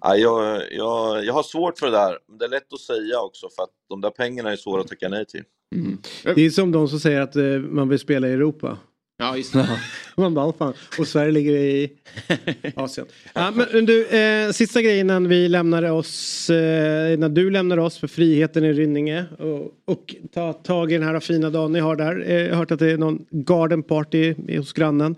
ja, 0.00 0.16
jag, 0.16 0.62
jag, 0.72 1.24
jag 1.24 1.34
har 1.34 1.42
svårt 1.42 1.78
för 1.78 1.86
det 1.86 1.92
där. 1.92 2.18
Men 2.28 2.38
Det 2.38 2.44
är 2.44 2.48
lätt 2.48 2.72
att 2.72 2.80
säga 2.80 3.20
också 3.20 3.48
för 3.56 3.62
att 3.62 3.70
de 3.88 4.00
där 4.00 4.10
pengarna 4.10 4.52
är 4.52 4.56
svåra 4.56 4.80
att 4.80 4.88
tacka 4.88 5.08
nej 5.08 5.26
till. 5.26 5.44
Det 6.22 6.42
är 6.46 6.50
som 6.50 6.72
de 6.72 6.88
som 6.88 7.00
säger 7.00 7.20
att 7.20 7.36
eh, 7.36 7.44
man 7.58 7.88
vill 7.88 7.98
spela 7.98 8.28
i 8.28 8.32
Europa. 8.32 8.78
Ja, 9.18 9.36
just 9.36 9.52
det. 9.52 9.80
Man 10.16 10.34
bara, 10.34 10.46
"Åh, 10.46 10.54
fan. 10.58 10.74
Och 10.98 11.08
Sverige 11.08 11.32
ligger 11.32 11.52
i 11.52 11.92
Asien. 12.76 13.06
Ja, 13.34 13.50
men 13.50 13.86
du, 13.86 14.06
eh, 14.06 14.50
sista 14.50 14.82
grejen 14.82 15.06
innan 15.06 15.28
vi 15.28 15.48
lämnar 15.48 15.90
oss, 15.90 16.50
eh, 16.50 17.18
när 17.18 17.28
du 17.28 17.50
lämnar 17.50 17.78
oss 17.78 17.98
för 17.98 18.06
friheten 18.06 18.64
i 18.64 18.72
Rynninge 18.72 19.24
och, 19.38 19.94
och 19.94 20.14
ta 20.34 20.52
tag 20.52 20.92
i 20.92 20.98
den 20.98 21.08
här 21.08 21.20
fina 21.20 21.50
dagen 21.50 21.72
ni 21.72 21.80
har 21.80 21.96
där. 21.96 22.24
Eh, 22.30 22.34
jag 22.42 22.50
har 22.50 22.56
hört 22.56 22.70
att 22.70 22.78
det 22.78 22.92
är 22.92 22.98
någon 22.98 23.26
garden 23.30 23.82
party 23.82 24.34
hos 24.56 24.72
grannen. 24.72 25.16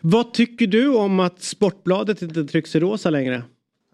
Vad 0.00 0.34
tycker 0.34 0.66
du 0.66 0.88
om 0.88 1.20
att 1.20 1.42
Sportbladet 1.42 2.22
inte 2.22 2.44
trycks 2.44 2.76
i 2.76 2.80
rosa 2.80 3.10
längre? 3.10 3.42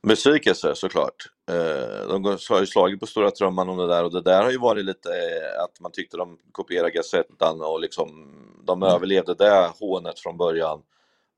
Besvikelse 0.03 0.73
såklart. 0.75 1.17
Eh, 1.51 2.09
de 2.09 2.25
har 2.25 2.61
ju 2.61 2.67
slagit 2.67 3.01
på 3.01 3.07
stora 3.07 3.31
trumman 3.31 3.69
om 3.69 3.77
det 3.79 3.87
där 3.87 4.05
och 4.05 4.13
det 4.13 4.23
där 4.23 4.43
har 4.43 4.51
ju 4.51 4.59
varit 4.59 4.85
lite 4.85 5.09
eh, 5.09 5.65
att 5.65 5.81
man 5.81 5.93
tyckte 5.93 6.17
de 6.17 6.39
kopierade 6.53 6.91
Gazettan 6.91 7.61
och 7.61 7.81
liksom 7.81 8.09
de 8.67 8.83
överlevde 8.83 9.35
det 9.35 9.71
hånet 9.81 10.19
från 10.19 10.37
början. 10.37 10.81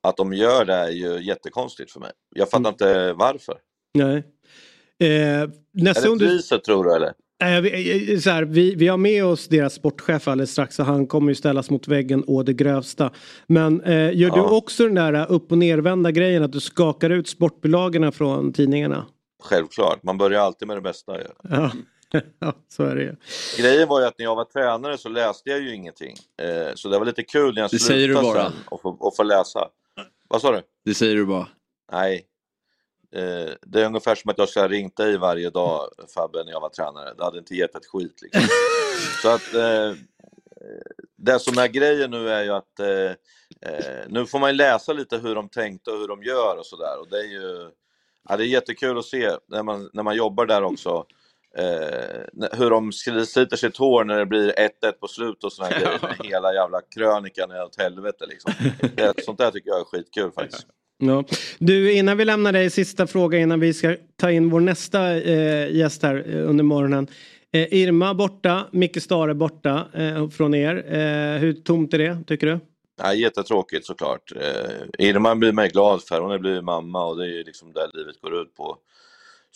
Att 0.02 0.16
de 0.16 0.32
gör 0.32 0.64
det 0.64 0.74
är 0.74 0.90
ju 0.90 1.22
jättekonstigt 1.22 1.92
för 1.92 2.00
mig. 2.00 2.10
Jag 2.34 2.50
fattar 2.50 2.70
inte 2.70 3.12
varför. 3.12 3.54
Nej. 3.94 4.16
Eh, 4.98 5.48
nästa 5.72 6.00
är 6.00 6.02
det 6.02 6.08
gång 6.08 6.18
du... 6.18 6.26
priset 6.26 6.64
tror 6.64 6.84
du 6.84 6.94
eller? 6.94 7.12
Eh, 7.42 8.18
så 8.18 8.30
här, 8.30 8.42
vi, 8.42 8.74
vi 8.74 8.88
har 8.88 8.96
med 8.96 9.24
oss 9.24 9.48
deras 9.48 9.74
sportchef 9.74 10.28
alldeles 10.28 10.50
strax 10.50 10.78
och 10.78 10.86
han 10.86 11.06
kommer 11.06 11.28
ju 11.28 11.34
ställas 11.34 11.70
mot 11.70 11.88
väggen 11.88 12.24
å 12.26 12.42
det 12.42 12.52
grövsta. 12.52 13.10
Men 13.46 13.80
eh, 13.80 14.16
gör 14.16 14.30
du 14.30 14.36
Ja. 14.36 14.56
också 14.56 14.84
den 14.84 14.94
där 14.94 15.12
eh, 15.12 15.26
upp 15.28 15.52
och 15.52 15.58
nervända 15.58 16.10
grejen 16.10 16.42
att 16.42 16.52
du 16.52 16.60
skakar 16.60 17.10
ut 17.10 17.28
sportbilagorna 17.28 18.12
från 18.12 18.52
tidningarna? 18.52 19.06
Självklart, 19.42 20.02
man 20.02 20.18
börjar 20.18 20.40
alltid 20.40 20.68
med 20.68 20.76
det 20.76 20.80
bästa. 20.80 21.12
Ja. 21.42 21.70
så 22.68 22.84
är 22.84 22.96
det. 22.96 23.16
Grejen 23.58 23.88
var 23.88 24.00
ju 24.00 24.06
att 24.06 24.18
när 24.18 24.24
jag 24.24 24.36
var 24.36 24.44
tränare 24.44 24.98
så 24.98 25.08
läste 25.08 25.50
jag 25.50 25.60
ju 25.60 25.74
ingenting. 25.74 26.16
Eh, 26.42 26.74
så 26.74 26.88
det 26.88 26.98
var 26.98 27.06
lite 27.06 27.22
kul 27.22 27.54
när 27.54 27.62
jag 27.62 27.70
Det 27.70 27.78
säger 27.78 28.08
du 28.08 28.14
slutade 28.14 28.34
bara. 28.34 28.50
sen 28.50 28.60
och 28.66 28.82
få, 28.82 28.90
och 28.90 29.16
få 29.16 29.22
läsa. 29.22 29.68
Vad 30.28 30.40
sa 30.40 30.52
du? 30.52 30.62
Det 30.84 30.94
säger 30.94 31.14
du 31.14 31.26
bara. 31.26 31.48
Nej. 31.92 32.26
Eh, 33.12 33.50
det 33.62 33.82
är 33.82 33.86
ungefär 33.86 34.14
som 34.14 34.30
att 34.30 34.38
jag 34.38 34.48
skulle 34.48 34.62
ha 34.62 34.68
ringt 34.68 34.96
dig 34.96 35.16
varje 35.18 35.50
dag 35.50 35.88
Fabbe 36.14 36.44
när 36.44 36.52
jag 36.52 36.60
var 36.60 36.68
tränare. 36.68 37.14
Det 37.14 37.24
hade 37.24 37.38
inte 37.38 37.54
gett 37.54 37.74
ett 37.74 37.86
skit 37.86 38.22
liksom. 38.22 38.42
Så 39.22 39.28
att 39.28 39.54
eh, 39.54 39.92
det 41.16 41.38
som 41.38 41.58
är 41.58 41.68
grejen 41.68 42.10
nu 42.10 42.28
är 42.28 42.44
ju 42.44 42.50
att 42.50 42.80
nu 44.08 44.26
får 44.26 44.38
man 44.38 44.50
ju 44.50 44.56
läsa 44.56 44.92
lite 44.92 45.18
hur 45.18 45.34
de 45.34 45.48
tänkte 45.48 45.90
och 45.90 45.98
hur 45.98 46.08
de 46.08 46.22
gör 46.22 46.56
och 46.58 46.66
sådär. 46.66 47.00
Och 47.00 47.08
det 47.08 47.18
är 47.18 47.24
ju 47.24 47.70
ja, 48.28 48.36
det 48.36 48.44
är 48.44 48.46
jättekul 48.46 48.98
att 48.98 49.04
se 49.04 49.30
när 49.48 49.62
man, 49.62 49.90
när 49.92 50.02
man 50.02 50.16
jobbar 50.16 50.46
där 50.46 50.62
också. 50.62 51.06
Eh, 51.58 52.48
hur 52.58 52.70
de 52.70 52.92
sliter 52.92 53.56
sitt 53.56 53.76
hår 53.76 54.04
när 54.04 54.18
det 54.18 54.26
blir 54.26 54.52
1-1 54.52 54.92
på 55.00 55.08
slutet 55.08 55.44
och 55.44 55.52
sådana 55.52 55.74
grejer. 55.78 55.98
När 56.02 56.24
hela 56.24 56.54
jävla 56.54 56.80
krönikan 56.94 57.50
är 57.50 57.64
åt 57.64 57.78
helvete 57.78 58.24
liksom. 58.28 58.52
Sånt 59.24 59.38
där 59.38 59.50
tycker 59.50 59.70
jag 59.70 59.80
är 59.80 59.84
skitkul 59.84 60.30
faktiskt. 60.32 60.66
Ja. 60.98 61.24
Du, 61.58 61.92
innan 61.92 62.16
vi 62.16 62.24
lämnar 62.24 62.52
dig, 62.52 62.70
sista 62.70 63.06
fråga 63.06 63.38
innan 63.38 63.60
vi 63.60 63.74
ska 63.74 63.96
ta 64.16 64.30
in 64.30 64.50
vår 64.50 64.60
nästa 64.60 65.16
eh, 65.16 65.76
gäst 65.76 66.02
här 66.02 66.24
eh, 66.28 66.48
under 66.48 66.64
morgonen. 66.64 67.06
Eh, 67.52 67.74
Irma 67.74 68.14
borta, 68.14 68.66
Micke 68.70 69.02
Stare 69.02 69.34
borta 69.34 69.86
eh, 69.94 70.28
från 70.28 70.54
er. 70.54 70.84
Hur 71.38 71.52
tomt 71.52 71.94
är 71.94 71.98
det, 71.98 72.18
tycker 72.26 72.46
du? 72.46 72.60
Ja, 73.02 73.14
jättetråkigt 73.14 73.86
såklart. 73.86 74.32
Irma 74.98 75.34
blir 75.34 75.62
ju 75.62 75.68
glad 75.68 76.02
för, 76.02 76.20
hon 76.20 76.30
har 76.30 76.38
blivit 76.38 76.64
mamma 76.64 77.06
och 77.06 77.16
det 77.16 77.24
är 77.24 77.28
ju 77.28 77.44
liksom 77.44 77.72
det 77.72 77.90
livet 77.94 78.20
går 78.20 78.42
ut 78.42 78.54
på. 78.54 78.78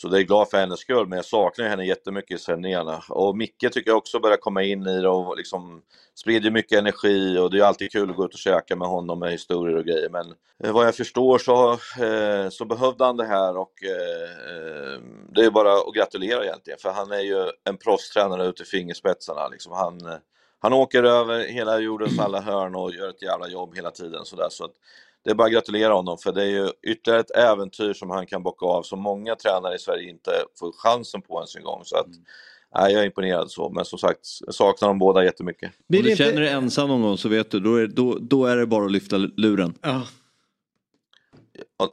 Så 0.01 0.09
det 0.09 0.19
är 0.19 0.23
glad 0.23 0.51
för 0.51 0.59
hennes 0.59 0.81
skull, 0.81 1.07
men 1.07 1.17
jag 1.17 1.25
saknar 1.25 1.69
henne 1.69 1.87
jättemycket 1.87 2.41
i 2.41 2.43
sändningarna. 2.43 3.03
Och 3.09 3.37
Micke 3.37 3.73
tycker 3.73 3.91
jag 3.91 3.97
också 3.97 4.21
börjar 4.21 4.37
komma 4.37 4.63
in 4.63 4.87
i 4.87 5.01
det 5.01 5.09
och 5.09 5.37
liksom 5.37 5.83
sprider 6.15 6.51
mycket 6.51 6.79
energi 6.79 7.39
och 7.39 7.51
det 7.51 7.59
är 7.59 7.65
alltid 7.65 7.93
kul 7.93 8.11
att 8.11 8.17
gå 8.17 8.25
ut 8.25 8.35
och 8.35 8.39
käka 8.39 8.77
med 8.77 8.89
honom 8.89 9.19
med 9.19 9.33
historier 9.33 9.77
och 9.77 9.85
grejer. 9.85 10.09
Men 10.09 10.35
eh, 10.65 10.73
vad 10.73 10.87
jag 10.87 10.95
förstår 10.95 11.39
så, 11.39 11.73
eh, 12.05 12.49
så 12.51 12.65
behövde 12.65 13.05
han 13.05 13.17
det 13.17 13.27
här 13.27 13.57
och 13.57 13.73
eh, 13.83 14.55
eh, 14.55 15.01
det 15.35 15.45
är 15.45 15.51
bara 15.51 15.73
att 15.73 15.95
gratulera 15.95 16.45
egentligen, 16.45 16.79
för 16.79 16.91
han 16.91 17.13
är 17.13 17.21
ju 17.21 17.51
en 17.65 17.77
proffstränare 17.77 18.47
ut 18.47 18.61
i 18.61 18.65
fingerspetsarna. 18.65 19.49
Liksom. 19.49 19.73
Han, 19.73 20.07
eh, 20.07 20.19
han 20.59 20.73
åker 20.73 21.03
över 21.03 21.45
hela 21.45 21.79
jordens 21.79 22.19
alla 22.19 22.41
hörn 22.41 22.75
och 22.75 22.95
gör 22.95 23.09
ett 23.09 23.23
jävla 23.23 23.49
jobb 23.49 23.77
hela 23.77 23.91
tiden. 23.91 24.25
Så, 24.25 24.37
där. 24.37 24.49
så 24.51 24.65
att 24.65 24.75
det 25.25 25.31
är 25.31 25.35
bara 25.35 25.47
att 25.47 25.53
gratulera 25.53 25.93
honom 25.93 26.19
för 26.19 26.33
det 26.33 26.43
är 26.43 26.49
ju 26.49 26.69
ytterligare 26.83 27.21
ett 27.21 27.37
äventyr 27.37 27.93
som 27.93 28.11
han 28.11 28.27
kan 28.27 28.43
bocka 28.43 28.67
av 28.67 28.83
som 28.83 29.01
många 29.01 29.37
tränare 29.37 29.75
i 29.75 29.79
Sverige 29.79 30.11
inte 30.11 30.31
får 30.59 30.73
chansen 30.73 31.23
på 31.23 31.39
ens 31.39 31.57
en 31.57 31.63
gång. 31.63 31.81
Så 31.85 31.97
att, 31.97 32.07
nej, 32.75 32.93
jag 32.93 33.03
är 33.03 33.07
imponerad 33.07 33.51
så, 33.51 33.71
men 33.71 33.85
som 33.85 33.99
sagt, 33.99 34.21
jag 34.47 34.55
saknar 34.55 34.89
dem 34.89 34.99
båda 34.99 35.25
jättemycket. 35.25 35.71
Om 35.89 36.03
du 36.03 36.17
känner 36.17 36.41
dig 36.41 36.51
ensam 36.51 36.89
någon 36.89 37.03
gång 37.03 37.19
så 37.19 37.29
vet 37.29 37.51
du, 37.51 37.61
då 37.61 37.77
är, 37.77 37.87
då, 37.87 38.19
då 38.21 38.47
är 38.47 38.57
det 38.57 38.67
bara 38.67 38.85
att 38.85 38.93
lyfta 38.93 39.17
luren. 39.17 39.75
Ja. 39.83 40.03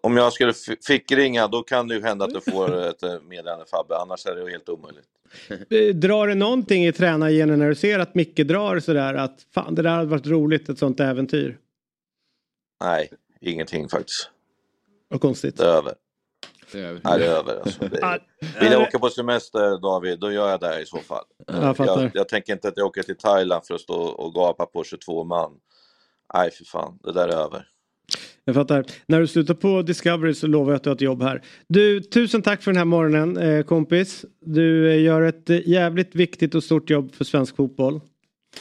Om 0.01 0.17
jag 0.17 0.33
skulle 0.33 0.53
fick 0.87 1.11
ringa 1.11 1.47
då 1.47 1.63
kan 1.63 1.87
det 1.87 1.95
ju 1.95 2.01
hända 2.01 2.25
att 2.25 2.33
du 2.33 2.41
får 2.51 2.87
ett 2.89 3.03
eh, 3.03 3.15
meddelande 3.29 3.65
Fabbe, 3.65 3.97
annars 3.97 4.25
är 4.25 4.35
det 4.35 4.41
ju 4.41 4.49
helt 4.49 4.69
omöjligt. 4.69 5.05
Eh, 5.49 5.95
Drar 5.95 6.27
det 6.27 6.35
någonting 6.35 6.85
i 6.85 6.91
tränargenen 6.91 7.59
när 7.59 7.69
du 7.69 7.75
ser 7.75 7.99
att 7.99 8.15
Micke 8.15 8.37
drar 8.37 8.79
sådär 8.79 9.13
att 9.13 9.45
fan 9.53 9.75
det 9.75 9.81
där 9.81 9.89
hade 9.89 10.05
varit 10.05 10.27
roligt 10.27 10.69
ett 10.69 10.79
sånt 10.79 10.99
äventyr? 10.99 11.57
Nej, 12.81 13.09
ingenting 13.41 13.89
faktiskt. 13.89 14.29
Vad 15.09 15.21
konstigt. 15.21 15.57
Det 15.57 15.63
är 15.63 15.77
över. 15.77 15.93
Det 16.71 16.79
är 16.79 16.83
över. 16.83 17.01
Nej, 17.03 17.19
det 17.19 17.25
är 17.25 17.29
över. 17.29 17.59
Alltså. 17.59 17.87
Det 17.87 17.97
är... 17.97 18.23
Vill 18.59 18.71
jag 18.71 18.81
åka 18.81 18.99
på 18.99 19.09
semester 19.09 19.81
David, 19.81 20.19
då 20.19 20.31
gör 20.31 20.49
jag 20.49 20.59
det 20.59 20.81
i 20.81 20.85
så 20.85 20.97
fall. 20.97 21.23
Jag 21.47 21.77
fattar. 21.77 22.01
jag, 22.01 22.11
jag 22.13 22.29
tänker 22.29 22.53
inte 22.53 22.67
att 22.67 22.77
jag 22.77 22.87
åker 22.87 23.03
till 23.03 23.17
Thailand 23.17 23.65
för 23.65 23.75
att 23.75 23.81
stå 23.81 24.01
och 24.01 24.33
gapa 24.33 24.65
på 24.65 24.83
22 24.83 25.23
man. 25.23 25.51
Nej, 26.33 26.51
för 26.51 26.65
fan, 26.65 26.99
det 27.03 27.11
där 27.11 27.27
är 27.27 27.33
över. 27.33 27.67
Jag 28.45 28.55
fattar. 28.55 28.85
När 29.05 29.19
du 29.19 29.27
slutar 29.27 29.53
på 29.53 29.81
Discovery 29.81 30.33
så 30.33 30.47
lovar 30.47 30.71
jag 30.71 30.75
att 30.75 30.83
du 30.83 30.89
har 30.89 30.95
ett 30.95 31.01
jobb 31.01 31.23
här. 31.23 31.41
Du, 31.67 32.01
tusen 32.01 32.41
tack 32.41 32.61
för 32.61 32.71
den 32.71 32.77
här 32.77 32.85
morgonen 32.85 33.37
eh, 33.37 33.63
kompis. 33.63 34.25
Du 34.39 34.91
eh, 34.91 35.01
gör 35.01 35.21
ett 35.21 35.49
eh, 35.49 35.67
jävligt 35.69 36.15
viktigt 36.15 36.55
och 36.55 36.63
stort 36.63 36.89
jobb 36.89 37.15
för 37.15 37.23
svensk 37.23 37.55
fotboll. 37.55 38.01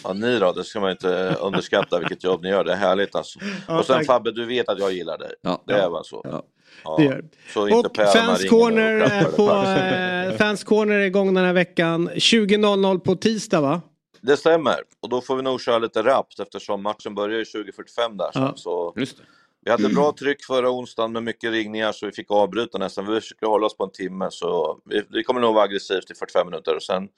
Ja, 0.04 0.12
ni 0.12 0.38
då, 0.38 0.52
det 0.52 0.64
ska 0.64 0.80
man 0.80 0.90
inte 0.90 1.36
underskatta 1.40 1.98
vilket 1.98 2.24
jobb 2.24 2.42
ni 2.42 2.48
gör. 2.48 2.64
Det 2.64 2.72
är 2.72 2.76
härligt 2.76 3.14
alltså. 3.14 3.38
Ja, 3.68 3.78
och 3.78 3.86
sen 3.86 3.96
tack. 3.96 4.06
Fabbe, 4.06 4.30
du 4.30 4.44
vet 4.44 4.68
att 4.68 4.78
jag 4.78 4.92
gillar 4.92 5.18
dig. 5.18 5.32
Ja. 5.40 5.62
Det 5.66 5.74
är 5.74 5.90
bara 5.90 6.04
så. 6.04 6.20
Ja. 6.24 6.96
Det 6.96 7.04
gör. 7.04 7.24
Så 7.54 7.68
inte 7.68 7.88
Och 7.88 7.96
Fans 8.12 8.48
Corner, 8.48 9.26
och 9.26 9.36
på, 9.36 9.50
eh, 9.52 10.36
Fans 10.36 10.64
Corner 10.64 10.94
är 10.94 11.04
igång 11.04 11.34
den 11.34 11.44
här 11.44 11.52
veckan. 11.52 12.10
20.00 12.10 12.98
på 12.98 13.16
tisdag 13.16 13.60
va? 13.60 13.80
Det 14.20 14.36
stämmer. 14.36 14.76
Och 15.00 15.08
då 15.08 15.20
får 15.20 15.36
vi 15.36 15.42
nog 15.42 15.60
köra 15.60 15.78
lite 15.78 16.02
rappt 16.02 16.40
eftersom 16.40 16.82
matchen 16.82 17.14
börjar 17.14 17.38
ju 17.38 17.44
20.45 17.44 18.16
där. 18.18 18.30
Ja. 18.34 18.52
Så 18.56 18.92
Just 18.96 19.16
det. 19.16 19.22
vi 19.64 19.70
hade 19.70 19.88
bra 19.88 20.12
tryck 20.18 20.44
förra 20.44 20.70
onsdagen 20.70 21.12
med 21.12 21.22
mycket 21.22 21.50
ringningar 21.52 21.92
så 21.92 22.06
vi 22.06 22.12
fick 22.12 22.30
avbryta 22.30 22.78
nästan. 22.78 23.06
Vi 23.06 23.20
försöker 23.20 23.46
hålla 23.46 23.66
oss 23.66 23.76
på 23.76 23.84
en 23.84 23.90
timme 23.92 24.28
så 24.30 24.78
vi, 24.84 25.02
vi 25.10 25.22
kommer 25.22 25.40
nog 25.40 25.54
vara 25.54 25.64
aggressivt 25.64 26.10
i 26.10 26.14
45 26.14 26.46
minuter 26.46 26.76
och 26.76 26.82
sen, 26.82 27.08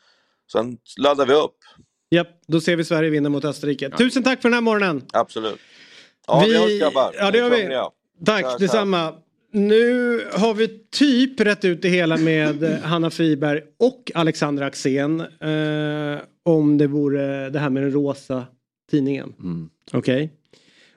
sen 0.53 0.79
laddar 0.99 1.27
vi 1.27 1.35
upp. 1.35 1.57
Japp, 2.11 2.29
då 2.47 2.61
ser 2.61 2.77
vi 2.77 2.85
Sverige 2.85 3.11
vinna 3.11 3.29
mot 3.29 3.45
Österrike. 3.45 3.91
Tusen 3.91 4.23
tack 4.23 4.43
för 4.43 4.49
den 4.49 4.55
här 4.55 4.61
morgonen. 4.61 5.03
Absolut. 5.13 5.59
Ja, 6.27 6.45
vi, 6.47 6.59
hörs 6.59 6.81
grabbar. 6.81 7.15
Ja, 7.19 7.31
det 7.31 7.39
gör 7.39 7.51
vi. 7.51 7.79
Tack, 8.25 8.41
Tja, 8.45 8.51
tja. 8.51 8.59
detsamma. 8.59 9.15
Nu 9.53 10.21
har 10.33 10.55
vi 10.55 10.69
typ 10.91 11.41
rätt 11.41 11.65
ut 11.65 11.83
det 11.83 11.89
hela 11.89 12.17
med 12.17 12.63
eh, 12.63 12.79
Hanna 12.83 13.11
Friberg 13.11 13.63
och 13.79 14.11
Alexander 14.15 14.63
Axén. 14.63 15.21
Eh, 15.21 16.19
om 16.43 16.79
det 16.79 16.87
vore 16.87 17.51
det 17.51 17.59
här 17.59 17.71
med 17.71 17.83
den 17.83 17.93
rosa 17.93 18.47
tidningen. 18.91 19.35
Okej. 19.93 20.33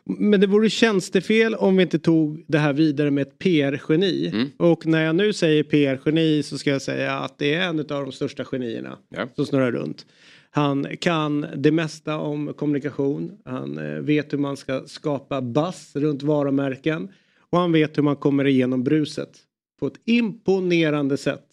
Men 0.03 0.39
det 0.41 0.47
vore 0.47 0.69
tjänstefel 0.69 1.55
om 1.55 1.77
vi 1.77 1.83
inte 1.83 1.99
tog 1.99 2.43
det 2.47 2.57
här 2.57 2.73
vidare 2.73 3.11
med 3.11 3.21
ett 3.21 3.39
PR-geni. 3.39 4.47
Och 4.57 4.85
när 4.85 5.05
jag 5.05 5.15
nu 5.15 5.33
säger 5.33 5.63
PR-geni 5.63 6.43
så 6.43 6.57
ska 6.57 6.69
jag 6.69 6.81
säga 6.81 7.13
att 7.19 7.37
det 7.37 7.53
är 7.53 7.61
en 7.61 7.79
av 7.79 7.85
de 7.85 8.11
största 8.11 8.45
genierna 8.45 8.97
Ja. 9.09 9.27
som 9.35 9.45
snurrar 9.45 9.71
runt. 9.71 10.05
Han 10.53 10.97
kan 10.99 11.45
det 11.55 11.71
mesta 11.71 12.17
om 12.17 12.53
kommunikation. 12.53 13.37
Han 13.45 13.77
eh, 13.77 13.99
vet 13.99 14.33
hur 14.33 14.37
man 14.37 14.57
ska 14.57 14.83
skapa 14.85 15.41
buzz 15.41 15.95
runt 15.95 16.23
varumärken. 16.23 17.11
Och 17.39 17.59
han 17.59 17.71
vet 17.71 17.97
hur 17.97 18.03
man 18.03 18.15
kommer 18.15 18.47
igenom 18.47 18.83
bruset 18.83 19.37
på 19.79 19.87
ett 19.87 19.99
imponerande 20.05 21.17
sätt. 21.17 21.45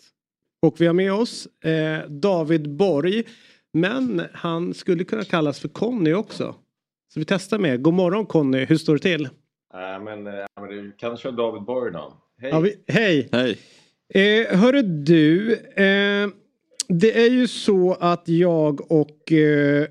Och 0.63 0.81
vi 0.81 0.87
har 0.87 0.95
med 0.95 1.13
oss 1.13 1.47
eh, 1.65 2.09
David 2.09 2.71
Borg. 2.71 3.25
Men 3.73 4.23
han 4.33 4.75
skulle 4.75 5.05
kunna 5.05 5.25
kallas 5.25 5.61
för 5.61 5.69
Conny 5.69 6.13
också. 6.13 6.55
Så 7.15 7.21
vi 7.21 7.27
testar 7.27 7.59
med. 7.59 7.83
God 7.83 7.95
morgon 7.95 8.27
Conny, 8.27 8.65
hur 8.65 8.77
står 8.77 8.93
det 8.93 9.03
till? 9.03 9.25
Äh, 9.25 10.05
men, 10.05 10.27
äh, 10.27 10.33
men 10.61 10.69
du 10.69 10.93
kan 10.93 11.17
köra 11.17 11.33
David 11.33 11.63
Borg 11.63 11.93
då. 11.93 12.13
Hej! 12.41 12.51
Ja, 12.51 12.61
vi, 12.61 12.75
hej! 12.87 13.29
Hej! 13.33 13.59
Eh, 14.15 14.59
hörru 14.59 14.83
du, 14.83 15.55
eh, 15.55 16.29
det 16.89 17.19
är 17.25 17.31
ju 17.31 17.47
så 17.47 17.95
att 18.01 18.29
jag 18.29 18.93
och 18.93 19.33
eh, 19.33 19.87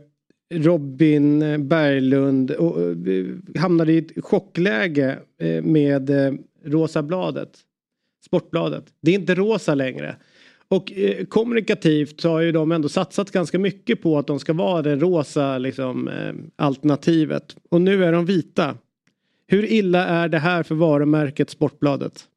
Robin 0.53 1.39
Berglund 1.67 2.51
och, 2.51 2.81
eh, 3.07 3.25
hamnade 3.59 3.93
i 3.93 3.97
ett 3.97 4.25
chockläge 4.25 5.19
eh, 5.41 5.63
med 5.63 6.09
eh, 6.09 6.33
Rosa 6.65 7.03
bladet. 7.03 7.49
Sportbladet. 8.25 8.85
Det 9.01 9.11
är 9.11 9.15
inte 9.15 9.35
rosa 9.35 9.75
längre. 9.75 10.15
Och 10.67 10.91
eh, 10.91 11.25
kommunikativt 11.25 12.21
så 12.21 12.29
har 12.29 12.41
ju 12.41 12.51
de 12.51 12.71
ändå 12.71 12.89
satsat 12.89 13.31
ganska 13.31 13.59
mycket 13.59 14.01
på 14.01 14.17
att 14.17 14.27
de 14.27 14.39
ska 14.39 14.53
vara 14.53 14.81
det 14.81 14.95
rosa 14.95 15.57
liksom, 15.57 16.07
eh, 16.07 16.33
alternativet. 16.55 17.55
Och 17.69 17.81
nu 17.81 18.03
är 18.03 18.11
de 18.11 18.25
vita. 18.25 18.77
Hur 19.47 19.71
illa 19.71 20.05
är 20.05 20.29
det 20.29 20.39
här 20.39 20.63
för 20.63 20.75
varumärket 20.75 21.49
Sportbladet? 21.49 22.27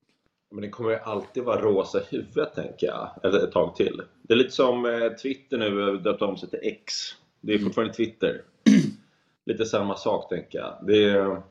Men 0.51 0.62
det 0.62 0.68
kommer 0.68 0.90
ju 0.90 0.96
alltid 0.96 1.44
vara 1.44 1.61
rosa 1.61 2.01
i 2.01 2.05
huvudet 2.11 2.55
tänker 2.55 2.86
jag. 2.86 3.11
Eller 3.22 3.44
ett 3.44 3.53
tag 3.53 3.76
till. 3.76 4.03
Det 4.22 4.34
är 4.34 4.38
lite 4.38 4.51
som 4.51 4.86
eh, 4.86 5.09
Twitter 5.09 5.59
nu 5.59 5.96
döpt 5.96 6.22
om 6.22 6.36
sig 6.36 6.51
till 6.51 6.59
X. 6.62 6.94
Det 7.40 7.55
är 7.55 7.59
fortfarande 7.59 7.94
Twitter. 7.94 8.42
lite 9.46 9.64
samma 9.64 9.96
sak 9.96 10.28
tänker 10.28 10.59
jag. 10.59 10.78
Det 10.82 11.05
är, 11.05 11.42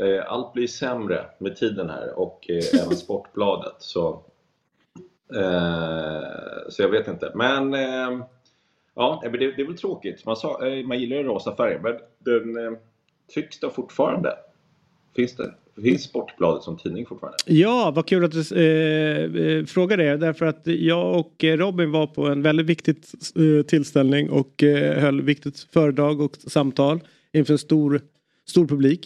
eh, 0.00 0.32
allt 0.32 0.52
blir 0.52 0.66
sämre 0.66 1.26
med 1.38 1.56
tiden 1.56 1.90
här 1.90 2.18
och 2.18 2.50
eh, 2.50 2.80
även 2.82 2.96
Sportbladet. 2.96 3.76
Så, 3.78 4.22
eh, 5.34 6.22
så 6.68 6.82
jag 6.82 6.88
vet 6.88 7.08
inte. 7.08 7.32
Men 7.34 7.74
eh, 7.74 8.26
ja, 8.94 9.20
det, 9.22 9.38
det 9.38 9.62
är 9.62 9.66
väl 9.66 9.78
tråkigt. 9.78 10.26
Man, 10.26 10.36
sa, 10.36 10.66
eh, 10.66 10.86
man 10.86 11.00
gillar 11.00 11.16
ju 11.16 11.22
rosa 11.22 11.56
färger 11.56 11.78
men 11.78 11.98
den 12.18 12.66
eh, 12.66 12.78
trycks 13.34 13.60
då 13.60 13.70
fortfarande. 13.70 14.38
Finns 15.16 15.36
det? 15.36 15.54
Finns 15.82 16.02
Sportbladet 16.02 16.62
som 16.62 16.76
tidning 16.78 17.06
fortfarande? 17.06 17.36
Ja, 17.46 17.92
vad 17.96 18.06
kul 18.06 18.24
att 18.24 18.32
du 18.32 18.40
eh, 18.56 19.46
eh, 19.58 19.64
frågar 19.64 19.96
det. 19.96 20.16
Därför 20.16 20.46
att 20.46 20.62
jag 20.64 21.18
och 21.20 21.44
eh, 21.44 21.56
Robin 21.56 21.90
var 21.90 22.06
på 22.06 22.26
en 22.26 22.42
väldigt 22.42 22.66
viktig 22.66 22.96
eh, 23.58 23.62
tillställning 23.66 24.30
och 24.30 24.62
eh, 24.62 25.00
höll 25.00 25.20
viktigt 25.22 25.58
föredrag 25.72 26.20
och 26.20 26.36
samtal 26.36 27.00
inför 27.32 27.52
en 27.52 27.58
stor, 27.58 28.00
stor 28.48 28.66
publik. 28.66 29.04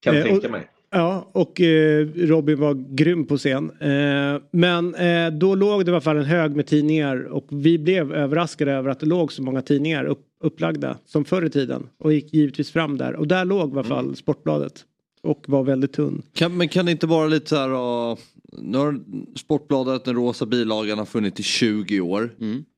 Kan 0.00 0.16
Eh, 0.16 0.22
tänka 0.22 0.46
och- 0.46 0.52
mig. 0.52 0.66
Ja, 0.90 1.30
och 1.32 1.60
eh, 1.60 2.06
Robin 2.14 2.60
var 2.60 2.94
grym 2.94 3.26
på 3.26 3.36
scen. 3.36 3.70
Eh, 3.80 4.40
men 4.50 4.94
eh, 4.94 5.30
då 5.30 5.54
låg 5.54 5.84
det 5.84 5.90
i 5.90 5.92
alla 5.92 6.00
fall 6.00 6.16
en 6.16 6.24
hög 6.24 6.56
med 6.56 6.66
tidningar 6.66 7.24
och 7.24 7.46
vi 7.50 7.78
blev 7.78 8.12
överraskade 8.12 8.72
över 8.72 8.90
att 8.90 9.00
det 9.00 9.06
låg 9.06 9.32
så 9.32 9.42
många 9.42 9.62
tidningar 9.62 10.04
upp, 10.04 10.20
upplagda 10.40 10.98
som 11.06 11.24
förr 11.24 11.44
i 11.44 11.50
tiden. 11.50 11.86
Och 11.98 12.12
gick 12.12 12.34
givetvis 12.34 12.70
fram 12.70 12.98
där. 12.98 13.14
Och 13.16 13.28
där 13.28 13.44
låg 13.44 13.68
i 13.70 13.72
alla 13.72 13.84
fall 13.84 14.16
Sportbladet. 14.16 14.84
Och 15.24 15.44
var 15.48 15.62
väldigt 15.62 15.92
tunn. 15.92 16.22
Kan, 16.34 16.56
men 16.56 16.68
kan 16.68 16.86
det 16.86 16.92
inte 16.92 17.06
vara 17.06 17.26
lite 17.26 17.48
så 17.48 17.56
här, 17.56 17.68
uh, 18.10 18.18
nu 18.58 18.78
har 18.78 19.00
Sportbladet, 19.38 20.04
den 20.04 20.14
rosa 20.14 20.46
bilagan 20.46 20.98
har 20.98 21.04
funnits 21.04 21.40
i 21.40 21.42
20 21.42 22.00
år. 22.00 22.30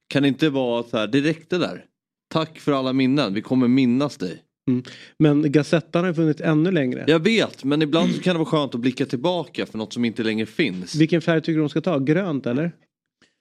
Kan 0.08 0.22
det 0.22 0.28
inte 0.28 0.50
vara 0.50 0.82
så 0.82 0.96
här, 0.96 1.06
det 1.06 1.20
räckte 1.20 1.58
där. 1.58 1.84
Tack 2.32 2.58
för 2.58 2.72
alla 2.72 2.92
minnen, 2.92 3.34
vi 3.34 3.42
kommer 3.42 3.68
minnas 3.68 4.16
dig. 4.16 4.42
Mm. 4.70 4.82
Men 5.18 5.52
Gazettan 5.52 6.04
har 6.04 6.12
funnits 6.12 6.40
ännu 6.40 6.70
längre. 6.70 7.04
Jag 7.06 7.18
vet, 7.18 7.64
men 7.64 7.82
ibland 7.82 8.14
så 8.14 8.22
kan 8.22 8.34
det 8.34 8.38
vara 8.38 8.48
skönt 8.48 8.74
att 8.74 8.80
blicka 8.80 9.06
tillbaka 9.06 9.66
för 9.66 9.78
något 9.78 9.92
som 9.92 10.04
inte 10.04 10.22
längre 10.22 10.46
finns. 10.46 10.94
Vilken 10.94 11.22
färg 11.22 11.40
tycker 11.40 11.52
du 11.52 11.60
de 11.60 11.68
ska 11.68 11.80
ta? 11.80 11.98
Grönt 11.98 12.46
eller? 12.46 12.72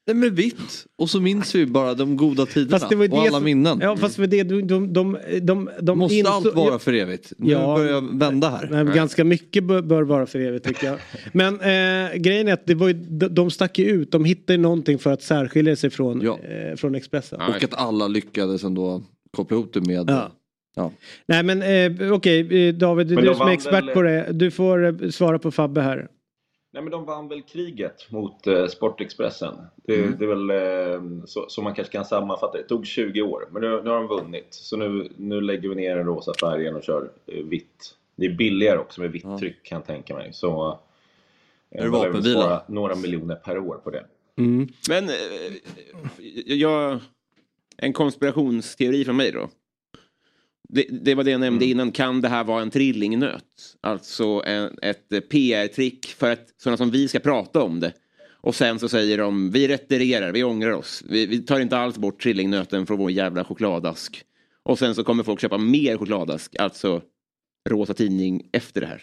Nej 0.08 0.16
men 0.16 0.36
vitt. 0.36 0.86
Och 0.98 1.10
så 1.10 1.20
minns 1.22 1.56
vi 1.56 1.66
bara 1.66 1.94
de 1.94 2.18
goda 2.18 2.46
tiderna 2.46 2.80
Fast 2.80 2.90
det 2.90 2.96
var 2.96 3.12
och 3.14 3.20
alla 3.20 3.32
som- 3.32 3.44
minnen. 3.44 3.80
Ja 3.82 3.98
fast 3.98 4.18
det 4.18 4.26
det 4.28 4.44
de, 4.44 4.62
de, 4.68 4.94
de, 4.94 5.18
de, 5.42 5.70
de 5.82 5.98
Måste 6.00 6.16
insåg- 6.16 6.28
allt 6.32 6.56
vara 6.56 6.80
för 6.80 6.94
evigt? 6.94 7.34
Nu 7.38 7.52
Ja. 7.52 7.76
börjar 7.78 7.92
jag 7.92 8.20
vända 8.20 8.50
här. 8.50 8.84
Nej, 8.84 8.96
ganska 8.96 9.24
mycket 9.24 9.64
bör, 9.64 9.82
bör 9.82 10.02
vara 10.04 10.26
för 10.26 10.40
evigt 10.40 10.66
tycker 10.66 10.88
jag. 10.88 10.98
Men 11.34 11.54
eh, 11.54 12.16
grejen 12.16 12.48
är 12.48 12.54
att 12.54 12.66
det 12.66 12.76
var 12.76 12.88
ju, 12.88 12.94
de, 12.94 13.28
de 13.28 13.52
stack 13.52 13.80
ju 13.80 13.86
ut. 13.86 14.12
De 14.12 14.26
hittade 14.26 14.54
ju 14.54 14.58
någonting 14.62 15.00
för 15.00 15.14
att 15.14 15.22
särskilja 15.22 15.76
sig 15.76 15.90
från, 15.90 16.28
eh, 16.28 16.36
från 16.76 16.96
Expressen. 16.96 17.42
Och 17.42 17.64
att 17.64 17.74
alla 17.74 18.08
lyckades 18.08 18.64
ändå 18.64 19.04
koppla 19.32 19.58
ihop 19.58 19.74
det 19.74 19.82
med... 19.82 20.10
Ja. 20.10 20.32
Ja. 20.76 20.92
Nej 21.28 21.44
men 21.44 21.62
eh, 21.62 22.12
okej 22.14 22.68
eh, 22.68 22.74
David, 22.74 23.12
Men 23.12 23.26
du 23.26 23.34
som 23.36 23.48
är 23.48 23.52
expert 23.52 23.74
väl- 23.74 23.88
på 23.94 24.02
det. 24.02 24.28
Du 24.32 24.52
får 24.52 25.04
eh, 25.04 25.10
svara 25.10 25.40
på 25.40 25.52
Fabbe 25.52 25.82
här. 25.82 26.08
Nej 26.76 26.84
men 26.84 26.92
de 26.92 27.06
vann 27.06 27.28
väl 27.28 27.42
kriget 27.42 28.12
mot 28.12 28.48
eh, 28.48 28.68
Sportexpressen. 28.68 29.56
Det, 29.76 29.96
Mm. 29.96 30.16
det 30.20 30.26
är 30.26 30.28
väl 30.28 30.50
eh, 30.50 31.26
så, 31.26 31.46
så 31.50 31.62
man 31.62 31.74
kanske 31.74 31.92
kan 31.92 32.06
sammanfatta 32.06 32.58
det. 32.58 32.64
Det 32.64 32.68
tog 32.68 32.86
20 32.86 33.22
år 33.22 33.48
men 33.52 33.62
nu, 33.62 33.82
nu 33.84 33.90
har 33.90 33.96
de 33.98 34.08
vunnit. 34.08 34.48
Så 34.50 34.78
nu, 34.78 35.12
nu 35.18 35.42
lägger 35.42 35.70
vi 35.70 35.76
ner 35.76 35.96
den 35.96 36.06
rosa 36.06 36.34
färgen 36.40 36.76
och 36.76 36.84
kör 36.84 37.10
eh, 37.26 37.44
vitt. 37.44 37.96
Det 38.16 38.26
är 38.26 38.34
billigare 38.34 38.78
också 38.78 39.02
med 39.02 39.12
vitt 39.12 39.26
tryck 39.40 39.64
kan 39.64 39.76
jag 39.76 39.86
tänka 39.88 40.14
mig. 40.16 40.34
Så 40.34 40.80
eh, 41.72 41.80
Är 41.80 41.84
det 41.84 41.90
vapenvila? 41.90 42.64
några 42.68 42.96
miljoner 42.96 43.36
per 43.36 43.58
år 43.58 43.76
på 43.84 43.90
det. 43.90 44.06
Men 44.90 45.10
eh, 45.10 45.14
jag, 46.46 47.00
en 47.78 47.94
konspirationsteori 47.94 49.06
från 49.06 49.16
mig 49.18 49.32
då. 49.32 49.50
Det, 50.70 50.88
det 50.92 51.16
var 51.16 51.24
det 51.24 51.32
jag 51.32 51.42
nämnde 51.42 51.66
innan. 51.66 51.92
Kan 51.92 52.22
det 52.22 52.30
här 52.30 52.44
vara 52.44 52.62
en 52.62 52.70
trillingnöt? 52.70 53.44
Alltså 53.82 54.44
en, 54.46 54.78
ett 54.82 55.30
PR-trick 55.30 56.06
för 56.06 56.32
att 56.32 56.48
sådana 56.58 56.78
som 56.78 56.92
vi 56.92 57.08
ska 57.08 57.20
prata 57.20 57.64
om 57.64 57.80
det. 57.80 57.94
Och 58.46 58.56
sen 58.56 58.80
så 58.80 58.90
säger 58.90 59.18
de 59.18 59.52
vi 59.52 59.68
retirerar, 59.68 60.32
vi 60.32 60.44
ångrar 60.44 60.72
oss. 60.72 61.04
Vi, 61.10 61.26
vi 61.26 61.40
tar 61.40 61.60
inte 61.60 61.78
alls 61.78 61.98
bort 61.98 62.22
trillingnöten 62.22 62.86
från 62.86 62.98
vår 62.98 63.12
jävla 63.12 63.44
chokladask. 63.44 64.24
Och 64.64 64.80
sen 64.80 64.96
så 64.96 65.04
kommer 65.04 65.24
folk 65.24 65.42
köpa 65.42 65.58
mer 65.58 65.98
chokladask, 65.98 66.56
alltså 66.60 67.02
rosa 67.70 67.94
tidning 67.94 68.50
efter 68.54 68.82
det 68.82 68.88
här. 68.88 69.02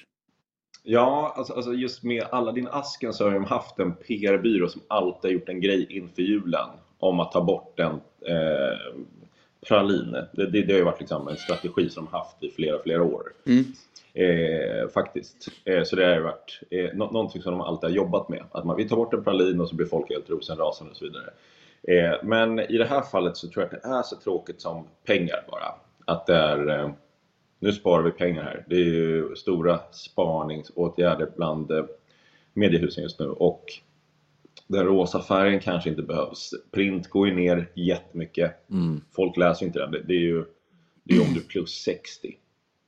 Ja, 0.82 1.34
alltså, 1.36 1.52
alltså 1.52 1.72
just 1.72 2.02
med 2.02 2.22
Aladdin-asken 2.22 3.12
så 3.12 3.24
har 3.24 3.32
de 3.32 3.44
haft 3.44 3.78
en 3.78 3.94
PR-byrå 3.94 4.68
som 4.68 4.82
alltid 4.88 5.30
har 5.30 5.34
gjort 5.34 5.48
en 5.48 5.60
grej 5.60 5.86
inför 5.90 6.22
julen 6.22 6.68
om 6.98 7.20
att 7.20 7.32
ta 7.32 7.44
bort 7.44 7.80
en 7.80 7.92
eh, 8.26 8.94
pralin. 9.68 10.12
Det, 10.32 10.46
det, 10.46 10.62
det 10.62 10.72
har 10.72 10.78
ju 10.78 10.84
varit 10.84 11.00
liksom 11.00 11.28
en 11.28 11.36
strategi 11.36 11.88
som 11.90 12.04
de 12.04 12.10
haft 12.16 12.42
i 12.42 12.50
flera, 12.50 12.78
flera 12.82 13.02
år. 13.02 13.32
Eh, 14.14 14.88
faktiskt. 14.88 15.48
Eh, 15.64 15.82
så 15.84 15.96
det 15.96 16.04
har 16.04 16.14
ju 16.14 16.22
varit 16.22 16.60
eh, 16.70 16.90
nå- 16.94 17.10
någonting 17.10 17.42
som 17.42 17.52
de 17.52 17.60
alltid 17.60 17.90
har 17.90 17.96
jobbat 17.96 18.28
med. 18.28 18.42
Att 18.52 18.64
man, 18.64 18.76
vi 18.76 18.88
tar 18.88 18.96
bort 18.96 19.14
en 19.14 19.24
pralin 19.24 19.60
och 19.60 19.68
så 19.68 19.76
blir 19.76 19.86
folk 19.86 20.10
helt 20.10 20.30
rosenrasande 20.30 20.90
och 20.90 20.96
så 20.96 21.04
vidare. 21.04 21.30
Eh, 21.88 22.18
men 22.22 22.58
i 22.60 22.78
det 22.78 22.84
här 22.84 23.00
fallet 23.02 23.36
så 23.36 23.48
tror 23.48 23.64
jag 23.64 23.74
att 23.74 23.82
det 23.82 23.88
är 23.88 24.02
så 24.02 24.16
tråkigt 24.16 24.60
som 24.60 24.84
pengar 25.06 25.44
bara. 25.50 25.74
Att 26.04 26.26
det 26.26 26.34
är 26.34 26.68
eh, 26.80 26.90
nu 27.58 27.72
sparar 27.72 28.02
vi 28.02 28.10
pengar 28.10 28.42
här. 28.42 28.64
Det 28.68 28.74
är 28.76 28.84
ju 28.84 29.34
stora 29.36 29.80
spaningsåtgärder 29.92 31.28
bland 31.36 31.70
eh, 31.70 31.84
mediehusen 32.54 33.02
just 33.02 33.20
nu 33.20 33.26
och 33.28 33.64
den 34.66 34.86
rosa 34.86 35.22
färgen 35.22 35.60
kanske 35.60 35.90
inte 35.90 36.02
behövs. 36.02 36.54
Print 36.70 37.08
går 37.08 37.28
ju 37.28 37.34
ner 37.34 37.70
jättemycket. 37.74 38.70
Mm. 38.70 39.00
Folk 39.16 39.36
läser 39.36 39.62
ju 39.62 39.66
inte 39.66 39.78
den. 39.78 39.90
Det, 39.90 40.14
är 40.14 40.20
ju 40.20 40.44
det 41.04 41.14
är 41.14 41.20
om 41.20 41.34
du 41.34 41.40
är 41.40 41.44
plus 41.44 41.70
60. 41.70 42.36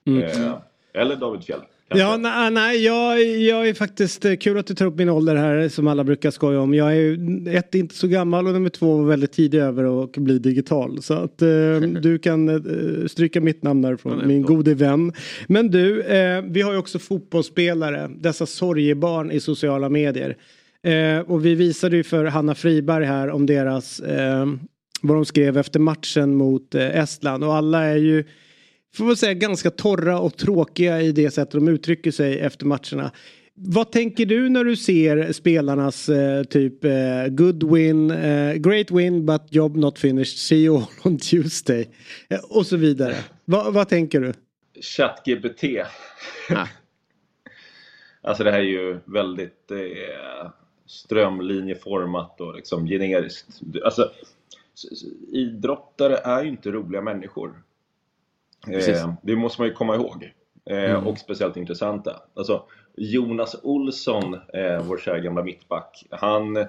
Mm. 0.06 0.22
Eh, 0.22 0.54
eller 0.92 1.16
David 1.16 1.44
Fjell. 1.44 1.60
Ja, 1.88 2.16
nej, 2.16 2.50
nej 2.50 2.84
jag, 2.84 3.22
jag 3.24 3.68
är 3.68 3.74
faktiskt 3.74 4.24
eh, 4.24 4.36
kul 4.36 4.58
att 4.58 4.66
du 4.66 4.74
tar 4.74 4.86
upp 4.86 4.96
min 4.96 5.08
ålder 5.08 5.36
här 5.36 5.68
som 5.68 5.88
alla 5.88 6.04
brukar 6.04 6.30
skoja 6.30 6.60
om. 6.60 6.74
Jag 6.74 6.90
är 6.90 6.94
ju 6.94 7.44
ett 7.56 7.74
inte 7.74 7.94
så 7.94 8.06
gammal 8.06 8.46
och 8.46 8.52
nummer 8.52 8.68
två 8.70 8.96
var 8.96 9.04
väldigt 9.04 9.32
tidig 9.32 9.58
över 9.58 10.04
att 10.04 10.12
bli 10.12 10.38
digital. 10.38 11.02
Så 11.02 11.14
att 11.14 11.42
eh, 11.42 11.48
du 12.02 12.18
kan 12.18 12.48
eh, 12.48 13.06
stryka 13.06 13.40
mitt 13.40 13.62
namn 13.62 13.82
därifrån, 13.82 14.26
min 14.26 14.42
gode 14.42 14.74
vän. 14.74 15.12
Men 15.46 15.70
du, 15.70 16.02
eh, 16.02 16.42
vi 16.42 16.62
har 16.62 16.72
ju 16.72 16.78
också 16.78 16.98
fotbollsspelare, 16.98 18.10
dessa 18.16 18.46
sorgebarn 18.46 19.30
i 19.30 19.40
sociala 19.40 19.88
medier. 19.88 20.36
Eh, 20.84 21.18
och 21.18 21.46
vi 21.46 21.54
visade 21.54 21.96
ju 21.96 22.02
för 22.02 22.24
Hanna 22.24 22.54
Friberg 22.54 23.04
här 23.04 23.30
om 23.30 23.46
deras, 23.46 24.00
eh, 24.00 24.46
vad 25.02 25.16
de 25.16 25.24
skrev 25.24 25.58
efter 25.58 25.80
matchen 25.80 26.34
mot 26.34 26.74
eh, 26.74 26.98
Estland 26.98 27.44
och 27.44 27.54
alla 27.54 27.84
är 27.84 27.96
ju 27.96 28.24
får 28.94 29.04
man 29.04 29.16
säga 29.16 29.34
ganska 29.34 29.70
torra 29.70 30.18
och 30.18 30.36
tråkiga 30.36 31.00
i 31.00 31.12
det 31.12 31.30
sätt 31.30 31.50
de 31.50 31.68
uttrycker 31.68 32.10
sig 32.10 32.38
efter 32.40 32.66
matcherna. 32.66 33.10
Vad 33.54 33.92
tänker 33.92 34.26
du 34.26 34.48
när 34.48 34.64
du 34.64 34.76
ser 34.76 35.32
spelarnas 35.32 36.08
eh, 36.08 36.44
typ 36.44 36.84
eh, 36.84 37.26
good 37.28 37.72
win, 37.72 38.10
eh, 38.10 38.54
great 38.54 38.90
win 38.90 39.26
but 39.26 39.42
job 39.50 39.76
not 39.76 39.98
finished, 39.98 40.38
see 40.38 40.64
you 40.64 40.76
all 40.76 40.86
on 41.04 41.18
Tuesday 41.18 41.88
eh, 42.28 42.40
och 42.50 42.66
så 42.66 42.76
vidare. 42.76 43.14
Va, 43.44 43.70
vad 43.70 43.88
tänker 43.88 44.20
du? 44.20 44.32
ChatGPT. 44.80 45.64
alltså 48.22 48.44
det 48.44 48.50
här 48.50 48.58
är 48.58 48.62
ju 48.62 48.98
väldigt 49.04 49.70
eh, 49.70 50.50
strömlinjeformat 50.86 52.40
och 52.40 52.54
liksom 52.54 52.86
generiskt. 52.86 53.60
Alltså, 53.84 54.10
idrottare 55.32 56.16
är 56.16 56.42
ju 56.42 56.48
inte 56.48 56.70
roliga 56.70 57.02
människor. 57.02 57.62
Eh, 58.68 59.14
det 59.22 59.36
måste 59.36 59.60
man 59.60 59.68
ju 59.68 59.74
komma 59.74 59.94
ihåg. 59.94 60.32
Eh, 60.70 60.94
Mm. 60.94 61.06
Och 61.06 61.18
speciellt 61.18 61.56
intressanta. 61.56 62.22
Alltså, 62.34 62.62
Jonas 62.96 63.56
Olsson, 63.62 64.34
eh, 64.34 64.82
vår 64.82 64.98
kära 64.98 65.18
gamla 65.18 65.42
mittback, 65.42 66.06
han, 66.10 66.66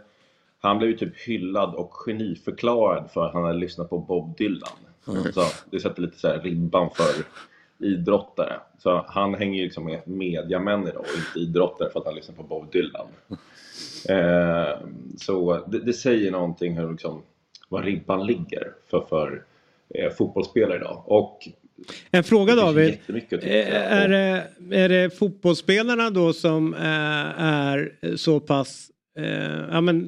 han 0.59 0.77
blev 0.77 0.89
ju 0.89 0.97
typ 0.97 1.17
hyllad 1.17 1.75
och 1.75 1.93
geniförklarad 1.93 3.11
för 3.11 3.25
att 3.25 3.33
han 3.33 3.43
hade 3.43 3.59
lyssnat 3.59 3.89
på 3.89 3.97
Bob 3.99 4.37
Dylan. 4.37 4.77
Mm. 5.07 5.33
Så 5.33 5.41
det 5.71 5.79
sätter 5.79 6.01
lite 6.01 6.19
så 6.19 6.27
här 6.27 6.39
ribban 6.39 6.89
för 6.93 7.25
idrottare. 7.85 8.59
Så 8.79 9.05
han 9.07 9.35
hänger 9.35 9.57
ju 9.57 9.63
liksom 9.63 9.85
med 9.85 10.07
mediamän 10.07 10.87
idag 10.87 10.99
och 10.99 11.17
inte 11.17 11.39
idrottare 11.39 11.89
för 11.89 11.99
att 11.99 12.05
han 12.05 12.15
lyssnar 12.15 12.35
på 12.35 12.43
Bob 12.43 12.71
Dylan. 12.71 13.07
Eh, 14.09 14.79
så 15.17 15.65
det, 15.67 15.79
det 15.79 15.93
säger 15.93 16.31
någonting 16.31 16.77
hur 16.77 16.91
liksom, 16.91 17.21
var 17.69 17.83
ribban 17.83 18.25
ligger 18.25 18.71
för, 18.89 19.01
för 19.09 19.43
eh, 19.95 20.11
fotbollsspelare 20.11 20.77
idag. 20.77 21.03
Och 21.05 21.47
En 22.11 22.23
fråga 22.23 22.55
David. 22.55 22.97
att. 23.07 23.33
Eh, 23.33 23.75
Är 23.75 24.07
det, 24.07 24.43
är 24.71 24.89
det 24.89 25.17
fotbollsspelarna 25.17 26.09
då 26.09 26.33
som 26.33 26.73
eh, 26.73 27.41
är 27.41 28.15
så 28.15 28.39
pass 28.39 28.91
Eh, 29.17 29.65
ja, 29.71 29.81
men, 29.81 30.05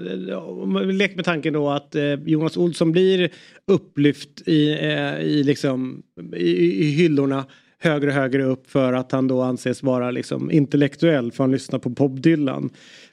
leker 0.97 1.15
med 1.15 1.25
tanken 1.25 1.53
då 1.53 1.69
att 1.69 1.95
eh, 1.95 2.13
Jonas 2.13 2.57
Olsson 2.57 2.91
blir 2.91 3.29
upplyft 3.67 4.47
i, 4.47 4.71
eh, 4.71 5.19
i, 5.19 5.43
liksom, 5.43 6.03
i, 6.35 6.83
i 6.85 6.91
hyllorna 6.91 7.45
högre 7.79 8.07
och 8.07 8.13
högre 8.13 8.43
upp 8.43 8.69
för 8.69 8.93
att 8.93 9.11
han 9.11 9.27
då 9.27 9.41
anses 9.41 9.83
vara 9.83 10.11
liksom 10.11 10.51
intellektuell 10.51 11.31
för 11.31 11.43
han 11.43 11.51
lyssnar 11.51 11.79
på 11.79 11.89
Bob 11.89 12.21
Dylan. 12.21 12.69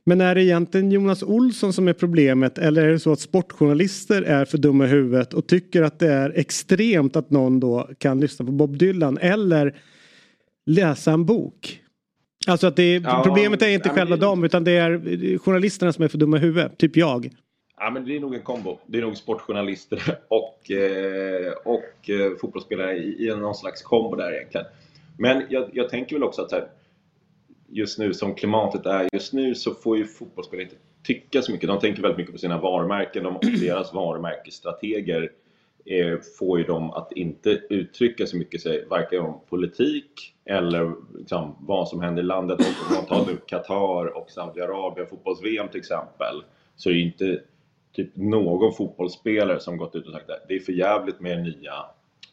Men 0.07 0.21
är 0.21 0.35
det 0.35 0.43
egentligen 0.45 0.91
Jonas 0.93 1.23
Olsson 1.23 1.73
som 1.73 1.89
är 1.89 1.93
problemet 1.93 2.59
eller 2.59 2.83
är 2.83 2.93
det 2.93 2.99
så 2.99 3.13
att 3.13 3.21
sportjournalister 3.21 4.23
är 4.23 4.45
för 4.45 4.59
dumma 4.59 4.85
i 4.85 4.89
huvudet 4.89 5.35
och 5.35 5.47
tycker 5.47 5.83
att 5.83 5.99
det 5.99 6.09
är 6.13 6.33
extremt 6.39 7.17
att 7.17 7.31
någon 7.31 7.61
då 7.61 7.89
kan 7.99 8.21
lyssna 8.21 8.45
på 8.47 8.53
Bob 8.53 8.77
Dylan 8.79 9.19
eller 9.19 9.75
läsa 10.67 11.13
en 11.13 11.25
bok? 11.27 11.81
Alltså 12.47 12.67
att 12.67 12.77
det 12.77 12.83
är, 12.83 13.01
Ja, 13.01 13.23
problemet 13.27 13.63
är 13.63 13.69
inte 13.69 13.89
ja, 13.89 13.95
själva 13.95 14.17
det- 14.17 14.23
dem 14.23 14.45
utan 14.45 14.65
det 14.65 14.73
är 14.73 15.39
journalisterna 15.39 15.93
som 15.93 16.05
är 16.05 16.09
för 16.09 16.19
dumma 16.19 16.37
i 16.37 16.41
huvudet, 16.41 16.79
typ 16.79 16.97
jag. 16.97 17.31
Ja, 17.79 17.91
men 17.91 18.05
det 18.05 18.17
är 18.17 18.21
nog 18.21 18.35
en 18.35 18.43
kombo. 18.43 18.79
Det 18.87 18.99
är 18.99 19.03
nog 19.03 19.17
sportjournalister 19.17 20.03
och, 20.29 20.71
eh, 20.71 21.53
och 21.65 22.11
eh, 22.11 22.37
fotbollsspelare 22.41 22.97
i, 22.97 23.27
i 23.27 23.37
någon 23.37 23.55
slags 23.55 23.83
kombo 23.83 24.17
där 24.17 24.33
egentligen. 24.35 24.67
Men 25.19 25.43
jag, 25.51 25.71
jag 25.73 25.89
tänker 25.89 26.17
väl 26.17 26.23
också 26.23 26.43
att 26.43 26.51
så 26.51 26.57
här, 26.57 26.67
just 27.75 27.99
nu 27.99 28.14
som 28.14 28.35
klimatet 28.35 28.87
är 28.87 29.09
just 29.12 29.33
nu 29.33 29.55
så 29.55 29.75
får 29.75 29.99
ju 29.99 30.07
fotbollsspelare 30.07 30.64
inte 30.64 30.77
tycka 31.03 31.43
så 31.43 31.53
mycket. 31.53 31.68
De 31.68 31.81
tänker 31.81 32.03
väldigt 32.03 32.18
mycket 32.18 32.33
på 32.33 32.39
sina 32.39 32.61
varumärken 32.61 33.25
de, 33.25 33.37
och 33.37 33.45
deras 33.61 33.95
varumärkesstrateger 33.95 35.31
eh, 35.85 36.18
får 36.39 36.59
ju 36.59 36.64
dem 36.64 36.91
att 36.91 37.12
inte 37.12 37.51
uttrycka 37.51 38.27
så 38.27 38.37
mycket 38.37 38.61
sig, 38.61 38.87
varken 38.91 39.20
om 39.20 39.41
politik 39.49 40.35
eller 40.45 40.95
liksom, 41.18 41.57
vad 41.61 41.89
som 41.89 42.01
händer 42.01 42.22
i 42.22 42.27
landet. 42.27 42.61
Om 42.61 42.95
man 42.95 43.07
tar 43.07 43.33
nu 43.33 43.37
Qatar 43.47 44.16
och 44.16 44.31
Saudiarabien, 44.31 45.07
fotbolls-VM 45.07 45.68
till 45.68 45.81
exempel, 45.81 46.43
så 46.77 46.91
är 46.91 46.95
det 46.95 47.01
inte 47.01 47.41
typ 47.93 48.16
någon 48.16 48.72
fotbollsspelare 48.72 49.61
som 49.61 49.77
gått 49.77 49.97
ut 49.97 50.07
och 50.07 50.12
sagt 50.12 50.31
att 50.31 50.49
det 50.49 50.55
är 50.55 50.61
för 50.61 50.72
jävligt 50.72 51.20
med 51.20 51.37
den 51.37 51.45
nya 51.45 51.75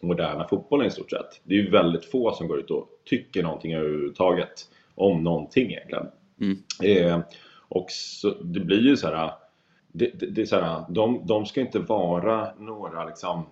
moderna 0.02 0.48
fotbollen 0.48 0.88
i 0.88 0.92
stort 0.92 1.10
sett. 1.10 1.42
Det 1.44 1.54
är 1.54 1.58
ju 1.58 1.70
väldigt 1.70 2.06
få 2.06 2.34
som 2.34 2.48
går 2.48 2.60
ut 2.60 2.72
och 2.72 2.88
tycker 3.06 3.44
någonting 3.44 3.74
överhuvudtaget 3.74 4.68
om 5.02 5.24
någonting 5.24 5.72
egentligen. 5.72 6.08
Eh, 6.84 7.20
och 7.70 7.92
så, 7.92 8.34
det 8.42 8.60
blir 8.60 8.82
ju 8.82 8.98
så 8.98 9.08
här, 9.08 9.32
det, 9.92 10.20
det, 10.20 10.26
det 10.26 10.42
är 10.42 10.46
så 10.46 10.60
här 10.60 10.84
de, 10.90 11.22
de 11.26 11.46
ska 11.46 11.62
inte 11.62 11.80
vara 11.80 12.54
några 12.60 13.06
liksom 13.06 13.46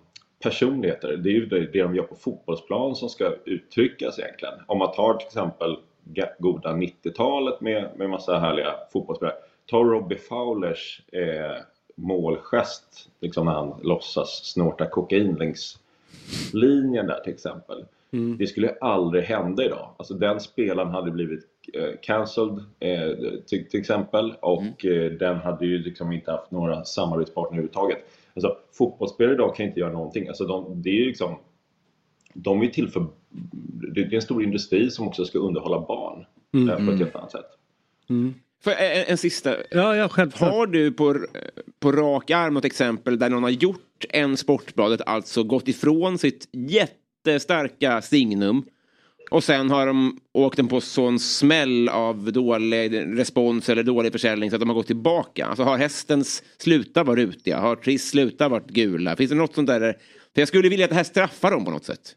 personligheter. 0.43 1.17
Det 1.17 1.29
är 1.29 1.33
ju 1.33 1.45
det, 1.45 1.59
det 1.59 1.81
de 1.81 1.95
gör 1.95 2.03
på 2.03 2.15
fotbollsplan 2.15 2.95
som 2.95 3.09
ska 3.09 3.35
uttryckas 3.45 4.19
egentligen. 4.19 4.53
Om 4.67 4.77
man 4.77 4.91
tar 4.91 5.13
till 5.13 5.27
exempel 5.27 5.77
goda 6.39 6.69
90-talet 6.69 7.61
med, 7.61 7.89
med 7.95 8.09
massa 8.09 8.39
härliga 8.39 8.75
fotbollsspelare. 8.93 9.35
Ta 9.65 9.77
Robbie 9.77 10.17
Fowlers 10.17 11.01
eh, 11.11 11.61
målgest 11.95 13.09
liksom 13.19 13.45
när 13.45 13.53
han 13.53 13.79
låtsas 13.83 14.29
snorta 14.29 14.85
kokain 14.85 15.35
längs 15.35 15.79
linjen 16.53 17.07
där 17.07 17.19
till 17.19 17.33
exempel. 17.33 17.85
Det 18.12 18.47
skulle 18.47 18.72
aldrig 18.82 19.24
hända 19.24 19.66
idag. 19.66 19.95
Alltså 19.97 20.14
den 20.14 20.39
spelaren 20.39 20.91
hade 20.91 21.12
blivit 21.12 21.39
eh, 21.74 21.89
cancelled 22.01 22.64
eh, 22.80 23.10
till, 23.47 23.70
till 23.70 23.80
exempel 23.80 24.34
och 24.41 24.86
eh, 24.86 25.12
den 25.12 25.38
hade 25.38 25.66
ju 25.66 25.78
liksom 25.78 26.12
inte 26.12 26.32
haft 26.32 26.51
några 26.51 26.84
samarbetspartner 26.84 27.49
överhuvudtaget. 27.57 27.97
Alltså 28.34 28.57
fotbollsspelare 28.78 29.34
idag 29.34 29.55
kan 29.55 29.66
inte 29.66 29.80
göra 29.80 29.91
någonting. 29.93 30.28
Alltså 30.28 30.45
de, 30.45 30.82
det 30.82 30.89
är 30.89 30.93
ju 30.93 31.05
liksom 31.05 31.36
de 32.34 32.62
är 32.62 32.68
till 32.68 32.89
för... 32.89 33.05
Det 33.93 34.01
är 34.01 34.14
en 34.14 34.22
stor 34.22 34.43
industri 34.43 34.91
som 34.91 35.07
också 35.07 35.26
ska 35.26 35.39
underhålla 35.39 35.80
barn 35.80 36.26
Mm. 36.53 36.70
eh, 36.70 36.76
på 36.76 36.82
ett 36.82 36.88
Mm. 36.88 36.97
helt 36.99 37.16
annat 37.16 37.32
sätt. 37.32 37.45
För 38.64 38.72
en, 38.72 39.03
en 39.07 39.18
sista. 39.18 39.55
Ja, 39.72 39.95
ja, 39.95 40.10
självklart. 40.10 40.51
Har 40.51 40.68
du 40.68 40.91
på, 40.91 41.16
på 41.80 41.91
rak 41.91 42.32
arm 42.32 42.53
något 42.53 42.66
exempel 42.66 43.20
där 43.20 43.30
någon 43.30 43.43
har 43.43 43.49
gjort 43.49 44.05
en 44.10 44.38
Sportbladet, 44.38 45.01
alltså 45.05 45.43
gått 45.43 45.68
ifrån 45.68 46.18
sitt 46.18 46.49
jättestarka 47.26 48.01
signum 48.01 48.63
och 49.32 49.43
sen 49.43 49.70
har 49.70 49.88
de 49.88 50.20
åkt 50.34 50.57
den 50.57 50.67
på 50.67 50.82
sån 50.82 51.20
smäll 51.20 51.89
av 51.89 52.32
dålig 52.32 53.20
respons 53.20 53.70
eller 53.70 53.84
dålig 53.84 54.11
försäljning 54.11 54.49
så 54.49 54.55
att 54.55 54.59
de 54.59 54.70
har 54.70 54.76
gått 54.76 54.88
tillbaka. 54.88 55.45
Alltså 55.45 55.63
har 55.63 55.78
hästens 55.78 56.43
slutat 56.57 57.07
vara 57.07 57.20
rutiga? 57.20 57.59
Har 57.59 57.76
Triss 57.76 58.09
slutat 58.09 58.51
vara 58.51 58.63
gula? 58.67 59.15
Finns 59.15 59.32
det 59.32 59.38
något 59.38 59.55
sånt 59.55 59.67
där? 59.67 59.80
För 60.34 60.41
jag 60.41 60.47
skulle 60.47 60.70
vilja 60.70 60.86
att 60.86 60.89
det 60.89 60.95
här 60.95 61.03
straffar 61.03 61.51
dem 61.51 61.65
på 61.65 61.72
något 61.72 61.86
sätt. 61.86 62.15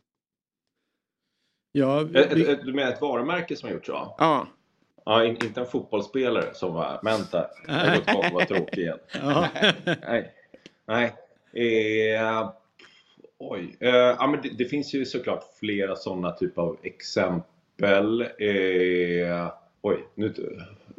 Ja, 1.73 2.03
Ett, 2.03 2.33
ett, 2.33 2.49
ett, 2.49 2.65
du 2.65 2.73
menar 2.73 2.93
ett 2.93 3.01
varumärke 3.01 3.57
som 3.57 3.69
har 3.69 3.75
gjort 3.75 3.87
så? 3.87 4.15
Ja. 4.19 4.49
Ja, 5.05 5.25
in, 5.25 5.31
inte 5.45 5.61
en 5.61 5.67
fotbollsspelare 5.67 6.55
som 6.55 6.75
var 6.75 7.01
Menta. 7.03 7.47
Jag 7.67 7.75
har 7.75 7.97
gått 7.97 8.07
tillbaka 8.07 8.29
och 8.29 8.35
var 8.35 8.45
tråkig 8.45 8.79
igen. 8.83 8.99
Ja. 9.23 9.49
Nej. 10.09 10.33
Nej. 10.87 11.15
Eh, 11.55 12.53
oj. 13.51 13.77
Eh, 13.81 13.91
ja, 13.91 14.27
men 14.27 14.43
det, 14.43 14.49
det 14.59 14.65
finns 14.65 14.95
ju 14.95 15.05
såklart 15.05 15.45
flera 15.61 15.97
sådana 15.97 16.33
typer 16.33 16.63
av 16.63 16.77
exempel. 16.83 18.21
Eh, 18.21 19.49
oj, 19.83 20.05
nu 20.15 20.35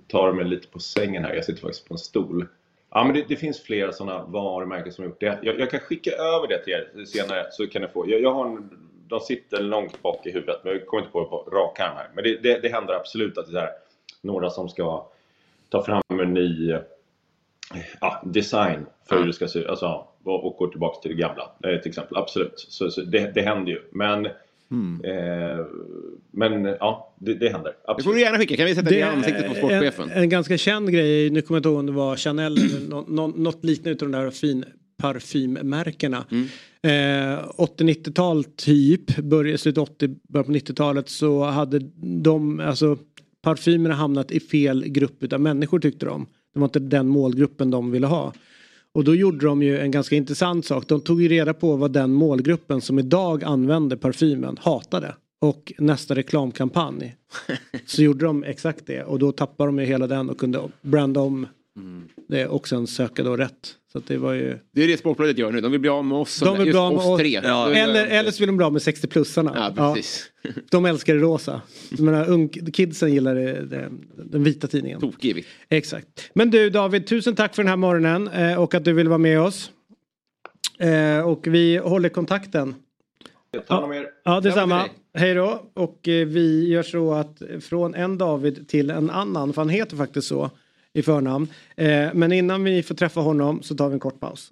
tar 0.08 0.28
du 0.28 0.34
mig 0.34 0.46
lite 0.46 0.68
på 0.68 0.80
sängen 0.80 1.24
här. 1.24 1.34
Jag 1.34 1.46
sitter 1.46 1.62
faktiskt 1.62 1.88
på 1.88 1.94
en 1.94 1.98
stol. 1.98 2.48
Ja, 2.90 3.04
men 3.04 3.16
det, 3.16 3.26
det 3.28 3.36
finns 3.36 3.64
flera 3.64 3.92
sådana 3.92 4.24
varumärken 4.24 4.94
som 4.94 5.04
har 5.04 5.10
gjort 5.10 5.20
det. 5.20 5.40
Jag, 5.42 5.60
jag 5.60 5.72
kan 5.72 5.80
skicka 5.80 6.12
över 6.12 6.48
det 6.48 6.64
till 6.64 6.74
er 6.74 7.06
senare 7.06 7.46
så 7.52 7.68
kan 7.68 7.82
ni 7.82 7.88
få. 7.88 8.10
Jag, 8.10 8.22
jag 8.22 8.34
har 8.34 8.46
en, 8.46 8.70
de 9.08 9.20
sitter 9.20 9.62
långt 9.62 10.02
bak 10.02 10.26
i 10.26 10.32
huvudet 10.32 10.60
men 10.64 10.74
jag 10.74 10.88
kommer 10.88 11.04
inte 11.04 11.12
på 11.12 11.20
det 11.20 11.26
på 11.26 11.38
rak 11.38 11.80
arm 11.80 11.96
här. 11.96 12.10
Men 12.16 12.24
det, 12.24 12.38
det, 12.44 12.60
det 12.60 12.70
händer 12.70 12.94
absolut 12.94 13.38
att 13.38 13.52
det 13.52 13.60
är 13.60 13.70
några 14.22 14.50
som 14.50 14.70
ska 14.70 15.08
ta 15.70 15.84
fram 15.84 16.02
en 16.10 16.34
ny 16.34 16.78
ja, 18.02 18.24
design 18.26 18.86
för 19.10 19.20
hur 19.20 19.26
det 19.26 19.34
ska 19.34 19.48
se 19.48 19.60
ut. 19.60 19.68
Alltså, 19.68 20.08
och, 20.24 20.48
och 20.48 20.56
gå 20.58 20.68
tillbaka 20.68 21.02
till 21.02 21.12
det 21.12 21.18
gamla 21.18 21.44
eh, 21.44 21.82
till 21.82 21.90
exempel. 21.90 22.18
Absolut. 22.18 22.54
Så, 22.56 22.92
så 22.92 23.02
det, 23.02 23.32
det 23.36 23.42
händer 23.42 23.72
ju. 23.72 23.80
Men, 23.92 24.26
eh, 24.26 25.66
men 26.32 26.66
ja, 26.66 27.16
det, 27.20 27.34
det 27.34 27.50
händer. 27.50 27.72
Det 27.72 27.78
Absolut. 27.86 28.06
får 28.06 28.14
du 28.14 28.22
gärna 28.22 28.38
skicka. 28.38 28.56
Kan 28.56 28.66
vi 28.66 28.76
sätta 28.76 28.90
det, 28.90 28.96
i 28.96 29.02
ansiktet 29.02 29.48
på 29.48 29.56
sportchefen? 29.56 30.10
En, 30.10 30.22
en 30.22 30.30
ganska 30.30 30.58
känd 30.58 30.92
grej, 30.92 31.30
nu 31.30 31.42
kommer 31.42 31.56
jag 31.56 31.60
inte 31.60 31.70
ihåg 31.70 31.80
om 31.80 31.86
det 31.86 31.92
var 31.92 32.16
Chanel 32.16 32.58
eller 32.58 32.80
nå, 32.90 33.06
nå, 33.08 33.28
något 33.28 33.66
liknande 33.66 33.92
utav 33.92 34.10
de 34.12 34.18
där 34.18 34.32
fin 34.32 34.66
parfymmärkena. 34.98 36.26
Eh, 36.84 36.90
80-90-tal 37.58 38.44
typ, 38.44 39.18
början, 39.18 39.58
slutet 39.58 39.82
80, 39.82 40.16
början 40.30 40.46
på 40.46 40.52
90-talet 40.52 41.10
så 41.10 41.44
hade 41.44 41.80
de, 42.02 42.60
alltså 42.60 42.98
parfymerna 43.42 43.96
hamnat 43.96 44.32
i 44.32 44.40
fel 44.40 44.88
grupp 44.88 45.24
utav 45.24 45.40
människor 45.42 45.80
tyckte 45.80 46.06
de. 46.06 46.28
Det 46.54 46.60
var 46.60 46.68
inte 46.68 46.80
den 46.80 47.08
målgruppen 47.08 47.72
de 47.72 47.92
ville 47.92 48.08
ha. 48.08 48.34
Och 48.94 49.04
då 49.04 49.16
gjorde 49.16 49.46
de 49.46 49.64
ju 49.64 49.80
en 49.80 49.92
ganska 49.92 50.16
intressant 50.16 50.66
sak. 50.66 50.88
De 50.88 51.02
tog 51.02 51.22
ju 51.22 51.28
reda 51.28 51.54
på 51.54 51.76
vad 51.76 51.92
den 51.92 52.14
målgruppen 52.14 52.82
som 52.82 53.00
idag 53.00 53.44
använder 53.44 53.96
parfymen 53.98 54.58
hatade. 54.62 55.16
Och 55.42 55.74
nästa 55.78 56.16
reklamkampanj 56.16 57.16
så 57.86 58.02
gjorde 58.02 58.26
de 58.26 58.44
exakt 58.44 58.86
det. 58.86 59.04
Och 59.04 59.20
då 59.20 59.32
tappade 59.32 59.68
de 59.68 59.80
ju 59.80 59.86
hela 59.86 60.08
den 60.08 60.30
och 60.30 60.38
kunde 60.38 60.70
branda 60.82 61.20
om 61.20 61.48
det 62.28 62.48
och 62.48 62.68
sen 62.68 62.88
söka 62.88 63.24
då 63.24 63.38
rätt. 63.38 63.76
Så 63.94 64.00
att 64.00 64.08
det 64.08 64.18
var 64.18 64.34
ju... 64.34 64.60
Det 64.72 64.84
är 64.84 64.88
det 64.88 64.98
Sportbladet 64.98 65.38
gör 65.38 65.52
nu. 65.52 65.62
De 65.62 65.72
vill 65.72 65.82
bli 65.82 65.90
av 65.90 66.06
med 66.06 66.18
oss, 66.18 66.40
De 66.40 66.58
vill 66.58 66.68
just 66.68 66.74
bli 66.74 66.80
av 66.80 66.94
med 66.94 67.02
oss 67.02 67.20
tre. 67.20 67.36
Eller, 67.36 68.08
eller 68.08 68.32
så 68.32 68.40
vill 68.40 68.48
de 68.48 68.58
bli 68.58 68.66
av 68.66 68.74
med 68.74 68.82
60-plussarna. 68.82 69.74
Ja, 69.78 69.94
precis. 69.94 70.26
De 70.72 70.86
älskar 70.86 71.14
det 71.14 71.20
rosa. 71.20 71.62
Jag 71.90 72.00
menar, 72.00 72.30
ung, 72.30 72.50
kidsen 72.50 73.14
gillar 73.14 73.36
det, 73.36 73.66
det, 73.66 73.90
den 74.16 74.44
vita 74.44 74.68
tidningen. 74.68 75.00
Tokig 75.00 75.36
vitt. 75.36 75.46
Exakt. 75.70 76.32
Men 76.34 76.52
du 76.52 76.70
David, 76.70 77.08
tusen 77.08 77.36
tack 77.36 77.56
för 77.56 77.64
den 77.64 77.70
här 77.70 77.78
morgonen 77.78 78.28
eh, 78.28 78.62
och 78.62 78.76
att 78.76 78.86
du 78.86 78.94
ville 78.94 79.10
vara 79.10 79.18
med 79.18 79.42
oss. 79.42 79.72
Eh, 80.80 81.20
och 81.20 81.48
vi 81.48 81.78
håller 81.78 82.10
kontakten. 82.10 82.76
Ta 83.68 83.74
hand 83.74 83.86
om 83.86 83.94
er. 83.94 84.08
Ja, 84.26 84.40
detsamma. 84.40 84.86
Hej 85.14 85.34
då. 85.34 85.64
Och 85.74 86.08
eh, 86.08 86.28
vi 86.28 86.68
gör 86.70 86.84
så 86.84 87.14
att 87.14 87.42
från 87.62 87.96
en 87.96 88.18
David 88.18 88.68
till 88.68 88.90
en 88.90 89.10
annan, 89.10 89.54
för 89.54 89.62
han 89.62 89.70
heter 89.70 89.98
faktiskt 89.98 90.28
så 90.28 90.52
i 90.94 91.02
förnamn. 91.02 91.48
Eh, 91.76 92.10
men 92.14 92.32
innan 92.32 92.64
vi 92.64 92.84
får 92.84 92.96
träffa 92.96 93.22
honom 93.22 93.62
så 93.64 93.76
tar 93.76 93.88
vi 93.88 93.94
en 93.94 94.00
kort 94.00 94.20
paus. 94.20 94.52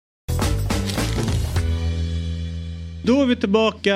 Då 3.03 3.21
är 3.21 3.25
vi 3.25 3.35
tillbaka 3.35 3.95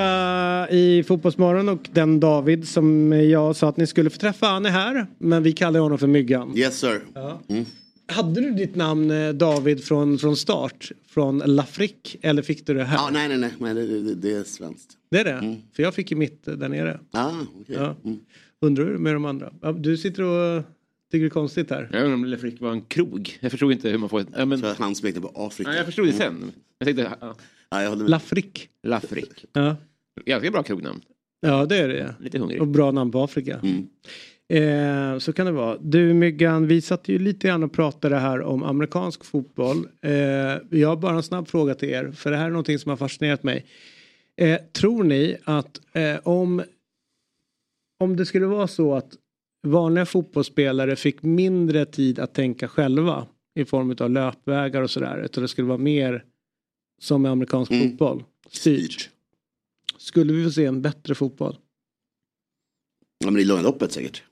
i 0.70 1.04
Fotbollsmorgon 1.06 1.68
och 1.68 1.88
den 1.92 2.20
David 2.20 2.68
som 2.68 3.12
jag 3.12 3.56
sa 3.56 3.68
att 3.68 3.76
ni 3.76 3.86
skulle 3.86 4.10
få 4.10 4.18
träffa. 4.18 4.46
Han 4.46 4.66
är 4.66 4.70
här, 4.70 5.06
men 5.18 5.42
vi 5.42 5.52
kallar 5.52 5.80
honom 5.80 5.98
för 5.98 6.06
Myggan. 6.06 6.56
Yes 6.56 6.78
sir. 6.78 7.00
Ja. 7.14 7.40
Mm. 7.48 7.64
Hade 8.08 8.40
du 8.40 8.50
ditt 8.50 8.74
namn 8.74 9.10
eh, 9.10 9.28
David 9.28 9.84
från, 9.84 10.18
från 10.18 10.36
start? 10.36 10.92
Från 11.08 11.38
Lafrick? 11.38 12.16
Eller 12.22 12.42
fick 12.42 12.66
du 12.66 12.74
det 12.74 12.84
här? 12.84 12.96
Ja, 12.96 13.08
nej, 13.12 13.28
nej, 13.28 13.38
nej, 13.38 13.50
men 13.58 13.76
det, 13.76 14.00
det, 14.00 14.14
det 14.14 14.32
är 14.32 14.44
svenskt. 14.44 14.90
Det 15.10 15.18
är 15.18 15.24
det? 15.24 15.56
För 15.76 15.82
jag 15.82 15.94
fick 15.94 16.10
ju 16.10 16.16
mitt 16.16 16.48
eh, 16.48 16.54
där 16.54 16.68
nere. 16.68 17.00
Ah, 17.12 17.30
okej. 17.60 17.76
Ja. 17.78 17.96
Undrar 18.60 18.84
hur 18.84 18.98
med 18.98 19.14
de 19.14 19.24
andra? 19.24 19.52
Du 19.78 19.96
sitter 19.96 20.22
och 20.22 20.62
tycker 21.10 21.20
det 21.24 21.28
är 21.28 21.30
konstigt 21.30 21.70
här. 21.70 21.88
Jag 21.92 22.00
undrar 22.00 22.14
om 22.14 22.24
Le 22.24 22.36
Frick 22.36 22.60
var 22.60 22.72
en 22.72 22.82
krog. 22.82 23.38
Jag 23.40 23.50
förstod 23.50 23.72
inte 23.72 23.88
hur 23.88 23.98
man 23.98 24.08
får 24.08 24.20
ett... 24.20 24.28
Ja, 24.36 24.44
men... 24.44 24.58
Så 24.58 24.72
han 24.78 24.94
smekte 24.94 25.20
på 25.20 25.32
Afrika. 25.34 25.70
Ja, 25.70 25.76
jag 25.76 25.86
förstod 25.86 26.06
det 26.06 26.12
sen. 26.12 26.52
Jag 26.78 26.86
tänkte... 26.86 27.16
Ja. 27.20 27.36
Ja, 27.70 27.82
jag 27.82 27.88
håller 27.88 28.02
med. 28.02 28.10
Lafrick. 28.10 28.68
Lafrick. 28.82 29.44
Ja. 29.52 29.76
Ganska 30.24 30.50
bra 30.50 30.62
krognamn. 30.62 31.00
ja, 31.40 31.66
det 31.66 31.76
är 31.76 31.88
det. 31.88 32.14
Lite 32.20 32.38
hungrig. 32.38 32.60
Och 32.60 32.66
bra 32.66 32.90
namn 32.90 33.12
på 33.12 33.22
Afrika. 33.22 33.60
Mm. 33.62 33.86
Eh, 34.48 35.18
så 35.18 35.32
kan 35.32 35.46
det 35.46 35.52
vara. 35.52 35.78
Du 35.80 36.14
Myggan, 36.14 36.66
vi 36.66 36.80
satt 36.80 37.08
ju 37.08 37.18
lite 37.18 37.48
grann 37.48 37.62
och 37.62 37.72
pratade 37.72 38.16
här 38.16 38.42
om 38.42 38.62
amerikansk 38.62 39.24
fotboll. 39.24 39.88
Eh, 40.02 40.12
jag 40.70 40.88
har 40.88 40.96
bara 40.96 41.16
en 41.16 41.22
snabb 41.22 41.48
fråga 41.48 41.74
till 41.74 41.88
er, 41.88 42.12
för 42.12 42.30
det 42.30 42.36
här 42.36 42.46
är 42.46 42.50
någonting 42.50 42.78
som 42.78 42.90
har 42.90 42.96
fascinerat 42.96 43.42
mig. 43.42 43.66
Eh, 44.36 44.58
tror 44.72 45.04
ni 45.04 45.36
att 45.44 45.80
eh, 45.92 46.16
om, 46.22 46.62
om 48.00 48.16
det 48.16 48.26
skulle 48.26 48.46
vara 48.46 48.66
så 48.66 48.94
att 48.94 49.12
vanliga 49.66 50.06
fotbollsspelare 50.06 50.96
fick 50.96 51.22
mindre 51.22 51.86
tid 51.86 52.18
att 52.18 52.34
tänka 52.34 52.68
själva 52.68 53.26
i 53.54 53.64
form 53.64 53.96
av 54.00 54.10
löpvägar 54.10 54.82
och 54.82 54.90
sådär. 54.90 55.22
Utan 55.24 55.42
det 55.42 55.48
skulle 55.48 55.68
vara 55.68 55.78
mer 55.78 56.24
som 57.00 57.26
i 57.26 57.28
amerikansk 57.28 57.72
Mm. 57.72 57.90
fotboll. 57.90 58.24
Styrt. 58.50 59.10
Skulle 59.98 60.32
vi 60.32 60.44
få 60.44 60.50
se 60.50 60.64
en 60.64 60.82
bättre 60.82 61.14
fotboll? 61.14 61.56
Ja, 63.24 63.30
men 63.30 63.42
i 63.42 63.44
långa 63.44 63.62
loppet 63.62 63.92
säkert. 63.92 64.22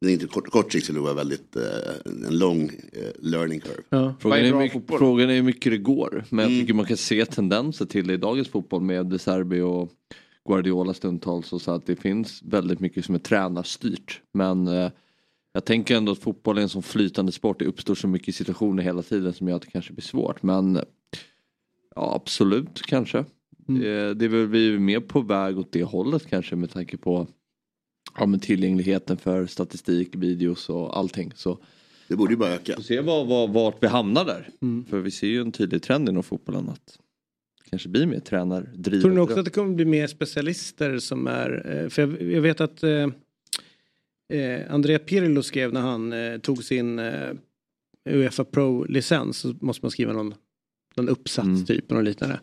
Det 0.00 0.06
är 0.10 0.12
inte 0.12 0.26
kort, 0.26 0.50
kort 0.50 0.72
sikt 0.72 0.84
skulle 0.84 0.98
det 0.98 1.02
vara 1.02 1.14
väldigt 1.14 1.56
eh, 1.56 1.62
en 2.04 2.38
lång 2.38 2.64
eh, 2.92 3.10
learning 3.18 3.60
curve. 3.60 3.82
Ja. 3.88 4.14
Frågan 4.20 4.38
är 4.38 4.44
är, 4.44 4.58
mycket, 4.58 4.82
frågan 4.98 5.30
är 5.30 5.34
hur 5.34 5.42
mycket 5.42 5.72
det 5.72 5.78
går. 5.78 6.24
Men 6.30 6.38
jag 6.38 6.52
Mm. 6.52 6.62
tycker 6.62 6.74
man 6.74 6.86
kan 6.86 6.96
se 6.96 7.24
tendenser 7.26 7.84
till 7.86 8.06
det 8.06 8.14
i 8.14 8.16
dagens 8.16 8.48
fotboll 8.48 8.82
med 8.82 9.06
De 9.06 9.18
Serbi 9.18 9.60
och 9.60 9.92
Guardiola 10.48 10.94
stundtals. 10.94 11.52
Och 11.52 11.62
så 11.62 11.70
att 11.70 11.86
det 11.86 11.96
finns 11.96 12.42
väldigt 12.42 12.80
mycket 12.80 13.04
som 13.04 13.14
är 13.14 13.18
tränarstyrt. 13.18 14.20
Men 14.32 14.68
eh, 14.68 14.90
jag 15.52 15.64
tänker 15.64 15.96
ändå 15.96 16.12
att 16.12 16.18
fotboll 16.18 16.58
är 16.58 16.62
en 16.62 16.68
sån 16.68 16.82
flytande 16.82 17.32
sport. 17.32 17.58
Det 17.58 17.64
uppstår 17.64 17.94
så 17.94 18.08
mycket 18.08 18.34
situationer 18.34 18.82
hela 18.82 19.02
tiden 19.02 19.32
som 19.32 19.48
gör 19.48 19.56
att 19.56 19.62
det 19.62 19.70
kanske 19.70 19.92
blir 19.92 20.02
svårt. 20.04 20.42
Men 20.42 20.80
ja, 21.94 22.14
absolut 22.14 22.82
kanske. 22.82 23.24
Mm. 23.68 23.80
Det, 23.80 24.14
det 24.14 24.24
är 24.24 24.28
väl 24.28 24.46
vi 24.46 24.74
är 24.74 24.78
mer 24.78 25.00
på 25.00 25.20
väg 25.20 25.58
åt 25.58 25.72
det 25.72 25.82
hållet 25.82 26.26
kanske 26.26 26.56
med 26.56 26.70
tanke 26.70 26.96
på 26.96 27.26
ja, 28.18 28.26
men 28.26 28.40
tillgängligheten 28.40 29.16
för 29.16 29.46
statistik, 29.46 30.08
videos 30.14 30.68
och 30.68 30.98
allting. 30.98 31.32
Så 31.36 31.58
Det 32.08 32.16
borde 32.16 32.32
ju 32.32 32.36
bara 32.36 32.50
öka. 32.54 32.74
får 32.74 32.82
se 32.82 33.00
var, 33.00 33.24
var, 33.24 33.48
vart 33.48 33.82
vi 33.82 33.86
hamnar 33.86 34.24
där. 34.24 34.48
Mm. 34.62 34.84
För 34.84 35.00
vi 35.00 35.10
ser 35.10 35.26
ju 35.26 35.40
en 35.40 35.52
tydlig 35.52 35.82
trend 35.82 36.08
inom 36.08 36.22
fotbollen 36.22 36.68
att 36.68 36.98
kanske 37.74 37.88
blir 37.88 38.06
mer 38.06 38.20
tränardrivet. 38.20 39.02
Tror 39.02 39.12
ni 39.12 39.20
också 39.20 39.38
att 39.38 39.44
det 39.44 39.50
kommer 39.50 39.74
bli 39.74 39.84
mer 39.84 40.06
specialister 40.06 40.98
som 40.98 41.26
är, 41.26 41.82
eh, 41.82 41.88
för 41.88 42.02
jag, 42.02 42.22
jag 42.32 42.40
vet 42.40 42.60
att 42.60 42.82
eh, 42.82 43.08
eh, 44.32 44.60
Andrea 44.74 44.98
Pirlo 44.98 45.42
skrev 45.42 45.72
när 45.72 45.80
han 45.80 46.12
eh, 46.12 46.38
tog 46.38 46.64
sin 46.64 46.98
eh, 46.98 47.30
Uefa 48.10 48.44
Pro-licens 48.44 49.38
så 49.38 49.54
måste 49.60 49.84
man 49.84 49.90
skriva 49.90 50.12
någon, 50.12 50.34
någon 50.96 51.08
uppsats 51.08 51.46
Mm. 51.46 51.64
typ, 51.64 51.90
någon 51.90 52.04
liknande. 52.04 52.40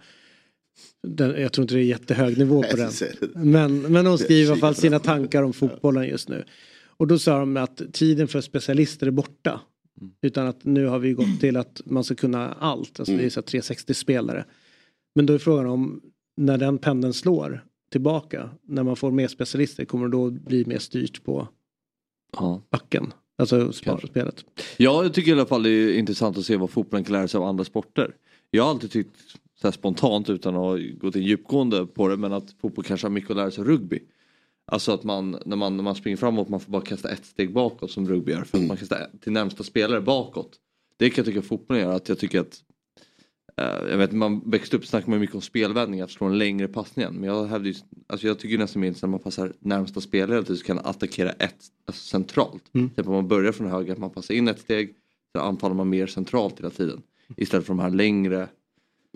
Den, 1.08 1.42
jag 1.42 1.54
tror 1.54 1.64
inte 1.64 1.76
det 1.76 1.82
är 1.82 1.84
jättehög 1.84 2.38
nivå 2.38 2.64
på 2.64 2.78
den. 2.78 2.92
Men, 3.36 3.82
men 3.82 4.06
de 4.06 4.18
skriver 4.18 4.50
i 4.50 4.52
alla 4.52 4.60
fall 4.60 4.76
sina 4.76 5.00
tankar 5.00 5.44
om 5.44 5.54
fotbollen 5.54 6.08
just 6.08 6.30
nu. 6.30 6.44
Och 6.86 7.08
då 7.08 7.20
sa 7.20 7.40
de 7.40 7.58
att 7.58 7.82
tiden 7.94 8.28
för 8.28 8.42
specialister 8.42 9.08
är 9.08 9.12
borta. 9.12 9.62
Mm. 10.02 10.14
Utan 10.22 10.48
att 10.48 10.66
nu 10.66 10.86
har 10.86 11.00
vi 11.00 11.14
gått 11.14 11.40
till 11.40 11.58
att 11.58 11.82
man 11.86 12.04
ska 12.04 12.16
kunna 12.16 12.54
allt. 12.54 13.00
Alltså 13.00 13.18
det 13.18 13.26
är 13.26 13.30
så 13.30 13.40
här 13.40 13.46
360 13.48 13.94
spelare. 13.94 14.46
Men 15.16 15.26
då 15.26 15.34
är 15.34 15.38
frågan 15.38 15.66
om 15.66 16.02
när 16.38 16.58
den 16.58 16.78
pendeln 16.78 17.14
slår 17.14 17.66
tillbaka. 17.92 18.50
När 18.64 18.84
man 18.84 18.96
får 18.96 19.12
mer 19.12 19.28
specialister 19.28 19.86
kommer 19.86 20.08
det 20.08 20.12
då 20.12 20.30
bli 20.30 20.66
mer 20.66 20.80
styrt 20.80 21.24
på 21.24 21.48
Ja. 22.38 22.62
backen. 22.70 23.14
Alltså 23.38 23.72
spelet. 23.74 24.46
Ja, 24.78 25.04
jag 25.04 25.14
tycker 25.14 25.32
i 25.32 25.34
alla 25.34 25.46
fall 25.46 25.64
det 25.64 25.70
är 25.70 25.94
intressant 25.94 26.38
att 26.38 26.46
se 26.46 26.58
vad 26.58 26.70
fotbollen 26.70 27.04
kan 27.04 27.14
lära 27.14 27.28
sig 27.28 27.38
av 27.38 27.44
andra 27.44 27.64
sporter. 27.64 28.16
Jag 28.52 28.64
har 28.64 28.70
alltid 28.70 28.92
tyckt 28.92 29.16
så 29.62 29.72
spontant 29.72 30.30
utan 30.30 30.56
att 30.56 30.62
ha 30.62 30.78
gått 30.78 31.16
in 31.16 31.24
djupgående 31.24 31.86
på 31.86 32.08
det 32.08 32.18
men 32.18 32.34
att 32.34 32.56
fotboll 32.62 32.86
kanske 32.86 33.08
har 33.08 33.12
mycket 33.12 33.32
att 33.32 33.38
lära 33.38 33.52
sig 33.52 33.62
av 33.62 33.68
rugby. 33.68 34.00
Alltså 34.66 34.92
att 34.92 35.04
man 35.04 35.38
när, 35.46 35.56
man 35.56 35.78
när 35.78 35.84
man 35.84 35.96
springer 35.96 36.18
framåt 36.18 36.50
man 36.50 36.60
får 36.60 36.72
bara 36.72 36.82
kasta 36.82 37.10
ett 37.10 37.26
steg 37.26 37.54
bakåt 37.54 37.92
som 37.92 38.08
rugby 38.10 38.32
gör 38.32 38.44
för 38.44 38.58
att 38.58 38.68
man 38.68 38.78
kastar 38.78 39.08
till 39.22 39.32
närmsta 39.32 39.64
spelare 39.64 40.02
bakåt. 40.02 40.60
Det 40.98 41.10
kan 41.10 41.24
jag 41.24 41.34
tycka 41.34 41.42
fotbollen 41.48 41.84
gör 41.84 41.96
att 41.96 42.10
jag 42.10 42.20
tycker 42.20 42.40
att 42.40 42.60
jag 43.90 43.98
vet 43.98 44.12
man 44.12 44.42
växte 44.46 44.78
upp 44.78 44.86
snackar 44.86 45.10
man 45.10 45.20
mycket 45.20 45.36
om 45.36 45.42
spelvändning 45.42 46.02
att 46.02 46.12
slå 46.12 46.28
en 46.28 46.38
längre 46.38 46.68
passning 46.68 47.06
men 47.12 47.24
jag 47.24 47.46
hävdar 47.46 47.68
ju, 47.68 47.76
alltså 48.08 48.28
jag 48.28 48.40
tycker 48.40 48.58
nästan 48.58 48.82
mer 48.82 48.96
när 49.02 49.08
man 49.10 49.20
passar 49.20 49.54
närmsta 49.60 50.02
spelare 50.02 50.46
så 50.46 50.64
kan 50.64 50.80
attackera 50.80 51.30
ett 51.32 51.56
alltså 51.86 52.02
centralt. 52.08 52.64
Mm. 52.74 52.90
Typ 52.90 53.08
om 53.08 53.14
man 53.14 53.28
börjar 53.28 53.52
från 53.52 53.68
höger 53.68 53.94
att 53.94 54.00
man 54.00 54.10
passar 54.10 54.34
in 54.34 54.48
ett 54.48 54.60
steg 54.60 54.94
så 55.36 55.42
anfaller 55.42 55.76
man 55.76 55.90
mer 55.90 56.08
centralt 56.08 56.60
hela 56.60 56.70
tiden. 56.70 57.02
Istället 57.38 57.66
för 57.66 57.74
de 57.74 57.80
här 57.80 57.90
längre 57.90 58.48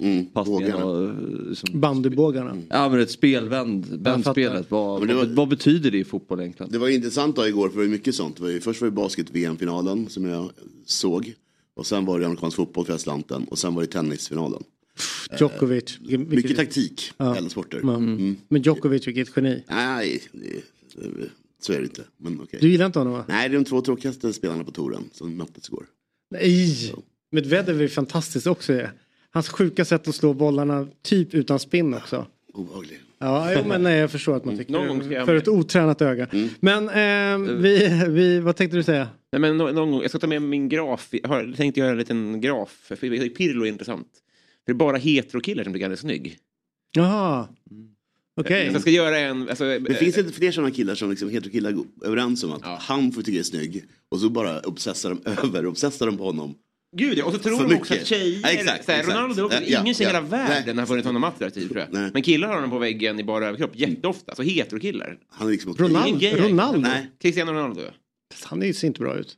Mm, 0.01 0.25
passningarna. 0.25 0.85
Och, 0.85 1.13
liksom, 1.49 1.79
Bandybågarna. 1.81 2.57
ja 2.69 2.89
men 2.89 2.99
ett 2.99 3.11
spelvänd, 3.11 3.85
vändspelet. 4.03 4.71
Vad, 4.71 4.99
Men 4.99 5.07
det 5.07 5.13
var- 5.13 5.25
vad, 5.25 5.35
vad 5.35 5.47
betyder 5.47 5.91
det 5.91 5.97
i 5.97 6.03
fotboll 6.03 6.39
egentligen? 6.39 6.71
Det 6.71 6.77
var 6.77 6.89
intressant 6.89 7.35
då 7.35 7.47
igår 7.47 7.69
för 7.69 7.77
det 7.79 7.83
var 7.85 7.91
mycket 7.91 8.15
sånt. 8.15 8.35
Det 8.37 8.43
var 8.43 8.49
ju, 8.49 8.61
först 8.61 8.81
var 8.81 8.85
det 8.87 8.91
basket-VM-finalen 8.95 10.07
som 10.09 10.25
jag 10.25 10.49
såg. 10.85 11.33
Och 11.75 11.87
sen 11.87 12.05
var 12.05 12.19
det 12.19 12.25
amerikansk 12.25 12.55
fotboll 12.57 12.85
för 12.85 12.93
Atlanten 12.93 13.43
och 13.43 13.59
sen 13.59 13.75
var 13.75 13.81
det 13.81 13.87
tennisfinalen. 13.87 14.63
Djokovic. 15.39 15.99
Eh, 16.09 16.19
Mycket 16.19 16.55
taktik, 16.57 17.11
Ja. 17.17 17.37
alla 17.37 17.49
sporter. 17.49 17.79
Ja. 17.83 17.95
Mm. 17.95 18.35
Men 18.47 18.61
Djokovic 18.61 19.07
vilket 19.07 19.37
geni. 19.37 19.63
Nej, 19.69 20.21
så 21.61 21.73
är 21.73 21.77
det 21.77 21.83
inte. 21.83 22.03
Men 22.17 22.41
okej. 22.41 22.59
Du 22.61 22.69
gillar 22.69 22.85
inte 22.85 22.99
honom 22.99 23.13
va? 23.13 23.25
Nej, 23.27 23.49
det 23.49 23.55
är 23.55 23.59
de 23.59 23.65
två 23.65 23.81
tråkigaste 23.81 24.33
spelarna 24.33 24.63
på 24.63 24.71
touren 24.71 25.09
som 25.11 25.37
möttes 25.37 25.67
igår. 25.69 25.85
Nej! 26.31 26.93
Medvedev 27.31 27.81
är 27.81 27.87
fantastiskt 27.87 28.47
också. 28.47 28.81
Hans 29.31 29.49
sjuka 29.49 29.85
sätt 29.85 30.07
att 30.07 30.15
slå 30.15 30.33
bollarna 30.33 30.87
typ 31.01 31.33
utan 31.33 31.59
spinn 31.59 31.93
också. 31.93 32.25
Obehaglig. 32.53 32.99
Ja, 33.19 33.53
jo, 33.55 33.61
men 33.67 33.83
nej, 33.83 33.97
jag 33.99 34.11
förstår 34.11 34.35
att 34.35 34.45
man 34.45 34.57
tycker 34.57 34.71
Någon 34.73 34.87
gång 34.87 35.03
ska 35.03 35.19
det. 35.19 35.25
För 35.25 35.35
ett 35.35 35.47
otränat 35.47 36.01
öga. 36.01 36.27
Men 36.59 36.89
eh, 36.89 37.53
vi, 37.55 38.03
vi, 38.09 38.39
vad 38.39 38.55
tänkte 38.55 38.77
du 38.77 38.83
säga? 38.83 39.07
Nej, 39.31 39.39
men 39.41 39.57
nå- 39.57 39.71
någon 39.71 39.91
gång, 39.91 40.01
jag 40.01 40.09
ska 40.09 40.19
ta 40.19 40.27
med 40.27 40.41
min 40.41 40.69
graf. 40.69 41.09
Jag 41.11 41.29
har 41.29 41.53
tänkt 41.57 41.77
göra 41.77 41.89
en 41.91 41.97
liten 41.97 42.41
graf. 42.41 42.69
För 42.83 42.95
Pirlo 43.29 43.63
är 43.65 43.69
intressant. 43.69 44.07
Det 44.65 44.71
är 44.71 44.73
bara 44.73 44.97
heterokillar 44.97 45.63
som 45.63 45.73
tycker 45.73 45.85
han 45.85 45.91
är 45.91 45.95
snygg. 45.95 46.37
Jaha. 46.91 47.47
Okej. 48.41 48.67
Så 48.67 48.73
jag 48.73 48.81
ska 48.81 48.89
göra 48.91 49.19
en... 49.19 49.49
Alltså, 49.49 49.79
Det 49.79 49.93
finns 49.93 50.17
inte 50.17 50.31
fler 50.33 50.51
sådana 50.51 50.71
killar 50.71 50.95
som 50.95 51.09
liksom 51.09 51.29
helt 51.29 51.51
killar 51.51 51.71
går 51.71 51.85
överens 52.05 52.43
om 52.43 52.51
att 52.53 52.61
han 52.81 53.11
får 53.11 53.21
tycka 53.21 53.39
är 53.39 53.43
snygg. 53.43 53.83
Och 54.09 54.19
så 54.19 54.29
bara 54.29 54.59
obsessar 54.59 55.09
de 55.09 55.31
över, 55.47 55.65
obsessar 55.65 56.05
de 56.05 56.17
på 56.17 56.23
honom. 56.23 56.55
Gud 56.97 57.17
ja, 57.17 57.25
och 57.25 57.33
så 57.33 57.39
tror 57.39 57.67
de 57.67 57.75
också 57.75 57.93
att 57.93 58.05
tjejer... 58.07 58.39
Ja, 58.43 58.49
exakt, 58.49 58.85
såhär, 58.85 58.99
exakt. 58.99 59.17
Ronaldo, 59.17 59.43
också, 59.43 59.57
Ja, 59.67 59.81
ingen 59.81 59.93
tjej 59.95 60.03
i 60.07 60.09
ja. 60.09 60.15
hela 60.15 60.21
världen 60.27 60.75
Nej. 60.75 60.75
har 60.75 60.85
funnit 60.85 61.05
honom 61.05 61.23
attraktiv 61.23 61.67
tror 61.67 61.79
jag. 61.91 62.11
Men 62.13 62.21
killar 62.21 62.47
har 62.47 62.55
honom 62.55 62.69
på 62.69 62.77
väggen 62.79 63.19
i 63.19 63.23
bara 63.23 63.47
överkropp 63.47 63.71
jätteofta. 63.75 64.35
Så 64.35 64.41
heterokillar. 64.41 65.17
Han 65.29 65.47
är 65.47 65.51
liksom 65.51 65.73
gay. 66.19 66.35
Ronaldo? 66.35 66.79
Nej. 66.79 67.11
Cristiano 67.21 67.51
Ronaldo. 67.51 67.81
Han 68.43 68.63
är 68.63 68.73
ser 68.73 68.87
inte 68.87 68.99
bra 68.99 69.15
ut. 69.17 69.35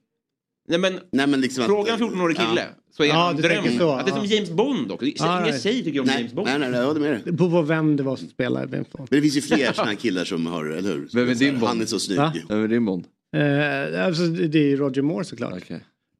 Nej 0.70 0.80
men, 0.80 1.00
Nej, 1.12 1.28
men 1.28 1.42
liksom 1.42 1.62
att- 1.64 1.68
fråga 1.70 1.94
en 1.94 2.00
14-årig 2.00 2.38
kille. 2.38 2.62
Ja. 2.62 2.84
Så 2.98 3.04
är 3.04 3.08
Ja, 3.08 3.14
han 3.14 3.36
du 3.36 3.42
dröm. 3.42 3.78
så, 3.78 3.92
Att 3.92 4.06
det 4.06 4.12
är 4.12 4.16
som 4.16 4.26
ja. 4.26 4.36
James 4.36 4.52
Bond 4.52 4.92
också. 4.92 5.06
Ja, 5.06 5.40
Ingen 5.42 5.52
nej. 5.52 5.62
tjej 5.62 5.84
tycker 5.84 6.00
om 6.00 6.06
Nej, 6.06 6.16
James 6.18 6.34
Bond. 6.34 6.48
nej, 6.48 6.60
nej, 6.60 6.70
nej, 6.70 6.80
jag 6.80 6.88
håller 6.88 7.00
med 7.02 7.12
dig. 7.12 7.22
Det 7.26 7.32
beror 7.32 7.50
på 7.50 7.62
vem 7.62 7.96
det 7.96 8.04
var 8.04 8.16
som 8.16 8.28
spelade. 8.30 8.68
Vem. 8.68 8.86
Men 8.98 9.08
det 9.10 9.22
finns 9.22 9.38
ju 9.38 9.42
fler 9.42 9.74
sådana 9.74 9.90
här 9.92 9.98
killar 9.98 10.26
som 10.26 10.46
har, 10.46 10.66
eller 10.66 10.90
hur? 10.94 11.10
Vem 11.14 11.30
är 11.30 11.36
din 11.36 11.52
Han 11.52 11.60
Bond? 11.60 11.82
är 11.82 11.86
så 11.86 12.00
snygg. 12.00 12.18
Va? 12.18 12.34
Vem 12.50 12.64
är 12.64 12.68
din 12.68 12.86
Bond? 12.86 13.06
Eh, 13.36 14.06
alltså, 14.06 14.24
det 14.28 14.72
är 14.72 14.78
Roger 14.78 15.02
Moore 15.02 15.26
såklart. 15.26 15.54
Okej. 15.58 15.80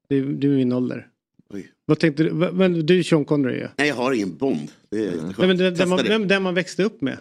Det, 0.10 0.16
är, 0.18 0.22
det 0.24 0.48
är 0.48 0.52
min 0.52 0.74
ålder. 0.74 1.08
Oj. 1.50 1.72
Vad 1.86 2.00
tänkte 2.00 2.24
du? 2.24 2.34
Men 2.34 2.86
du 2.86 3.00
är 3.00 3.04
Sean 3.04 3.26
Connery 3.26 3.56
ju. 3.56 3.68
Nej, 3.78 3.88
jag 3.88 3.96
har 3.96 4.14
ingen 4.14 4.38
Bond. 4.38 4.72
Det 4.92 4.98
är 4.98 5.02
jätteskönt. 5.04 5.38
Nej, 5.38 5.48
men 5.48 5.58
den, 5.58 5.90
man, 5.90 5.98
den, 6.04 6.28
den 6.28 6.44
man 6.44 6.54
växte 6.54 6.84
upp 6.84 7.02
med. 7.02 7.18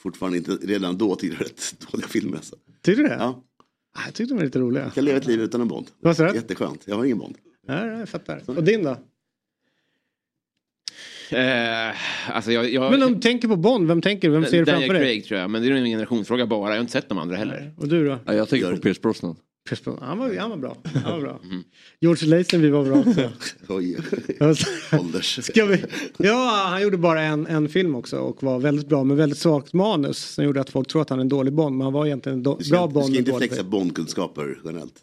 Fortfarande 0.00 0.38
inte, 0.38 0.52
redan 0.52 0.98
då 0.98 1.16
tyckte 1.16 1.36
jag 1.40 1.46
rätt 1.46 1.74
dåliga 1.92 2.08
filmer. 2.08 2.36
Alltså. 2.36 2.56
Tyckte 2.82 3.02
du 3.02 3.08
det? 3.08 3.14
Ja, 3.18 3.42
Ah, 3.98 4.00
Jag 4.04 4.14
tyckte 4.14 4.34
de 4.34 4.38
var 4.38 4.44
lite 4.44 4.58
roliga. 4.58 4.82
jag 4.84 4.94
kan 4.94 5.04
leva 5.04 5.18
ett 5.18 5.26
liv 5.26 5.40
utan 5.40 5.60
en 5.60 5.68
Bond. 5.68 5.86
Vad 6.00 6.16
sa 6.16 6.28
du? 6.28 6.34
Jätteskönt. 6.34 6.82
Jag 6.86 6.96
har 6.96 7.04
ingen 7.04 7.18
Bond. 7.18 7.34
Ja, 7.66 7.86
jag 7.86 8.08
fattar. 8.08 8.42
Och 8.46 8.64
din 8.64 8.82
då? 8.82 8.96
Eh, 11.30 11.94
alltså 12.36 12.52
jag, 12.52 12.70
jag, 12.72 12.90
Men 12.90 13.02
om 13.02 13.14
du 13.14 13.20
tänker 13.20 13.48
på 13.48 13.56
Bond, 13.56 13.88
vem 13.88 14.02
tänker 14.02 14.28
du? 14.28 14.34
Vem 14.34 14.44
ser 14.44 14.58
du 14.58 14.64
Daniel 14.64 14.80
framför 14.90 14.94
dig? 15.04 15.12
Craig 15.14 15.24
tror 15.24 15.40
jag. 15.40 15.50
Men 15.50 15.62
det 15.62 15.68
är 15.68 15.72
en 15.72 15.84
generationsfråga 15.84 16.46
bara. 16.46 16.70
Jag 16.70 16.76
har 16.76 16.80
inte 16.80 16.92
sett 16.92 17.08
de 17.08 17.18
andra 17.18 17.36
heller. 17.36 17.74
Och 17.76 17.88
du 17.88 18.04
då? 18.06 18.18
Ja, 18.26 18.34
jag 18.34 18.48
tänker 18.48 18.70
på. 18.70 18.76
Pierce 18.76 19.00
Brosnan. 19.02 19.36
Han 20.00 20.18
var, 20.18 20.36
han 20.38 20.50
var 20.50 20.56
bra. 20.56 20.76
Han 21.04 21.12
var 21.12 21.20
bra. 21.20 21.40
George 22.00 22.28
Lazenby 22.28 22.70
var 22.70 22.84
bra 22.84 22.98
också. 22.98 23.30
Oj, 23.68 23.96
ålders. 24.92 25.44
Ska 25.44 25.66
vi? 25.66 25.84
Ja, 26.18 26.66
han 26.70 26.82
gjorde 26.82 26.96
bara 26.96 27.22
en, 27.22 27.46
en 27.46 27.68
film 27.68 27.94
också 27.94 28.18
och 28.18 28.42
var 28.42 28.58
väldigt 28.58 28.88
bra 28.88 29.04
med 29.04 29.16
väldigt 29.16 29.38
svagt 29.38 29.72
manus 29.72 30.18
som 30.18 30.44
gjorde 30.44 30.60
att 30.60 30.70
folk 30.70 30.88
tror 30.88 31.02
att 31.02 31.10
han 31.10 31.18
är 31.18 31.22
en 31.22 31.28
dålig 31.28 31.52
Bond 31.52 31.76
men 31.76 31.84
han 31.84 31.92
var 31.92 32.06
egentligen 32.06 32.38
en 32.38 32.44
do- 32.44 32.56
Du 32.58 32.64
ska, 32.64 32.74
bra 32.76 32.86
du 32.86 32.92
Bond. 32.92 33.06
ska 33.06 33.12
och 33.14 33.18
inte 33.28 33.38
flexa 33.38 33.62
Bondkunskaper 33.64 34.58
generellt. 34.64 34.94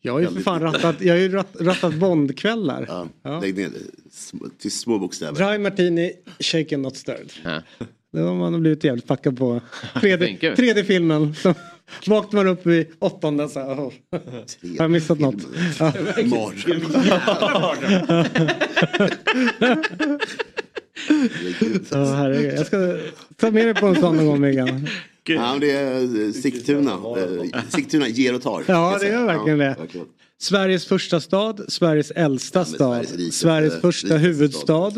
Jag 0.00 0.12
har 0.12 0.20
ju 0.20 0.26
för 0.28 0.40
fan 0.40 0.60
rattat, 0.62 0.96
jag 1.00 1.14
har 1.14 1.18
ju 1.20 1.28
ratt, 1.28 1.56
rattat 1.60 1.94
Bondkvällar. 1.94 2.84
Ja, 2.88 3.08
Ja. 3.22 3.40
Lägg 3.40 3.56
ner 3.56 3.68
det 3.68 4.58
till 4.58 4.70
små 4.72 4.98
bokstäver. 4.98 5.50
Dry 5.50 5.58
Martini, 5.58 6.12
Shaken 6.40 6.82
Not 6.82 6.96
Stirred. 6.96 7.32
Ja. 7.44 7.62
Det 8.12 8.20
har 8.20 8.34
man 8.34 8.60
blivit 8.60 8.84
jävligt 8.84 9.06
packad 9.06 9.38
på. 9.38 9.60
Tredje, 10.00 10.56
tredje 10.56 10.84
filmen. 10.84 11.34
Vaknar 12.06 12.44
man 12.44 12.52
upp 12.52 12.66
i 12.66 12.86
åttonde 12.98 13.48
så 13.48 13.60
här. 13.60 13.74
Oh. 13.74 13.78
Har 13.80 13.92
jag 14.78 14.90
missat 14.90 15.18
något? 15.20 15.34
Ja. 15.78 15.92
Mardröm. 16.24 16.80
Ja, 21.90 22.04
herregud. 22.04 22.54
Jag 22.58 22.66
ska 22.66 22.96
ta 23.36 23.50
med 23.50 23.66
dig 23.66 23.74
på 23.74 23.86
en 23.86 23.94
sån 24.00 24.16
någon 24.16 24.26
gång 24.26 24.40
Megan. 24.40 24.86
Ja, 25.24 25.50
men 25.50 25.60
det 25.60 25.70
är 25.70 26.26
eh, 26.26 26.32
Sigtuna. 26.32 26.92
Eh, 26.92 27.60
Sigtuna 27.68 28.08
ger 28.08 28.34
och 28.34 28.42
tar. 28.42 28.64
Ja, 28.66 28.98
det 29.00 29.08
gör 29.08 29.26
verkligen 29.26 29.58
det. 29.58 29.76
Sveriges 30.40 30.86
första 30.86 31.20
stad, 31.20 31.64
Sveriges 31.68 32.10
äldsta 32.10 32.64
stad, 32.64 33.02
rikaste- 33.02 33.30
Sveriges 33.30 33.80
första 33.80 34.16
huvudstad. 34.16 34.92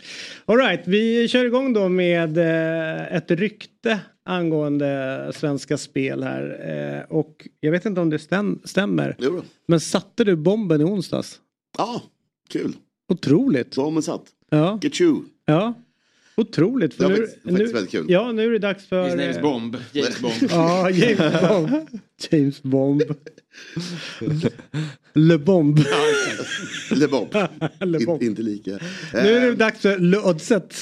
Stad. 0.00 0.46
Börjar 0.46 0.58
med. 0.58 0.66
All 0.66 0.70
right, 0.76 0.88
vi 0.88 1.28
kör 1.28 1.44
igång 1.44 1.72
då 1.72 1.88
med 1.88 2.38
eh, 2.38 3.16
ett 3.16 3.30
rykte 3.30 4.00
angående 4.24 5.32
Svenska 5.34 5.76
Spel 5.78 6.22
här. 6.22 6.42
Eh, 7.08 7.16
och 7.16 7.48
jag 7.60 7.72
vet 7.72 7.86
inte 7.86 8.00
om 8.00 8.10
det 8.10 8.16
stäm- 8.16 8.58
stämmer. 8.64 9.16
Jo 9.18 9.30
då. 9.30 9.42
Men 9.68 9.80
satte 9.80 10.24
du 10.24 10.36
bomben 10.36 10.80
i 10.80 10.84
onsdags? 10.84 11.40
Ja, 11.78 12.02
kul. 12.48 12.72
Otroligt. 13.08 13.76
Bomben 13.76 14.02
satt. 14.02 14.24
Ja. 14.50 14.78
Get 14.82 15.00
you. 15.00 15.20
Ja. 15.46 15.74
Otroligt. 16.36 16.94
För 16.94 17.02
Det 17.04 17.08
var 17.10 17.16
nu, 17.18 17.26
faktiskt- 17.26 17.44
nu, 17.44 17.64
väldigt 17.66 17.90
kul. 17.90 18.04
Ja, 18.08 18.32
nu 18.32 18.44
är 18.46 18.50
det 18.50 18.58
dags 18.58 18.86
för... 18.88 19.16
His 19.28 19.40
Bomb. 19.40 19.76
James 19.92 20.20
Bomb. 20.22 20.34
Ja, 20.50 20.90
James 20.90 21.48
Bomb. 21.48 21.70
James 22.30 22.62
Bomb. 22.62 23.02
Le 25.14 25.38
Bomb. 25.38 25.78
Le 26.90 27.06
Bob. 27.08 27.34
Le 27.80 27.98
Bob. 28.06 28.22
In, 28.22 28.28
inte 28.28 28.42
lika. 28.42 28.70
Nu 29.12 29.18
är 29.18 29.40
det 29.40 29.46
Eh, 29.48 29.54
dags 29.54 29.80
för 29.80 29.98
Le 29.98 30.16
Oddset. 30.18 30.74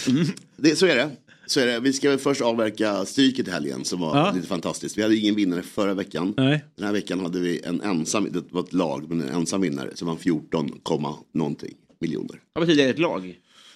det, 0.57 0.77
så 0.77 0.87
är 0.87 0.97
det. 0.97 1.11
Så 1.47 1.61
är 1.61 1.67
det. 1.67 1.81
Vi 1.81 1.93
ska 1.93 2.11
väl 2.11 2.19
först 2.19 2.41
avverka 2.41 3.05
Stryket 3.05 3.49
i 3.49 3.51
helgen 3.51 3.85
som 3.85 4.01
var 4.01 4.17
Ja. 4.17 4.33
lite 4.35 4.47
fantastiskt. 4.47 4.99
Vi 4.99 5.03
hade 5.03 5.17
ingen 5.17 5.35
vinnare 5.35 5.63
förra 5.63 5.95
veckan. 5.95 6.35
Nej. 6.37 6.65
Den 6.77 6.87
här 6.87 6.93
veckan 6.93 7.21
hade 7.21 7.41
vi 7.41 7.61
en 7.65 7.81
ensam, 7.81 8.29
det 8.33 8.43
var 8.51 8.61
ett 8.63 8.73
lag, 8.73 9.05
men 9.09 9.21
en 9.21 9.29
ensam 9.29 9.61
vinnare 9.61 9.91
som 9.95 10.09
vann 10.09 10.19
14, 10.19 10.71
komma 10.83 11.15
någonting 11.35 11.75
miljoner. 12.01 12.41
Vad 12.53 12.67
betyder 12.67 12.91
ett 12.91 12.99
lag? 12.99 13.35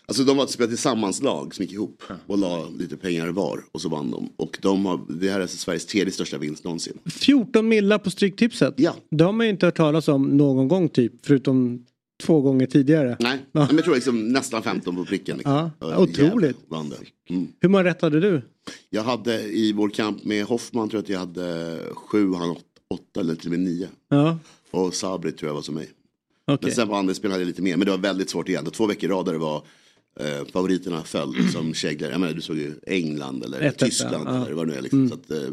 Alltså 0.09 0.25
de 0.25 0.37
var 0.37 0.45
ett 0.45 0.51
spel 0.51 0.69
tillsammans 0.69 1.23
lag 1.23 1.55
som 1.55 1.63
gick 1.63 1.73
ihop 1.73 2.03
och 2.27 2.39
la 2.39 2.69
lite 2.79 2.97
pengar 2.97 3.29
var 3.29 3.65
och 3.73 3.81
så 3.81 3.89
vann 3.89 4.11
de. 4.11 4.29
Och 4.37 4.59
de 4.63 4.87
har, 4.87 5.01
det 5.09 5.29
här 5.31 5.37
är 5.37 5.41
alltså 5.43 5.57
Sveriges 5.57 5.87
tredje 5.87 6.13
största 6.13 6.39
vinst 6.39 6.65
någonsin. 6.65 6.99
14 7.07 7.69
millar 7.69 7.99
på 7.99 8.11
Stryktipset. 8.11 8.75
Ja. 8.77 8.95
Det 9.11 9.25
har 9.25 9.33
man 9.33 9.47
ju 9.47 9.51
inte 9.51 9.67
hört 9.67 9.77
talas 9.77 10.09
om 10.09 10.37
någon 10.37 10.69
gång 10.69 10.89
typ. 10.89 11.13
Förutom 11.27 11.85
två 12.23 12.41
gånger 12.41 12.67
tidigare. 12.67 13.17
Nej, 13.21 13.39
men 13.53 13.69
jag 13.77 13.85
tror 13.85 13.95
liksom 13.95 14.29
nästan 14.29 14.63
15 14.63 14.97
på 14.97 15.05
pricken. 15.05 15.37
Liksom. 15.37 15.71
Ja, 15.81 15.99
otroligt. 15.99 16.57
Mm. 17.31 17.49
Hur 17.61 17.69
många 17.69 17.85
rätt 17.85 18.03
hade 18.03 18.21
du? 18.21 18.43
Jag 18.91 19.03
hade 19.03 19.43
i 19.43 19.73
vår 19.73 19.89
kamp 19.89 20.25
med 20.25 20.45
Hoffman 20.45 20.89
tror 20.89 20.99
jag 20.99 21.03
att 21.05 21.09
jag 21.37 21.43
hade 21.43 21.79
sju, 21.95 22.33
han 22.35 22.51
åt- 22.51 22.65
åtta 22.95 23.21
eller 23.21 23.35
till 23.35 23.47
och 23.47 23.51
med 23.51 23.61
nio. 23.61 23.89
Ja. 24.09 24.39
Och 24.71 24.95
Sabri 24.95 25.33
tror 25.33 25.49
jag 25.49 25.55
var 25.55 25.63
som 25.63 25.75
mig. 25.75 25.89
Okej. 26.47 26.59
Men 26.63 26.75
sen 26.75 26.89
på 26.89 26.95
andra 26.95 27.15
spel 27.15 27.31
hade 27.31 27.43
jag 27.43 27.47
lite 27.47 27.63
mer. 27.63 27.77
Men 27.77 27.85
det 27.85 27.91
var 27.91 27.99
väldigt 27.99 28.31
svårt 28.31 28.49
igen. 28.49 28.65
Det 28.65 28.71
var 28.71 28.75
två 28.75 28.87
veckor 28.87 29.11
i 29.11 29.13
rad 29.13 29.25
där 29.27 29.33
det 29.33 29.39
var 29.39 29.63
eh, 30.19 30.47
favoriterna 30.53 31.03
föll 31.03 31.35
som 31.53 31.74
käglor. 31.74 32.11
Jag 32.11 32.20
menar 32.20 32.35
du 32.35 32.40
såg 32.40 32.57
ju 32.57 32.73
England 32.86 33.45
eller 33.45 33.61
Ett, 33.61 33.78
Tyskland 33.78 34.28
ja. 34.28 34.45
eller 34.47 34.55
vad 34.55 34.66
det 34.66 34.73
nu 34.73 34.78
är. 34.78 34.82
Liksom. 34.82 34.99
Mm. 34.99 35.09
Så 35.09 35.15
att, 35.15 35.31
eh, 35.31 35.51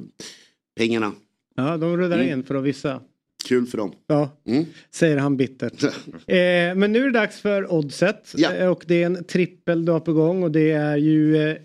pengarna, 0.77 1.11
Ja, 1.57 1.77
de 1.77 1.97
rullar 1.97 2.17
Mm. 2.19 2.39
in 2.39 2.43
för 2.43 2.55
att 2.55 2.63
vissa. 2.63 3.01
kul 3.47 3.65
för 3.65 3.77
dem. 3.77 3.91
Ja, 4.07 4.37
Mm. 4.47 4.65
säger 4.91 5.17
han 5.17 5.37
bittert. 5.37 5.83
eh, 6.27 6.75
men 6.75 6.91
nu 6.91 6.99
är 6.99 7.05
det 7.05 7.11
dags 7.19 7.39
för 7.39 7.73
oddset. 7.73 8.33
Ja. 8.37 8.53
Eh, 8.53 8.67
Och 8.69 8.83
det 8.87 9.01
är 9.01 9.05
en 9.05 9.23
trippel 9.23 9.85
du 9.85 9.91
har 9.91 9.99
på 9.99 10.13
gång 10.13 10.43
och 10.43 10.51
det 10.51 10.71
är 10.71 10.97
ju 10.97 11.37
eh, 11.49 11.57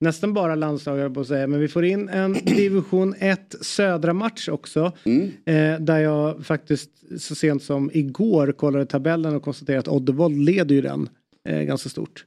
nästan 0.00 0.34
bara 0.34 0.54
landslagare 0.54 1.10
på 1.10 1.20
att 1.20 1.26
säga. 1.26 1.46
Men 1.46 1.60
vi 1.60 1.68
får 1.68 1.84
in 1.84 2.08
en 2.08 2.32
division 2.44 3.14
1 3.18 3.54
södra 3.60 4.12
match 4.12 4.48
också. 4.48 4.92
Mm. 5.04 5.30
Eh, 5.44 5.80
där 5.80 5.98
jag 5.98 6.46
faktiskt 6.46 6.90
så 7.18 7.34
sent 7.34 7.62
som 7.62 7.90
igår 7.94 8.52
kollade 8.52 8.86
tabellen 8.86 9.34
och 9.36 9.42
konstaterade 9.42 9.80
att 9.80 9.88
Oddevold 9.88 10.36
leder 10.38 10.74
ju 10.74 10.80
den 10.80 11.08
eh, 11.48 11.62
ganska 11.62 11.88
stort. 11.88 12.24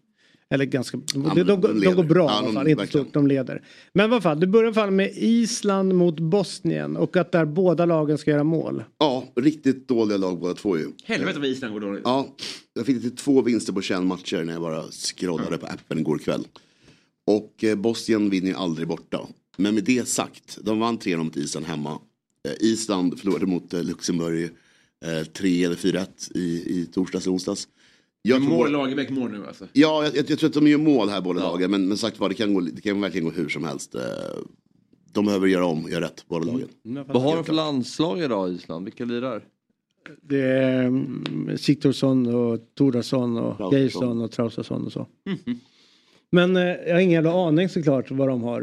Eller 0.50 0.66
ganska, 0.66 0.98
de, 1.14 1.20
men 1.20 1.36
de, 1.36 1.44
de 1.44 1.62
de, 1.62 1.80
leder. 1.80 1.96
går 1.96 2.04
bra 2.04 2.26
Ja, 2.30 2.34
i 2.34 2.38
alla 2.38 2.48
de- 2.48 2.54
fall, 2.54 2.68
inte 2.70 2.88
stort, 2.88 3.14
de 3.14 3.28
leder. 3.28 3.62
Men 3.94 4.10
vad 4.10 4.24
fan, 4.24 4.40
du 4.40 4.48
börjar 4.48 4.74
fall 4.74 4.92
med 4.92 5.12
Island 5.16 5.96
mot 5.96 6.20
Bosnien 6.20 6.98
och 6.98 7.18
att 7.18 7.32
där 7.32 7.46
båda 7.46 7.86
lagen 7.86 8.18
ska 8.18 8.32
göra 8.32 8.44
mål. 8.44 8.84
Ja, 8.98 9.24
riktigt 9.36 9.88
dåliga 9.88 10.18
lag 10.18 10.40
båda 10.40 10.54
två 10.54 10.78
ju. 10.78 10.88
Helvete 11.04 11.40
vad 11.40 11.48
Island 11.48 11.74
går 11.74 11.80
dåligt. 11.82 12.02
Ja, 12.06 12.36
jag 12.74 12.86
fick 12.86 13.02
till 13.02 13.16
två 13.16 13.42
vinster 13.42 13.74
på 13.74 13.82
21 13.82 14.04
matcher 14.04 14.44
när 14.44 14.54
jag 14.54 14.62
bara 14.62 14.84
scrollade 14.84 15.58
på 15.58 15.66
appen 15.66 16.00
igår 16.00 16.18
kväll. 16.18 16.48
Och 17.28 17.64
eh, 17.64 17.76
Bosnien 17.76 18.30
vinner 18.30 18.48
ju 18.48 18.56
aldrig 18.56 18.88
borta. 18.88 19.20
Men 19.58 19.76
med 19.76 19.84
det 19.84 20.08
sagt, 20.08 20.58
de 20.62 20.80
vann 20.80 20.98
3-0 21.00 21.18
mot 21.24 21.38
Island 21.38 21.66
hemma. 21.66 22.00
Eh, 22.48 22.54
Island 22.68 23.20
förlorade 23.20 23.46
mot 23.46 23.74
eh, 23.74 23.84
Luxemburg 23.84 24.44
eh, 25.06 25.24
3 25.34 25.64
eller 25.64 25.76
4-1 25.76 26.08
i, 26.36 26.40
i 26.80 26.86
torsdags 26.94 27.28
och 27.28 27.34
onsdags. 27.34 27.68
Jag 28.28 28.42
Mål 28.42 28.72
Lagerbäck 28.72 29.10
mål 29.10 29.32
nu 29.32 29.48
alltså. 29.48 29.66
Ja, 29.74 30.04
jag, 30.04 30.16
jag, 30.16 30.30
jag 30.30 30.40
tror 30.40 30.48
att 30.50 30.54
de 30.54 30.68
gör 30.68 30.78
mål 30.78 31.10
här 31.10 31.22
båda 31.22 31.40
lagen. 31.40 31.72
Men, 31.72 31.88
men 31.88 31.98
sagt 31.98 32.20
vad, 32.20 32.32
det 32.32 32.36
kan, 32.36 32.54
gå, 32.54 32.60
det 32.62 32.82
kan 32.82 33.02
verkligen 33.02 33.26
gå 33.26 33.32
hur 33.32 33.50
som 33.50 33.64
helst. 33.64 33.96
Eh, 33.96 34.02
De 35.12 35.26
behöver 35.26 35.48
göra 35.48 35.66
om, 35.66 35.88
göra 35.90 36.06
rätt, 36.06 36.26
båda 36.28 36.46
lagen. 36.46 36.68
Vad 37.08 37.22
har 37.22 37.36
de 37.36 37.44
för 37.44 37.54
landslag 37.54 38.20
idag 38.22 38.50
Island? 38.54 38.86
Vilka 38.86 39.06
lirar? 39.06 39.44
Det 40.22 40.42
är 40.42 40.84
mm, 40.84 41.58
Sigthorsson 41.58 42.36
och 42.36 42.60
Tordarsson 42.76 43.38
och. 43.38 43.74
Geirsson 43.74 44.22
och 44.22 44.32
Traustason 44.32 44.86
och 44.86 44.92
så. 44.92 45.08
Men 46.30 46.56
eh, 46.56 46.64
jag 46.64 46.94
har 46.94 47.00
ingen 47.00 47.14
jävla 47.14 47.48
aning 47.48 47.70
såklart 47.70 48.12
vad 48.12 48.28
de 48.28 48.44
har. 48.44 48.62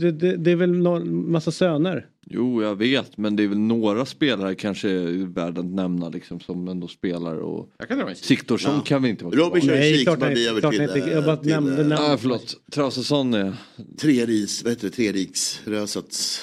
Det, 0.00 0.12
det, 0.12 0.36
det 0.36 0.50
är 0.50 0.56
väl 0.56 0.78
någon 0.78 1.30
massa 1.30 1.50
söner. 1.50 2.06
Jo, 2.30 2.62
jag 2.62 2.76
vet, 2.76 3.16
men 3.16 3.36
det 3.36 3.42
är 3.42 3.48
väl 3.48 3.58
några 3.58 4.06
spelare 4.06 4.54
kanske 4.54 4.88
värda 5.10 5.60
att 5.60 5.66
nämna 5.66 6.08
liksom 6.08 6.40
som 6.40 6.68
ändå 6.68 6.88
spelar 6.88 7.36
och. 7.36 7.70
Siktorsson 8.16 8.74
Ja. 8.74 8.80
kan 8.80 9.02
vi 9.02 9.08
inte 9.08 9.24
vara 9.24 9.36
Robin 9.36 9.60
kvar. 9.60 9.70
kör 9.70 9.78
Nej, 9.80 9.98
kik 9.98 10.08
nej, 10.18 10.32
blir 10.34 10.48
över 10.50 10.70
till, 10.70 10.80
inte. 10.82 10.98
eh, 10.98 11.08
Jag 11.08 11.24
bara 11.24 11.36
till, 11.36 11.48
nämnde 11.50 11.72
eh, 11.82 11.86
namn. 11.88 12.04
Ja, 12.10 12.16
förlåt. 12.20 12.54
Traustason 12.72 13.34
är... 13.34 13.52
Treris, 14.00 14.64
vad 14.64 14.72
heter 14.72 14.88
det, 14.90 14.96
Treriksrösets... 14.96 16.40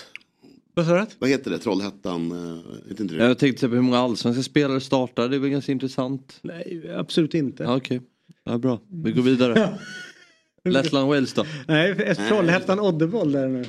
Vad? 0.74 1.06
Vad 1.20 1.30
heter 1.30 1.52
det, 1.52 1.58
Trollhättan? 1.58 2.32
eh, 2.32 2.90
Heter 2.90 3.02
inte 3.04 3.16
det? 3.16 3.26
Jag 3.26 3.38
tänkte 3.38 3.70
på 3.70 3.76
hur 3.76 3.82
många 3.82 3.98
allsvenska 4.00 4.44
spelare 4.44 4.80
startar, 4.82 5.30
det 5.30 5.36
är 5.36 5.40
väl 5.40 5.50
ganska 5.50 5.72
intressant. 5.72 6.40
Nej, 6.42 6.92
absolut 6.96 7.34
inte. 7.34 7.64
Ja, 7.64 7.76
Okej, 7.78 8.02
ja, 8.44 8.58
bra. 8.58 8.80
Vi 9.04 9.12
går 9.12 9.22
vidare. 9.22 9.80
Lettland 10.70 11.08
Wales 11.08 11.34
då? 11.34 11.46
Nej, 11.68 11.96
för- 11.96 12.28
Trollhättan 12.30 12.80
Oddevold 12.80 13.34
där 13.34 13.48
nu. 13.48 13.66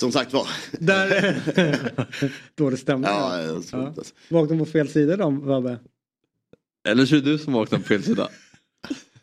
Som 0.00 0.12
sagt 0.12 0.32
var. 0.32 0.46
Där... 0.78 1.42
Dålig 2.54 2.78
stämning. 2.78 3.10
Ja, 3.10 3.48
alltså. 3.56 3.94
Vaknade 4.28 4.58
på 4.58 4.66
fel 4.66 4.88
sida 4.88 5.16
de, 5.16 5.46
Vabbe. 5.46 5.78
Eller 6.88 7.06
så 7.06 7.16
är 7.16 7.20
det 7.20 7.30
du 7.30 7.38
som 7.38 7.52
vaknar 7.52 7.78
på 7.78 7.84
fel 7.84 8.02
sida. 8.02 8.28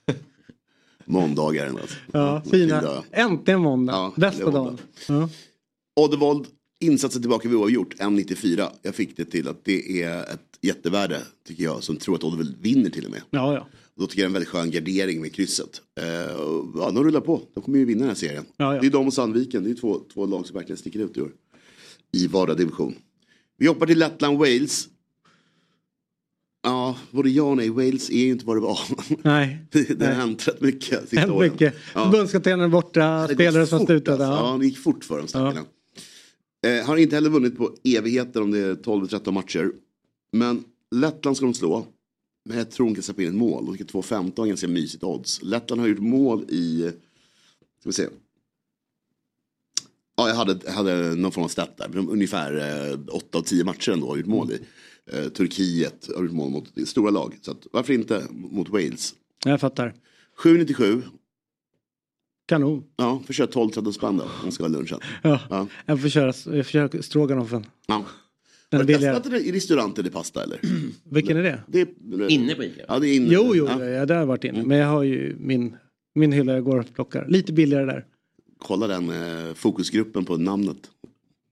Måndagar 1.05 1.67
alltså. 1.67 1.95
Ja, 2.13 2.31
Vad 2.31 2.49
fina. 2.51 2.81
dag. 2.81 3.03
Äntligen 3.11 3.59
måndag. 3.61 3.93
Ja, 3.93 4.13
Bästa 4.15 4.51
dagen. 4.51 4.77
Ja. 5.07 5.29
Oddevold, 5.95 6.45
insatsen 6.79 7.21
tillbaka 7.21 7.47
vid 7.49 7.57
oavgjort, 7.57 7.93
1,94. 7.95 8.69
Jag 8.81 8.95
fick 8.95 9.17
det 9.17 9.25
till 9.25 9.47
att 9.47 9.65
det 9.65 10.03
är 10.03 10.21
ett 10.21 10.57
jättevärde, 10.61 11.21
tycker 11.47 11.63
jag, 11.63 11.83
som 11.83 11.97
tror 11.97 12.15
att 12.15 12.23
Oddevold 12.23 12.55
vinner 12.61 12.89
till 12.89 13.05
och 13.05 13.11
med. 13.11 13.21
ja, 13.29 13.53
ja. 13.53 13.67
Då 13.97 14.07
tycker 14.07 14.21
jag 14.21 14.23
det 14.23 14.25
är 14.25 14.29
en 14.29 14.33
väldigt 14.33 14.49
skön 14.49 14.71
gardering 14.71 15.21
med 15.21 15.33
krysset. 15.33 15.81
Eh, 15.99 16.35
och, 16.35 16.65
ja, 16.75 16.91
de 16.91 17.03
rullar 17.03 17.21
på. 17.21 17.41
De 17.53 17.63
kommer 17.63 17.77
ju 17.77 17.85
vinna 17.85 17.99
den 17.99 18.07
här 18.07 18.15
serien. 18.15 18.45
Ja, 18.57 18.75
ja. 18.75 18.81
Det 18.81 18.87
är 18.87 18.91
de 18.91 19.07
och 19.07 19.13
Sandviken. 19.13 19.63
Det 19.63 19.69
är 19.69 19.75
två, 19.75 19.99
två 20.13 20.25
lag 20.25 20.47
som 20.47 20.53
verkligen 20.53 20.77
sticker 20.77 20.99
ut 20.99 21.17
i 21.17 21.21
år. 21.21 21.31
I 22.11 22.27
vardera 22.27 22.55
division. 22.55 22.95
Vi 23.57 23.67
hoppar 23.67 23.85
till 23.85 23.99
Lettland 23.99 24.37
Wales. 24.37 24.87
Ja, 26.63 26.97
både 27.11 27.29
ja 27.29 27.43
och 27.43 27.57
nej. 27.57 27.69
Wales 27.69 28.09
är 28.09 28.17
ju 28.17 28.31
inte 28.31 28.45
vad 28.45 28.57
det 28.57 28.61
var. 28.61 28.79
Nej. 29.23 29.65
det 29.71 30.05
har 30.05 30.13
hänt 30.13 30.47
rätt 30.47 30.61
mycket 30.61 31.09
sista 31.09 31.33
åren. 31.33 31.51
mycket. 31.51 31.75
Ja. 31.95 32.03
Förbundskaptenen 32.03 32.71
borta, 32.71 33.27
spelare 33.27 33.67
som 33.67 33.85
slutade. 33.85 34.27
Alltså. 34.27 34.45
Ja. 34.45 34.51
Ja, 34.53 34.57
det 34.57 34.65
gick 34.65 34.77
fort 34.77 35.03
för 35.03 35.17
dem 35.17 35.27
stackarna. 35.27 35.65
Eh, 36.67 36.85
har 36.85 36.97
inte 36.97 37.15
heller 37.15 37.29
vunnit 37.29 37.57
på 37.57 37.75
evigheter 37.83 38.41
om 38.41 38.51
det 38.51 38.59
är 38.59 38.75
12-13 38.75 39.31
matcher. 39.31 39.71
Men 40.31 40.63
Lettland 40.95 41.37
ska 41.37 41.45
de 41.45 41.53
slå. 41.53 41.87
Men 42.47 42.57
jag 42.57 42.71
tror 42.71 42.85
de 42.85 42.95
kan 42.95 43.03
släppa 43.03 43.21
in 43.21 43.27
ett 43.27 43.35
mål. 43.35 43.65
De 43.65 43.77
tycker 43.77 43.93
2-15 43.93 44.43
är 44.43 44.47
ganska 44.47 44.67
mysigt 44.67 45.03
odds. 45.03 45.41
Lettland 45.43 45.81
har 45.81 45.87
gjort 45.87 45.99
mål 45.99 46.45
i... 46.49 46.91
Ska 47.79 47.89
vi 47.89 47.93
se. 47.93 48.07
Ja, 50.17 50.27
jag 50.27 50.35
hade, 50.35 50.59
jag 50.65 50.71
hade 50.71 51.15
någon 51.15 51.31
form 51.31 51.43
av 51.43 51.47
stat 51.47 51.77
där. 51.77 51.89
Men 51.93 52.09
ungefär 52.09 52.53
eh, 52.91 52.99
8 53.15 53.37
av 53.37 53.41
10 53.41 53.63
matcher 53.63 53.91
ändå 53.91 54.09
har 54.09 54.17
gjort 54.17 54.25
mål 54.25 54.51
i. 54.51 54.59
Eh, 55.11 55.29
Turkiet 55.29 56.09
har 56.15 56.23
gjort 56.23 56.31
mål 56.31 56.49
mot 56.51 56.87
stora 56.87 57.11
lag. 57.11 57.37
Så 57.41 57.51
att, 57.51 57.67
varför 57.71 57.93
inte 57.93 58.23
mot 58.31 58.69
Wales? 58.69 59.15
Jag 59.45 59.61
fattar. 59.61 59.93
7,97. 60.43 61.01
Kanon. 62.47 62.83
Ja, 62.95 63.21
får 63.25 63.33
köra 63.33 63.47
12-13 63.47 63.91
spänn 63.91 64.17
då. 64.17 64.23
om 64.23 64.29
man 64.43 64.51
ska 64.51 64.63
ha 64.63 64.67
lunchen. 64.67 64.99
Ja. 65.23 65.39
Ja. 65.49 65.67
Jag 65.85 66.01
får 66.01 66.09
köra, 66.09 66.33
jag 66.55 66.65
får 66.65 66.71
köra 66.71 67.01
stroganoffen. 67.01 67.65
Ja. 67.87 68.05
Den 68.69 68.79
Har 68.79 68.83
är 68.83 68.87
du 68.87 68.93
testat 68.93 69.31
det 69.31 69.39
i 69.39 69.51
restaurant 69.51 69.99
eller 69.99 70.09
pasta 70.09 70.43
eller? 70.43 70.59
Vilken 71.11 71.37
är 71.37 71.43
det? 71.43 71.59
det 71.67 71.81
är, 71.81 71.87
Inne 72.31 72.55
på 72.55 72.63
Ica? 72.63 72.81
Ja, 72.87 72.99
det 72.99 73.07
är 73.07 73.15
inne. 73.15 73.27
Jo, 73.31 73.51
jo, 73.55 73.65
Ja. 73.67 73.85
ja. 73.85 74.05
det 74.05 74.13
har 74.13 74.21
jag 74.21 74.27
varit 74.27 74.43
inne. 74.43 74.63
Men 74.63 74.77
jag 74.77 74.87
har 74.87 75.03
ju 75.03 75.35
min, 75.39 75.75
min 76.15 76.31
hylla 76.31 76.53
jag 76.53 76.63
går 76.63 76.79
och 76.79 76.93
plockar. 76.93 77.25
Lite 77.27 77.53
billigare 77.53 77.85
där. 77.85 78.05
Kolla 78.57 78.87
den 78.87 79.09
eh, 79.09 79.53
fokusgruppen 79.53 80.25
på 80.25 80.37
namnet. 80.37 80.77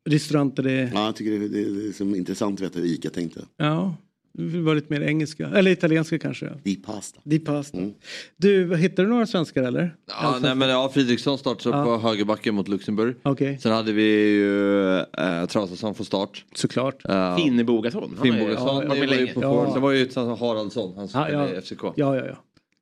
Restaurant 0.10 0.60
är... 0.60 0.92
Ja, 0.94 1.06
jag 1.06 1.16
tycker 1.16 1.40
det, 1.40 1.48
det 1.48 1.62
är 1.62 1.70
liksom 1.70 2.16
intressant 2.16 2.60
att 2.62 2.66
veta 2.66 2.80
hur 2.80 2.86
Ica 2.88 3.10
tänkte. 3.10 3.46
Ja, 3.58 3.96
det 4.38 4.62
var 4.62 4.76
lite 4.76 4.94
mer 4.94 5.02
engelska. 5.02 5.48
Eller 5.48 5.72
italienska 5.72 6.20
kanske. 6.20 6.50
Di 6.64 6.76
pasta. 6.76 7.22
Di 7.24 7.40
pasta. 7.40 7.78
Mm. 7.78 7.94
Du, 8.38 8.76
hittar 8.78 9.04
du 9.04 9.10
några 9.10 9.26
svenskar 9.26 9.64
eller? 9.64 9.96
Ja, 10.08 10.40
nej, 10.42 10.56
men 10.56 10.70
ja, 10.70 10.90
Fridriksson 10.94 11.38
startade 11.38 11.78
Ja. 11.78 11.84
på 11.86 11.98
högerbacken 11.98 12.56
mot 12.56 12.68
Luxemburg. 12.68 13.16
Okej, 13.24 13.60
Sen 13.62 13.72
hade 13.72 13.92
vi 13.92 14.04
ju 14.30 14.98
äh, 15.00 15.46
Traustason 15.46 15.96
från 15.96 16.06
start. 16.06 16.46
såklart. 16.56 17.10
Uh, 17.10 17.38
Finnbogason. 17.38 18.02
Han 18.04 18.18
har 18.18 18.26
ju- 18.26 18.32
Finnbogason 18.32 18.68
ja, 18.84 18.90
med 18.96 19.08
var 19.08 19.16
ju 19.16 19.28
på 19.34 19.42
Ja. 19.42 19.74
Sen 19.74 19.82
var 19.82 19.92
ju 19.92 20.00
utan 20.00 20.28
Haraldsson, 20.38 20.94
han 20.98 21.08
som 21.08 21.20
Ja, 21.22 21.28
spelade 21.28 21.50
ja. 21.54 21.58
i 21.60 21.62
FCK. 21.62 21.84
Ja, 21.84 22.16
ja, 22.16 22.26
ja. 22.26 22.36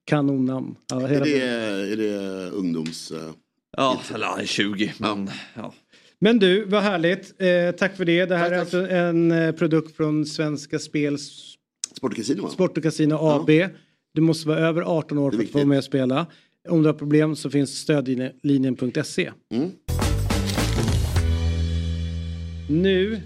Kanonnamn. 0.06 0.76
Ja, 0.90 1.02
Är 1.10 1.20
det, 1.20 1.42
är 1.94 1.98
det 1.98 2.50
ungdoms... 2.50 3.12
eh, 3.12 3.18
Ja, 3.78 4.02
eller 4.16 4.26
han 4.28 4.40
är 4.40 4.46
20. 4.46 4.94
Men, 4.98 5.30
ja. 5.56 5.74
Men 6.24 6.40
du, 6.40 6.66
vad 6.66 6.84
härligt. 6.84 7.41
Eh, 7.41 7.72
tack 7.78 7.98
för 7.98 8.06
det. 8.06 8.26
Det 8.26 8.36
här 8.36 8.52
är 8.52 8.60
alltså 8.60 8.90
en 8.90 9.32
eh, 9.32 9.52
produkt 9.52 9.95
från 9.95 10.26
Svenska 10.26 10.80
Spels 10.80 11.56
Sport 11.98 12.12
och 12.12 12.18
Casino? 12.18 12.50
Sport 12.50 12.78
och 12.78 12.84
Casino 12.84 13.16
AB. 13.16 13.50
Du 14.14 14.22
måste 14.22 14.48
vara 14.48 14.60
över 14.60 14.82
18 14.82 15.18
år 15.18 15.32
för 15.32 15.44
att 15.44 15.50
få 15.50 15.58
vara 15.58 15.66
med 15.66 15.78
och 15.78 15.84
spela. 15.84 16.26
Om 16.70 16.82
du 16.82 16.90
har 16.90 16.94
problem 16.94 17.36
så 17.36 17.50
finns 17.50 17.78
stödlinjen.se. 17.78 19.32
Mm. 19.52 19.72
Nu, 22.70 23.22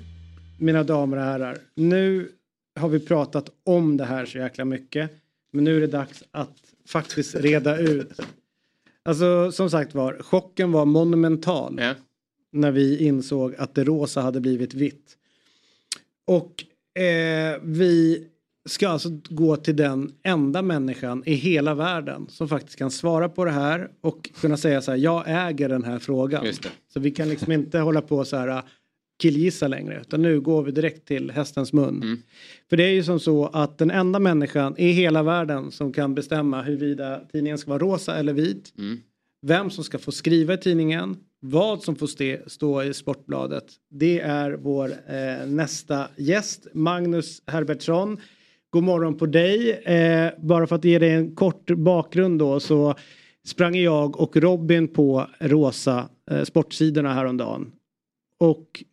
mina 0.60 0.84
damer 0.84 1.18
och 1.18 1.24
herrar, 1.24 1.58
nu 1.76 2.32
har 2.80 2.90
vi 2.90 3.00
pratat 3.00 3.50
om 3.66 3.98
det 3.98 4.06
här 4.06 4.26
så 4.26 4.38
jäkla 4.38 4.66
mycket. 4.66 5.12
Men 5.54 5.64
nu 5.64 5.78
är 5.78 5.82
det 5.82 5.88
dags 5.88 6.24
att 6.32 6.58
faktiskt 6.88 7.36
reda 7.36 7.78
ut. 7.78 8.20
Alltså 9.04 9.52
som 9.52 9.70
sagt 9.70 9.96
var, 9.96 10.18
chocken 10.20 10.72
var 10.72 10.86
monumental. 10.86 11.80
När 12.52 12.72
vi 12.72 13.06
insåg 13.06 13.56
att 13.56 13.76
det 13.76 13.84
rosa 13.84 14.22
hade 14.22 14.40
blivit 14.40 14.74
vitt. 14.74 15.18
Och 16.28 16.64
eh, 17.02 17.60
vi 17.64 18.24
ska 18.66 18.90
alltså 18.90 19.10
gå 19.30 19.56
till 19.56 19.76
den 19.76 20.12
enda 20.24 20.62
människan 20.62 21.24
i 21.26 21.34
hela 21.34 21.74
världen 21.76 22.28
som 22.30 22.50
faktiskt 22.50 22.78
kan 22.78 22.92
svara 22.92 23.30
på 23.30 23.46
det 23.46 23.52
här 23.52 23.90
och 24.02 24.30
kunna 24.42 24.58
säga 24.58 24.82
så 24.82 24.92
här, 24.92 24.98
jag 24.98 25.24
äger 25.28 25.70
den 25.70 25.84
här 25.84 26.00
frågan. 26.00 26.46
Så 26.94 27.00
vi 27.00 27.12
kan 27.12 27.30
liksom 27.30 27.52
inte 27.52 27.80
hålla 27.80 28.02
på 28.02 28.26
så 28.26 28.38
här 28.38 28.62
killgissa 29.20 29.68
längre 29.68 30.02
utan 30.02 30.22
nu 30.22 30.42
går 30.42 30.64
vi 30.64 30.72
direkt 30.72 31.08
till 31.08 31.32
hästens 31.32 31.74
mun. 31.74 32.02
För 32.70 32.78
det 32.78 32.84
är 32.84 32.92
ju 32.92 33.04
som 33.04 33.20
så 33.20 33.46
att 33.48 33.78
den 33.78 33.92
enda 33.92 34.20
människan 34.20 34.76
i 34.78 34.92
hela 34.92 35.24
världen 35.24 35.72
som 35.72 35.94
kan 35.94 36.16
bestämma 36.16 36.62
huruvida 36.62 37.22
tidningen 37.32 37.58
ska 37.58 37.70
vara 37.70 37.80
rosa 37.84 38.16
eller 38.16 38.34
vit. 38.34 38.74
Vem 39.42 39.70
som 39.70 39.84
ska 39.84 40.00
få 40.00 40.12
skriva 40.12 40.54
i 40.54 40.58
tidningen. 40.58 41.18
Vad 41.40 41.84
som 41.84 41.96
får 41.96 42.50
stå 42.50 42.84
i 42.84 42.94
Sportbladet. 42.94 43.66
Det 43.90 44.20
är 44.20 44.52
vår 44.52 44.92
eh, 44.92 45.48
nästa 45.48 46.08
gäst 46.18 46.68
Magnus 46.74 47.42
Herbertsson. 47.48 48.18
God 48.70 48.84
morgon 48.84 49.18
på 49.18 49.26
dig. 49.26 49.72
Eh, 49.72 50.32
bara 50.38 50.68
för 50.68 50.76
att 50.76 50.86
ge 50.86 51.00
dig 51.00 51.12
en 51.14 51.36
kort 51.36 51.70
bakgrund 51.70 52.40
då 52.40 52.60
så 52.60 52.96
sprang 53.48 53.76
jag 53.76 54.20
och 54.20 54.38
Robin 54.38 54.88
på 54.88 55.28
rosa 55.40 56.10
eh, 56.32 56.44
sportsidorna 56.44 57.14
häromdagen. 57.14 57.72
Och 58.40 58.84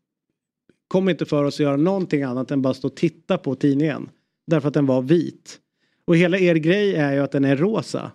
kom 0.89 1.09
inte 1.09 1.25
för 1.27 1.45
oss 1.45 1.55
att 1.55 1.61
göra 1.61 1.77
någonting 1.77 2.23
annat 2.23 2.51
än 2.51 2.63
bara 2.63 2.75
stå 2.75 2.89
och 2.89 2.97
titta 2.97 3.39
på 3.39 3.55
tidningen. 3.55 4.09
Därför 4.47 4.69
att 4.69 4.75
den 4.75 4.87
var 4.87 5.03
vit. 5.03 5.59
Och 6.05 6.17
hela 6.17 6.39
er 6.39 6.55
grej 6.55 6.95
är 6.95 7.13
ju 7.13 7.19
att 7.19 7.33
den 7.33 7.45
är 7.45 7.57
rosa. 7.57 8.13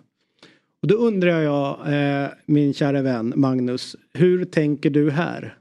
Och 0.82 0.88
då 0.88 0.94
undrar 0.94 1.40
jag, 1.40 1.92
eh, 1.92 2.28
min 2.46 2.74
kära 2.74 3.02
vän 3.02 3.32
Magnus, 3.36 3.96
hur 4.12 4.44
tänker 4.44 4.90
du 4.90 5.10
här? 5.10 5.58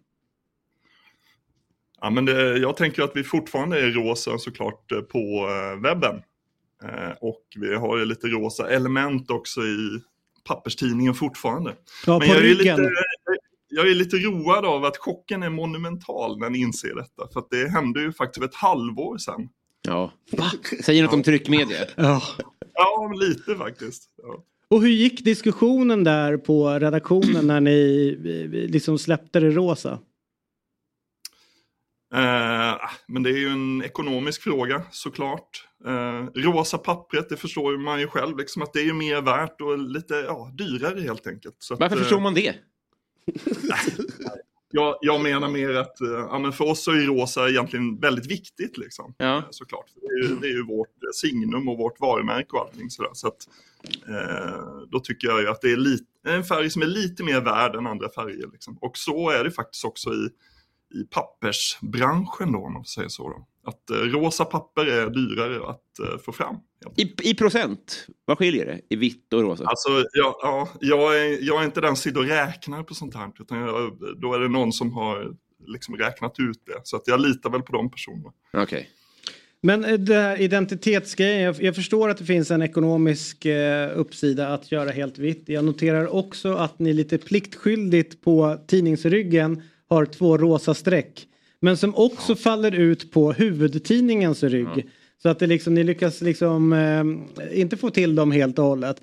Ja, 2.01 2.09
men 2.09 2.25
det, 2.25 2.57
jag 2.57 2.77
tänker 2.77 3.03
att 3.03 3.15
vi 3.15 3.23
fortfarande 3.23 3.81
är 3.81 3.91
rosa 3.91 4.37
såklart 4.37 4.91
eh, 4.91 5.01
på 5.01 5.17
eh, 5.49 5.81
webben. 5.81 6.15
Eh, 6.83 7.11
och 7.21 7.41
vi 7.55 7.75
har 7.75 7.97
ju 7.97 8.05
lite 8.05 8.27
rosa 8.27 8.69
element 8.69 9.31
också 9.31 9.61
i 9.61 10.01
papperstidningen 10.47 11.13
fortfarande. 11.13 11.75
Ja, 12.05 12.19
men 12.19 12.27
på 12.27 12.33
jag 12.35 12.45
är, 12.45 12.55
lite, 12.55 12.89
jag 13.69 13.89
är 13.89 13.95
lite 13.95 14.17
road 14.17 14.65
av 14.65 14.85
att 14.85 14.97
chocken 14.97 15.43
är 15.43 15.49
monumental 15.49 16.39
när 16.39 16.49
ni 16.49 16.59
inser 16.59 16.95
detta. 16.95 17.33
För 17.33 17.39
att 17.39 17.49
det 17.49 17.69
hände 17.69 18.01
ju 18.01 18.13
faktiskt 18.13 18.43
för 18.43 18.49
ett 18.49 18.55
halvår 18.55 19.17
sedan. 19.17 19.49
Ja. 19.81 20.11
Säger 20.83 21.03
något 21.03 21.13
om 21.13 21.23
tryckmedier. 21.23 21.89
Ja. 21.95 22.21
Ja, 22.73 23.11
lite 23.21 23.55
faktiskt. 23.55 24.03
Ja. 24.23 24.43
Och 24.69 24.81
hur 24.81 24.89
gick 24.89 25.23
diskussionen 25.23 26.03
där 26.03 26.37
på 26.37 26.69
redaktionen 26.69 27.47
när 27.47 27.61
ni 27.61 28.09
eh, 28.25 28.71
liksom 28.71 28.99
släppte 28.99 29.39
det 29.39 29.49
rosa? 29.49 29.99
Eh, 32.13 32.75
men 33.07 33.23
det 33.23 33.29
är 33.29 33.37
ju 33.37 33.49
en 33.49 33.83
ekonomisk 33.83 34.41
fråga 34.41 34.83
såklart. 34.91 35.67
Eh, 35.85 36.41
rosa 36.41 36.77
pappret, 36.77 37.29
det 37.29 37.37
förstår 37.37 37.77
man 37.77 37.99
ju 37.99 38.07
själv, 38.07 38.37
liksom, 38.37 38.61
att 38.61 38.73
det 38.73 38.81
är 38.81 38.93
mer 38.93 39.21
värt 39.21 39.61
och 39.61 39.77
lite 39.77 40.13
ja, 40.13 40.51
dyrare 40.57 41.01
helt 41.01 41.27
enkelt. 41.27 41.55
Så 41.59 41.73
att, 41.73 41.79
Varför 41.79 41.95
eh, 41.95 42.01
förstår 42.01 42.19
man 42.19 42.33
det? 42.33 42.55
Jag, 44.71 44.97
jag 45.01 45.21
menar 45.21 45.49
mer 45.49 45.69
att 45.75 46.01
eh, 46.01 46.07
ja, 46.09 46.39
men 46.39 46.53
för 46.53 46.65
oss 46.65 46.83
så 46.83 46.91
är 46.91 46.95
rosa 46.95 47.49
egentligen 47.49 47.99
väldigt 47.99 48.25
viktigt. 48.31 48.77
Liksom, 48.77 49.13
Ja. 49.17 49.43
såklart. 49.49 49.85
Det 49.95 50.07
är, 50.07 50.29
ju, 50.29 50.35
det 50.35 50.47
är 50.47 50.51
ju 50.51 50.65
vårt 50.65 50.87
eh, 51.03 51.09
signum 51.13 51.69
och 51.69 51.77
vårt 51.77 51.99
varumärke 51.99 52.49
och 52.51 52.61
allting 52.61 52.89
sådär. 52.89 53.09
Så 53.13 53.27
att, 53.27 53.47
eh, 54.07 54.87
då 54.91 54.99
tycker 54.99 55.27
jag 55.27 55.47
att 55.47 55.61
det 55.61 55.71
är 55.71 55.77
lite, 55.77 56.05
en 56.27 56.43
färg 56.43 56.69
som 56.69 56.81
är 56.81 56.85
lite 56.85 57.23
mer 57.23 57.41
värd 57.41 57.75
än 57.75 57.87
andra 57.87 58.09
färger. 58.09 58.49
Liksom. 58.53 58.77
Och 58.81 58.97
så 58.97 59.29
är 59.29 59.43
det 59.43 59.51
faktiskt 59.51 59.85
också 59.85 60.09
i, 60.09 60.29
i 60.99 61.03
pappersbranschen 61.09 62.51
då, 62.51 62.59
om 62.59 62.73
man 62.73 62.85
säga 62.85 63.09
så. 63.09 63.29
Då. 63.29 63.47
Att 63.63 63.89
eh, 63.89 63.95
rosa 63.95 64.45
papper 64.45 64.85
är 64.85 65.09
dyrare 65.09 65.69
att 65.69 65.99
eh, 65.99 66.19
få 66.25 66.31
fram. 66.31 66.55
I, 66.95 67.29
I 67.29 67.35
procent, 67.35 68.07
vad 68.25 68.37
skiljer 68.37 68.65
det 68.65 68.81
i 68.89 68.95
vitt 68.95 69.33
och 69.33 69.41
rosa? 69.41 69.63
Alltså, 69.65 69.89
jag, 70.13 70.35
ja, 70.41 70.69
jag, 70.79 71.21
är, 71.21 71.37
jag 71.41 71.61
är 71.61 71.65
inte 71.65 71.81
den 71.81 71.95
som 71.95 72.03
sitter 72.03 72.19
och 72.19 72.25
räknar 72.25 72.83
på 72.83 72.93
sånt 72.93 73.15
här. 73.15 73.31
Utan 73.39 73.57
jag, 73.57 73.97
då 74.21 74.33
är 74.33 74.39
det 74.39 74.47
någon 74.47 74.73
som 74.73 74.93
har 74.93 75.33
liksom 75.67 75.97
räknat 75.97 76.39
ut 76.39 76.61
det. 76.65 76.81
Så 76.83 76.95
att 76.95 77.03
jag 77.05 77.21
litar 77.21 77.49
väl 77.49 77.61
på 77.61 77.73
de 77.73 77.91
personerna. 77.91 78.31
Okej. 78.53 78.89
Men 79.61 79.85
eh, 79.85 79.93
det 79.93 80.15
här 80.15 80.41
identitetsgrejen, 80.41 81.41
jag, 81.41 81.61
jag 81.61 81.75
förstår 81.75 82.09
att 82.09 82.17
det 82.17 82.25
finns 82.25 82.51
en 82.51 82.61
ekonomisk 82.61 83.45
eh, 83.45 83.99
uppsida 83.99 84.47
att 84.47 84.71
göra 84.71 84.91
helt 84.91 85.17
vitt. 85.17 85.43
Jag 85.45 85.65
noterar 85.65 86.15
också 86.15 86.53
att 86.53 86.79
ni 86.79 86.93
lite 86.93 87.17
pliktskyldigt 87.17 88.21
på 88.21 88.57
tidningsryggen 88.67 89.63
har 89.89 90.05
två 90.05 90.37
rosa 90.37 90.73
streck. 90.73 91.25
Men 91.61 91.77
som 91.77 91.95
också 91.95 92.35
faller 92.35 92.71
ut 92.71 93.11
på 93.11 93.31
huvudtidningens 93.31 94.43
rygg. 94.43 94.89
Så 95.21 95.29
att 95.29 95.39
det 95.39 95.47
liksom, 95.47 95.73
ni 95.73 95.83
lyckas 95.83 96.21
liksom 96.21 96.73
eh, 96.73 97.59
inte 97.59 97.77
få 97.77 97.89
till 97.89 98.15
dem 98.15 98.31
helt 98.31 98.59
och 98.59 98.65
hållet. 98.65 99.01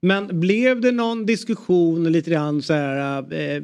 Men 0.00 0.40
blev 0.40 0.80
det 0.80 0.92
någon 0.92 1.26
diskussion 1.26 2.12
lite 2.12 2.30
grann 2.30 2.62
så 2.62 2.74
här 2.74 3.32
eh, 3.34 3.62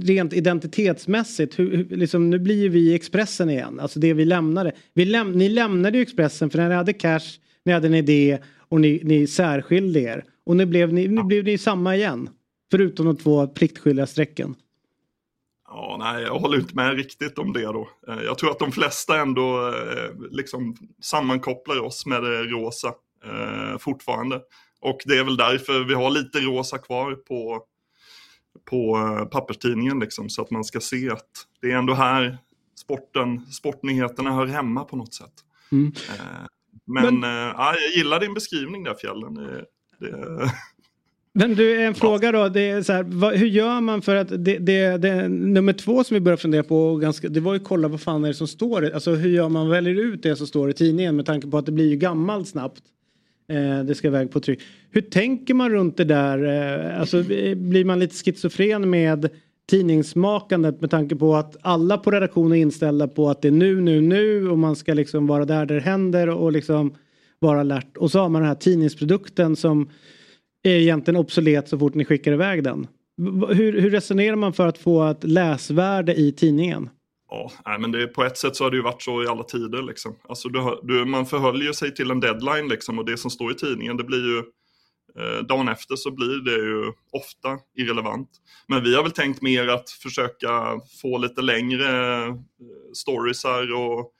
rent 0.00 0.32
identitetsmässigt? 0.32 1.58
Hur, 1.58 1.76
hur, 1.76 1.96
liksom, 1.96 2.30
nu 2.30 2.38
blir 2.38 2.62
ju 2.62 2.68
vi 2.68 2.94
Expressen 2.94 3.50
igen, 3.50 3.80
alltså 3.80 4.00
det 4.00 4.14
vi 4.14 4.24
lämnade. 4.24 4.72
Vi 4.94 5.04
läm 5.04 5.32
ni 5.32 5.48
lämnade 5.48 5.98
ju 5.98 6.02
Expressen 6.02 6.50
för 6.50 6.58
när 6.58 6.68
ni 6.68 6.74
hade 6.74 6.92
cash, 6.92 7.38
ni 7.64 7.72
hade 7.72 7.86
en 7.86 7.94
idé 7.94 8.38
och 8.68 8.80
ni, 8.80 9.00
ni 9.04 9.26
särskilde 9.26 10.00
er. 10.00 10.24
Och 10.44 10.56
nu 10.56 10.66
blev 10.66 10.92
ni, 10.92 11.08
nu 11.08 11.22
blev 11.22 11.44
ni 11.44 11.58
samma 11.58 11.96
igen. 11.96 12.28
Förutom 12.70 13.06
de 13.06 13.16
två 13.16 13.46
pliktskyldiga 13.46 14.06
strecken. 14.06 14.54
Ja, 15.70 15.96
nej, 15.98 16.22
jag 16.22 16.38
håller 16.38 16.58
inte 16.58 16.74
med 16.74 16.96
riktigt 16.96 17.38
om 17.38 17.52
det 17.52 17.62
då. 17.62 17.88
Eh, 18.08 18.20
Jag 18.22 18.38
tror 18.38 18.50
att 18.50 18.58
de 18.58 18.72
flesta 18.72 19.20
ändå 19.20 19.68
eh, 19.68 20.10
liksom 20.30 20.76
sammankopplar 21.02 21.80
oss 21.80 22.06
med 22.06 22.22
det 22.22 22.42
rosa 22.44 22.88
eh, 23.24 23.78
fortfarande. 23.78 24.40
Och 24.80 24.98
det 25.04 25.18
är 25.18 25.24
väl 25.24 25.36
därför 25.36 25.84
vi 25.84 25.94
har 25.94 26.10
lite 26.10 26.40
rosa 26.40 26.78
kvar 26.78 27.14
på, 27.14 27.62
på 28.70 28.96
eh, 28.96 29.24
papperstidningen 29.24 29.98
liksom, 30.00 30.28
så 30.28 30.42
att 30.42 30.50
man 30.50 30.64
ska 30.64 30.80
se 30.80 31.10
att 31.10 31.30
det 31.60 31.72
är 31.72 31.76
ändå 31.76 31.94
här 31.94 32.38
sporten, 32.80 33.46
sportnyheterna 33.52 34.32
hör 34.32 34.46
hemma 34.46 34.84
på 34.84 34.96
något 34.96 35.14
sätt. 35.14 35.34
Mm. 35.72 35.92
Eh, 36.08 36.46
Men, 36.84 37.24
eh, 37.24 37.30
ja, 37.30 37.74
jag 37.74 37.96
gillar 37.96 38.20
din 38.20 38.34
beskrivning 38.34 38.84
där 38.84 38.94
fjällen. 38.94 39.34
Det, 39.34 39.64
det, 40.00 40.52
Men 41.38 41.54
du, 41.54 41.82
en 41.82 41.94
fråga 41.94 42.32
då. 42.32 42.48
Det 42.48 42.60
är 42.60 42.82
så 42.82 42.92
här, 42.92 43.02
vad, 43.02 43.34
hur 43.34 43.46
gör 43.46 43.80
man 43.80 44.02
för 44.02 44.16
att 44.16 44.28
det, 44.28 44.58
det, 44.58 44.96
det, 44.96 45.28
nummer 45.28 45.72
två 45.72 46.04
som 46.04 46.14
vi 46.14 46.20
började 46.20 46.42
fundera 46.42 46.62
på, 46.62 46.96
ganska, 46.96 47.28
det 47.28 47.40
var 47.40 47.54
ju 47.54 47.60
kolla 47.60 47.88
vad 47.88 48.00
fan 48.00 48.24
är 48.24 48.28
det 48.28 48.34
som 48.34 48.46
står. 48.46 48.90
Alltså 48.90 49.14
hur 49.14 49.30
gör 49.30 49.48
man, 49.48 49.68
väljer 49.68 49.94
ut 49.94 50.22
det 50.22 50.36
som 50.36 50.46
står 50.46 50.70
i 50.70 50.72
tidningen 50.72 51.16
med 51.16 51.26
tanke 51.26 51.46
på 51.46 51.58
att 51.58 51.66
det 51.66 51.72
blir 51.72 51.88
ju 51.88 51.96
gammalt 51.96 52.48
snabbt. 52.48 52.82
Eh, 53.48 53.84
det 53.84 53.94
ska 53.94 54.08
iväg 54.08 54.30
på 54.30 54.40
tryck. 54.40 54.60
Hur 54.90 55.00
tänker 55.00 55.54
man 55.54 55.70
runt 55.70 55.96
det 55.96 56.04
där? 56.04 56.44
Eh, 56.44 57.00
alltså 57.00 57.32
eh, 57.32 57.54
blir 57.54 57.84
man 57.84 57.98
lite 57.98 58.14
schizofren 58.14 58.90
med 58.90 59.28
tidningsmakandet 59.70 60.80
med 60.80 60.90
tanke 60.90 61.16
på 61.16 61.36
att 61.36 61.56
alla 61.60 61.98
på 61.98 62.10
redaktionen 62.10 62.52
är 62.52 62.62
inställda 62.62 63.08
på 63.08 63.30
att 63.30 63.42
det 63.42 63.48
är 63.48 63.52
nu, 63.52 63.80
nu, 63.80 64.00
nu 64.00 64.50
och 64.50 64.58
man 64.58 64.76
ska 64.76 64.94
liksom 64.94 65.26
vara 65.26 65.44
där 65.44 65.66
där 65.66 65.74
det 65.74 65.80
händer 65.80 66.28
och 66.28 66.52
liksom 66.52 66.94
vara 67.38 67.60
alert. 67.60 67.96
Och 67.96 68.10
så 68.10 68.18
har 68.18 68.28
man 68.28 68.42
den 68.42 68.48
här 68.48 68.56
tidningsprodukten 68.56 69.56
som 69.56 69.88
är 70.62 70.70
egentligen 70.70 71.20
obsolet 71.20 71.68
så 71.68 71.78
fort 71.78 71.94
ni 71.94 72.04
skickar 72.04 72.32
iväg 72.32 72.64
den. 72.64 72.86
Hur, 73.48 73.80
hur 73.80 73.90
resonerar 73.90 74.36
man 74.36 74.52
för 74.52 74.66
att 74.66 74.78
få 74.78 75.04
ett 75.04 75.24
läsvärde 75.24 76.14
i 76.14 76.32
tidningen? 76.32 76.90
Ja, 77.30 77.52
nej, 77.66 77.78
men 77.78 77.92
det, 77.92 78.06
på 78.06 78.24
ett 78.24 78.38
sätt 78.38 78.56
så 78.56 78.64
har 78.64 78.70
det 78.70 78.76
ju 78.76 78.82
varit 78.82 79.02
så 79.02 79.24
i 79.24 79.26
alla 79.26 79.42
tider. 79.42 79.82
Liksom. 79.82 80.16
Alltså, 80.28 80.48
du, 80.48 80.80
du, 80.82 81.04
man 81.04 81.26
förhåller 81.26 81.66
ju 81.66 81.74
sig 81.74 81.94
till 81.94 82.10
en 82.10 82.20
deadline 82.20 82.68
liksom, 82.68 82.98
och 82.98 83.04
det 83.04 83.16
som 83.16 83.30
står 83.30 83.52
i 83.52 83.54
tidningen 83.54 83.96
det 83.96 84.04
blir 84.04 84.26
ju 84.26 84.38
eh, 85.18 85.42
dagen 85.42 85.68
efter 85.68 85.96
så 85.96 86.10
blir 86.10 86.44
det 86.44 86.56
ju 86.66 86.92
ofta 87.12 87.58
irrelevant. 87.76 88.28
Men 88.68 88.84
vi 88.84 88.94
har 88.94 89.02
väl 89.02 89.12
tänkt 89.12 89.42
mer 89.42 89.68
att 89.68 89.90
försöka 89.90 90.80
få 91.02 91.18
lite 91.18 91.42
längre 91.42 92.16
eh, 92.26 92.34
storiesar 92.94 93.74
och, 93.74 94.12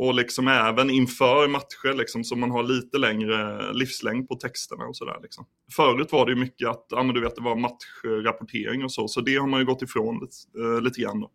och 0.00 0.14
liksom 0.14 0.48
även 0.48 0.90
inför 0.90 1.48
matcher 1.48 1.96
liksom, 1.98 2.24
så 2.24 2.36
man 2.36 2.50
har 2.50 2.62
lite 2.62 2.98
längre 2.98 3.72
livslängd 3.72 4.28
på 4.28 4.34
texterna 4.34 4.84
och 4.84 4.96
sådär. 4.96 5.18
Liksom. 5.22 5.46
Förut 5.76 6.12
var 6.12 6.26
det 6.26 6.32
ju 6.32 6.38
mycket 6.38 6.68
att 6.68 6.86
ja, 6.88 7.02
men 7.02 7.14
du 7.14 7.20
vet, 7.20 7.36
det 7.36 7.42
var 7.42 7.56
matchrapportering 7.56 8.84
och 8.84 8.92
så, 8.92 9.08
så 9.08 9.20
det 9.20 9.36
har 9.36 9.46
man 9.46 9.60
ju 9.60 9.66
gått 9.66 9.82
ifrån 9.82 10.20
lite, 10.20 10.36
eh, 10.62 10.82
lite 10.82 11.00
grann. 11.00 11.20
Då. 11.20 11.30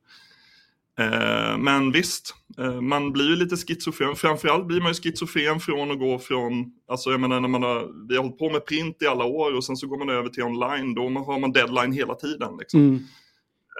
Eh, 1.00 1.58
men 1.58 1.92
visst, 1.92 2.36
eh, 2.58 2.82
man 2.82 3.12
blir 3.12 3.30
ju 3.30 3.36
lite 3.36 3.56
schizofren. 3.56 4.16
Framförallt 4.16 4.68
blir 4.68 4.82
man 4.82 4.88
ju 4.88 4.94
schizofren 4.94 5.60
från 5.60 5.92
att 5.92 6.00
gå 6.00 6.20
från, 6.20 6.66
alltså 6.88 7.10
jag 7.10 7.20
menar 7.20 7.40
när 7.40 7.50
man 7.50 7.64
har, 7.64 8.08
vi 8.10 8.16
har 8.16 8.24
hållit 8.24 8.40
på 8.40 8.50
med 8.50 8.66
print 8.66 9.02
i 9.02 9.08
alla 9.08 9.26
år 9.26 9.56
och 9.56 9.64
sen 9.64 9.78
så 9.78 9.88
går 9.88 9.98
man 9.98 10.10
över 10.10 10.30
till 10.30 10.44
online, 10.44 10.96
då 10.96 11.02
har 11.02 11.40
man 11.40 11.52
deadline 11.52 11.92
hela 11.92 12.16
tiden. 12.16 12.58
Liksom. 12.60 12.80
Mm. 12.80 13.00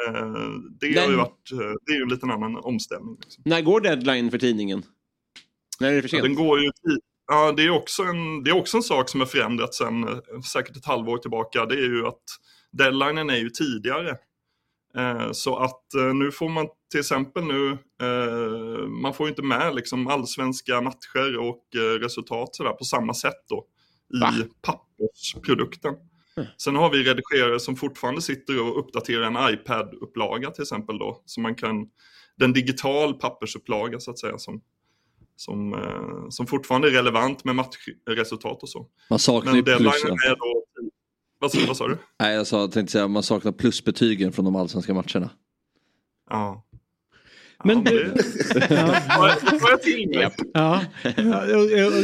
Eh, 0.08 0.34
det 0.80 1.00
har 1.00 1.10
ju 1.10 1.16
varit, 1.16 1.52
eh, 1.52 1.58
det 1.58 1.92
är 1.92 1.96
ju 1.96 2.02
en 2.04 2.10
liten 2.10 2.32
annan 2.32 2.56
omställning. 2.56 3.18
Liksom. 3.22 3.44
När 3.46 3.62
går 3.62 3.82
deadline 3.82 4.32
för 4.32 4.38
tidningen? 4.38 4.84
När 5.80 5.94
är 5.94 6.02
det 6.02 6.02
för 6.02 6.18
Ja, 6.18 6.24
sent? 6.24 6.36
den 6.36 6.46
går 6.46 6.60
ju. 6.60 6.72
Ja, 7.28 7.52
det 7.52 7.64
är, 7.64 7.70
också 7.70 8.04
en, 8.04 8.44
det 8.44 8.50
är 8.50 8.56
också 8.56 8.78
en 8.78 8.84
sak 8.84 9.10
som 9.10 9.20
har 9.20 9.28
förändrats 9.28 9.78
sen 9.78 10.04
eh, 10.08 10.42
säkert 10.54 10.78
ett 10.78 10.86
halvår 10.86 11.18
tillbaka. 11.18 11.66
Det 11.66 11.76
är 11.76 11.90
ju 11.90 12.08
att 12.08 12.24
deadlinen 12.72 13.30
är 13.30 13.38
ju 13.38 13.50
tidigare. 13.50 14.18
Så 15.32 15.58
att 15.58 15.84
nu 16.14 16.32
får 16.32 16.50
man 16.50 16.68
till 16.92 17.00
exempel 17.00 17.44
nu, 17.44 17.78
man 18.88 19.14
får 19.14 19.26
ju 19.26 19.30
inte 19.30 19.42
med 19.42 19.76
liksom 19.76 20.08
allsvenska 20.08 20.82
matcher 20.82 21.38
och 21.38 21.64
resultat 22.00 22.56
sådär 22.56 22.72
på 22.72 22.84
samma 22.84 23.14
sätt 23.14 23.46
då 23.50 23.66
i 24.14 24.44
pappersprodukten. 24.62 25.94
Sen 26.58 26.76
har 26.76 26.90
vi 26.90 27.04
redigerare 27.04 27.60
som 27.60 27.76
fortfarande 27.76 28.22
sitter 28.22 28.62
och 28.62 28.80
uppdaterar 28.80 29.24
en 29.24 29.54
iPad-upplaga 29.54 30.52
till 30.52 30.62
exempel 30.62 30.98
då. 30.98 31.22
Så 31.26 31.42
man 31.42 31.56
kan, 31.56 31.88
den 32.36 32.54
digital 32.54 33.14
pappersupplaga 33.14 34.00
så 34.00 34.12
att 34.12 34.20
säga 34.20 34.38
som, 34.38 34.62
som, 35.36 35.74
eh, 35.74 36.30
som 36.30 36.48
fortfarande 36.48 36.88
är 36.88 36.92
relevant 36.92 37.44
med 37.44 37.56
matchresultat 37.56 38.64
och 38.64 38.70
så. 38.70 38.88
Man 39.10 39.20
saknar 39.20 39.54
Men 39.54 39.64
plussen. 39.64 40.12
är 40.12 40.36
då... 40.36 40.62
Vad, 41.40 41.52
sa- 41.52 41.60
vad 41.68 41.78
sa 41.78 41.88
du? 41.88 41.98
Nej, 42.20 42.36
jag 42.36 42.48
sa, 42.48 42.68
tänkte 42.68 42.92
säga 42.92 43.08
man 43.08 43.24
saknar 43.24 43.52
plusbetygen 43.52 44.32
från 44.32 44.46
de 44.46 44.56
allsvenska 44.56 44.94
matcherna. 44.94 45.30
Ja. 46.30 46.65
Men 47.64 47.84
du... 47.84 48.14
Får 49.60 49.70
jag 49.70 49.82
till 49.82 50.10
mig? 50.10 50.30
Ja, 50.54 50.82
Ja, 51.18 51.46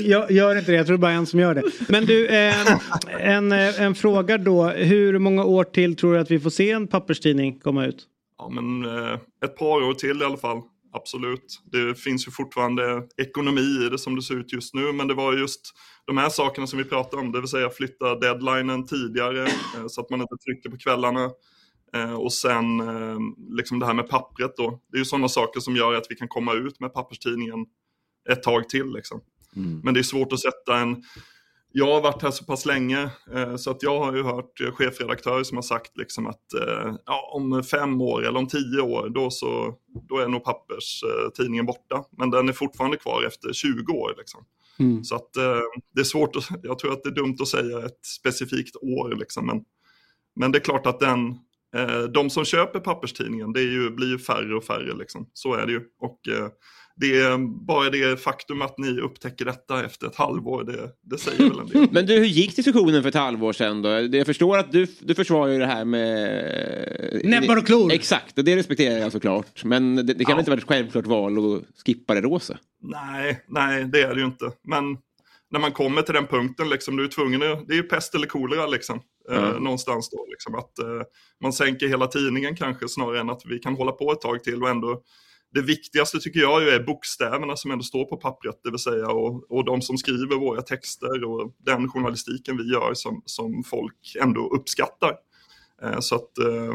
jag, 0.01 0.31
gör 0.31 0.55
inte 0.55 0.71
det. 0.71 0.77
Jag 0.77 0.85
tror 0.85 0.97
det 0.97 1.01
bara 1.01 1.11
en 1.11 1.25
som 1.25 1.39
gör 1.39 1.55
det. 1.55 1.63
Men 1.89 2.05
du, 2.05 2.27
eh, 2.27 2.77
en, 3.19 3.51
eh, 3.51 3.81
en 3.81 3.95
fråga 3.95 4.37
då. 4.37 4.69
Hur 4.69 5.19
många 5.19 5.43
år 5.43 5.63
till 5.63 5.95
tror 5.95 6.13
du 6.13 6.19
att 6.19 6.31
vi 6.31 6.39
får 6.39 6.49
se 6.49 6.71
en 6.71 6.87
papperstidning 6.87 7.59
komma 7.59 7.85
ut? 7.85 8.07
Ja, 8.37 8.49
men 8.49 8.85
eh, 8.85 9.19
ett 9.45 9.57
par 9.57 9.83
år 9.83 9.93
till 9.93 10.21
i 10.21 10.25
alla 10.25 10.37
fall. 10.37 10.61
Absolut. 10.93 11.61
Det 11.71 11.95
finns 11.99 12.27
ju 12.27 12.31
fortfarande 12.31 13.03
ekonomi 13.17 13.85
i 13.85 13.89
det 13.89 13.97
som 13.97 14.15
det 14.15 14.21
ser 14.21 14.35
ut 14.35 14.53
just 14.53 14.73
nu. 14.73 14.93
Men 14.93 15.07
det 15.07 15.13
var 15.13 15.33
just 15.33 15.61
de 16.07 16.17
här 16.17 16.29
sakerna 16.29 16.67
som 16.67 16.79
vi 16.79 16.85
pratade 16.85 17.21
om. 17.21 17.31
Det 17.31 17.39
vill 17.39 17.49
säga 17.49 17.69
flytta 17.69 18.15
deadlinen 18.15 18.87
tidigare 18.87 19.43
eh, 19.43 19.87
så 19.87 20.01
att 20.01 20.09
man 20.09 20.21
inte 20.21 20.35
trycker 20.45 20.69
på 20.69 20.77
kvällarna. 20.77 21.29
Eh, 21.93 22.13
och 22.13 22.33
sen 22.33 22.79
eh, 22.79 23.19
liksom 23.49 23.79
det 23.79 23.85
här 23.85 23.93
med 23.93 24.09
pappret 24.09 24.57
då. 24.57 24.81
Det 24.91 24.97
är 24.97 24.99
ju 24.99 25.05
sådana 25.05 25.29
saker 25.29 25.59
som 25.59 25.75
gör 25.75 25.93
att 25.93 26.05
vi 26.09 26.15
kan 26.15 26.27
komma 26.27 26.53
ut 26.53 26.79
med 26.79 26.93
papperstidningen 26.93 27.65
ett 28.29 28.43
tag 28.43 28.69
till. 28.69 28.93
Liksom. 28.93 29.21
Men 29.83 29.93
det 29.93 29.99
är 29.99 30.03
svårt 30.03 30.33
att 30.33 30.39
sätta 30.39 30.77
en... 30.77 31.03
Jag 31.73 31.93
har 31.93 32.01
varit 32.01 32.21
här 32.21 32.31
så 32.31 32.45
pass 32.45 32.65
länge 32.65 33.09
eh, 33.33 33.55
så 33.55 33.71
att 33.71 33.83
jag 33.83 33.99
har 33.99 34.15
ju 34.15 34.23
hört 34.23 34.61
chefredaktörer 34.73 35.43
som 35.43 35.57
har 35.57 35.61
sagt 35.61 35.97
liksom 35.97 36.27
att 36.27 36.45
ja, 37.05 37.31
om 37.33 37.63
fem 37.63 38.01
år 38.01 38.27
eller 38.27 38.39
om 38.39 38.47
tio 38.47 38.81
år 38.81 39.09
då, 39.09 39.29
så, 39.29 39.75
då 40.09 40.17
är 40.17 40.27
nog 40.27 40.43
papperstidningen 40.43 41.65
borta. 41.65 42.03
Men 42.17 42.29
den 42.29 42.49
är 42.49 42.53
fortfarande 42.53 42.97
kvar 42.97 43.23
efter 43.27 43.53
20 43.53 43.93
år. 43.93 44.15
Liksom. 44.17 44.45
Mm. 44.79 45.03
Så 45.03 45.15
att 45.15 45.33
det 45.95 46.01
är 46.01 46.03
svårt 46.03 46.35
att, 46.35 46.45
jag 46.63 46.79
tror 46.79 46.93
att 46.93 47.03
det 47.03 47.09
är 47.09 47.15
dumt 47.15 47.37
att 47.41 47.47
säga 47.47 47.85
ett 47.85 48.05
specifikt 48.05 48.75
år 48.75 49.15
liksom. 49.15 49.45
Men, 49.45 49.63
men 50.35 50.51
det 50.51 50.57
är 50.57 50.63
klart 50.63 50.85
att 50.87 50.99
den, 50.99 51.37
eh, 51.75 52.03
de 52.03 52.29
som 52.29 52.45
köper 52.45 52.79
papperstidningen, 52.79 53.53
det 53.53 53.59
är 53.59 53.71
ju, 53.71 53.89
blir 53.89 54.07
ju 54.07 54.19
färre 54.19 54.55
och 54.55 54.63
färre 54.63 54.95
liksom. 54.95 55.29
Så 55.33 55.53
är 55.53 55.65
det 55.65 55.71
ju. 55.71 55.81
Och 55.99 56.27
eh, 56.27 56.47
det 56.95 57.17
är 57.17 57.37
bara 57.65 57.89
det 57.89 58.21
faktum 58.21 58.61
att 58.61 58.77
ni 58.77 58.99
upptäcker 58.99 59.45
detta 59.45 59.85
efter 59.85 60.07
ett 60.07 60.15
halvår, 60.15 60.63
det, 60.63 60.89
det 61.01 61.17
säger 61.17 61.49
väl 61.49 61.59
en 61.59 61.67
del. 61.67 61.87
Men 61.91 62.05
du, 62.05 62.13
hur 62.13 62.25
gick 62.25 62.55
diskussionen 62.55 63.01
för 63.01 63.09
ett 63.09 63.15
halvår 63.15 63.53
sedan 63.53 63.81
då? 63.81 63.89
Jag 63.89 64.25
förstår 64.25 64.57
att 64.57 64.71
du, 64.71 64.87
du 64.99 65.15
försvarar 65.15 65.51
ju 65.51 65.59
det 65.59 65.65
här 65.65 65.85
med... 65.85 67.21
Näbbar 67.23 67.57
och 67.57 67.65
klor. 67.65 67.91
Exakt, 67.91 68.37
och 68.37 68.43
det 68.43 68.55
respekterar 68.55 68.97
jag 68.97 69.11
såklart. 69.11 69.63
Men 69.63 69.95
det, 69.95 70.03
det 70.03 70.25
kan 70.25 70.35
väl 70.35 70.39
inte 70.39 70.51
vara 70.51 70.59
ett 70.59 70.67
självklart 70.67 71.05
val 71.05 71.37
att 71.37 71.63
skippa 71.85 72.13
det 72.13 72.21
rosa? 72.21 72.57
Nej, 72.81 73.43
nej, 73.47 73.85
det 73.85 74.01
är 74.01 74.13
det 74.13 74.19
ju 74.19 74.25
inte. 74.25 74.51
Men 74.67 74.97
när 75.51 75.59
man 75.59 75.71
kommer 75.71 76.01
till 76.01 76.13
den 76.13 76.27
punkten, 76.27 76.69
liksom, 76.69 76.97
du 76.97 77.03
är 77.03 77.07
tvungen 77.07 77.51
att, 77.51 77.67
det 77.67 77.73
är 77.73 77.77
ju 77.77 77.83
pest 77.83 78.15
eller 78.15 78.27
kolera 78.27 78.67
liksom. 78.67 79.01
Eh, 79.29 79.35
Ja. 79.35 79.59
någonstans 79.59 80.09
då, 80.09 80.25
liksom, 80.29 80.55
att 80.55 80.79
eh, 80.79 81.01
man 81.43 81.53
sänker 81.53 81.87
hela 81.87 82.07
tidningen 82.07 82.55
kanske 82.55 82.87
snarare 82.89 83.19
än 83.19 83.29
att 83.29 83.41
vi 83.45 83.59
kan 83.59 83.75
hålla 83.75 83.91
på 83.91 84.11
ett 84.11 84.21
tag 84.21 84.43
till 84.43 84.63
och 84.63 84.69
ändå 84.69 85.01
det 85.53 85.61
viktigaste 85.61 86.19
tycker 86.19 86.39
jag 86.39 86.61
ju 86.63 86.69
är 86.69 86.83
bokstäverna 86.83 87.55
som 87.55 87.71
ändå 87.71 87.83
står 87.83 88.05
på 88.05 88.17
pappret, 88.17 88.59
det 88.63 88.69
vill 88.69 88.79
säga 88.79 89.07
och, 89.07 89.51
och 89.51 89.65
de 89.65 89.81
som 89.81 89.97
skriver 89.97 90.35
våra 90.35 90.61
texter 90.61 91.23
och 91.23 91.51
den 91.65 91.89
journalistiken 91.89 92.57
vi 92.57 92.71
gör 92.73 92.93
som, 92.93 93.21
som 93.25 93.63
folk 93.63 94.15
ändå 94.21 94.47
uppskattar. 94.55 95.15
Eh, 95.83 95.99
så 95.99 96.15
att, 96.15 96.37
eh, 96.37 96.73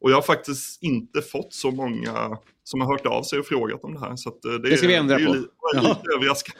och 0.00 0.10
jag 0.10 0.14
har 0.16 0.22
faktiskt 0.22 0.82
inte 0.82 1.22
fått 1.22 1.52
så 1.54 1.70
många 1.70 2.38
som 2.64 2.80
har 2.80 2.88
hört 2.92 3.06
av 3.06 3.22
sig 3.22 3.38
och 3.38 3.46
frågat 3.46 3.84
om 3.84 3.94
det 3.94 4.00
här. 4.00 4.16
Så 4.16 4.28
att, 4.28 4.44
eh, 4.44 4.52
det, 4.52 4.70
Det 4.70 4.76
ska 4.76 4.86
vi 4.86 4.94
är- 4.94 4.98
ändra 5.00 5.16
det 5.16 5.22
är 5.22 5.26
på. 5.26 5.34
ju 5.34 5.40
li- 5.40 5.46
jag 5.72 5.84
är 5.84 5.88
lite 5.88 6.12
överraskad. 6.16 6.54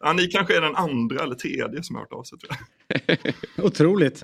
Ja, 0.00 0.12
ni 0.12 0.26
kanske 0.26 0.56
är 0.56 0.60
den 0.60 0.76
andra 0.76 1.22
eller 1.22 1.34
tredje 1.34 1.82
som 1.82 1.96
har 1.96 2.02
hört 2.02 2.12
av 2.12 2.22
sig 2.22 2.38
tror 2.38 2.52
jag. 2.88 3.34
Otroligt. 3.64 4.22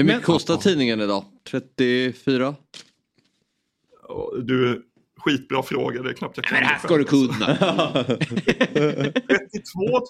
Hur 0.00 0.04
mycket 0.04 0.18
Men- 0.18 0.24
kostar 0.34 0.56
tidningen 0.56 1.00
idag? 1.00 1.24
34? 1.50 2.54
Och 4.08 4.44
Du, 4.44 4.82
skitbra 5.18 5.62
fråga, 5.62 6.02
det 6.02 6.10
är 6.10 6.14
knappt 6.14 6.36
jag 6.36 6.44
kan. 6.44 6.54
Men 6.54 6.62
det 6.62 6.68
här 6.68 6.78
ska 6.78 6.96
du 6.96 7.04
kunna. 7.04 7.56
32 8.04 8.20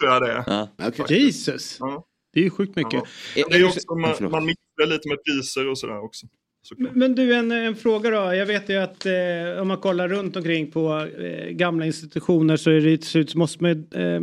tror 0.01 0.11
jag 0.11 0.23
det 0.23 0.33
är. 0.33 1.13
Jesus. 1.13 1.77
Ja. 1.81 2.07
Det 2.33 2.41
är 2.41 2.45
ju 2.45 2.51
sjukt 2.51 2.77
mycket. 2.77 3.03
Ja. 3.37 3.47
Det 3.51 3.57
är 3.57 3.65
också, 3.65 3.95
man, 3.95 4.31
man 4.31 4.47
mixar 4.47 4.87
lite 4.87 5.09
med 5.09 5.19
priser 5.25 5.69
och 5.69 5.79
sådär 5.79 6.05
också. 6.05 6.27
Men 6.79 7.15
du, 7.15 7.35
en, 7.35 7.53
en 7.53 7.77
fråga 7.77 8.11
då. 8.11 8.35
Jag 8.35 8.47
vet 8.47 8.69
ju 8.69 8.77
att 8.77 9.07
eh, 9.07 9.13
om 9.61 9.69
man 9.69 9.77
kollar 9.77 10.09
runt 10.09 10.37
omkring 10.37 10.71
på 10.71 11.09
eh, 11.19 11.49
gamla 11.51 11.87
institutioner 11.87 12.57
så 12.57 12.71
är 12.71 12.81
det 12.81 13.05
så 13.31 13.39
måste 13.39 13.63
man 13.63 13.71
eh, 13.95 14.21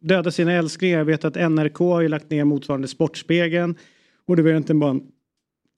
döda 0.00 0.30
sina 0.30 0.52
älsklingar. 0.52 0.98
Jag 0.98 1.04
vet 1.04 1.24
att 1.24 1.50
NRK 1.50 1.78
har 1.78 2.00
ju 2.00 2.08
lagt 2.08 2.30
ner 2.30 2.44
motsvarande 2.44 2.88
Sportspegeln. 2.88 3.76
Och 4.30 4.36
det 4.36 4.42
var 4.42 4.50
egentligen 4.50 4.78
bara 4.80 4.90
en 4.90 5.02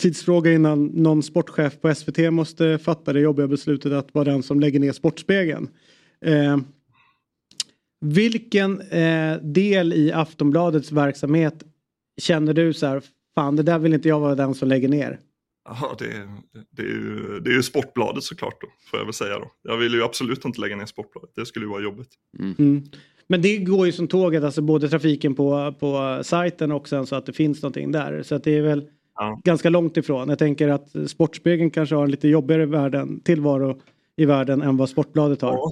tidsfråga 0.00 0.52
innan 0.52 0.86
någon 0.86 1.22
sportchef 1.22 1.80
på 1.80 1.94
SVT 1.94 2.32
måste 2.32 2.78
fatta 2.78 3.12
det 3.12 3.20
jobbiga 3.20 3.48
beslutet 3.48 3.92
att 3.92 4.14
vara 4.14 4.24
den 4.24 4.42
som 4.42 4.60
lägger 4.60 4.80
ner 4.80 4.92
Sportspegeln. 4.92 5.68
Eh, 6.24 6.58
vilken 8.00 8.80
eh, 8.80 9.36
del 9.36 9.92
i 9.92 10.12
Aftonbladets 10.12 10.92
verksamhet 10.92 11.62
känner 12.20 12.54
du 12.54 12.72
så 12.72 12.86
här, 12.86 13.02
fan 13.34 13.56
det 13.56 13.62
där 13.62 13.78
vill 13.78 13.94
inte 13.94 14.08
jag 14.08 14.20
vara 14.20 14.34
den 14.34 14.54
som 14.54 14.68
lägger 14.68 14.88
ner? 14.88 15.18
Ja, 15.64 15.96
det, 15.98 16.04
är- 16.04 16.28
det, 16.70 16.82
är 16.82 16.86
ju, 16.86 17.40
det 17.40 17.50
är 17.50 17.54
ju 17.54 17.62
Sportbladet 17.62 18.22
såklart 18.24 18.60
då, 18.60 18.66
får 18.90 18.98
jag 18.98 19.04
väl 19.04 19.14
säga 19.14 19.38
då. 19.38 19.50
Jag 19.62 19.76
vill 19.76 19.92
ju 19.94 20.02
absolut 20.04 20.44
inte 20.44 20.60
lägga 20.60 20.76
ner 20.76 20.86
Sportbladet, 20.86 21.30
det 21.36 21.46
skulle 21.46 21.64
ju 21.64 21.70
vara 21.70 21.82
jobbigt. 21.82 22.10
Mm. 22.38 22.82
Men 23.32 23.42
det 23.42 23.56
går 23.56 23.86
ju 23.86 23.92
som 23.92 24.08
tåget, 24.08 24.44
alltså 24.44 24.62
både 24.62 24.88
trafiken 24.88 25.34
på, 25.34 25.74
på 25.80 26.20
sajten 26.24 26.72
och 26.72 26.88
sen 26.88 27.06
så 27.06 27.16
att 27.16 27.26
det 27.26 27.32
finns 27.32 27.62
någonting 27.62 27.92
där. 27.92 28.22
Så 28.22 28.34
att 28.34 28.44
det 28.44 28.58
är 28.58 28.62
väl 28.62 28.88
ganska 29.44 29.70
långt 29.70 29.96
ifrån. 29.96 30.28
Jag 30.28 30.38
tänker 30.38 30.68
att 30.68 30.88
Sportspegeln 31.06 31.70
kanske 31.70 31.94
har 31.94 32.04
en 32.04 32.10
lite 32.10 32.28
jobbigare 32.28 32.66
världen, 32.66 33.20
tillvaro 33.20 33.80
i 34.16 34.24
världen 34.24 34.62
än 34.62 34.76
vad 34.76 34.88
Sportbladet 34.88 35.42
har. 35.42 35.52
Ja. 35.52 35.70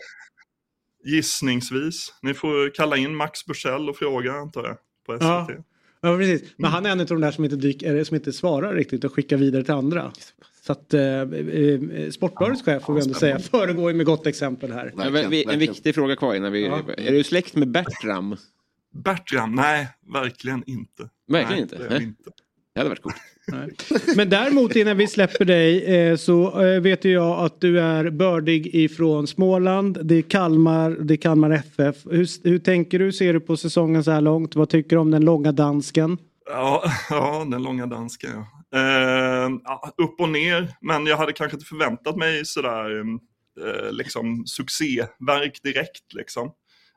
Gissningsvis. 1.05 2.15
Ni 2.23 2.35
får 2.35 2.75
kalla 2.75 2.97
in 2.97 3.17
Max 3.17 3.47
Bursell 3.47 3.89
och 3.89 3.97
fråga 3.97 4.33
antar 4.33 4.65
jag, 4.65 4.77
på 5.07 5.13
SVT. 5.13 5.23
Ja. 5.23 5.65
Ja 6.01 6.17
precis, 6.17 6.51
men 6.57 6.71
han 6.71 6.87
är 6.87 6.91
en 6.91 7.01
av 7.01 7.07
de 7.07 7.21
där 7.21 7.31
som 7.31 7.45
inte, 7.45 7.57
dyk, 7.57 7.83
eller 7.83 8.05
som 8.05 8.15
inte 8.15 8.33
svarar 8.33 8.75
riktigt 8.75 9.05
och 9.05 9.15
skickar 9.15 9.37
vidare 9.37 9.65
till 9.65 9.75
andra. 9.75 10.13
Så 10.71 10.73
att 10.73 10.95
eh, 10.95 11.03
eh, 11.03 12.11
Sportbladets 12.11 12.63
chef 12.63 12.83
får 12.83 12.95
vi 12.95 13.01
ändå 13.01 13.15
säga 13.15 13.39
föregår 13.39 13.93
med 13.93 14.07
gott 14.07 14.27
exempel 14.27 14.73
här. 14.73 14.93
Men 14.97 15.31
vi- 15.31 15.45
en 15.45 15.59
viktig 15.59 15.95
fråga 15.95 16.17
kvar 16.17 16.35
innan 16.35 16.53
vi... 16.53 16.67
Ja. 16.67 16.81
Är 16.97 17.13
du 17.13 17.25
släkt 17.25 17.57
med 17.57 17.69
Bertram? 17.71 18.37
Bertram? 19.05 19.55
Nej, 19.55 19.89
verkligen 20.13 20.63
inte. 20.67 21.09
Verkligen 21.29 21.53
Nej, 21.53 21.61
inte? 21.63 21.77
det 21.99 22.05
inte. 22.05 22.31
Det 22.75 22.81
hade 22.81 22.89
varit 22.89 23.03
coolt. 23.03 23.17
Men 24.17 24.31
däremot 24.31 24.77
innan 24.77 24.97
vi 24.97 25.07
släpper 25.07 25.45
dig 25.45 25.85
eh, 25.85 26.17
så 26.17 26.63
eh, 26.65 26.81
vet 26.81 27.05
ju 27.05 27.11
jag 27.13 27.45
att 27.45 27.61
du 27.61 27.81
är 27.81 28.11
bördig 28.11 28.75
ifrån 28.75 29.27
Småland. 29.27 29.99
Det 30.03 30.15
är 30.15 30.23
Kalmar, 30.23 30.91
det 30.91 31.15
är 31.15 31.17
Kalmar 31.17 31.51
FF. 31.51 31.97
Hur, 32.11 32.49
hur 32.49 32.59
tänker 32.59 32.99
du? 32.99 33.13
Ser 33.13 33.33
du 33.33 33.41
på 33.41 33.57
säsongen 33.57 34.05
så 34.05 34.11
här 34.11 34.21
långt? 34.21 34.55
Vad 34.57 34.69
tycker 34.69 34.97
du 34.97 35.01
om 35.01 35.11
den 35.11 35.25
långa 35.25 35.53
dansken? 35.53 36.19
Ja, 36.47 36.85
ja, 37.11 37.47
den 37.51 37.63
långa 37.63 37.87
dansken 37.87 38.31
ja. 38.35 38.47
Ja. 38.73 39.93
Upp 39.97 40.21
och 40.21 40.29
ner, 40.29 40.77
men 40.81 41.07
jag 41.07 41.17
hade 41.17 41.33
kanske 41.33 41.57
inte 41.57 41.67
förväntat 41.67 42.17
mig 42.17 42.45
sådär 42.45 43.05
eh, 43.61 43.93
liksom 43.93 44.47
succéverk 44.47 45.63
direkt 45.63 46.13
liksom. 46.13 46.53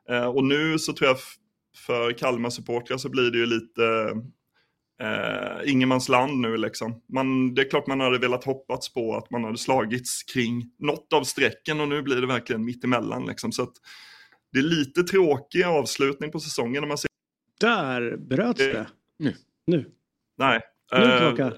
Eh, 0.09 0.25
och 0.25 0.43
nu 0.43 0.79
så 0.79 0.93
tror 0.93 1.07
jag 1.07 1.17
för 1.77 2.11
Kalmar 2.11 2.49
supportrar 2.49 2.97
så 2.97 3.09
blir 3.09 3.31
det 3.31 3.37
ju 3.37 3.45
lite 3.45 3.83
eh, 5.01 5.71
ingenmansland 5.71 6.39
nu 6.39 6.57
liksom. 6.57 7.01
Man, 7.13 7.53
det 7.53 7.61
är 7.61 7.69
klart 7.69 7.87
man 7.87 7.99
hade 7.99 8.19
velat 8.19 8.43
hoppats 8.43 8.93
på 8.93 9.15
att 9.15 9.29
man 9.31 9.43
hade 9.43 9.57
slagits 9.57 10.23
kring 10.23 10.71
något 10.79 11.13
av 11.13 11.23
strecken 11.23 11.79
och 11.79 11.87
nu 11.87 12.01
blir 12.01 12.21
det 12.21 12.27
verkligen 12.27 12.65
mittemellan 12.65 13.25
liksom. 13.25 13.51
Så 13.51 13.63
att 13.63 13.73
det 14.51 14.59
är 14.59 14.63
lite 14.63 15.03
tråkig 15.03 15.63
avslutning 15.63 16.31
på 16.31 16.39
säsongen 16.39 16.81
när 16.81 16.87
man 16.87 16.97
ser... 16.97 17.09
Där 17.59 18.17
bröts 18.17 18.59
det. 18.59 18.87
Nu. 19.19 19.35
Nu. 19.67 19.91
Nej. 20.37 20.59
Klocka. 20.91 21.53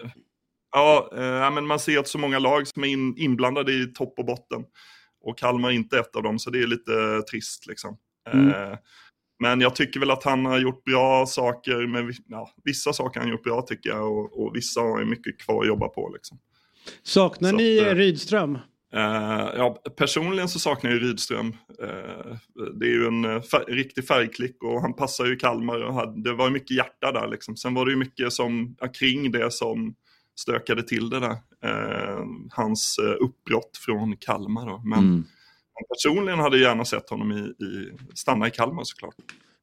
Ja, 0.72 1.10
eh, 1.15 1.23
ja, 1.23 1.49
men 1.49 1.68
man 1.68 1.80
ser 1.80 1.99
att 1.99 2.07
så 2.07 2.18
många 2.18 2.39
lag 2.39 2.68
som 2.68 2.84
är 2.84 2.88
in, 2.88 3.18
inblandade 3.18 3.73
i 3.73 3.85
topp 3.85 4.14
och 4.18 4.26
botten. 4.26 4.64
Och 5.22 5.38
Kalmar 5.38 5.69
är 5.69 5.73
inte 5.73 5.99
ett 5.99 6.15
av 6.15 6.23
dem, 6.23 6.39
så 6.39 6.49
det 6.49 6.60
är 6.60 6.68
lite 6.68 7.22
trist 7.31 7.68
liksom. 7.68 7.97
Mm. 8.34 8.49
Eh, 8.49 8.77
men 9.39 9.61
jag 9.61 9.76
tycker 9.76 9.99
väl 9.99 10.11
att 10.11 10.23
han 10.23 10.45
har 10.45 10.60
gjort 10.60 10.84
bra 10.84 11.26
saker, 11.26 11.88
med, 11.88 12.15
ja, 12.27 12.49
vissa 12.64 12.93
saker 12.93 13.19
har 13.19 13.26
han 13.26 13.31
gjort 13.31 13.43
bra 13.43 13.61
tycker 13.61 13.89
jag 13.89 14.11
och, 14.11 14.45
och 14.45 14.56
vissa 14.56 14.81
har 14.81 15.06
mycket 15.06 15.39
kvar 15.39 15.61
att 15.61 15.68
jobba 15.68 15.88
på. 15.88 16.11
Liksom. 16.14 16.39
Saknar 17.03 17.49
Så 17.49 17.56
ni 17.56 17.80
att, 17.80 17.97
Rydström? 17.97 18.57
Eh, 18.96 19.50
ja, 19.56 19.82
personligen 19.98 20.50
så 20.50 20.60
saknar 20.60 20.92
jag 20.92 21.02
ju 21.02 21.08
Rydström. 21.08 21.56
Eh, 21.82 22.36
det 22.80 22.86
är 22.86 22.90
ju 22.90 23.08
en 23.08 23.26
uh, 23.26 23.42
fär, 23.42 23.66
riktig 23.68 24.08
färgklick 24.08 24.64
och 24.64 24.82
han 24.82 24.94
passar 24.94 25.26
ju 25.26 25.34
i 25.34 25.40
Kalmar. 25.40 25.84
Och 25.84 25.94
hade, 25.94 26.22
det 26.24 26.34
var 26.34 26.50
mycket 26.50 26.78
hjärta 26.78 27.12
där 27.12 27.28
liksom. 27.28 27.58
Sen 27.58 27.74
var 27.74 27.86
det 27.86 27.92
ju 27.92 27.98
mycket 27.98 28.34
som, 28.34 28.76
ja, 28.80 28.88
kring 28.88 29.32
det 29.32 29.54
som 29.54 29.96
stökade 30.40 30.84
till 30.84 31.10
det 31.10 31.20
där. 31.20 31.38
Eh, 31.64 32.26
hans 32.52 33.00
uh, 33.04 33.26
uppbrott 33.26 33.78
från 33.86 34.18
Kalmar 34.18 34.66
då. 34.70 34.82
Men 34.86 35.00
Mm. 35.00 35.24
personligen 35.90 36.40
hade 36.40 36.58
jag 36.58 36.70
gärna 36.70 36.86
sett 36.86 37.10
honom 37.10 37.32
i, 37.32 37.66
i, 37.66 37.92
stanna 38.14 38.48
i 38.48 38.52
Kalmar 38.52 38.84
såklart. 38.84 39.16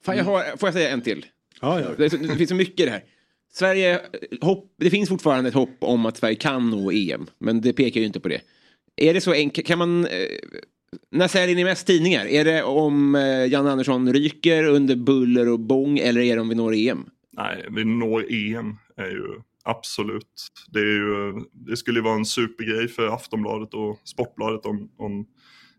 Fan, 0.04 0.16
jag 0.16 0.24
har, 0.24 0.56
får 0.56 0.66
jag 0.66 0.74
säga 0.74 0.90
en 0.90 1.02
till? 1.02 1.26
Ja, 1.60 1.80
ja. 1.80 1.86
Det, 1.96 2.08
det 2.08 2.36
finns 2.36 2.48
så 2.48 2.54
mycket 2.54 2.80
i 2.80 2.84
det 2.84 2.90
här. 2.90 3.02
Sverige, 3.52 4.00
hopp, 4.40 4.74
det 4.78 4.90
finns 4.90 5.08
fortfarande 5.08 5.48
ett 5.48 5.54
hopp 5.54 5.76
om 5.80 6.06
att 6.06 6.16
Sverige 6.16 6.34
kan 6.36 6.70
nå 6.70 6.90
EM, 6.92 7.26
men 7.38 7.60
det 7.60 7.72
pekar 7.72 8.00
ju 8.00 8.06
inte 8.06 8.20
på 8.20 8.28
det. 8.28 8.40
Är 8.96 9.14
det 9.14 9.20
så 9.20 9.32
enkelt, 9.32 9.66
kan 9.66 9.78
man... 9.78 10.04
Eh, 10.04 10.10
när 11.10 11.28
säljer 11.28 11.56
ni 11.56 11.64
mest 11.64 11.86
tidningar? 11.86 12.26
Är 12.26 12.44
det 12.44 12.62
om 12.62 13.14
Janne 13.14 13.46
Jan 13.46 13.66
Andersson 13.66 14.12
ryker 14.12 14.64
under 14.64 14.96
buller 14.96 15.48
och 15.48 15.60
bång 15.60 15.98
eller 15.98 16.20
är 16.20 16.34
det 16.34 16.40
om 16.42 16.48
vi 16.48 16.54
når 16.54 16.74
EM? 16.74 17.04
Nej, 17.32 17.66
vi 17.70 17.84
når 17.84 18.32
EM 18.32 18.76
är 18.96 19.10
ju 19.10 19.40
absolut. 19.64 20.48
Det, 20.70 20.78
är 20.78 20.84
ju, 20.84 21.44
det 21.52 21.76
skulle 21.76 21.98
ju 21.98 22.02
vara 22.02 22.14
en 22.14 22.24
supergrej 22.24 22.88
för 22.88 23.06
Aftonbladet 23.06 23.74
och 23.74 24.00
Sportbladet 24.04 24.66
om, 24.66 24.90
om 24.96 25.26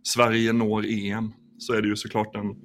Sverige 0.04 0.54
når 0.54 0.86
EM. 0.86 1.32
Så 1.58 1.74
är 1.74 1.82
det 1.82 1.88
ju 1.88 1.96
såklart 1.96 2.36
en, 2.36 2.56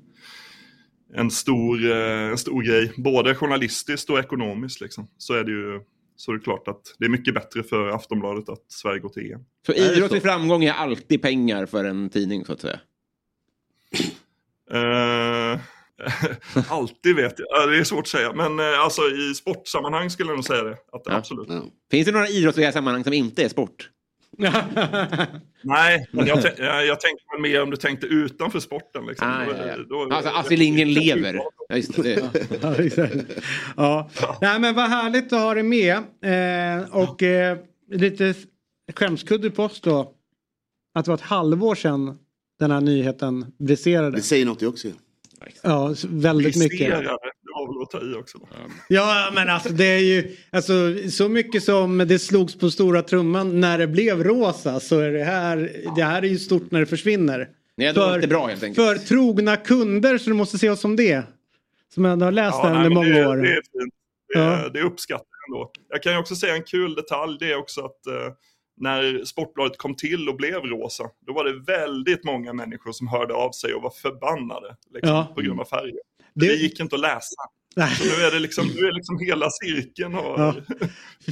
en, 1.14 1.30
stor, 1.30 1.90
eh, 1.90 2.30
en 2.30 2.38
stor 2.38 2.62
grej, 2.62 2.92
både 2.96 3.34
journalistiskt 3.34 4.10
och 4.10 4.18
ekonomiskt. 4.18 4.80
Liksom. 4.80 5.08
Så 5.18 5.34
är 5.34 5.44
det 5.44 5.50
ju 5.50 5.80
så 6.20 6.32
är 6.32 6.36
det 6.36 6.42
klart 6.42 6.68
att 6.68 6.96
det 6.98 7.04
är 7.04 7.08
mycket 7.08 7.34
bättre 7.34 7.62
för 7.62 7.88
Aftonbladet 7.88 8.48
att 8.48 8.64
Sverige 8.68 8.98
går 8.98 9.08
till 9.08 9.32
EM. 9.32 9.40
Så 9.66 9.72
Är 9.72 9.92
idrottslig 9.96 10.22
så? 10.22 10.28
framgång 10.28 10.64
är 10.64 10.72
alltid 10.72 11.22
pengar 11.22 11.66
för 11.66 11.84
en 11.84 12.10
tidning 12.10 12.44
så 12.44 12.52
att 12.52 12.60
säga. 12.60 12.80
Eh, 14.70 15.60
alltid 16.68 17.16
vet 17.16 17.34
jag, 17.38 17.46
Ja, 17.50 17.66
det 17.66 17.78
är 17.78 17.84
svårt 17.84 18.00
att 18.00 18.08
säga. 18.08 18.32
Men 18.32 18.60
eh, 18.60 18.80
alltså 18.80 19.02
i 19.02 19.34
sportsammanhang 19.34 20.10
skulle 20.10 20.30
jag 20.30 20.36
nog 20.36 20.44
säga 20.44 20.62
det. 20.64 20.76
Att, 20.92 21.08
Absolut. 21.08 21.48
Finns 21.90 22.06
det 22.06 22.12
några 22.12 22.28
idrottsliga 22.28 22.72
sammanhang 22.72 23.04
som 23.04 23.12
inte 23.12 23.44
är 23.44 23.48
sport? 23.48 23.90
Nej, 25.62 26.06
men 26.12 26.26
jag, 26.26 26.38
jag, 26.58 26.86
jag 26.86 27.00
tänkte 27.00 27.24
mer 27.40 27.62
om 27.62 27.70
du 27.70 27.76
tänkte 27.76 28.06
utanför 28.06 28.60
sporten. 28.60 29.06
Liksom. 29.06 29.28
Ah, 29.28 29.44
Då- 29.44 29.52
ja, 29.52 29.66
ja. 29.66 29.76
då- 29.88 30.14
Alltså 30.14 30.30
Astrid 30.30 30.58
Lindgren 30.58 30.92
lever. 30.92 31.40
Ja, 31.68 31.76
just 31.76 32.02
det. 32.02 32.30
Ja, 32.62 32.74
exakt. 32.74 33.14
ja. 33.76 34.10
Nej, 34.40 34.60
men 34.60 34.74
vad 34.74 34.88
härligt 34.90 35.32
att 35.32 35.40
ha 35.40 35.54
dig 35.54 35.62
med. 35.62 35.96
Eh, 36.76 36.88
och 36.96 37.22
eh, 37.22 37.58
lite 37.90 38.34
skämskudde 38.94 39.50
på 39.50 39.64
oss 39.64 39.80
då. 39.80 40.14
Att 40.94 41.04
det 41.04 41.10
var 41.10 41.16
ett 41.16 41.20
halvår 41.20 41.74
sedan 41.74 42.18
den 42.58 42.70
här 42.70 42.80
nyheten 42.80 43.46
briserade. 43.58 44.16
Det 44.16 44.22
säger 44.22 44.46
något 44.46 44.60
det 44.60 44.66
också. 44.66 44.88
Ja, 45.62 45.94
väldigt 46.08 46.56
mycket. 46.56 47.04
Det 47.66 47.72
väl 47.74 47.82
att 47.82 47.90
ta 48.12 48.18
i 48.18 48.22
också. 48.22 48.38
Då. 48.38 48.46
Ja, 48.88 49.30
men 49.34 49.48
alltså 49.48 49.68
det 49.68 49.84
är 49.84 49.98
ju 49.98 50.36
alltså, 50.52 50.72
så 51.10 51.28
mycket 51.28 51.62
som 51.64 51.98
det 51.98 52.18
slogs 52.18 52.58
på 52.58 52.70
stora 52.70 53.02
trumman 53.02 53.60
när 53.60 53.78
det 53.78 53.86
blev 53.86 54.24
rosa 54.24 54.80
så 54.80 54.98
är 55.00 55.10
det 55.10 55.24
här, 55.24 55.70
det 55.96 56.02
här 56.02 56.22
är 56.22 56.26
ju 56.26 56.38
stort 56.38 56.70
när 56.70 56.80
det 56.80 56.86
försvinner. 56.86 57.48
Är 57.76 57.92
då 57.92 58.14
inte 58.14 58.28
bra 58.28 58.46
helt 58.46 58.62
enkelt. 58.62 58.86
För 58.88 59.06
trogna 59.06 59.56
kunder 59.56 60.18
så 60.18 60.30
du 60.30 60.34
måste 60.36 60.58
se 60.58 60.70
oss 60.70 60.80
som 60.80 60.96
det. 60.96 61.22
Som 61.94 62.04
ändå 62.04 62.24
har 62.24 62.32
läst 62.32 62.62
det 62.62 62.68
nej, 62.68 62.76
under 62.76 62.90
många 62.90 63.08
det, 63.08 63.26
år. 63.26 63.36
Det 63.36 63.48
är 63.48 63.54
fint. 63.54 63.94
Det, 64.34 64.38
är- 64.38 64.62
Ja. 64.62 64.68
det 64.68 64.80
uppskattar 64.82 65.24
jag 65.48 65.56
ändå. 65.56 65.70
Jag 65.88 66.02
kan 66.02 66.12
ju 66.12 66.18
också 66.18 66.34
säga 66.36 66.54
en 66.54 66.62
kul 66.62 66.94
detalj. 66.94 67.36
Det 67.40 67.52
är 67.52 67.56
också 67.58 67.80
att 67.80 68.06
eh, 68.06 68.32
när 68.80 69.24
Sportbladet 69.24 69.78
kom 69.78 69.94
till 69.94 70.28
och 70.28 70.36
blev 70.36 70.60
rosa. 70.62 71.04
Då 71.26 71.32
var 71.32 71.44
det 71.44 71.60
väldigt 71.72 72.24
många 72.24 72.52
människor 72.52 72.92
som 72.92 73.08
hörde 73.08 73.34
av 73.34 73.50
sig 73.52 73.74
och 73.74 73.82
var 73.82 73.90
förbannade. 73.90 74.76
Liksom, 74.94 75.10
Ja. 75.16 75.32
På 75.34 75.40
grund 75.40 75.60
av 75.60 75.64
färgen. 75.64 75.96
Det- 76.40 76.46
Det... 76.46 76.54
gick 76.54 76.80
inte 76.80 76.94
att 76.94 77.00
läsa. 77.00 77.42
Nej. 77.76 77.94
Så 77.96 78.04
nu 78.04 78.24
är 78.24 78.30
det 78.30 78.38
liksom, 78.38 78.66
nu 78.74 78.86
är 78.86 78.92
liksom 78.92 79.18
hela 79.18 79.50
cirkeln. 79.50 80.14
Och, 80.14 80.40
Ja. 80.40 80.54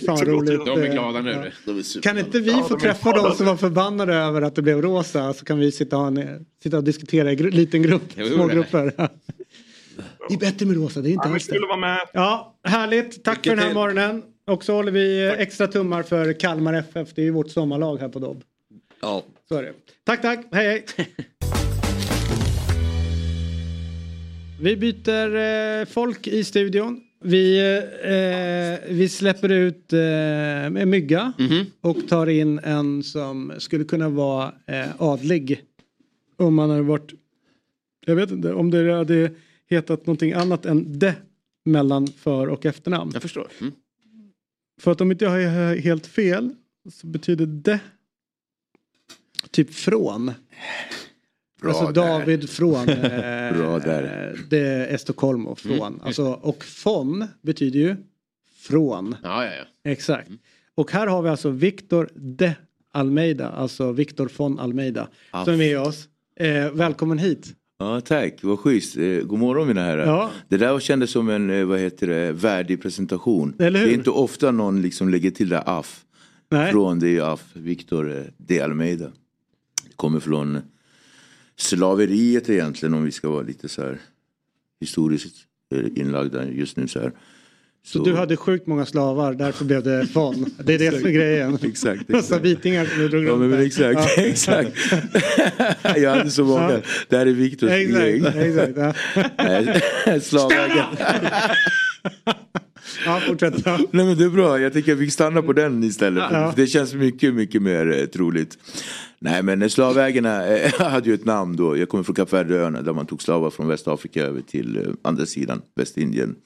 Fan 0.07 0.20
roligt. 0.24 0.66
De 0.66 0.83
är 0.83 0.93
glada 0.93 1.20
nu. 1.20 1.31
Ja. 1.31 1.45
De 1.73 1.78
är 1.78 1.83
super- 1.83 2.03
Kan 2.03 2.19
inte 2.19 2.41
vi 2.41 2.51
Ja, 2.51 2.62
få 2.62 2.69
de 2.69 2.74
är 2.74 2.78
träffa 2.81 3.12
de 3.12 3.35
som 3.37 3.47
var 3.47 3.57
förbannade 3.57 4.15
över 4.15 4.43
att 4.43 4.55
det 4.55 4.62
blev 4.62 4.83
rosa 4.83 5.33
så 5.35 5.45
kan 5.45 5.59
vi 5.59 5.73
sitta 5.73 5.99
och, 5.99 6.12
sitta 6.62 6.77
och 6.77 6.85
diskutera 6.85 7.33
i 7.33 7.37
gru- 7.37 7.51
liten 7.51 7.83
grupp, 7.83 8.12
små 8.12 8.47
det. 8.49 8.55
grupper. 8.55 8.93
Det 10.28 10.35
är 10.35 10.39
bättre 10.39 10.66
med 10.66 10.77
rosa, 10.77 11.01
det 11.01 11.09
är 11.09 11.12
inte 11.12 11.28
Ja, 11.28 11.35
alls 11.35 11.47
det. 11.47 11.53
skulle 11.55 11.66
vara 11.66 11.77
med. 11.77 11.99
Ja, 12.12 12.59
härligt. 12.65 13.24
Tack 13.24 13.43
för 13.45 13.51
den 13.51 13.59
här 13.59 13.66
till. 13.66 13.74
morgonen. 13.74 14.23
Och 14.47 14.65
så 14.65 14.73
håller 14.74 14.93
vi 14.93 15.27
eh, 15.27 15.33
extra 15.33 15.66
tummar 15.66 16.03
för 16.03 16.33
Kalmar 16.41 16.74
FF. 16.74 17.09
Det 17.15 17.20
är 17.20 17.24
ju 17.24 17.31
vårt 17.31 17.51
sommarlag 17.51 17.97
här 17.97 18.09
på 18.09 18.19
Dobb. 18.19 18.43
Ja. 19.03 19.23
Så 19.49 19.55
är 19.57 19.62
det. 19.62 19.73
Tack, 20.05 20.23
tack. 20.23 20.47
Hej, 20.53 20.85
hej. 20.97 21.09
Vi 24.61 24.77
byter 24.77 25.37
eh, 25.37 25.87
folk 25.87 26.27
i 26.27 26.45
studion. 26.45 27.01
Vi, 27.20 27.59
eh, 28.03 28.95
vi 28.95 29.09
släpper 29.09 29.49
ut 29.49 29.93
eh, 29.93 30.01
en 30.65 30.91
mygga 30.91 31.33
och 31.81 32.09
tar 32.09 32.27
in 32.27 32.59
en 32.59 33.03
som 33.03 33.53
skulle 33.59 33.85
kunna 33.85 34.09
vara 34.09 34.55
eh, 34.66 35.03
adlig. 35.03 35.62
Om 36.37 36.55
man 36.55 36.70
hade 36.70 36.83
varit, 36.83 37.12
jag 38.07 38.16
vet 38.16 38.31
inte, 38.31 38.53
om 38.53 38.70
det 38.70 38.95
hade 38.95 39.31
hetat 39.70 40.07
någonting 40.07 40.33
annat 40.33 40.66
än 40.66 40.99
de 40.99 41.12
mellan 41.65 42.07
för 42.07 42.47
och 42.47 42.66
efternamn. 42.66 43.11
Jag 43.15 43.23
förstår. 43.23 43.49
Mm. 43.61 43.73
För 44.81 44.93
att 44.93 45.01
om 45.01 45.11
inte 45.11 45.24
jag 45.24 45.31
har 45.31 45.77
helt 45.77 46.07
fel 46.07 46.55
så 46.93 47.07
betyder 47.07 47.47
det 47.47 47.81
typ 49.51 49.74
från. 49.74 50.33
Bra 51.62 51.70
alltså 51.70 51.87
där. 51.87 51.93
David 52.19 52.51
från 52.51 52.74
eh, 52.89 53.57
Bra 53.57 53.78
där. 53.78 54.33
eh, 54.35 54.41
det 54.51 54.59
är 54.59 54.95
Estocolmo 54.95 55.55
från. 55.55 55.74
Mm, 55.95 56.01
alltså, 56.03 56.24
och 56.24 56.65
von 56.85 57.24
betyder 57.43 57.78
ju 57.81 57.97
från. 58.69 59.16
Ja, 59.23 59.45
ja, 59.45 59.51
ja. 59.53 59.91
Exakt. 59.91 60.31
Och 60.74 60.93
här 60.93 61.07
har 61.07 61.23
vi 61.23 61.28
alltså 61.28 61.51
Victor 61.51 62.09
de 62.15 62.53
Almeida, 62.93 63.49
alltså 63.49 63.93
Victor 63.93 64.31
von 64.37 64.59
Almeida 64.59 65.09
Ja. 65.33 65.45
som 65.45 65.55
är 65.55 65.59
med 65.59 65.81
oss. 65.81 66.09
Eh, 66.41 66.70
välkommen 66.70 67.19
hit. 67.19 67.55
Ja 67.78 68.01
tack, 68.01 68.35
vad 68.43 68.59
schysst. 68.59 68.97
Eh, 68.97 69.05
God 69.20 69.39
morgon 69.39 69.69
mina 69.69 69.81
herrar. 69.85 70.07
Ja. 70.07 70.31
Det 70.49 70.57
där 70.57 70.78
kändes 70.81 71.11
som 71.11 71.28
en 71.31 71.51
eh, 71.51 71.65
vad 71.65 71.78
heter 71.78 72.07
det, 72.07 72.33
värdig 72.33 72.83
presentation. 72.83 73.55
Eller 73.59 73.81
hur? 73.81 73.87
Det 73.87 73.93
är 73.93 73.97
inte 73.97 74.11
ofta 74.11 74.51
någon 74.51 74.83
liksom 74.83 75.09
lägger 75.09 75.31
till 75.31 75.49
det 75.49 75.61
aff. 75.61 76.05
Nej. 76.51 76.73
Från 76.73 76.99
det 76.99 77.16
är 77.16 77.33
aff, 77.33 77.45
Victor 77.53 78.24
de 78.37 78.61
Almeida. 78.61 79.05
Det 79.85 79.97
kommer 79.97 80.20
från 80.20 80.61
slaveriet 81.59 82.51
egentligen 82.51 82.95
om 82.95 83.05
vi 83.05 83.12
ska 83.12 83.28
vara 83.28 83.43
lite 83.43 83.69
så 83.69 83.83
här 83.83 83.99
historiskt 84.81 85.37
eh, 85.74 86.01
inlagda 86.03 86.49
just 86.49 86.77
nu 86.77 86.89
så 86.89 87.01
här. 87.01 87.12
Så 87.87 88.05
du 88.05 88.15
hade 88.15 88.37
sjukt 88.37 88.66
många 88.66 88.87
slavar, 88.87 89.35
därför 89.35 89.65
blev 89.65 89.83
det 89.83 90.07
von. 90.15 90.51
Det 90.65 90.74
är 90.74 90.78
det 90.78 90.99
som 90.99 91.07
är 91.07 91.12
grejen. 91.12 91.59
Exakt, 91.62 92.09
Massa 92.09 92.39
vitingar 92.39 92.85
som 92.87 92.99
du 92.99 93.09
drog 93.09 93.24
Ja 93.24 93.31
runt 93.31 93.51
men, 93.51 93.66
exakt, 93.66 94.01
Ja. 94.16 94.23
exakt. 94.23 94.73
jag 95.97 96.11
hade 96.16 96.31
så 96.31 96.45
många. 96.45 96.73
Ja. 96.73 96.81
Det 97.09 97.16
här 97.16 97.27
är 97.27 97.33
Viktors 97.33 97.70
grej. 97.70 98.16
Exakt, 98.16 98.37
exakt. 98.37 98.77
Ja. 98.77 98.93
Nej, 99.39 100.20
Slavägaren. 100.20 100.97
ja, 103.07 103.20
fortsätt. 103.27 103.55
Ja. 103.65 103.78
Nej 103.91 104.07
men 104.07 104.19
det 104.19 104.24
är 104.24 104.31
bra, 104.31 104.61
jag 104.61 104.73
tycker 104.73 104.95
vi 104.95 105.11
stannar 105.11 105.43
på 105.43 105.53
den 105.53 105.85
istället. 105.85 106.24
Ja. 106.31 106.53
Det 106.57 106.66
känns 106.66 106.95
mycket, 106.95 107.35
mycket 107.35 107.62
mer 107.62 107.99
eh, 107.99 108.07
troligt. 108.07 108.59
Nej 109.18 109.43
men 109.43 109.70
slavägarna 109.70 110.47
eh, 110.47 110.72
hade 110.90 111.09
ju 111.09 111.14
ett 111.14 111.24
namn 111.24 111.56
då. 111.56 111.76
Jag 111.76 111.88
kommer 111.88 112.05
från 112.05 112.14
Kap 112.14 112.32
Verdeöarna 112.32 112.82
där 112.82 112.93
man 112.93 113.06
tog 113.06 113.22
slavar 113.22 113.51
från 113.51 113.68
Västafrika 113.68 114.24
över 114.24 114.40
till 114.40 114.76
eh, 114.76 114.82
andra 115.02 115.26
sidan, 115.26 115.62
Västindien, 115.74 116.36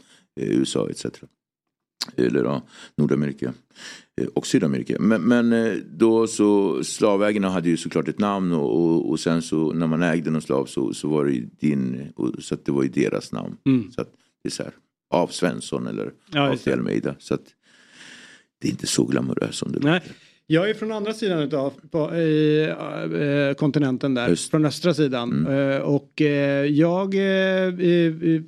eh, 0.40 0.48
USA 0.48 0.88
etc. 0.90 1.06
Eller 2.16 2.44
ja, 2.44 2.62
Nordamerika 2.96 3.52
och 4.34 4.46
Sydamerika. 4.46 4.96
Men, 5.00 5.22
men 5.22 5.80
då 5.98 6.26
så 6.26 6.84
slavägarna 6.84 7.50
hade 7.50 7.68
ju 7.68 7.76
såklart 7.76 8.08
ett 8.08 8.18
namn 8.18 8.52
och, 8.52 8.80
och, 8.80 9.10
och 9.10 9.20
sen 9.20 9.42
så 9.42 9.72
när 9.72 9.86
man 9.86 10.02
ägde 10.02 10.30
någon 10.30 10.42
slav 10.42 10.66
så, 10.66 10.94
så 10.94 11.08
var 11.08 11.24
det 11.24 11.32
ju 11.32 11.48
din, 11.60 12.12
och, 12.16 12.34
så 12.38 12.54
att 12.54 12.64
det 12.64 12.72
var 12.72 12.82
ju 12.82 12.88
deras 12.88 13.32
namn. 13.32 13.56
Mm. 13.66 13.92
Så 13.92 14.00
att 14.00 14.08
det 14.42 14.48
är 14.48 14.50
så 14.50 14.62
här. 14.62 14.72
av 15.10 15.26
Svensson 15.26 15.86
eller 15.86 16.12
Ja, 16.32 16.50
av. 16.50 16.72
Almeida. 16.72 17.14
Så 17.18 17.34
att 17.34 17.44
det 18.60 18.68
är 18.68 18.70
inte 18.70 18.86
så 18.86 19.04
glamoröst 19.04 19.58
som 19.58 19.72
det 19.72 19.80
Nej. 19.82 20.02
Jag 20.52 20.70
är 20.70 20.74
från 20.74 20.92
andra 20.92 21.12
sidan 21.12 21.38
utav 21.42 21.72
på, 21.90 22.14
i, 22.16 22.62
eh, 22.68 23.54
kontinenten 23.54 24.14
där, 24.14 24.34
från 24.50 24.64
östra 24.64 24.94
sidan. 24.94 25.46
Mm. 25.46 25.70
Eh, 25.70 25.78
och 25.80 26.22
eh, 26.22 26.64
jag, 26.66 27.14
eh, 27.14 27.72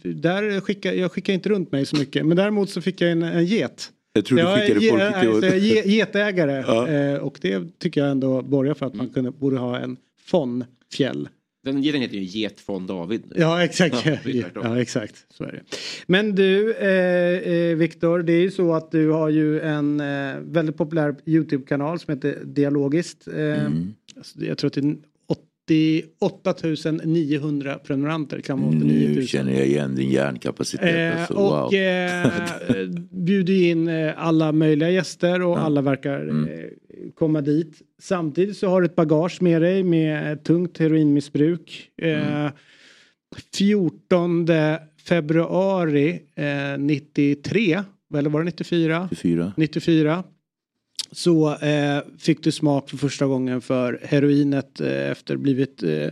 där 0.04 0.60
skickar, 0.60 0.92
jag 0.92 1.12
skickar 1.12 1.32
inte 1.32 1.48
runt 1.48 1.72
mig 1.72 1.86
så 1.86 1.96
mycket. 1.96 2.26
Men 2.26 2.36
däremot 2.36 2.70
så 2.70 2.80
fick 2.80 3.00
jag 3.00 3.10
en, 3.12 3.22
en 3.22 3.44
get. 3.44 3.90
Jag 4.12 4.24
tror 4.24 4.38
du 4.38 4.44
Jag 4.44 4.58
skickade 4.60 4.80
folket 4.80 5.20
till 5.20 5.28
alltså, 5.28 5.46
jag 5.46 5.54
är 5.54 5.58
ge- 5.58 5.96
getägare. 5.96 6.64
Ja. 6.66 7.20
Och 7.20 7.38
det 7.40 7.78
tycker 7.78 8.00
jag 8.00 8.10
ändå 8.10 8.42
borgar 8.42 8.74
för 8.74 8.86
att 8.86 8.94
man 8.94 9.08
kunde, 9.08 9.30
borde 9.30 9.58
ha 9.58 9.78
en 9.78 9.96
fondfjäll. 10.24 11.28
Den 11.64 11.82
geten 11.82 12.00
heter 12.00 12.16
ju 12.16 12.22
Get 12.40 12.62
von 12.66 12.86
David. 12.86 13.22
Ja 13.36 13.64
exakt. 13.64 14.06
Ja, 14.24 14.44
Ja, 14.54 14.80
exakt. 14.80 15.26
Så 15.30 15.44
är 15.44 15.52
det. 15.52 15.62
Men 16.06 16.34
du 16.34 16.74
eh, 16.74 17.52
eh, 17.52 17.76
Viktor, 17.76 18.18
det 18.22 18.32
är 18.32 18.40
ju 18.40 18.50
så 18.50 18.74
att 18.74 18.90
du 18.90 19.10
har 19.10 19.28
ju 19.28 19.60
en 19.60 20.00
eh, 20.00 20.34
väldigt 20.40 20.76
populär 20.76 21.14
YouTube-kanal 21.26 21.98
som 21.98 22.14
heter 22.14 22.38
Dialogiskt. 22.44 23.28
Eh, 23.28 23.64
alltså, 24.16 24.44
Jag 24.44 24.58
tror 24.58 24.68
att 24.68 24.74
det 24.74 25.98
är 25.98 26.04
88 26.20 26.54
900 27.04 27.78
prenumeranter. 27.78 28.40
Kan 28.40 28.60
vara 28.60 28.68
89 28.68 29.08
000. 29.08 29.16
Nu 29.16 29.26
känner 29.26 29.52
jag 29.52 29.66
igen 29.66 29.94
din 29.94 30.10
hjärnkapacitet. 30.10 31.14
Eh, 31.14 31.20
alltså, 31.20 31.34
och 31.34 31.72
wow. 31.72 31.74
eh, 31.74 32.88
bjuder 33.10 33.62
in 33.62 33.88
eh, 33.88 34.12
alla 34.16 34.52
möjliga 34.52 34.90
gäster 34.90 35.42
och 35.42 35.58
alla 35.60 35.82
verkar 35.82 36.20
Mm. 36.22 36.48
Eh, 36.92 37.10
komma 37.14 37.40
dit. 37.40 37.82
Samtidigt 38.02 38.56
så 38.56 38.68
har 38.68 38.80
du 38.80 38.86
ett 38.86 38.96
bagage 38.96 39.42
med 39.42 39.62
dig 39.62 39.82
med 39.82 40.44
tungt 40.44 40.78
heroinmissbruk. 40.78 41.90
Eh, 41.96 42.50
14 43.54 44.46
februari 45.04 46.22
eh, 46.34 46.78
93, 46.78 47.82
eller 48.14 48.30
var 48.30 48.40
det 48.40 48.44
94? 48.44 49.08
94. 49.10 49.52
94. 49.56 50.24
Så 51.12 51.54
eh, 51.54 52.02
fick 52.18 52.44
du 52.44 52.52
smak 52.52 52.90
för 52.90 52.96
första 52.96 53.26
gången 53.26 53.60
för 53.60 54.00
heroinet 54.02 54.80
eh, 54.80 55.10
efter 55.10 55.36
blivit 55.36 55.82
eh, 55.82 56.08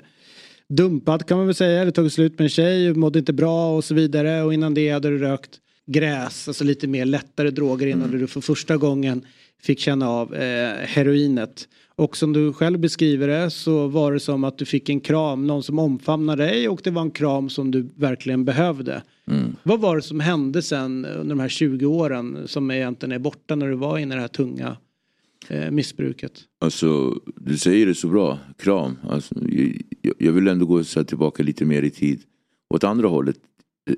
dumpad 0.69 1.27
kan 1.27 1.36
man 1.36 1.47
väl 1.47 1.55
säga. 1.55 1.81
Eller 1.82 1.90
tagit 1.90 2.12
slut 2.12 2.39
med 2.39 2.44
en 2.44 2.48
tjej, 2.48 2.94
mådde 2.94 3.19
inte 3.19 3.32
bra 3.32 3.77
och 3.77 3.85
så 3.85 3.94
vidare. 3.94 4.43
Och 4.43 4.55
innan 4.55 4.74
det 4.74 4.90
hade 4.90 5.11
du 5.11 5.19
rökt 5.19 5.61
gräs, 5.86 6.48
alltså 6.48 6.65
lite 6.65 6.86
mer 6.86 7.05
lättare 7.05 7.51
droger 7.51 7.86
innan 7.86 8.11
du 8.11 8.27
för 8.27 8.40
första 8.40 8.77
gången 8.77 9.24
fick 9.62 9.78
känna 9.78 10.09
av 10.09 10.35
eh, 10.35 10.74
heroinet. 10.87 11.69
Och 12.01 12.16
som 12.16 12.32
du 12.32 12.53
själv 12.53 12.78
beskriver 12.78 13.28
det 13.28 13.51
så 13.51 13.87
var 13.87 14.12
det 14.12 14.20
som 14.20 14.45
att 14.45 14.59
du 14.59 14.65
fick 14.65 14.89
en 14.89 15.01
kram, 15.01 15.47
någon 15.47 15.62
som 15.62 15.78
omfamnade 15.78 16.45
dig 16.45 16.69
och 16.69 16.81
det 16.85 16.91
var 16.91 17.03
en 17.03 17.11
kram 17.11 17.49
som 17.49 17.70
du 17.70 17.89
verkligen 17.97 18.45
behövde. 18.45 19.03
Mm. 19.27 19.57
Vad 19.62 19.81
var 19.81 19.97
det 19.97 20.03
som 20.03 20.20
hände 20.20 20.62
sen 20.62 21.05
under 21.05 21.35
de 21.35 21.41
här 21.41 21.49
20 21.49 21.87
åren 21.87 22.39
som 22.47 22.70
egentligen 22.70 23.12
är 23.12 23.19
borta 23.19 23.55
när 23.55 23.69
du 23.69 23.74
var 23.74 23.99
inne 23.99 24.15
i 24.15 24.16
det 24.16 24.20
här 24.20 24.28
tunga 24.28 24.77
eh, 25.49 25.70
missbruket? 25.70 26.32
Alltså, 26.61 27.20
du 27.37 27.59
säger 27.59 27.87
det 27.87 27.95
så 27.95 28.09
bra. 28.09 28.39
Kram. 28.59 28.97
Alltså, 29.11 29.35
jag, 30.03 30.15
jag 30.19 30.32
vill 30.32 30.49
ändå 30.49 30.66
gå 30.66 30.85
så 30.85 31.05
tillbaka 31.05 31.43
lite 31.43 31.65
mer 31.65 31.82
i 31.82 31.91
tid. 31.91 32.23
Åt 32.74 32.85
andra 32.85 33.09
hållet, 33.09 33.37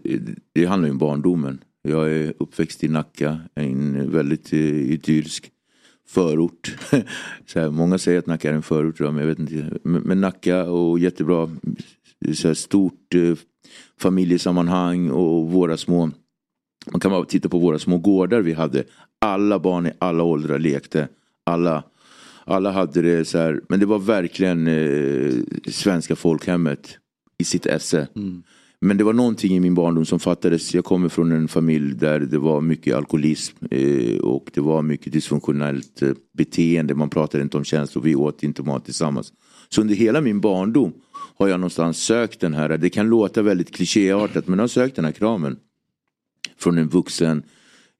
det, 0.02 0.20
det 0.52 0.64
handlar 0.64 0.86
ju 0.86 0.92
om 0.92 0.98
barndomen. 0.98 1.58
Jag 1.82 2.12
är 2.12 2.34
uppväxt 2.38 2.84
i 2.84 2.88
Nacka, 2.88 3.40
en 3.54 4.10
väldigt 4.10 4.52
eh, 4.52 4.58
idyllisk 4.92 5.50
förort. 6.08 6.76
så 7.46 7.60
här, 7.60 7.70
många 7.70 7.98
säger 7.98 8.18
att 8.18 8.26
Nacka 8.26 8.50
är 8.50 8.54
en 8.54 8.62
förort, 8.62 9.00
men 9.00 9.18
jag 9.18 9.26
vet 9.26 9.38
inte. 9.38 9.78
Men, 9.82 10.20
Nacka 10.20 10.64
och 10.64 10.98
jättebra, 10.98 11.50
eh, 12.26 12.32
så 12.32 12.48
här, 12.48 12.54
stort 12.54 13.14
eh, 13.14 13.34
familjesammanhang 13.98 15.10
och 15.10 15.50
våra 15.50 15.76
små 15.76 16.10
man 16.90 17.00
kan 17.00 17.10
bara 17.10 17.24
titta 17.24 17.48
på 17.48 17.58
våra 17.58 17.78
små 17.78 17.98
gårdar 17.98 18.40
vi 18.40 18.52
hade. 18.52 18.84
Alla 19.18 19.58
barn 19.58 19.86
i 19.86 19.92
alla 19.98 20.22
åldrar 20.22 20.58
lekte. 20.58 21.08
Alla, 21.44 21.82
alla 22.44 22.70
hade 22.70 23.02
det 23.02 23.24
så 23.24 23.38
här. 23.38 23.60
Men 23.68 23.80
det 23.80 23.86
var 23.86 23.98
verkligen 23.98 24.66
eh, 24.66 25.32
svenska 25.68 26.16
folkhemmet 26.16 26.98
i 27.38 27.44
sitt 27.44 27.66
esse. 27.66 28.08
Mm. 28.16 28.42
Men 28.84 28.96
det 28.96 29.04
var 29.04 29.12
någonting 29.12 29.56
i 29.56 29.60
min 29.60 29.74
barndom 29.74 30.04
som 30.04 30.20
fattades. 30.20 30.74
Jag 30.74 30.84
kommer 30.84 31.08
från 31.08 31.32
en 31.32 31.48
familj 31.48 31.94
där 31.94 32.20
det 32.20 32.38
var 32.38 32.60
mycket 32.60 32.96
alkoholism 32.96 33.56
eh, 33.70 34.18
och 34.18 34.50
det 34.54 34.60
var 34.60 34.82
mycket 34.82 35.12
dysfunktionellt 35.12 36.02
eh, 36.02 36.10
beteende. 36.32 36.94
Man 36.94 37.10
pratade 37.10 37.42
inte 37.42 37.56
om 37.56 37.64
känslor, 37.64 38.02
vi 38.02 38.14
åt 38.14 38.42
inte 38.42 38.62
mat 38.62 38.84
tillsammans. 38.84 39.32
Så 39.68 39.80
under 39.80 39.94
hela 39.94 40.20
min 40.20 40.40
barndom 40.40 40.92
har 41.38 41.48
jag 41.48 41.60
någonstans 41.60 41.98
sökt 41.98 42.40
den 42.40 42.54
här, 42.54 42.78
det 42.78 42.90
kan 42.90 43.08
låta 43.08 43.42
väldigt 43.42 43.74
klichéartat 43.74 44.48
men 44.48 44.58
jag 44.58 44.62
har 44.62 44.68
sökt 44.68 44.96
den 44.96 45.04
här 45.04 45.12
kramen 45.12 45.56
från 46.58 46.78
en 46.78 46.88
vuxen. 46.88 47.42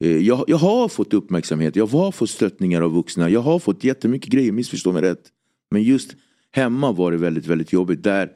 Eh, 0.01 0.17
Jag, 0.17 0.45
jag 0.47 0.57
har 0.57 0.89
fått 0.89 1.15
uppmärksamhet, 1.15 1.77
jag 1.77 1.87
har 1.87 2.13
fått 2.13 2.31
stöttningar 2.31 2.83
av 2.83 2.93
vuxna, 2.93 3.31
jag 3.31 3.41
har 3.41 3.59
fått 3.59 3.85
jättemycket 3.85 4.33
grejer, 4.33 4.53
missförstå 4.53 4.93
mig 4.93 5.03
rätt. 5.03 5.25
Men 5.71 5.83
just 5.83 6.17
hemma 6.51 6.93
var 6.93 7.13
det 7.13 7.19
väldigt, 7.19 7.47
väldigt 7.47 7.73
jobbigt. 7.73 8.03
Där, 8.03 8.31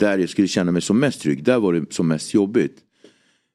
där 0.00 0.18
jag 0.18 0.28
skulle 0.28 0.48
känna 0.48 0.72
mig 0.72 0.82
som 0.82 1.00
mest 1.00 1.20
trygg, 1.20 1.44
där 1.44 1.58
var 1.58 1.72
det 1.72 1.92
som 1.92 2.08
mest 2.08 2.34
jobbigt. 2.34 2.76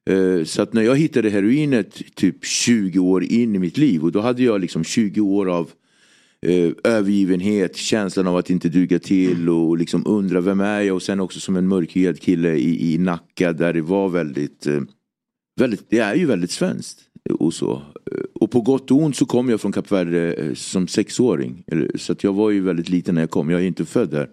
Eh, 0.09 0.43
så 0.43 0.61
att 0.61 0.73
när 0.73 0.81
jag 0.81 0.95
hittade 0.95 1.29
heroinet 1.29 2.15
typ 2.15 2.45
20 2.45 2.99
år 2.99 3.23
in 3.23 3.55
i 3.55 3.59
mitt 3.59 3.77
liv 3.77 4.03
och 4.03 4.11
då 4.11 4.21
hade 4.21 4.43
jag 4.43 4.61
liksom 4.61 4.83
20 4.83 5.21
år 5.21 5.49
av 5.49 5.71
eh, 6.41 6.71
övergivenhet, 6.83 7.75
känslan 7.75 8.27
av 8.27 8.37
att 8.37 8.49
inte 8.49 8.69
duga 8.69 8.99
till 8.99 9.49
och 9.49 9.77
liksom 9.77 10.03
undra 10.05 10.41
vem 10.41 10.59
är 10.59 10.81
jag 10.81 10.95
och 10.95 11.01
sen 11.01 11.19
också 11.19 11.39
som 11.39 11.55
en 11.55 11.67
mörkhyad 11.67 12.19
kille 12.19 12.55
i, 12.55 12.93
i 12.93 12.97
Nacka 12.97 13.53
där 13.53 13.73
det 13.73 13.81
var 13.81 14.09
väldigt, 14.09 14.67
eh, 14.67 14.81
väldigt, 15.59 15.89
det 15.89 15.99
är 15.99 16.15
ju 16.15 16.25
väldigt 16.25 16.51
svenskt 16.51 16.99
och 17.29 17.53
så. 17.53 17.81
Och 18.33 18.51
på 18.51 18.61
gott 18.61 18.91
och 18.91 18.97
ont 18.97 19.15
så 19.15 19.25
kom 19.25 19.49
jag 19.49 19.61
från 19.61 19.71
Kap 19.71 19.91
Verde 19.91 20.51
som 20.55 20.87
sexåring. 20.87 21.63
Så 21.95 22.11
att 22.11 22.23
jag 22.23 22.33
var 22.33 22.51
ju 22.51 22.61
väldigt 22.61 22.89
liten 22.89 23.15
när 23.15 23.21
jag 23.21 23.29
kom, 23.29 23.49
jag 23.49 23.61
är 23.61 23.65
inte 23.65 23.85
född 23.85 24.09
där. 24.09 24.29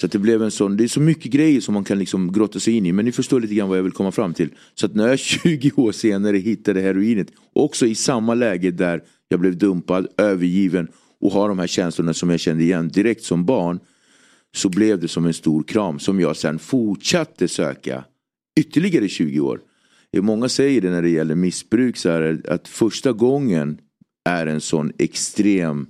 Så 0.00 0.06
att 0.06 0.12
det 0.12 0.18
blev 0.18 0.42
en 0.42 0.50
sån, 0.50 0.76
det 0.76 0.84
är 0.84 0.88
så 0.88 1.00
mycket 1.00 1.32
grejer 1.32 1.60
som 1.60 1.74
man 1.74 1.84
kan 1.84 1.98
liksom 1.98 2.32
grotta 2.32 2.60
sig 2.60 2.74
in 2.74 2.86
i. 2.86 2.92
Men 2.92 3.04
ni 3.04 3.12
förstår 3.12 3.40
lite 3.40 3.54
grann 3.54 3.68
vad 3.68 3.78
jag 3.78 3.82
vill 3.82 3.92
komma 3.92 4.12
fram 4.12 4.34
till. 4.34 4.50
Så 4.74 4.86
att 4.86 4.94
när 4.94 5.08
jag 5.08 5.18
20 5.42 5.70
år 5.76 5.92
senare 5.92 6.36
hittade 6.36 6.80
heroinet, 6.80 7.28
också 7.52 7.86
i 7.86 7.94
samma 7.94 8.34
läge 8.34 8.70
där 8.70 9.02
jag 9.28 9.40
blev 9.40 9.58
dumpad, 9.58 10.06
övergiven 10.16 10.88
och 11.20 11.32
har 11.32 11.48
de 11.48 11.58
här 11.58 11.66
känslorna 11.66 12.14
som 12.14 12.30
jag 12.30 12.40
kände 12.40 12.64
igen 12.64 12.88
direkt 12.88 13.24
som 13.24 13.44
barn. 13.44 13.80
Så 14.54 14.68
blev 14.68 15.00
det 15.00 15.08
som 15.08 15.26
en 15.26 15.34
stor 15.34 15.62
kram 15.62 15.98
som 15.98 16.20
jag 16.20 16.36
sen 16.36 16.58
fortsatte 16.58 17.48
söka 17.48 18.04
ytterligare 18.60 19.08
20 19.08 19.40
år. 19.40 19.60
Många 20.16 20.48
säger 20.48 20.80
det 20.80 20.90
när 20.90 21.02
det 21.02 21.08
gäller 21.08 21.34
missbruk 21.34 21.96
så 21.96 22.10
här, 22.10 22.42
att 22.48 22.68
första 22.68 23.12
gången 23.12 23.78
är 24.24 24.46
en 24.46 24.60
sån 24.60 24.92
extrem 24.98 25.86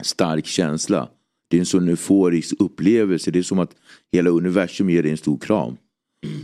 stark 0.00 0.46
känsla. 0.46 1.08
Det 1.48 1.56
är 1.56 1.60
en 1.60 1.66
sån 1.66 1.88
euforisk 1.88 2.54
upplevelse. 2.58 3.30
Det 3.30 3.38
är 3.38 3.42
som 3.42 3.58
att 3.58 3.74
hela 4.12 4.30
universum 4.30 4.90
ger 4.90 5.02
dig 5.02 5.10
en 5.10 5.16
stor 5.16 5.38
kram. 5.38 5.76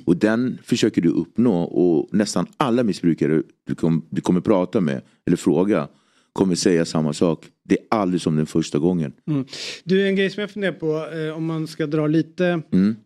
Och 0.04 0.16
den 0.16 0.58
försöker 0.64 1.02
du 1.02 1.08
uppnå 1.08 1.62
och 1.62 2.08
nästan 2.12 2.46
alla 2.56 2.82
missbrukare 2.82 3.42
du, 3.66 3.74
kom, 3.74 4.06
du 4.10 4.20
kommer 4.20 4.40
prata 4.40 4.80
med 4.80 5.02
eller 5.26 5.36
fråga 5.36 5.88
kommer 6.32 6.54
säga 6.54 6.84
samma 6.84 7.12
sak. 7.12 7.44
Det 7.64 7.78
är 7.78 7.84
aldrig 7.90 8.20
som 8.20 8.36
den 8.36 8.46
första 8.46 8.78
gången. 8.78 9.12
Mm. 9.26 9.44
Du, 9.84 10.06
en 10.06 10.16
grej 10.16 10.30
som 10.30 10.40
jag 10.40 10.50
funderar 10.50 10.72
på, 10.72 11.16
eh, 11.16 11.36
om 11.36 11.46
man 11.46 11.66
ska 11.66 11.86
dra 11.86 12.06
lite 12.06 12.62
Mm. 12.72 12.96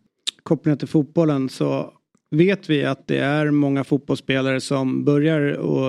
kopplingar 0.43 0.77
till 0.77 0.87
fotbollen 0.87 1.49
så 1.49 1.93
vet 2.31 2.69
vi 2.69 2.83
att 2.83 3.07
det 3.07 3.17
är 3.17 3.51
många 3.51 3.83
fotbollsspelare 3.83 4.61
som 4.61 5.03
börjar 5.05 5.41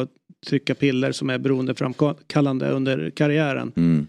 att 0.02 0.10
trycka 0.46 0.74
piller 0.74 1.12
som 1.12 1.30
är 1.30 1.38
beroendeframkallande 1.38 2.70
under 2.70 3.10
karriären. 3.10 3.72
Mm. 3.76 4.06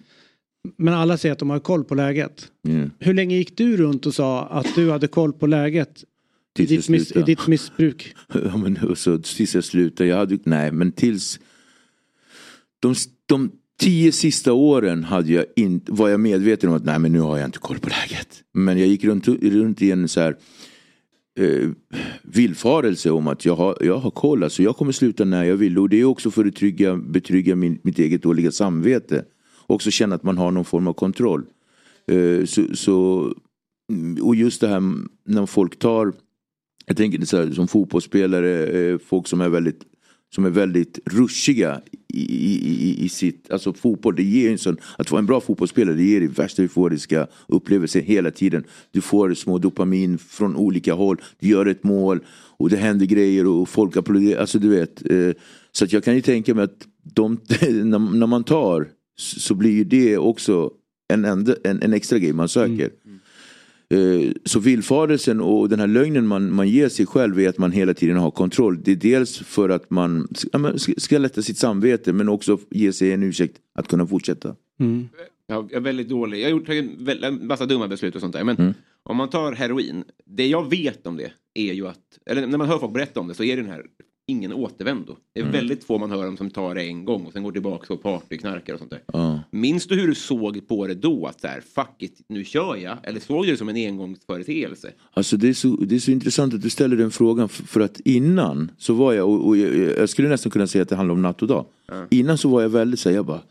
Men 0.78 0.94
alla 0.94 1.18
säger 1.18 1.34
att 1.34 1.40
de 1.40 1.50
har 1.50 1.60
koll 1.60 1.84
på 1.84 1.96
läget. 1.96 2.52
Mm. 2.68 2.92
Hur 3.00 3.14
länge 3.14 3.36
gick 3.36 3.58
du 3.58 3.78
runt 3.78 4.06
och 4.06 4.14
sa 4.14 4.46
att 4.46 4.76
du 4.76 4.92
hade 4.92 5.08
koll 5.08 5.34
på 5.34 5.48
läget 5.48 6.04
i 6.60 6.66
ditt, 6.66 6.90
miss, 6.90 7.12
i 7.12 7.22
ditt 7.22 7.48
missbruk? 7.48 8.16
Ja, 8.34 8.58
men, 8.58 8.96
så, 8.96 9.18
tills 9.18 9.56
jag 9.56 9.64
slutade. 9.64 10.10
Jag 10.10 10.18
hade, 10.18 10.38
nej, 10.44 10.72
men 10.72 10.92
tills... 10.92 11.40
De, 12.80 12.96
de 13.26 13.52
tio 13.80 14.12
sista 14.12 14.54
åren 14.54 15.04
hade 15.04 15.34
jag 15.34 15.46
in, 15.56 15.82
var 15.88 16.10
jag 16.10 16.20
medveten 16.20 16.70
om 16.70 16.76
att 16.76 16.86
nej, 16.86 17.00
men 17.00 17.12
nu 17.12 17.20
har 17.20 17.38
jag 17.38 17.48
inte 17.48 17.60
koll 17.60 17.80
på 17.80 17.90
läget. 17.90 18.44
Men 18.54 18.78
jag 18.80 18.88
gick 18.88 19.04
runt, 19.04 19.28
runt 19.28 19.82
i 19.82 19.92
en 19.92 20.08
så 20.08 20.20
här 20.20 20.36
eh, 21.40 21.70
villfarelse 22.24 23.12
om 23.12 23.28
att 23.28 23.46
jag 23.46 23.56
har, 23.56 23.78
jag 23.82 23.98
har 23.98 24.12
koll. 24.12 24.44
Alltså, 24.44 24.64
jag 24.64 24.78
kommer 24.78 24.92
sluta 24.92 25.26
när 25.26 25.44
jag 25.44 25.58
vill. 25.58 25.80
Och 25.80 25.90
det 25.90 26.00
är 26.00 26.06
också 26.06 26.32
för 26.32 26.46
att 26.46 26.56
trygga, 26.56 26.98
betrygga 26.98 27.56
min, 27.56 27.80
mitt 27.82 28.00
eget 28.00 28.24
dåliga 28.24 28.52
samvete. 28.52 29.24
Också 29.70 29.92
känna 29.92 30.16
att 30.16 30.24
man 30.24 30.38
har 30.38 30.52
någon 30.52 30.66
form 30.66 30.88
av 30.88 30.94
kontroll. 30.94 31.46
Eh, 32.08 32.46
så, 32.46 32.64
så, 32.74 33.28
mm, 33.92 34.24
och 34.24 34.36
just 34.36 34.62
det 34.62 34.68
här 34.68 34.84
när 35.26 35.46
folk 35.46 35.80
tar 35.80 36.14
jag 36.86 36.98
tänker 36.98 37.26
så 37.26 37.38
här, 37.38 37.52
som 37.52 37.68
fotbollsspelare, 37.68 38.68
eh, 38.68 38.98
folk 38.98 39.28
som 39.28 39.42
är 39.42 39.50
väldigt 39.50 39.84
som 40.36 40.46
är 40.46 40.50
väldigt 40.50 41.00
ruschiga 41.06 41.82
i, 42.08 42.22
i, 42.22 42.90
i, 42.90 43.06
i 43.06 43.10
sitt, 43.10 43.52
alltså 43.52 43.74
fotboll, 43.74 44.16
det 44.16 44.24
ger 44.24 44.52
en 44.52 44.58
sån, 44.58 44.78
att 44.98 45.12
vara 45.12 45.20
en 45.20 45.26
bra 45.26 45.42
fotbollsspelare 45.42 45.96
det 45.96 46.04
ger 46.04 46.20
dig 46.20 46.30
värsta 46.30 46.62
euforiska 46.62 47.28
upplevelser 47.48 48.02
hela 48.02 48.32
tiden. 48.32 48.64
Du 48.92 49.02
får 49.02 49.34
små 49.34 49.58
dopamin 49.58 50.18
från 50.18 50.56
olika 50.56 50.94
håll, 50.94 51.22
du 51.40 51.48
gör 51.48 51.66
ett 51.66 51.84
mål 51.84 52.20
och 52.58 52.70
det 52.70 52.78
händer 52.78 53.06
grejer 53.06 53.48
och 53.48 53.70
folk 53.70 53.98
applåderar, 53.98 54.42
alltså 54.42 54.60
du 54.60 54.70
vet. 54.70 55.12
Eh, 55.12 55.32
så 55.72 55.86
att 55.86 55.94
jag 55.94 56.04
kan 56.04 56.16
ju 56.16 56.22
tänka 56.22 56.56
mig 56.56 56.64
att 56.64 56.88
de, 57.04 57.34
när, 57.62 58.00
när 58.00 58.28
man 58.28 58.44
tar 58.44 58.88
så 59.20 59.56
blir 59.56 59.72
ju 59.72 59.84
det 59.84 60.18
också 60.18 60.72
en, 61.14 61.26
enda, 61.26 61.56
en, 61.64 61.82
en 61.82 61.94
extra 61.94 62.20
grej 62.20 62.34
man 62.34 62.50
söker. 62.50 62.90
Eh, 63.90 64.32
Så 64.46 64.60
villfarelsen 64.60 65.42
och 65.42 65.70
den 65.70 65.80
här 65.80 65.88
lögnen 65.88 66.28
man, 66.28 66.54
man 66.54 66.70
ger 66.70 66.90
sig 66.90 67.06
själv 67.06 67.40
är 67.40 67.50
att 67.50 67.58
man 67.58 67.72
hela 67.72 67.94
tiden 67.94 68.18
har 68.18 68.32
kontroll. 68.32 68.84
Det 68.84 68.92
är 68.92 68.96
dels 68.96 69.38
för 69.38 69.70
att 69.70 69.90
man 69.90 70.28
ska, 70.98 71.18
lätta 71.18 71.42
sitt 71.42 71.58
samvete 71.58 72.14
men 72.14 72.30
också 72.30 72.58
ge 72.70 72.94
sig 72.94 73.12
en 73.12 73.24
ursäkt 73.24 73.58
att 73.76 73.88
kunna 73.88 74.08
fortsätta. 74.08 74.56
Jag 75.48 75.74
är 75.74 75.80
väldigt 75.80 76.10
dålig. 76.10 76.40
Jag 76.40 76.46
har 76.46 76.52
gjort 76.52 76.70
en 76.70 77.48
massa 77.48 77.66
dumma 77.66 77.88
beslut 77.88 78.16
och 78.16 78.22
sånt 78.22 78.34
där. 78.34 78.44
Men 78.44 78.74
om 79.04 79.18
man 79.18 79.30
tar 79.30 79.52
heroin. 79.52 80.04
Det 80.26 80.48
jag 80.48 80.70
vet 80.70 81.08
om 81.08 81.18
det 81.18 81.32
är 81.54 81.74
ju 81.74 81.88
att, 81.88 82.20
eller 82.26 82.48
när 82.48 82.58
man 82.58 82.68
hör 82.68 82.78
folk 82.78 82.94
berätta 82.94 83.20
om 83.20 83.28
det 83.28 83.34
så 83.34 83.44
är 83.44 83.56
det 83.56 83.62
den 83.62 83.72
här 83.72 83.86
ingen 84.30 84.54
återvändo. 84.54 85.16
Det 85.34 85.40
är 85.40 85.44
Mm. 85.44 85.54
väldigt 85.54 85.84
få 85.84 85.98
man 85.98 86.12
hör 86.12 86.28
om 86.28 86.38
som 86.38 86.50
tar 86.50 86.76
det 86.76 86.82
en 86.84 87.06
gång 87.06 87.26
och 87.26 87.34
sen 87.34 87.44
går 87.44 87.52
tillbaka 87.52 87.94
och 87.94 88.04
partyknarkar 88.04 88.74
och 88.74 88.80
sånt 88.80 88.92
där. 88.92 89.02
Ja. 89.14 89.40
Minns 89.52 89.88
du 89.88 89.96
hur 89.96 90.08
du 90.08 90.16
såg 90.16 90.68
på 90.68 90.88
det 90.88 90.94
då? 90.94 91.26
Att 91.26 91.42
så 91.42 91.48
här, 91.48 91.62
fuck 91.76 91.96
it, 92.04 92.22
nu 92.30 92.44
kör 92.46 92.76
jag. 92.76 92.98
Eller 93.04 93.20
såg 93.20 93.46
du 93.46 93.52
det 93.52 93.58
som 93.58 93.70
en 93.70 93.76
engångsföreteelse? 93.76 94.92
Alltså 95.14 95.38
det 95.38 95.50
är, 95.50 95.54
så, 95.54 95.68
det 95.68 95.96
är 95.96 96.00
så 96.00 96.12
intressant 96.12 96.54
att 96.54 96.62
du 96.62 96.70
ställer 96.70 96.98
den 96.98 97.12
frågan 97.12 97.50
för 97.50 97.82
att 97.82 98.00
innan 98.00 98.72
så 98.78 98.94
var 98.94 99.14
jag, 99.14 99.30
och, 99.30 99.48
och 99.48 99.58
jag, 99.58 99.76
jag 100.00 100.10
skulle 100.10 100.30
nästan 100.30 100.52
kunna 100.52 100.68
säga 100.68 100.82
att 100.82 100.90
det 100.90 100.96
handlar 100.96 101.14
om 101.16 101.22
natt 101.22 101.42
och 101.42 101.48
dag. 101.48 101.66
Innan 102.10 102.38
så 102.38 102.50
var 102.50 102.62
jag 102.62 102.70
väldigt 102.70 103.00
såhär, 103.00 103.16
jag 103.16 103.26
bara 103.26 103.42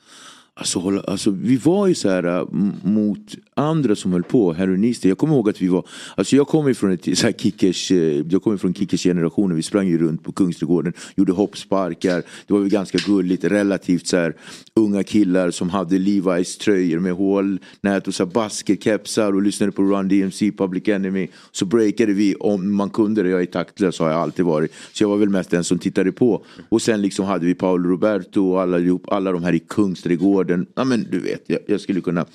Alltså, 0.59 1.02
alltså 1.06 1.30
vi 1.30 1.56
var 1.56 1.86
ju 1.86 1.94
så 1.94 2.09
här 2.09 2.24
äh, 2.24 2.47
mot 2.82 3.35
andra 3.55 3.97
som 3.97 4.12
höll 4.12 4.22
på, 4.22 4.52
heroinister. 4.52 5.09
Jag 5.09 5.18
kommer 5.18 5.35
ihåg 5.35 5.48
att 5.48 5.62
vi 5.62 5.68
var, 5.68 5.86
alltså 6.14 6.36
jag 6.36 6.48
kommer 6.48 6.74
från 6.74 6.93
ett 6.93 7.18
så 7.18 7.26
här 7.26 7.32
kickers, 7.32 7.90
eh, 7.90 8.26
jag 8.30 8.43
kommer 8.43 8.56
från 8.56 8.74
kickers 8.74 9.02
generationen. 9.02 9.56
Vi 9.56 9.62
sprang 9.62 9.89
ju 9.89 9.98
runt 9.98 10.24
på 10.24 10.32
Kungsträdgården, 10.32 10.93
gjorde 11.16 11.32
hoppsparkar. 11.32 12.22
Det 12.47 12.52
var 12.52 12.60
ju 12.60 12.68
ganska 12.68 12.98
gulligt, 13.06 13.44
relativt 13.44 14.06
så 14.06 14.16
här 14.16 14.35
unga 14.74 15.02
killar 15.02 15.51
som 15.51 15.70
hade 15.70 15.98
Levi's 15.98 16.60
tröjor 16.60 16.98
med 16.98 17.12
hålnät 17.12 18.09
och 18.09 18.14
så 18.14 18.24
här 18.24 18.32
basketkepsar 18.32 19.32
och 19.32 19.43
lyssnade 19.43 19.72
på 19.72 19.82
Run 19.82 20.09
DMC, 20.09 20.52
Public 20.52 20.89
Enemy. 20.89 21.28
Så 21.52 21.64
breakade 21.66 22.12
vi 22.12 22.35
om 22.35 22.74
man 22.74 22.90
kunde 22.90 23.22
det. 23.22 23.28
Jag 23.28 23.43
är 23.43 23.47
taktlös 23.47 23.98
har 23.98 24.10
jag 24.10 24.20
alltid 24.20 24.44
varit. 24.44 24.72
Så 24.93 25.05
jag 25.05 25.09
var 25.09 25.16
väl 25.16 25.28
mest 25.28 25.51
den 25.51 25.64
som 25.64 25.78
tittade 25.78 26.12
på. 26.12 26.44
Och 26.68 26.82
sen 26.82 27.02
liksom 27.02 27.26
hade 27.26 27.47
vi 27.47 27.55
Paolo 27.55 27.89
Roberto 27.89 28.51
och 28.51 28.60
alla, 28.62 28.98
alla 29.09 29.32
de 29.32 29.44
här 29.44 29.52
i 29.52 29.59
Kungsträdgården. 29.59 30.48
Ja 30.75 30.85
men 30.85 31.07
du 31.11 31.19
vet, 31.19 31.43
jag, 31.47 31.59
jag 31.66 31.81
skulle 31.81 32.01
kunna. 32.01 32.27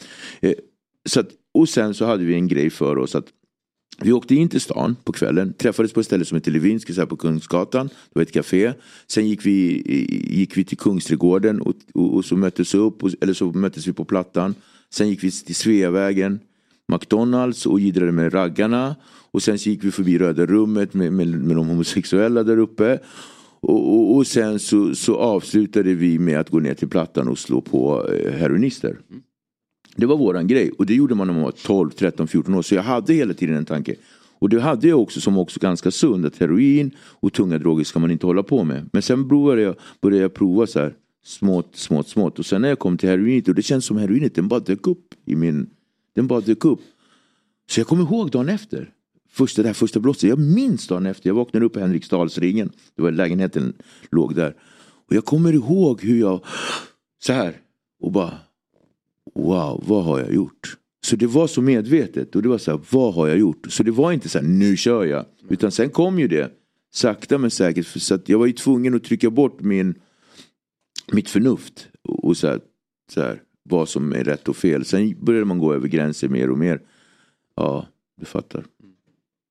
Eh, 0.42 0.54
så 1.06 1.20
att, 1.20 1.30
och 1.52 1.70
sen 1.70 1.94
så 1.94 2.06
hade 2.06 2.24
vi 2.24 2.34
en 2.34 2.48
grej 2.48 2.70
för 2.70 2.98
oss 2.98 3.16
att 3.16 3.28
vi 4.02 4.12
åkte 4.12 4.36
in 4.36 4.50
till 4.50 4.62
stan 4.62 4.96
på 5.04 5.12
kvällen, 5.12 5.54
träffades 5.54 5.94
på 5.94 6.00
ett 6.00 6.06
ställe 6.06 6.26
som 6.26 6.36
heter 6.36 6.52
Levinsk, 6.52 6.94
så 6.94 7.02
här 7.02 7.06
på 7.06 7.18
Kungsgatan. 7.18 7.88
Det 7.88 8.20
var 8.20 8.22
ett 8.22 8.32
café. 8.32 8.74
Sen 9.08 9.28
gick 9.28 9.46
vi, 9.46 9.84
eh, 9.86 10.38
gick 10.38 10.58
vi 10.58 10.64
till 10.64 10.78
Kungsträdgården 10.78 11.62
och, 11.62 11.76
och, 11.94 12.14
och 12.14 12.26
så 12.26 12.36
möttes 12.36 12.76
vi 12.76 12.80
upp, 12.80 13.04
och, 13.04 13.12
eller 13.22 13.34
så 13.34 13.52
möttes 13.52 13.88
vi 13.88 13.94
på 13.94 14.06
Plattan. 14.06 14.56
Sen 14.90 15.10
gick 15.10 15.24
vi 15.24 15.32
till 15.32 15.56
Sveavägen, 15.56 16.40
McDonalds 16.88 17.66
och 17.66 17.80
jiddrade 17.80 18.12
med 18.12 18.34
raggarna. 18.34 18.96
Och 19.32 19.44
sen 19.44 19.60
så 19.60 19.70
gick 19.70 19.84
vi 19.84 19.92
förbi 19.92 20.18
Röda 20.18 20.46
rummet 20.46 20.94
med, 20.94 21.14
med, 21.14 21.28
med 21.28 21.56
de 21.56 21.68
homosexuella 21.68 22.44
där 22.44 22.58
uppe. 22.58 23.00
Och, 23.64 23.94
och, 23.94 24.16
och 24.16 24.28
sen 24.28 24.60
så, 24.60 24.96
så 24.96 25.16
avslutade 25.18 25.94
vi 25.94 26.20
med 26.20 26.40
att 26.40 26.50
gå 26.50 26.60
ner 26.60 26.74
till 26.74 26.88
Plattan 26.88 27.28
och 27.28 27.40
slå 27.40 27.62
på 27.62 28.10
eh, 28.10 28.32
heroinister. 28.32 28.98
Det 29.96 30.06
var 30.06 30.18
våran 30.18 30.48
grej 30.48 30.72
och 30.78 30.86
det 30.86 30.94
gjorde 30.94 31.16
man 31.16 31.28
när 31.28 31.34
man 31.34 31.44
var 31.44 31.52
12, 31.52 31.90
13, 31.90 32.28
14 32.28 32.56
år. 32.56 32.62
Så 32.62 32.76
jag 32.76 32.84
hade 32.84 33.14
hela 33.14 33.34
tiden 33.34 33.56
en 33.56 33.66
tanke. 33.66 33.96
Och 34.40 34.50
det 34.50 34.62
hade 34.62 34.88
jag 34.88 35.02
också 35.02 35.22
som 35.22 35.38
också 35.38 35.60
ganska 35.60 35.92
sund 35.92 36.26
att 36.26 36.38
heroin 36.38 36.92
och 37.00 37.34
tunga 37.34 37.58
droger 37.58 37.84
ska 37.84 38.00
man 38.00 38.12
inte 38.12 38.26
hålla 38.26 38.44
på 38.44 38.64
med. 38.64 38.90
Men 38.94 39.02
sen 39.02 39.28
började 39.28 39.62
jag, 39.62 39.76
började 40.02 40.22
jag 40.22 40.34
prova 40.34 40.68
så 40.68 40.80
här 40.80 40.94
smått, 41.24 41.76
smått, 41.76 42.08
smått. 42.08 42.40
Och 42.40 42.46
sen 42.46 42.62
när 42.62 42.70
jag 42.70 42.80
kom 42.80 42.98
till 42.98 43.10
heroinet 43.10 43.48
och 43.48 43.56
det 43.56 43.62
känns 43.62 43.86
som 43.86 43.98
heroinet 43.98 44.36
den 44.36 44.48
bara 44.48 44.60
dök 44.60 44.88
upp 44.88 45.14
i 45.26 45.36
min, 45.36 45.70
den 46.16 46.28
bara 46.28 46.42
dök 46.42 46.66
upp. 46.66 46.82
Så 47.70 47.80
jag 47.80 47.88
kommer 47.88 48.04
ihåg 48.04 48.32
dagen 48.32 48.50
efter. 48.50 48.90
Första, 49.34 49.62
det 49.62 49.68
här 49.70 49.74
första 49.74 50.00
blåset. 50.00 50.30
Jag 50.30 50.40
minns 50.40 50.88
dagen 50.88 51.06
efter. 51.06 51.30
Jag 51.30 51.36
vaknade 51.36 51.66
upp 51.66 51.78
i 51.78 51.80
Henriksdalsringen. 51.80 52.72
Det 52.96 53.02
var 53.02 53.12
lägenheten 53.12 53.74
låg 54.12 54.36
där. 54.36 54.56
Och 55.08 55.16
jag 55.16 55.26
kommer 55.26 55.54
ihåg 55.54 56.02
hur 56.02 56.20
jag 56.20 56.46
så 57.24 57.34
här 57.34 57.58
och 58.00 58.12
bara 58.12 58.38
wow, 59.36 59.84
vad 59.88 60.04
har 60.04 60.20
jag 60.20 60.34
gjort? 60.34 60.78
Så 61.06 61.16
det 61.16 61.28
var 61.28 61.48
så 61.48 61.62
medvetet 61.62 62.36
och 62.36 62.42
det 62.42 62.50
var 62.50 62.58
så 62.58 62.72
här, 62.72 62.80
vad 62.90 63.14
har 63.14 63.28
jag 63.28 63.38
gjort? 63.38 63.68
Så 63.70 63.84
det 63.84 63.92
var 63.92 64.12
inte 64.12 64.30
så 64.30 64.40
här, 64.40 64.46
nu 64.46 64.78
kör 64.78 65.06
jag. 65.06 65.26
Utan 65.50 65.72
sen 65.72 65.90
kom 65.90 66.20
ju 66.20 66.28
det, 66.28 66.52
sakta 66.94 67.38
men 67.38 67.52
säkert. 67.52 67.86
För 67.86 68.00
så 68.00 68.16
att 68.16 68.30
jag 68.30 68.40
var 68.40 68.46
ju 68.46 68.54
tvungen 68.54 68.96
att 68.96 69.04
trycka 69.04 69.30
bort 69.30 69.62
min, 69.62 69.96
mitt 71.12 71.30
förnuft. 71.30 71.88
Och 72.02 72.38
så, 72.38 72.48
här, 72.48 72.60
så 73.14 73.22
här, 73.22 73.42
vad 73.64 73.90
som 73.90 74.14
är 74.14 74.24
rätt 74.24 74.48
och 74.48 74.58
fel. 74.58 74.86
Sen 74.86 75.16
började 75.20 75.46
man 75.46 75.60
gå 75.60 75.74
över 75.74 75.88
gränser 75.88 76.30
mer 76.30 76.50
och 76.50 76.58
mer. 76.58 76.82
Ja, 77.56 77.88
du 78.20 78.26
fattar. 78.26 78.66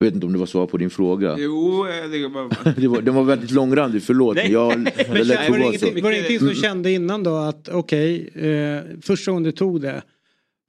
Jag 0.05 0.11
vet 0.11 0.15
inte 0.15 0.27
om 0.27 0.33
det 0.33 0.39
var 0.39 0.47
svar 0.47 0.67
på 0.67 0.77
din 0.77 0.91
fråga. 0.91 1.37
Jo, 1.39 1.87
eh, 1.87 2.11
det 2.11 2.29
var... 2.29 2.75
Det 2.81 2.89
var, 2.89 3.03
den 3.03 3.15
var 3.15 3.25
väldigt 3.25 3.51
långrandig, 3.51 4.03
förlåt. 4.03 4.37
Nej. 4.37 4.53
Jag, 4.53 4.79
Men 4.79 4.93
jag 5.15 5.27
lät 5.27 5.51
Var 5.51 5.59
ingenting, 5.59 5.79
så. 5.97 6.03
var 6.03 6.11
det 6.11 6.17
ingenting 6.17 6.39
som 6.39 6.47
du 6.49 6.53
Mm. 6.53 6.63
kände 6.63 6.93
innan 6.93 7.23
då 7.23 7.37
att 7.37 7.69
okej, 7.69 8.29
eh, 8.35 8.81
första 9.03 9.31
gången 9.31 9.43
du 9.43 9.53
tog 9.53 9.81
det. 9.81 10.03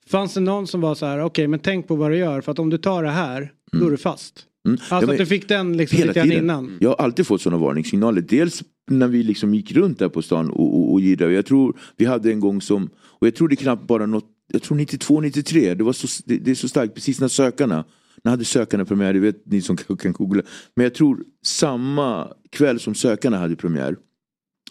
Fanns 0.09 0.33
det 0.33 0.39
någon 0.39 0.67
som 0.67 0.81
var 0.81 0.95
så 0.95 1.05
här, 1.05 1.21
okej 1.23 1.47
men 1.47 1.59
tänk 1.59 1.87
på 1.87 1.95
vad 1.95 2.11
du 2.11 2.17
gör 2.17 2.41
för 2.41 2.51
att 2.51 2.59
om 2.59 2.69
du 2.69 2.77
tar 2.77 3.03
det 3.03 3.09
här, 3.09 3.51
då 3.71 3.87
är 3.87 3.91
du 3.91 3.97
fast. 3.97 4.45
Mm. 4.67 4.73
Alltså 4.79 4.95
Ja, 4.95 5.01
men- 5.01 5.09
att 5.09 5.17
du 5.17 5.25
fick 5.25 5.47
den 5.47 5.77
liksom 5.77 5.97
Hela 5.97 6.07
lite 6.07 6.19
grann 6.19 6.29
tiden. 6.29 6.43
innan. 6.43 6.77
Jag 6.79 6.89
har 6.89 6.95
alltid 6.95 7.27
fått 7.27 7.41
sådana 7.41 7.63
varningssignaler. 7.63 8.21
Dels 8.21 8.63
när 8.91 9.07
vi 9.07 9.23
liksom 9.23 9.53
gick 9.53 9.71
runt 9.71 9.99
där 9.99 10.09
på 10.09 10.21
stan 10.21 10.49
och, 10.49 10.75
och, 10.79 10.93
och 10.93 11.01
jiddrade. 11.01 11.33
Jag 11.33 11.45
tror 11.45 11.77
vi 11.97 12.05
hade 12.05 12.31
en 12.31 12.39
gång 12.39 12.61
som, 12.61 12.89
och 13.03 13.27
jag 13.27 13.35
tror 13.35 13.47
det 13.47 13.55
knappt 13.55 13.87
bara 13.87 14.05
något, 14.05 14.25
jag 14.53 14.61
tror 14.61 14.77
92, 14.77 15.21
93, 15.21 15.73
det, 15.73 15.83
var 15.83 15.93
så, 15.93 16.07
det, 16.25 16.37
det 16.37 16.51
är 16.51 16.55
så 16.55 16.67
starkt, 16.69 16.93
precis 16.95 17.19
när 17.19 17.27
sökarna, 17.27 17.83
när 18.23 18.31
hade 18.31 18.45
sökarna 18.45 18.85
premiär, 18.85 19.13
det 19.13 19.19
vet 19.19 19.45
ni 19.45 19.61
som 19.61 19.77
kan, 19.77 19.97
kan 20.01 20.13
googla. 20.13 20.41
Men 20.75 20.83
jag 20.83 20.93
tror 20.93 21.23
samma 21.43 22.33
kväll 22.49 22.79
som 22.79 22.95
sökarna 22.95 23.37
hade 23.37 23.55
premiär 23.55 23.95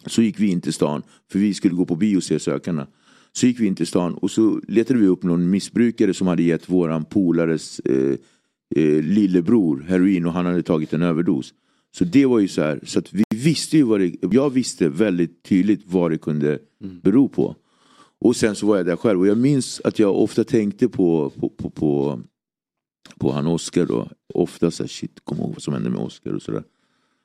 så 0.07 0.23
gick 0.23 0.41
vi 0.41 0.47
in 0.47 0.61
till 0.61 0.73
stan, 0.73 1.03
för 1.33 1.39
vi 1.39 1.55
skulle 1.55 1.75
gå 1.75 1.87
på 1.87 1.97
bio 1.97 2.17
och 2.17 2.23
se 2.23 2.39
sökarna. 2.39 2.87
Så 3.33 3.47
gick 3.47 3.61
vi 3.61 3.67
in 3.67 3.75
till 3.75 3.87
stan 3.87 4.15
och 4.15 4.31
så 4.31 4.61
letade 4.69 5.01
vi 5.01 5.07
upp 5.07 5.23
någon 5.23 5.51
missbrukare 5.51 6.15
som 6.15 6.27
hade 6.27 6.43
gett 6.43 6.69
våran 6.69 7.05
polares 7.05 7.81
eh, 7.81 8.17
eh, 8.77 9.03
lillebror 9.03 9.85
heroin 9.89 10.27
och 10.27 10.33
han 10.33 10.47
hade 10.47 10.63
tagit 10.63 10.93
en 10.93 11.03
överdos. 11.03 11.55
Så 11.95 12.05
det 12.05 12.27
var 12.27 12.39
ju 12.39 12.49
så 12.49 12.63
här, 12.63 12.81
så 12.83 12.99
att 12.99 13.13
vi 13.13 13.25
visste 13.31 13.77
ju 13.77 13.83
vad 13.83 14.01
det, 14.01 14.15
jag 14.21 14.51
visste 14.51 14.89
väldigt 14.89 15.43
tydligt 15.43 15.83
vad 15.87 16.11
det 16.11 16.19
kunde 16.19 16.59
bero 17.03 17.29
på. 17.29 17.57
Och 18.21 18.37
sen 18.37 18.55
så 18.55 18.67
var 18.67 18.77
jag 18.77 18.87
där 18.87 18.97
själv 18.97 19.21
och 19.21 19.27
jag 19.27 19.39
minns 19.39 19.81
att 19.85 19.99
jag 19.99 20.17
ofta 20.17 20.45
tänkte 20.45 20.89
på, 20.89 21.31
på, 21.31 21.49
på, 21.49 21.71
på, 21.71 22.21
på 23.19 23.33
han 23.33 23.47
Oscar 23.47 23.87
då. 23.87 24.09
Ofta 24.35 24.71
så 24.71 24.83
här, 24.83 24.89
shit, 24.89 25.21
kom 25.25 25.39
ihåg 25.39 25.53
vad 25.53 25.63
som 25.63 25.75
hände 25.75 25.91
med 25.91 26.01
Oscar 26.01 26.33
och 26.33 26.43
sådär. 26.43 26.65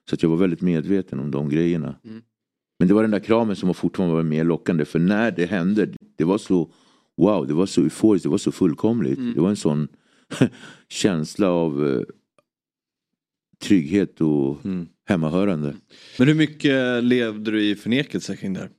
Så 0.09 0.15
att 0.15 0.23
jag 0.23 0.29
var 0.29 0.37
väldigt 0.37 0.61
medveten 0.61 1.19
om 1.19 1.31
de 1.31 1.49
grejerna. 1.49 1.95
Men 2.79 2.87
det 2.87 2.93
var 2.93 3.01
den 3.01 3.11
där 3.11 3.19
kramen 3.19 3.55
som 3.55 3.67
var 3.67 3.73
fortfarande 3.73 4.15
var 4.15 4.23
mer 4.23 4.43
lockande. 4.43 4.85
För 4.85 4.99
när 4.99 5.31
det 5.31 5.45
hände, 5.45 5.89
det 6.15 6.23
var 6.23 6.37
så 6.37 6.71
wow, 7.17 7.47
det 7.47 7.53
var 7.53 7.65
så 7.65 7.81
euforiskt, 7.81 8.23
det 8.23 8.29
var 8.29 8.37
så 8.37 8.51
fullkomligt. 8.51 9.19
Det 9.35 9.41
var 9.41 9.49
en 9.49 9.55
sån 9.55 9.87
känsla 10.87 11.49
av 11.49 11.87
eh, 11.87 12.01
trygghet 13.61 14.21
och 14.21 14.57
hemmahörande. 15.05 15.75
Men 16.17 16.27
hur 16.27 16.35
mycket 16.35 17.03
levde 17.03 17.51
du 17.51 17.65
i 17.65 17.75
förnekelse 17.75 18.35
kring 18.35 18.53
det 18.53 18.59
här? 18.59 18.69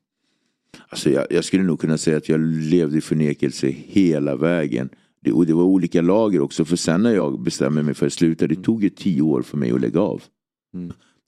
Alltså 0.88 1.10
jag, 1.10 1.26
jag 1.30 1.44
skulle 1.44 1.62
nog 1.62 1.80
kunna 1.80 1.98
säga 1.98 2.16
att 2.16 2.28
jag 2.28 2.40
levde 2.40 2.98
i 2.98 3.00
förnekelse 3.00 3.66
hela 3.68 4.36
vägen. 4.36 4.88
Det, 5.20 5.32
och 5.32 5.46
det 5.46 5.54
var 5.54 5.64
olika 5.64 6.02
lager 6.02 6.40
också. 6.40 6.64
För 6.64 6.76
sen 6.76 7.02
när 7.02 7.14
jag 7.14 7.40
bestämde 7.40 7.82
mig 7.82 7.94
för 7.94 8.06
att 8.06 8.12
sluta, 8.12 8.46
det 8.46 8.62
tog 8.62 8.82
ju 8.82 8.90
tio 8.90 9.22
år 9.22 9.42
för 9.42 9.56
mig 9.56 9.72
att 9.72 9.80
lägga 9.80 10.00
av. 10.00 10.22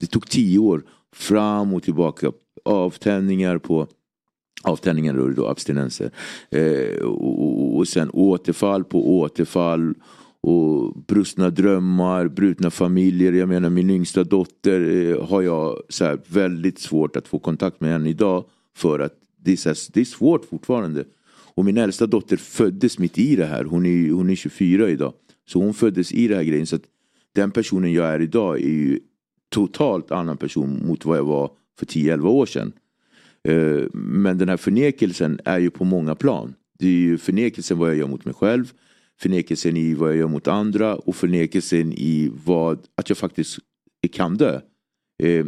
Det 0.01 0.07
tog 0.07 0.31
tio 0.31 0.59
år 0.59 0.83
fram 1.17 1.75
och 1.75 1.83
tillbaka. 1.83 2.33
Avtändningar 2.65 3.59
på 3.59 3.87
avtändningar 4.63 5.19
och 5.19 5.35
då 5.35 5.47
abstinenser. 5.47 6.11
Eh, 6.51 7.03
och, 7.03 7.77
och 7.77 7.89
sen 7.89 8.11
återfall 8.13 8.85
på 8.85 9.19
återfall. 9.19 9.95
Och 10.43 10.95
brustna 11.07 11.51
drömmar, 11.51 12.29
brutna 12.29 12.71
familjer. 12.71 13.33
Jag 13.33 13.49
menar 13.49 13.71
min 13.71 13.91
yngsta 13.91 14.25
dotter 14.25 14.81
eh, 14.81 15.29
har 15.29 15.43
jag 15.43 15.77
så 15.89 16.05
här, 16.05 16.19
väldigt 16.27 16.79
svårt 16.79 17.17
att 17.17 17.29
få 17.29 17.39
kontakt 17.39 17.81
med 17.81 17.95
än 17.95 18.07
idag. 18.07 18.45
För 18.77 18.99
att 18.99 19.13
det 19.43 19.53
är, 19.53 19.67
här, 19.67 19.77
det 19.93 20.01
är 20.01 20.05
svårt 20.05 20.45
fortfarande. 20.45 21.05
Och 21.61 21.67
min 21.67 21.77
äldsta 21.77 22.07
dotter 22.07 22.37
föddes 22.37 22.99
mitt 22.99 23.19
i 23.19 23.37
det 23.37 23.47
här. 23.47 23.65
Hon 23.65 23.87
är, 23.87 24.11
hon 24.11 24.31
är 24.31 24.35
24 24.35 24.91
idag. 24.91 25.13
Så 25.49 25.59
hon 25.59 25.75
föddes 25.75 26.13
i 26.13 26.29
det 26.29 26.37
här 26.37 26.43
grejen. 26.43 26.67
Så 26.67 26.77
att 26.77 26.83
den 27.35 27.51
personen 27.51 27.93
jag 27.93 28.07
är 28.07 28.21
idag 28.21 28.61
är 28.61 28.69
ju 28.69 29.01
totalt 29.49 30.11
annan 30.11 30.37
person 30.37 30.87
mot 30.87 31.05
vad 31.05 31.19
jag 31.19 31.25
var 31.25 31.51
för 31.79 31.87
10-11 31.87 32.27
år 32.27 32.47
sedan. 32.47 32.73
Eh, 33.49 33.87
men 33.93 34.39
den 34.39 34.49
här 34.49 34.57
förnekelsen 34.57 35.41
är 35.45 35.59
ju 35.59 35.71
på 35.71 35.85
många 35.85 36.15
plan. 36.15 36.55
Det 36.79 36.87
är 36.87 36.91
ju 36.91 37.19
förnekelsen 37.19 37.79
vad 37.79 37.89
jag 37.89 37.97
gör 37.97 38.09
mot 38.09 38.25
mig 38.25 38.35
själv, 38.35 38.73
förnekelsen 39.21 39.77
i 39.77 39.95
vad 39.95 40.11
jag 40.11 40.17
gör 40.17 40.29
mot 40.29 40.49
andra 40.49 40.97
och 40.97 41.17
förnekelsen 41.17 41.93
i 41.93 42.33
vad, 42.45 42.79
att 42.95 43.09
jag 43.09 43.19
faktiskt 43.19 43.59
kan 44.13 44.37
dö. 44.37 44.61
Eh, 45.23 45.47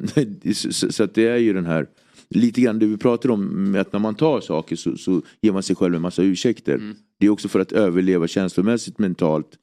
så 0.71 1.05
att 1.05 1.15
det 1.15 1.27
är 1.27 1.39
ju 1.39 1.53
den 1.53 1.67
här, 1.67 1.87
lite 2.35 2.61
grann 2.61 2.79
det 2.79 2.87
vi 2.87 2.97
pratar 2.97 3.31
om 3.31 3.75
att 3.81 3.93
när 3.93 4.01
man 4.01 4.15
tar 4.15 4.41
saker 4.41 4.77
så, 4.77 4.97
så 4.97 5.23
ger 5.41 5.53
man 5.53 5.63
sig 5.63 5.77
själv 5.77 5.95
en 5.95 6.03
massa 6.03 6.23
ursäkter. 6.23 6.95
Det 7.19 7.27
är 7.27 7.31
också 7.31 7.49
för 7.49 7.61
att 7.61 7.73
överleva 7.73 8.27
känslomässigt, 8.27 8.99
mentalt 8.99 9.59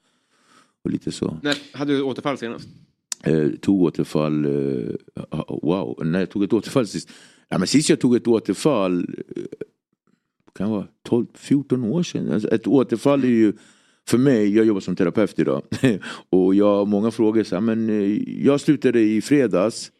och 0.84 0.92
lite 0.92 1.12
så. 1.12 1.40
När 1.44 1.58
hade 1.74 1.94
du 1.94 2.02
återfall 2.02 2.38
senast? 2.38 2.68
Eh, 3.24 3.50
tog 3.50 3.82
återfall, 3.82 4.46
eh, 4.46 4.96
wow, 5.48 6.00
när 6.06 6.20
jag 6.20 6.30
tog 6.30 6.44
ett 6.44 6.54
återfall 6.54 6.88
sist. 6.88 7.10
Ja, 7.50 7.58
men 7.58 7.68
sist 7.68 7.90
jag 7.90 8.00
tog 8.00 8.16
ett 8.16 8.28
återfall, 8.28 9.00
eh, 9.36 9.44
kan 10.56 10.70
vara 10.70 10.88
12-14 11.10 11.84
år 11.84 12.04
sedan. 12.04 12.32
Alltså, 12.32 12.48
ett 12.48 12.68
återfall 12.68 13.24
är 13.24 13.28
ju, 13.28 13.54
för 14.08 14.18
mig, 14.18 14.56
jag 14.56 14.66
jobbar 14.66 14.82
som 14.82 14.96
terapeut 14.96 15.40
idag. 15.40 15.64
och 16.30 16.56
jag 16.56 16.76
har 16.76 16.86
många 16.86 17.12
frågor, 17.12 17.44
så 17.44 17.56
här, 17.56 17.62
men 17.62 17.90
eh, 17.90 18.46
jag 18.46 18.62
slutade 18.62 19.02
i 19.02 19.22
fredags. 19.22 19.92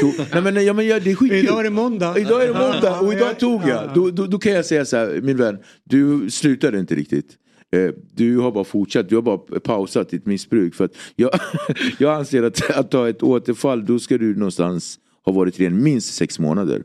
Tog, 0.00 0.14
nej 0.32 0.42
men, 0.42 0.64
ja, 0.64 0.72
men 0.72 0.86
ja, 0.86 1.00
det 1.00 1.10
är 1.10 1.14
skitkul. 1.14 1.38
Idag 1.44 1.60
är 1.60 1.64
det 1.64 1.70
måndag. 1.70 2.18
Idag 2.18 2.42
är 2.42 2.46
det 2.46 2.52
måndag 2.58 3.00
och 3.00 3.12
idag 3.12 3.38
tog 3.38 3.62
jag. 3.68 3.94
Då, 3.94 4.10
då, 4.10 4.26
då 4.26 4.38
kan 4.38 4.52
jag 4.52 4.66
säga 4.66 4.84
så 4.84 4.96
här, 4.96 5.20
min 5.22 5.36
vän, 5.36 5.58
du 5.84 6.30
slutade 6.30 6.78
inte 6.78 6.94
riktigt. 6.94 7.36
Eh, 7.76 7.90
Du 8.14 8.38
har 8.38 8.52
bara 8.52 8.64
fortsatt, 8.64 9.08
du 9.08 9.14
har 9.14 9.22
bara 9.22 9.38
pausat 9.60 10.08
ditt 10.08 10.26
missbruk. 10.26 10.74
För 10.74 10.84
att 10.84 10.92
jag, 11.16 11.30
jag 11.98 12.14
anser 12.14 12.42
att, 12.42 12.70
att 12.70 12.90
ta 12.90 13.08
ett 13.08 13.22
återfall, 13.22 13.86
då 13.86 13.98
ska 13.98 14.18
du 14.18 14.34
någonstans 14.34 14.98
ha 15.24 15.32
varit 15.32 15.60
ren 15.60 15.82
minst 15.82 16.14
sex 16.14 16.38
månader. 16.38 16.82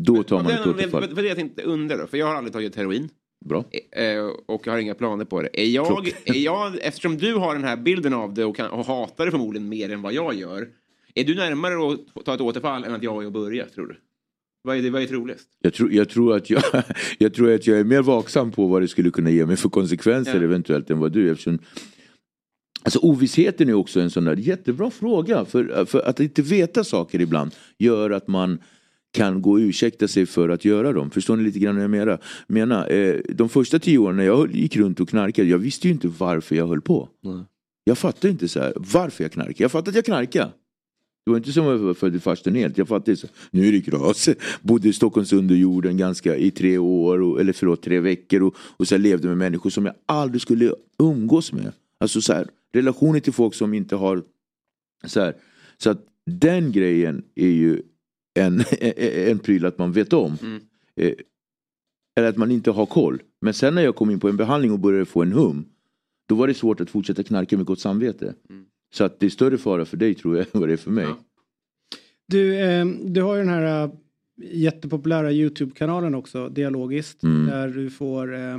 Då 0.00 0.22
tar 0.22 0.42
man 0.42 0.52
ett 0.52 0.66
återfall. 0.66 1.14
var 1.14 1.22
det 1.22 1.28
jag 1.28 1.36
tänkte 1.36 1.62
undra 1.62 1.96
då, 1.96 2.06
för 2.06 2.16
jag 2.18 2.26
har 2.26 2.34
aldrig 2.34 2.52
tagit 2.52 2.76
heroin. 2.76 3.08
Bra. 3.44 3.64
Eh, 3.96 4.24
Och 4.46 4.62
jag 4.66 4.72
har 4.72 4.78
inga 4.78 4.94
planer 4.94 5.24
på 5.24 5.42
det. 5.42 5.48
Är 5.60 5.66
jag, 5.66 5.86
Klock. 5.86 6.08
är 6.24 6.34
jag, 6.34 6.72
eftersom 6.82 7.16
du 7.18 7.34
har 7.34 7.54
den 7.54 7.64
här 7.64 7.76
bilden 7.76 8.14
av 8.14 8.34
det 8.34 8.44
och, 8.44 8.56
kan, 8.56 8.70
och 8.70 8.86
hatar 8.86 9.24
det 9.24 9.30
förmodligen 9.30 9.68
mer 9.68 9.90
än 9.92 10.02
vad 10.02 10.12
jag 10.12 10.34
gör. 10.34 10.68
Är 11.14 11.24
du 11.24 11.34
närmare 11.34 11.92
att 11.92 12.24
ta 12.24 12.34
ett 12.34 12.40
återfall 12.40 12.84
än 12.84 12.94
att 12.94 13.02
jag 13.02 13.22
är 13.22 13.26
och 13.26 13.32
börja, 13.32 13.66
tror 13.66 13.86
du? 13.86 13.96
Vad 14.64 14.76
är, 14.76 14.82
det, 14.82 14.90
vad 14.90 15.02
är 15.02 15.06
troligast? 15.06 15.48
Jag 15.62 15.74
tror, 15.74 15.92
jag, 15.92 16.08
tror 16.08 16.36
att 16.36 16.50
jag, 16.50 16.62
jag 17.18 17.34
tror 17.34 17.54
att 17.54 17.66
jag 17.66 17.78
är 17.78 17.84
mer 17.84 18.02
vaksam 18.02 18.50
på 18.50 18.66
vad 18.66 18.82
det 18.82 18.88
skulle 18.88 19.10
kunna 19.10 19.30
ge 19.30 19.46
mig 19.46 19.56
för 19.56 19.68
konsekvenser 19.68 20.36
Ja. 20.36 20.42
eventuellt 20.42 20.90
än 20.90 20.98
vad 20.98 21.12
du 21.12 21.28
är. 21.28 21.32
Eftersom, 21.32 21.58
alltså 22.82 22.98
ovissheten 22.98 23.68
är 23.68 23.74
också 23.74 24.00
en 24.00 24.10
sån 24.10 24.24
där 24.24 24.36
jättebra 24.36 24.90
fråga. 24.90 25.44
För, 25.44 25.84
för 25.84 26.00
att 26.00 26.20
inte 26.20 26.42
veta 26.42 26.84
saker 26.84 27.20
ibland 27.20 27.54
gör 27.78 28.10
att 28.10 28.28
man 28.28 28.58
kan 29.12 29.42
gå 29.42 29.50
och 29.52 29.56
ursäkta 29.58 30.08
sig 30.08 30.26
för 30.26 30.48
att 30.48 30.64
göra 30.64 30.92
dem. 30.92 31.10
Förstår 31.10 31.36
ni 31.36 31.42
lite 31.42 31.58
grann 31.58 31.74
vad 31.74 31.84
jag 31.84 31.90
menar? 31.90 32.18
menar 32.46 32.90
eh, 32.92 33.20
de 33.28 33.48
första 33.48 33.78
tio 33.78 33.98
åren 33.98 34.16
när 34.16 34.24
jag 34.24 34.54
gick 34.54 34.76
runt 34.76 35.00
och 35.00 35.08
knarkade, 35.08 35.48
jag 35.48 35.58
visste 35.58 35.86
ju 35.88 35.92
inte 35.92 36.08
varför 36.08 36.56
jag 36.56 36.66
höll 36.66 36.80
på. 36.80 37.08
Jag 37.84 37.98
fattade 37.98 38.28
inte 38.30 38.48
så 38.48 38.60
här, 38.60 38.72
varför 38.76 39.24
jag 39.24 39.32
knarkade. 39.32 39.62
Jag 39.62 39.72
fattade 39.72 39.90
att 39.90 39.96
jag 39.96 40.04
knarkade. 40.04 40.52
Det 41.24 41.30
var 41.30 41.36
inte 41.36 41.52
som 41.52 41.66
att 41.66 41.70
jag 41.70 41.78
var 41.78 41.94
född 41.94 42.16
i 42.16 42.20
farstun 42.20 42.54
helt. 42.54 42.78
Jag 42.78 42.88
fattade 42.88 43.16
så. 43.16 43.26
Nu 43.50 43.68
är 43.68 43.72
det 43.72 43.80
gras. 43.80 44.28
Bodde 44.62 44.88
i 44.88 44.92
Stockholms 44.92 45.32
underjorden 45.32 45.96
ganska 45.96 46.36
i 46.36 46.50
tre 46.50 46.78
år, 46.78 47.20
och, 47.22 47.40
eller 47.40 47.52
förlåt 47.52 47.82
tre 47.82 48.00
veckor 48.00 48.42
och, 48.42 48.56
och 48.58 48.88
så 48.88 48.96
levde 48.96 49.28
med 49.28 49.36
människor 49.38 49.70
som 49.70 49.86
jag 49.86 49.94
aldrig 50.06 50.42
skulle 50.42 50.74
umgås 50.98 51.52
med. 51.52 51.72
Alltså 51.98 52.20
så 52.20 52.32
här, 52.32 52.48
relationer 52.72 53.20
till 53.20 53.32
folk 53.32 53.54
som 53.54 53.74
inte 53.74 53.96
har 53.96 54.22
så 55.04 55.20
här. 55.20 55.36
Så 55.78 55.90
att 55.90 56.06
den 56.26 56.72
grejen 56.72 57.24
är 57.34 57.48
ju 57.48 57.82
en, 58.34 58.64
en 59.28 59.38
pryl 59.38 59.66
att 59.66 59.78
man 59.78 59.92
vet 59.92 60.12
om. 60.12 60.36
Eh, 60.96 61.12
Eller 62.16 62.28
att 62.28 62.36
man 62.36 62.50
inte 62.50 62.70
har 62.70 62.86
koll. 62.86 63.22
Men 63.40 63.54
sen 63.54 63.74
när 63.74 63.82
jag 63.82 63.96
kom 63.96 64.10
in 64.10 64.20
på 64.20 64.28
en 64.28 64.36
behandling 64.36 64.72
och 64.72 64.78
började 64.78 65.04
få 65.04 65.22
en 65.22 65.32
hum. 65.32 65.64
Då 66.28 66.34
var 66.34 66.46
det 66.46 66.54
svårt 66.54 66.80
att 66.80 66.90
fortsätta 66.90 67.22
knarka 67.22 67.56
med 67.56 67.66
gott 67.66 67.80
samvete. 67.80 68.34
Så 68.94 69.04
att 69.04 69.20
det 69.20 69.26
är 69.26 69.30
större 69.30 69.58
fara 69.58 69.84
för 69.84 69.96
dig 69.96 70.14
tror 70.14 70.36
jag 70.36 70.46
än 70.54 70.60
vad 70.60 70.68
det 70.68 70.72
är 70.72 70.76
för 70.76 70.90
mig. 70.90 71.06
Du, 72.28 72.58
eh, 72.60 72.86
du 72.86 73.22
har 73.22 73.34
ju 73.34 73.40
den 73.40 73.50
här 73.50 73.84
eh, 73.84 73.90
jättepopulära 74.42 75.32
YouTube-kanalen 75.32 76.14
också, 76.14 76.48
Dialogiskt. 76.48 77.22
Mm. 77.22 77.46
Där 77.46 77.68
du 77.68 77.90
får 77.90 78.34
eh, 78.34 78.58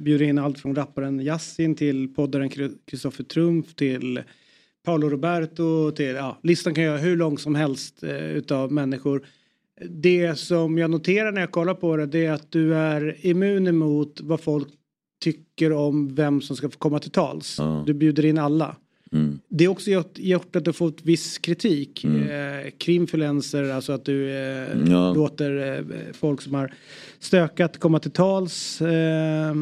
bjuda 0.00 0.24
in 0.24 0.38
allt 0.38 0.58
från 0.58 0.74
rapparen 0.74 1.20
Yasin 1.20 1.74
till 1.74 2.14
poddaren 2.14 2.50
Kristoffer 2.86 3.24
Trumf 3.24 3.74
till 3.74 4.22
Paolo 4.84 5.08
Roberto 5.08 5.90
till, 5.90 6.06
ja, 6.06 6.38
listan 6.42 6.74
kan 6.74 6.84
göra 6.84 6.98
hur 6.98 7.16
lång 7.16 7.38
som 7.38 7.54
helst 7.54 8.02
eh, 8.02 8.30
utav 8.30 8.72
människor. 8.72 9.26
Det 9.90 10.38
som 10.38 10.78
jag 10.78 10.90
noterar 10.90 11.32
när 11.32 11.40
jag 11.40 11.50
kollar 11.50 11.74
på 11.74 11.96
det, 11.96 12.06
det 12.06 12.26
är 12.26 12.32
att 12.32 12.52
du 12.52 12.74
är 12.74 13.26
immun 13.26 13.66
emot 13.66 14.20
vad 14.20 14.40
folk 14.40 14.68
tycker 15.20 15.72
om 15.72 16.14
vem 16.14 16.40
som 16.40 16.56
ska 16.56 16.70
få 16.70 16.78
komma 16.78 16.98
till 16.98 17.10
tals. 17.10 17.56
Ja. 17.58 17.84
Du 17.86 17.94
bjuder 17.94 18.24
in 18.24 18.38
alla. 18.38 18.76
Mm. 19.12 19.38
Det 19.48 19.64
har 19.64 19.72
också 19.72 19.90
gjort, 19.90 20.18
gjort 20.18 20.56
att 20.56 20.64
du 20.64 20.72
fått 20.72 21.00
viss 21.02 21.38
kritik. 21.38 22.04
Eh, 22.04 22.70
krimfluencer, 22.78 23.70
alltså 23.70 23.92
att 23.92 24.04
du 24.04 24.30
eh, 24.30 24.90
Ja. 24.90 25.12
låter 25.14 25.76
eh, 25.78 25.84
folk 26.12 26.42
som 26.42 26.54
har 26.54 26.74
stökat 27.18 27.78
komma 27.78 27.98
till 27.98 28.10
tals. 28.10 28.80
Eh, 28.80 29.54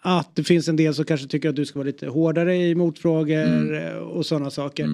att 0.00 0.36
det 0.36 0.44
finns 0.44 0.68
en 0.68 0.76
del 0.76 0.94
som 0.94 1.04
kanske 1.04 1.26
tycker 1.26 1.48
att 1.48 1.56
du 1.56 1.66
ska 1.66 1.78
vara 1.78 1.86
lite 1.86 2.06
hårdare 2.06 2.56
i 2.56 2.74
motfrågor 2.74 3.74
eh, 3.86 3.96
och 3.96 4.26
sådana 4.26 4.50
saker. 4.50 4.88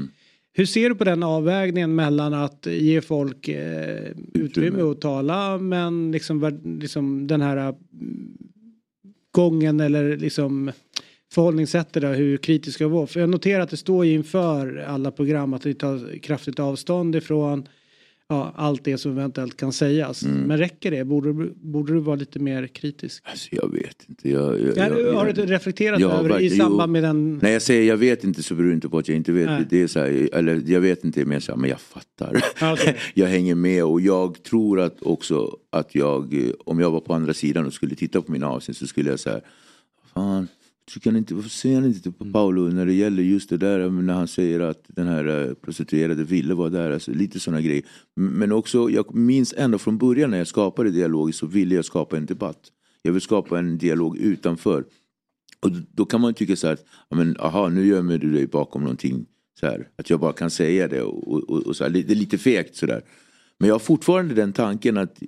Hur 0.52 0.66
ser 0.66 0.88
du 0.88 0.94
på 0.94 1.04
den 1.04 1.22
avvägningen 1.22 1.94
mellan 1.94 2.34
att 2.34 2.66
ge 2.70 3.00
folk 3.00 3.48
eh, 3.48 4.10
utrymme 4.34 4.82
att 4.82 5.00
tala 5.00 5.58
men 5.58 6.12
liksom, 6.12 6.60
liksom 6.80 7.26
den 7.26 7.40
här 7.40 7.56
mm, 7.56 7.76
gången 9.32 9.80
eller 9.80 10.16
liksom 10.16 10.72
förhållningssättet 11.32 12.02
där, 12.02 12.14
hur 12.14 12.36
kritisk 12.36 12.74
ska 12.74 12.88
vara. 12.88 13.06
För 13.06 13.20
jag 13.20 13.28
noterar 13.28 13.60
att 13.60 13.70
det 13.70 13.76
står 13.76 14.06
ju 14.06 14.12
inför 14.12 14.84
alla 14.88 15.10
program 15.10 15.54
att 15.54 15.66
vi 15.66 15.74
tar 15.74 16.18
kraftigt 16.18 16.58
avstånd 16.58 17.16
ifrån 17.16 17.68
ja, 18.30 18.52
allt 18.56 18.84
det 18.84 18.98
som 18.98 19.12
eventuellt 19.12 19.56
kan 19.56 19.72
sägas. 19.72 20.22
Mm. 20.22 20.36
Men 20.40 20.58
räcker 20.58 20.90
det? 20.90 21.04
Borde, 21.04 21.32
borde 21.54 21.92
du 21.92 22.00
vara 22.00 22.16
lite 22.16 22.38
mer 22.38 22.66
kritisk? 22.66 23.22
Alltså, 23.26 23.48
jag 23.52 23.72
vet 23.72 24.04
inte. 24.08 24.30
Jag, 24.30 24.60
jag, 24.60 24.76
Ja, 24.76 24.98
jag, 24.98 25.12
har 25.14 25.32
du 25.32 25.46
reflekterat 25.46 26.02
över 26.02 26.24
i 26.24 26.28
verkligen. 26.28 26.56
samband 26.56 26.88
Jo. 26.88 26.92
med 26.92 27.02
den? 27.02 27.38
När 27.42 27.50
jag 27.50 27.62
säger 27.62 27.88
jag 27.88 27.96
vet 27.96 28.24
inte 28.24 28.42
så 28.42 28.54
beror 28.54 28.68
det 28.68 28.74
inte 28.74 28.88
på 28.88 28.98
att 28.98 29.08
jag 29.08 29.16
inte 29.16 29.32
vet. 29.32 29.46
Nej. 29.46 29.66
Det 29.70 29.82
är 29.82 29.86
så 29.86 29.98
här, 29.98 30.28
eller 30.34 30.62
jag 30.66 30.80
vet 30.80 31.04
inte, 31.04 31.24
men 31.24 31.32
jag, 31.32 31.42
så 31.42 31.52
här, 31.52 31.58
men 31.58 31.70
jag 31.70 31.80
fattar. 31.80 32.42
Okej. 32.72 32.96
jag 33.14 33.26
hänger 33.26 33.54
med 33.54 33.84
och 33.84 34.00
jag 34.00 34.42
tror 34.42 34.80
att 34.80 35.02
också 35.02 35.56
att 35.70 35.94
jag, 35.94 36.34
eh, 36.34 36.50
om 36.64 36.80
jag 36.80 36.90
var 36.90 37.00
på 37.00 37.14
andra 37.14 37.34
sidan 37.34 37.66
och 37.66 37.72
skulle 37.72 37.94
titta 37.94 38.22
på 38.22 38.32
mina 38.32 38.48
avsnitt 38.48 38.76
så 38.76 38.86
skulle 38.86 39.10
jag 39.10 39.20
säga, 39.20 39.40
fan, 40.14 40.48
tycker 40.94 41.10
han 41.10 41.16
inte, 41.18 41.34
varför 41.34 41.48
säger 41.50 41.74
han 41.80 41.84
inte 41.84 42.12
på 42.12 42.24
Paolo 42.32 42.62
när 42.68 42.86
det 42.86 42.92
gäller 42.92 43.22
just 43.22 43.50
det 43.50 43.56
där 43.56 43.90
när 43.90 44.14
han 44.14 44.28
säger 44.28 44.60
att 44.60 44.82
den 44.88 45.06
här 45.06 45.46
eh, 45.48 45.54
prostituerade 45.54 46.24
ville 46.24 46.54
vara 46.54 46.68
där, 46.70 46.90
alltså, 46.90 47.10
lite 47.12 47.40
sådana 47.40 47.60
grejer. 47.60 47.82
Men 48.16 48.52
också, 48.52 48.90
jag 48.90 49.14
minns 49.14 49.54
ända 49.56 49.78
från 49.78 49.98
början 49.98 50.30
när 50.30 50.38
jag 50.38 50.46
skapade 50.46 50.90
dialog 50.90 51.34
så 51.34 51.46
ville 51.46 51.74
jag 51.74 51.84
skapa 51.84 52.16
en 52.16 52.26
debatt. 52.26 52.60
Jag 53.02 53.12
vill 53.12 53.22
skapa 53.22 53.58
en 53.58 53.78
dialog 53.78 54.16
utanför. 54.18 54.84
Och 55.60 55.70
då- 55.92 56.04
kan 56.06 56.20
man 56.20 56.34
tycka 56.34 56.56
så 56.56 56.66
här, 56.66 56.78
men, 57.14 57.36
aha, 57.38 57.68
nu 57.68 57.86
gömmer 57.86 58.18
du 58.18 58.32
dig 58.32 58.46
bakom 58.46 58.82
någonting. 58.82 59.26
Så 59.60 59.66
här, 59.66 59.88
att 59.96 60.10
jag 60.10 60.20
bara 60.20 60.32
kan 60.32 60.50
säga 60.50 60.88
det 60.88 61.02
och, 61.02 61.28
och, 61.50 61.66
och 61.66 61.76
så 61.76 61.84
här, 61.84 61.90
det 61.90 62.10
är 62.10 62.14
lite 62.14 62.38
fegt 62.38 62.76
sådär. 62.76 63.02
Men 63.60 63.68
jag 63.68 63.74
har 63.74 63.78
fortfarande 63.78 64.34
den 64.34 64.52
tanken 64.52 64.96
att, 64.96 65.22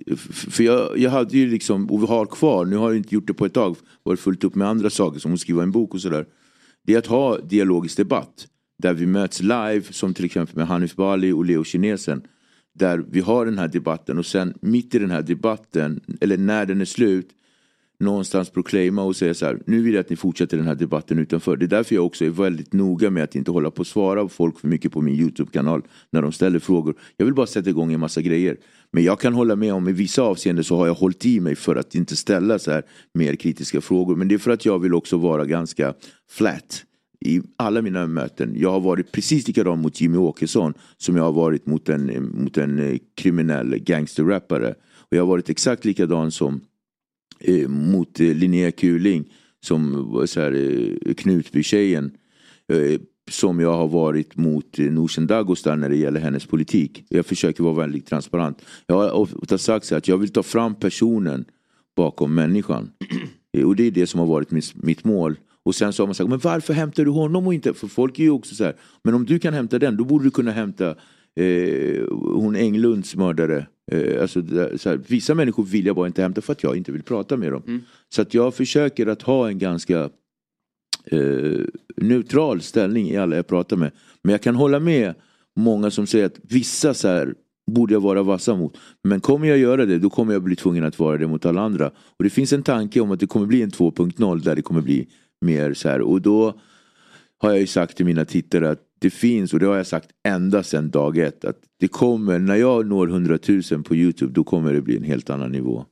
för 0.49 0.63
jag, 0.63 0.97
jag 0.97 1.11
hade 1.11 1.37
ju 1.37 1.49
liksom, 1.49 1.91
och 1.91 2.01
vi 2.01 2.07
har 2.07 2.25
kvar, 2.25 2.65
nu 2.65 2.75
har 2.75 2.89
jag 2.89 2.97
inte 2.97 3.15
gjort 3.15 3.27
det 3.27 3.33
på 3.33 3.45
ett 3.45 3.53
tag, 3.53 3.75
varit 4.03 4.19
fullt 4.19 4.43
upp 4.43 4.55
med 4.55 4.67
andra 4.67 4.89
saker 4.89 5.19
som 5.19 5.33
att 5.33 5.39
skriva 5.39 5.63
en 5.63 5.71
bok 5.71 5.93
och 5.93 6.01
sådär. 6.01 6.25
Det 6.85 6.93
är 6.93 6.97
att 6.97 7.07
ha 7.07 7.37
dialogisk 7.37 7.97
debatt. 7.97 8.47
Där 8.77 8.93
vi 8.93 9.05
möts 9.05 9.41
live, 9.41 9.81
som 9.89 10.13
till 10.13 10.25
exempel 10.25 10.55
med 10.55 10.67
Hanif 10.67 10.95
Bali 10.95 11.31
och 11.31 11.45
Leo 11.45 11.63
Kinesen. 11.63 12.21
Där 12.75 13.05
vi 13.09 13.19
har 13.19 13.45
den 13.45 13.57
här 13.57 13.67
debatten 13.67 14.17
och 14.17 14.25
sen 14.25 14.53
mitt 14.61 14.95
i 14.95 14.99
den 14.99 15.11
här 15.11 15.21
debatten, 15.21 15.99
eller 16.21 16.37
när 16.37 16.65
den 16.65 16.81
är 16.81 16.85
slut, 16.85 17.29
någonstans 17.99 18.49
proclaima 18.49 19.03
och 19.03 19.15
säga 19.15 19.33
så 19.33 19.45
här, 19.45 19.59
nu 19.65 19.81
vill 19.81 19.93
jag 19.93 20.01
att 20.01 20.09
ni 20.09 20.15
fortsätter 20.15 20.57
den 20.57 20.67
här 20.67 20.75
debatten 20.75 21.19
utanför. 21.19 21.57
Det 21.57 21.65
är 21.65 21.67
därför 21.67 21.95
jag 21.95 22.05
också 22.05 22.25
är 22.25 22.29
väldigt 22.29 22.73
noga 22.73 23.09
med 23.09 23.23
att 23.23 23.35
inte 23.35 23.51
hålla 23.51 23.71
på 23.71 23.79
och 23.79 23.87
svara 23.87 24.27
folk 24.27 24.59
för 24.59 24.67
mycket 24.67 24.91
på 24.91 25.01
min 25.01 25.15
YouTube-kanal 25.15 25.81
när 26.09 26.21
de 26.21 26.31
ställer 26.31 26.59
frågor. 26.59 26.95
Jag 27.17 27.25
vill 27.25 27.35
bara 27.35 27.47
sätta 27.47 27.69
igång 27.69 27.93
en 27.93 27.99
massa 27.99 28.21
grejer. 28.21 28.57
Men 28.91 29.03
jag 29.03 29.19
kan 29.19 29.33
hålla 29.33 29.55
med 29.55 29.73
om 29.73 29.87
i 29.87 29.91
vissa 29.91 30.21
avseenden 30.21 30.63
så 30.63 30.77
har 30.77 30.87
jag 30.87 30.93
hållit 30.93 31.25
i 31.25 31.39
mig 31.39 31.55
för 31.55 31.75
att 31.75 31.95
inte 31.95 32.15
ställa 32.15 32.59
så 32.59 32.71
här 32.71 32.83
mer 33.13 33.35
kritiska 33.35 33.81
frågor. 33.81 34.15
Men 34.15 34.27
det 34.27 34.35
är 34.35 34.39
för 34.39 34.51
att 34.51 34.65
jag 34.65 34.79
vill 34.79 34.93
också 34.93 35.17
vara 35.17 35.45
ganska 35.45 35.93
flat 36.29 36.85
i 37.25 37.41
alla 37.55 37.81
mina 37.81 38.07
möten. 38.07 38.53
Jag 38.55 38.71
har 38.71 38.79
varit 38.79 39.11
precis 39.11 39.47
likadan 39.47 39.81
mot 39.81 40.01
Jimmy 40.01 40.17
Åkesson 40.17 40.73
som 40.97 41.15
jag 41.15 41.23
har 41.23 41.31
varit 41.31 41.65
mot 41.65 41.89
en, 41.89 42.31
mot 42.43 42.57
en 42.57 42.79
eh, 42.79 42.97
kriminell 43.15 43.77
gangsterrappare. 43.77 44.75
Och 44.95 45.17
jag 45.17 45.21
har 45.21 45.27
varit 45.27 45.49
exakt 45.49 45.85
likadan 45.85 46.31
som 46.31 46.61
eh, 47.39 47.67
mot 47.67 48.19
eh, 48.19 48.35
Linnea 48.35 48.71
Kuling 48.71 49.25
som 49.61 50.11
var 50.11 50.25
så 50.25 50.39
här, 50.39 50.51
eh, 50.51 51.13
Knutby-tjejen. 51.13 52.11
Eh, 52.67 52.99
som 53.31 53.59
jag 53.59 53.73
har 53.73 53.87
varit 53.87 54.35
mot 54.35 54.79
eh, 54.79 54.85
Nooshi 54.85 55.21
Dagostar 55.21 55.75
när 55.75 55.89
det 55.89 55.95
gäller 55.95 56.19
hennes 56.19 56.45
politik. 56.45 57.05
Jag 57.09 57.25
försöker 57.25 57.63
vara 57.63 57.73
väldigt 57.73 58.05
transparent. 58.05 58.61
Jag 58.87 58.95
har 58.95 59.11
ofta 59.11 59.57
sagt 59.57 59.85
så 59.85 59.95
att 59.95 60.07
jag 60.07 60.17
vill 60.17 60.29
ta 60.29 60.43
fram 60.43 60.75
personen 60.75 61.45
bakom 61.95 62.35
människan. 62.35 62.91
Eh, 63.57 63.67
och 63.67 63.75
det 63.75 63.83
är 63.83 63.91
det 63.91 64.07
som 64.07 64.19
har 64.19 64.27
varit 64.27 64.51
mitt, 64.51 64.83
mitt 64.83 65.03
mål. 65.03 65.39
Och 65.63 65.75
sen 65.75 65.93
så 65.93 66.03
har 66.03 66.07
man 66.07 66.15
sagt, 66.15 66.29
men 66.29 66.39
varför 66.39 66.73
hämtar 66.73 67.05
du 67.05 67.11
honom 67.11 67.47
och 67.47 67.53
inte? 67.53 67.73
För 67.73 67.87
folk 67.87 68.19
är 68.19 68.23
ju 68.23 68.29
också 68.29 68.55
så 68.55 68.63
här, 68.63 68.75
men 69.03 69.13
om 69.13 69.25
du 69.25 69.39
kan 69.39 69.53
hämta 69.53 69.79
den 69.79 69.97
då 69.97 70.03
borde 70.03 70.23
du 70.23 70.31
kunna 70.31 70.51
hämta 70.51 70.89
eh, 71.35 72.03
hon 72.09 72.55
Englunds 72.55 73.15
mördare. 73.15 73.67
Eh, 73.91 74.21
alltså, 74.21 74.41
där- 74.41 74.77
så 74.77 74.89
här, 74.89 74.99
vissa 75.07 75.35
människor 75.35 75.63
vill 75.63 75.85
jag 75.85 75.95
bara 75.95 76.07
inte 76.07 76.21
hämta 76.21 76.41
för 76.41 76.51
att 76.53 76.63
jag 76.63 76.77
inte 76.77 76.91
vill 76.91 77.03
prata 77.03 77.37
med 77.37 77.51
dem. 77.51 77.61
Så 78.09 78.21
att 78.21 78.33
jag 78.33 78.53
försöker 78.55 79.07
att 79.07 79.21
ha 79.21 79.47
en 79.49 79.59
ganska 79.59 80.09
eh, 81.05 81.59
neutral 81.97 82.61
ställning 82.61 83.09
i 83.09 83.17
alla 83.17 83.35
jag 83.35 83.47
pratar 83.47 83.77
med. 83.77 83.91
Men 84.23 84.31
jag 84.31 84.41
kan 84.41 84.55
hålla 84.55 84.79
med 84.79 85.13
många 85.55 85.91
som 85.91 86.07
säger 86.07 86.25
att 86.25 86.39
vissa 86.41 86.93
så 86.93 87.07
här 87.07 87.35
borde 87.71 87.93
jag 87.93 88.01
vara 88.01 88.23
vassa 88.23 88.55
mot. 88.55 88.77
Men 89.03 89.19
kommer 89.21 89.47
jag 89.47 89.57
göra 89.57 89.85
det 89.85 89.97
då 89.99 90.09
kommer 90.09 90.33
jag 90.33 90.43
bli 90.43 90.55
tvungen 90.55 90.83
att 90.83 90.99
vara 90.99 91.17
det 91.17 91.27
mot 91.27 91.45
alla 91.45 91.61
andra. 91.61 91.87
Och 92.17 92.23
det 92.23 92.29
finns 92.29 92.53
en 92.53 92.63
tanke 92.63 92.99
om 92.99 93.11
att 93.11 93.19
det 93.19 93.27
kommer 93.27 93.45
bli 93.45 93.61
en 93.61 93.69
2.0 93.71 94.41
där 94.43 94.55
det 94.55 94.61
kommer 94.61 94.81
bli 94.81 95.07
mer 95.41 95.73
så 95.73 95.89
här. 95.89 96.01
Och 96.01 96.21
då 96.21 96.59
har 97.37 97.49
jag 97.51 97.59
ju 97.59 97.67
sagt 97.67 97.97
till 97.97 98.05
mina 98.05 98.25
tittare 98.25 98.69
att 98.69 98.79
det 99.03 99.09
finns, 99.09 99.53
och 99.53 99.59
det 99.59 99.65
har 99.65 99.77
jag 99.77 99.87
sagt 99.87 100.09
ända 100.27 100.63
sedan 100.63 100.89
dag 100.89 101.17
ett, 101.17 101.45
att 101.45 101.57
det 101.79 101.87
kommer, 101.87 102.39
när 102.39 102.55
jag 102.55 102.87
når 102.87 103.07
100 103.09 103.39
000 103.71 103.83
på 103.83 103.95
Youtube 103.95 104.33
då 104.33 104.43
kommer 104.43 104.73
det 104.73 104.81
bli 104.81 104.97
en 104.97 105.03
helt 105.03 105.29
annan 105.29 105.51
nivå. 105.51 105.85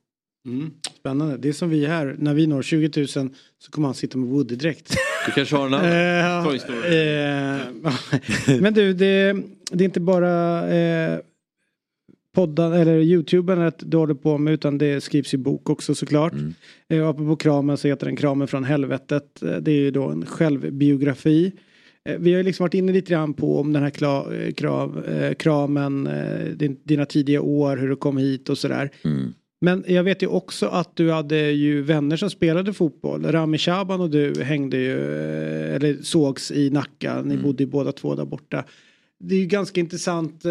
Mm. 0.48 0.72
Spännande. 1.00 1.38
Det 1.38 1.50
är 1.50 1.54
som 1.54 1.70
vi 1.70 1.86
här. 1.86 2.16
När 2.20 2.34
vi 2.34 2.48
når 2.48 2.62
20 2.62 2.92
000 3.00 3.08
så 3.08 3.72
kommer 3.72 3.88
han 3.88 3.96
sitta 3.96 4.18
med 4.18 4.30
Woody-dräkt. 4.30 4.96
Du 5.26 5.32
kanske 5.32 5.56
har 5.56 5.68
en 5.68 5.74
annan 5.74 6.40
Eh, 6.40 6.46
Toy 6.50 6.60
Story. 6.60 6.78
eh, 6.78 8.58
Men 8.62 8.74
du, 8.74 8.94
det, 8.94 9.34
det 9.72 9.84
är 9.84 9.86
inte 9.86 10.00
bara 10.00 10.70
eh, 10.70 11.20
podden 12.36 12.74
eller 12.74 12.98
youtuben 13.00 13.62
att 13.62 13.84
du 13.86 13.98
håller 13.98 14.14
på 14.14 14.38
med 14.38 14.54
utan 14.54 14.78
det 14.78 15.02
skrivs 15.02 15.34
ju 15.34 15.38
bok 15.38 15.70
också 15.70 15.96
såklart. 15.96 16.34
Mm. 16.34 16.54
Eh, 16.90 17.08
apropå 17.08 17.36
kramen 17.36 17.78
så 17.78 17.88
heter 17.88 18.06
den 18.06 18.16
Kramen 18.16 18.48
från 18.48 18.64
helvetet. 18.64 19.44
Eh, 19.44 19.56
Det 19.58 19.72
är 19.72 19.76
ju 19.76 19.92
då 19.92 20.08
en 20.08 20.26
självbiografi. 20.26 21.52
Eh, 22.10 22.18
Vi 22.20 22.32
har 22.32 22.38
ju 22.38 22.44
liksom 22.44 22.64
varit 22.64 22.74
inne 22.74 22.92
lite 22.92 23.12
grann 23.12 23.34
på 23.34 23.60
om 23.60 23.74
den 23.74 23.84
här 23.84 23.90
kla, 23.90 24.34
eh, 24.36 24.52
krav, 24.54 25.06
eh, 25.06 25.34
kramen, 25.34 26.10
din, 26.56 26.78
dina 26.84 27.06
tidiga 27.06 27.42
år, 27.42 27.78
hur 27.78 27.90
du 27.90 27.96
kom 27.96 28.18
hit 28.18 28.50
och 28.50 28.58
sådär. 28.58 28.90
Mm. 29.04 29.34
Men 29.62 29.84
jag 29.88 30.04
vet 30.04 30.24
ju 30.24 30.28
också 30.28 30.68
att 30.68 30.96
du 30.96 31.12
hade 31.12 31.38
ju 31.52 31.82
vänner 31.82 32.18
som 32.18 32.30
spelade 32.30 32.74
fotboll. 32.74 33.26
Rami 33.32 33.58
Shaban 33.58 34.02
och 34.02 34.10
du 34.10 34.44
hängde 34.44 34.78
ju, 34.78 35.00
eller 35.76 35.98
sågs 36.02 36.52
i 36.52 36.70
Nacka. 36.70 37.22
Ni 37.22 37.38
bodde 37.38 37.64
ju 37.64 37.70
båda 37.70 37.92
två 37.92 38.16
där 38.16 38.26
borta. 38.26 38.64
Det 39.20 39.36
är 39.36 39.40
ju 39.40 39.46
ganska 39.46 39.80
intressant 39.80 40.42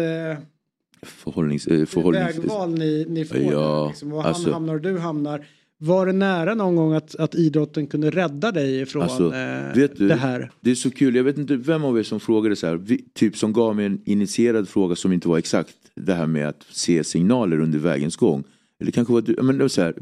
Förhållnings, 1.03 1.63
förhållnings, 1.63 2.37
vägval 2.37 2.73
ni, 2.73 3.05
ni 3.09 3.25
får. 3.25 3.37
Ja, 3.37 3.81
där, 3.81 3.87
liksom. 3.87 4.09
Var 4.09 4.23
alltså- 4.23 4.43
han 4.43 4.53
hamnar 4.53 4.73
och 4.73 4.81
du 4.81 4.97
hamnar. 4.97 5.45
Var 5.83 6.05
det 6.05 6.11
nära 6.13 6.55
någon 6.55 6.75
gång 6.75 6.93
att, 6.93 7.15
att 7.15 7.35
idrotten 7.35 7.87
kunde 7.87 8.09
rädda 8.09 8.51
dig 8.51 8.81
ifrån 8.81 9.01
Alltså, 9.01 9.33
eh, 9.35 9.75
vet 9.75 9.97
du, 9.97 10.07
det 10.07 10.15
här? 10.15 10.51
Det 10.61 10.71
är 10.71 10.75
så 10.75 10.91
kul, 10.91 11.15
jag 11.15 11.23
vet 11.23 11.37
inte 11.37 11.55
vem 11.55 11.83
av 11.83 11.99
er 11.99 12.03
som 12.03 12.19
frågade 12.19 12.55
så 12.55 12.67
här, 12.67 12.75
vi, 12.75 13.05
typ 13.13 13.37
som 13.37 13.53
gav 13.53 13.75
mig 13.75 13.85
en 13.85 14.01
initierad 14.05 14.69
fråga 14.69 14.95
som 14.95 15.13
inte 15.13 15.27
var 15.27 15.37
exakt. 15.37 15.73
Det 15.95 16.13
här 16.13 16.27
med 16.27 16.47
att 16.47 16.65
se 16.69 17.03
signaler 17.03 17.59
under 17.59 17.79
vägens 17.79 18.15
gång. 18.15 18.43
Eller 18.81 18.91
kanske 18.91 19.13
var 19.13 19.21
du, 19.21 19.35
men 19.41 19.57
det 19.57 19.63
var 19.63 19.69
så 19.69 19.81
här, 19.81 19.93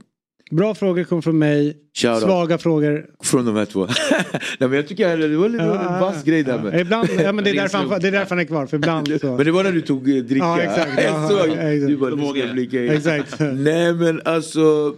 Bra 0.52 0.76
frågor 0.76 1.04
kom 1.04 1.22
från 1.22 1.38
mig. 1.38 1.78
Shoutout. 1.98 2.22
Svaga 2.22 2.58
frågor. 2.58 3.06
från 3.24 3.46
de 3.46 3.56
här 3.56 3.66
två. 3.66 3.86
Nej 4.60 4.70
men 4.70 4.74
jag 4.74 4.88
tycker 4.88 5.18
det 5.18 5.38
var 5.38 5.50
lite 5.50 5.64
Ja, 5.64 5.96
en 5.96 6.02
vass 6.02 6.24
grej 6.24 6.44
där 6.44 6.64
med. 6.64 6.82
Ibland, 6.82 7.10
ja, 7.20 7.32
men 7.32 7.44
det, 7.44 7.50
är 7.50 7.56
därför 7.56 7.78
han, 7.78 8.00
det 8.02 8.08
är 8.08 8.12
därför 8.12 8.30
han 8.30 8.40
är 8.40 8.44
kvar. 8.44 8.66
För 8.66 8.78
ibland 8.78 9.12
så. 9.22 9.36
Men 9.36 9.46
det 9.46 9.52
var 9.52 9.64
när 9.64 9.72
du 9.72 9.82
tog 9.82 10.10
eh, 10.10 10.24
dricka. 10.24 10.46
Ja, 10.46 10.60
exakt. 10.60 10.92
Jag 11.04 11.06
Ja, 11.06 11.30
såg, 11.30 11.48
ja, 11.48 11.54
exakt. 11.54 11.88
du 11.88 11.98
bara, 11.98 12.38
in. 12.38 12.90
Exakt. 12.90 13.40
Nej 13.40 13.94
men 13.94 14.22
alltså. 14.26 14.96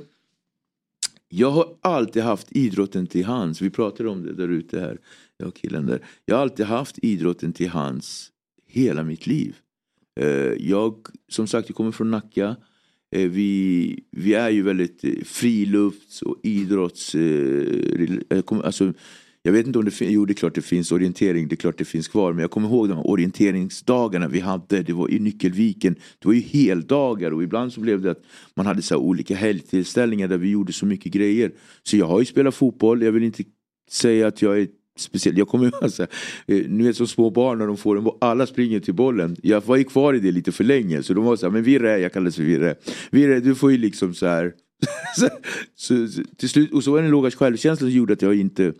Jag 1.33 1.51
har 1.51 1.77
alltid 1.81 2.23
haft 2.23 2.47
idrotten 2.51 3.07
till 3.07 3.25
hands. 3.25 3.61
Vi 3.61 3.69
pratade 3.69 4.09
om 4.09 4.23
det 4.23 4.33
där 4.33 4.47
ute 4.47 4.79
här. 4.79 4.97
Jag 5.37 5.47
och 5.47 5.55
killen 5.55 5.85
där. 5.85 6.05
Jag 6.25 6.35
har 6.35 6.41
alltid 6.41 6.65
haft 6.65 6.99
idrotten 7.01 7.53
till 7.53 7.69
hands 7.69 8.31
hela 8.67 9.03
mitt 9.03 9.27
liv. 9.27 9.55
Eh, 10.19 10.27
jag, 10.59 11.07
som 11.27 11.47
sagt, 11.47 11.69
jag 11.69 11.75
kommer 11.75 11.91
från 11.91 12.11
Nacka. 12.11 12.55
Eh, 13.15 13.29
vi, 13.29 14.03
vi 14.11 14.33
är 14.33 14.49
ju 14.49 14.61
väldigt 14.61 15.03
eh, 15.03 15.23
frilufts 15.25 16.21
och 16.21 16.39
idrotts... 16.43 17.15
Alltså, 18.63 18.93
jag 19.43 19.51
vet 19.51 19.67
inte 19.67 19.79
om 19.79 19.85
det 19.85 19.91
finns, 19.91 20.11
jo 20.11 20.25
det 20.25 20.31
är 20.31 20.35
klart 20.35 20.55
det 20.55 20.61
finns 20.61 20.91
orientering, 20.91 21.47
det 21.47 21.53
är 21.53 21.57
klart 21.57 21.77
det 21.77 21.85
finns 21.85 22.07
kvar. 22.07 22.33
Men 22.33 22.41
jag 22.41 22.51
kommer 22.51 22.67
ihåg 22.67 22.89
de 22.89 22.95
här 22.95 23.07
orienteringsdagarna 23.07 24.27
vi 24.27 24.39
hade, 24.39 24.83
det 24.83 24.93
var 24.93 25.11
i 25.11 25.19
Nyckelviken. 25.19 25.95
Det 26.19 26.27
var 26.27 26.33
ju 26.33 26.39
heldagar 26.39 27.31
och 27.31 27.43
ibland 27.43 27.73
så 27.73 27.81
blev 27.81 28.01
det 28.01 28.11
att 28.11 28.23
man 28.55 28.65
hade 28.65 28.81
så 28.81 28.93
här 28.93 29.01
olika 29.01 29.35
helgtillställningar 29.35 30.27
där 30.27 30.37
vi 30.37 30.49
gjorde 30.49 30.73
så 30.73 30.85
mycket 30.85 31.11
grejer. 31.11 31.51
Så 31.83 31.97
jag 31.97 32.05
har 32.05 32.19
ju 32.19 32.25
spelat 32.25 32.55
fotboll, 32.55 33.01
jag 33.01 33.11
vill 33.11 33.23
inte 33.23 33.43
säga 33.91 34.27
att 34.27 34.41
jag 34.41 34.59
är 34.59 34.67
speciell. 34.99 35.37
Jag 35.37 35.47
kommer 35.47 35.65
ihåg 35.65 35.91
så 35.91 36.03
här, 36.03 36.09
eh, 36.47 36.69
ni 36.69 36.83
vet 36.83 36.97
som 36.97 37.07
små 37.07 37.29
barn 37.29 37.57
när 37.57 37.67
de 37.67 37.77
får 37.77 37.97
en 37.97 38.03
boll, 38.03 38.17
alla 38.21 38.47
springer 38.47 38.79
till 38.79 38.93
bollen. 38.93 39.35
Jag 39.43 39.65
var 39.65 39.75
ju 39.75 39.83
kvar 39.83 40.13
i 40.13 40.19
det 40.19 40.31
lite 40.31 40.51
för 40.51 40.63
länge 40.63 41.03
så 41.03 41.13
de 41.13 41.25
var 41.25 41.35
så 41.35 41.45
här, 41.45 41.53
men 41.53 41.63
Virre, 41.63 41.99
jag 41.99 42.13
kallades 42.13 42.35
för 42.35 42.43
Virre. 42.43 42.75
Virre, 43.11 43.39
du 43.39 43.55
får 43.55 43.71
ju 43.71 43.77
liksom 43.77 44.13
så 44.13 44.27
här. 44.27 44.53
så, 45.15 45.29
så, 46.07 46.23
till 46.37 46.49
slut, 46.49 46.73
och 46.73 46.83
så 46.83 46.91
var 46.91 46.99
det 46.99 47.05
en 47.05 47.11
låg 47.11 47.33
självkänsla 47.33 47.87
som 47.87 47.95
gjorde 47.95 48.13
att 48.13 48.21
jag 48.21 48.35
inte 48.35 48.73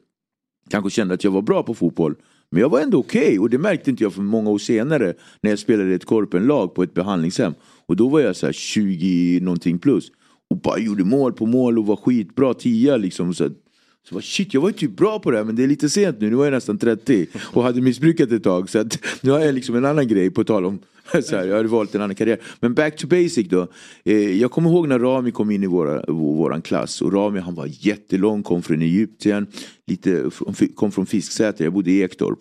kanske 0.70 0.90
kände 0.90 1.14
att 1.14 1.24
jag 1.24 1.32
var 1.32 1.42
bra 1.42 1.64
på 1.64 1.74
fotboll. 1.74 2.16
Men 2.50 2.62
jag 2.62 2.70
var 2.70 2.80
ändå 2.80 3.00
okej 3.00 3.40
och 3.40 3.50
det 3.50 3.58
märkte 3.58 3.90
inte 3.90 4.04
jag 4.04 4.14
för 4.14 4.22
många 4.22 4.50
år 4.50 4.58
senare 4.58 5.14
när 5.42 5.50
jag 5.50 5.60
spelade 5.60 5.92
i 5.92 5.94
ett 5.94 6.06
korpenlag 6.06 6.76
på 6.76 6.84
ett 6.84 6.94
behandlingshem. 6.94 7.54
Och 7.86 7.96
då 7.96 8.10
var 8.10 8.20
jag 8.20 8.36
så 8.36 8.46
här 8.46 8.54
20 8.54 9.40
någonting 9.42 9.80
plus. 9.80 10.12
Och 10.50 10.58
bara 10.58 10.80
gjorde 10.80 11.04
mål 11.04 11.34
på 11.34 11.46
mål 11.46 11.80
och 11.80 11.86
var 11.86 11.96
skitbra 11.96 12.54
tia 12.54 12.98
liksom. 12.98 13.34
Så, 13.34 13.50
så 14.10 14.16
bara, 14.16 14.22
shit 14.22 14.54
jag 14.54 14.62
var 14.62 14.70
ju 14.70 14.74
typ 14.74 14.98
bra 14.98 15.20
på 15.20 15.32
det 15.32 15.38
här 15.38 15.44
men 15.44 15.56
det 15.56 15.64
är 15.64 15.68
lite 15.68 15.90
sent 15.90 16.22
nu, 16.22 16.30
nu 16.30 16.36
var 16.36 16.46
jag 16.46 16.52
nästan 16.52 16.78
30 16.78 17.28
och 17.36 17.64
hade 17.64 17.82
missbrukat 17.82 18.32
ett 18.32 18.44
tag. 18.44 18.70
Så 18.70 18.80
att, 18.80 19.00
nu 19.22 19.32
har 19.32 19.40
jag 19.40 19.56
liksom 19.56 19.76
en 19.76 19.86
annan 19.86 20.08
grej 20.08 20.32
på 20.32 20.44
tal 20.44 20.66
om 20.66 20.80
så 21.24 21.36
här, 21.36 21.46
jag 21.46 21.56
hade 21.56 21.70
valt 21.70 21.96
en 21.96 22.02
annan 22.02 22.16
karriär. 22.16 22.40
Men 22.60 22.74
back 22.74 22.98
to 22.98 23.08
basic 23.08 23.50
då. 23.50 23.68
Eh, 24.04 24.42
jag 24.42 24.52
kommer 24.52 24.70
ihåg 24.70 24.88
när 24.88 25.00
Rami 25.00 25.32
kom 25.32 25.52
in 25.52 25.64
i 25.64 25.68
våra, 25.68 26.04
vår, 26.08 26.36
våran 26.36 26.62
klass 26.62 27.02
och 27.02 27.14
Rami 27.14 27.40
han 27.40 27.56
var 27.56 27.70
jättelång, 27.70 28.44
kom 28.44 28.62
från 28.62 28.82
Egypten, 28.82 29.48
lite, 29.88 30.30
kom 30.76 30.92
från 30.92 31.06
Fisksätra, 31.06 31.64
jag 31.64 31.74
bodde 31.74 31.92
i 31.92 32.02
Ektorp. 32.02 32.40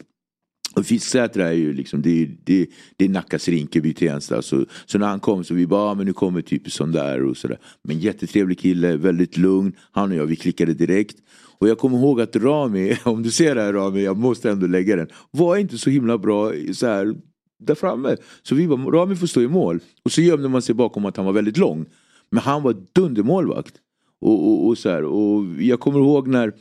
Och 0.75 0.87
Fisksätra 0.87 1.49
är 1.49 1.53
ju 1.53 1.73
liksom, 1.73 2.03
det 2.03 2.23
är, 2.23 2.37
det, 2.45 2.67
det 2.97 3.05
är 3.05 3.09
Nackas 3.09 3.49
Rinkeby 3.49 3.95
Tensta. 3.95 4.43
Så, 4.43 4.67
så 4.87 4.99
när 4.99 5.07
han 5.07 5.21
kom 5.21 5.45
så 5.45 5.55
vi 5.55 5.67
bara, 5.67 5.91
ah, 5.91 5.95
men 5.95 6.07
nu 6.07 6.13
kommer 6.13 6.43
typ 6.43 6.71
sån 6.71 6.93
där 6.93 7.23
och 7.23 7.37
sådär. 7.37 7.59
Men 7.83 7.99
jättetrevlig 7.99 8.59
kille, 8.59 8.97
väldigt 8.97 9.37
lugn. 9.37 9.73
Han 9.93 10.11
och 10.11 10.17
jag, 10.17 10.27
vi 10.27 10.37
klickade 10.37 10.75
direkt. 10.75 11.17
Och 11.59 11.69
jag 11.69 11.79
kommer 11.79 11.99
ihåg 11.99 12.21
att 12.21 12.37
Rami, 12.37 12.97
om 13.05 13.23
du 13.23 13.31
ser 13.31 13.55
det 13.55 13.63
här 13.63 13.73
Rami, 13.73 14.03
jag 14.03 14.17
måste 14.17 14.51
ändå 14.51 14.67
lägga 14.67 14.97
den. 14.97 15.09
Var 15.31 15.57
inte 15.57 15.79
så 15.79 15.91
himla 15.91 16.19
bra 16.19 16.53
så 16.75 16.87
här 16.87 17.15
där 17.61 17.75
framme. 17.75 18.17
Så 18.43 18.55
vi 18.55 18.69
bara, 18.69 18.81
Rami 18.81 19.17
får 19.17 19.27
stå 19.27 19.43
i 19.43 19.49
mål. 19.49 19.81
Och 20.03 20.13
så 20.13 20.21
gömde 20.21 20.49
man 20.49 20.63
sig 20.63 20.75
bakom 20.75 21.05
att 21.05 21.17
han 21.17 21.27
var 21.27 21.33
väldigt 21.33 21.57
lång. 21.57 21.87
Men 22.31 22.43
han 22.43 22.63
var 22.63 22.77
dundermålvakt. 22.93 23.75
Och, 24.21 24.49
och, 24.49 24.67
och, 24.67 24.79
så 24.79 24.89
här, 24.89 25.05
och 25.05 25.45
jag 25.59 25.81
kommer 25.81 26.01
ihåg 26.01 26.29
när, 26.29 26.53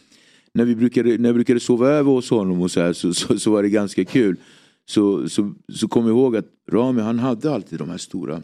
när, 0.60 0.66
vi 0.66 0.76
brukade, 0.76 1.18
när 1.18 1.30
jag 1.30 1.36
brukade 1.36 1.60
sova 1.60 1.88
över 1.90 2.12
hos 2.12 2.30
honom 2.30 2.62
och 2.62 2.72
så, 2.72 2.82
här, 2.82 2.94
så, 2.94 3.14
så, 3.14 3.40
så 3.40 3.52
var 3.52 3.64
det 3.64 3.70
ganska 3.70 4.06
kul. 4.06 4.38
Så, 4.86 5.30
så, 5.30 5.54
så 5.74 5.88
kom 5.88 6.08
jag 6.08 6.12
ihåg 6.12 6.38
att 6.38 6.46
Rami 6.72 7.02
han 7.02 7.20
hade 7.20 7.54
alltid 7.54 7.80
de 7.80 7.90
här 7.90 7.98
stora, 7.98 8.42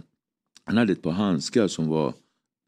han 0.65 0.77
hade 0.77 0.91
ett 0.91 1.01
par 1.01 1.11
handskar 1.11 1.67
som 1.67 1.87
var 1.87 2.13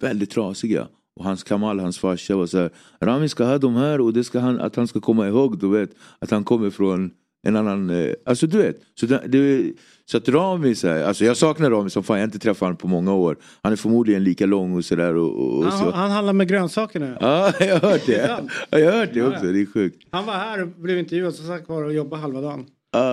väldigt 0.01 0.31
trasiga. 0.31 0.87
Och 1.15 1.23
hans 1.23 1.43
Kamal, 1.43 1.79
hans 1.79 1.99
farsa 1.99 2.35
var 2.35 2.45
så 2.45 2.57
här, 2.57 2.69
Rami 3.01 3.29
ska 3.29 3.45
ha 3.45 3.57
de 3.57 3.75
här 3.75 4.01
och 4.01 4.13
det 4.13 4.23
ska 4.23 4.39
han, 4.39 4.59
att 4.59 4.75
han 4.75 4.87
ska 4.87 4.99
komma 4.99 5.27
ihåg, 5.27 5.59
du 5.59 5.69
vet, 5.69 5.95
att 6.19 6.31
han 6.31 6.43
kommer 6.43 6.69
från 6.69 7.11
en 7.47 7.55
annan, 7.55 7.89
eh, 7.89 8.13
alltså 8.25 8.47
du 8.47 8.57
vet. 8.57 8.81
Så, 8.99 9.05
det, 9.05 9.73
så 10.05 10.17
att 10.17 10.29
Rami, 10.29 10.75
så 10.75 10.87
här, 10.87 11.03
alltså 11.03 11.25
jag 11.25 11.37
saknar 11.37 11.69
Rami 11.69 11.89
som 11.89 12.03
fan, 12.03 12.17
jag 12.17 12.21
har 12.21 12.27
inte 12.27 12.39
träffat 12.39 12.61
honom 12.61 12.77
på 12.77 12.87
många 12.87 13.13
år. 13.13 13.37
Han 13.61 13.71
är 13.71 13.75
förmodligen 13.75 14.23
lika 14.23 14.45
lång 14.45 14.75
och 14.75 14.85
sådär. 14.85 15.15
Och, 15.15 15.35
och, 15.35 15.65
och 15.65 15.73
så. 15.73 15.83
Han, 15.83 15.93
han 15.93 16.11
handlar 16.11 16.33
med 16.33 16.47
grönsaker 16.47 16.99
nu. 16.99 17.17
Ja, 17.19 17.53
jag 17.59 17.79
har 17.79 17.89
hört 17.91 18.05
Det 18.05 18.79
jag 18.79 18.91
har 18.91 18.99
hört 18.99 19.13
det 19.13 19.23
också, 19.23 19.45
det 19.45 19.61
är 19.61 19.65
sjukt. 19.65 20.07
Han 20.11 20.25
var 20.25 20.33
här 20.33 20.61
och 20.61 20.67
blev 20.67 20.99
intervjuad 20.99 21.35
så 21.35 21.43
satt 21.43 21.65
kvar 21.65 21.83
och 21.83 21.93
jobbade 21.93 22.21
halva 22.21 22.41
dagen. 22.41 22.65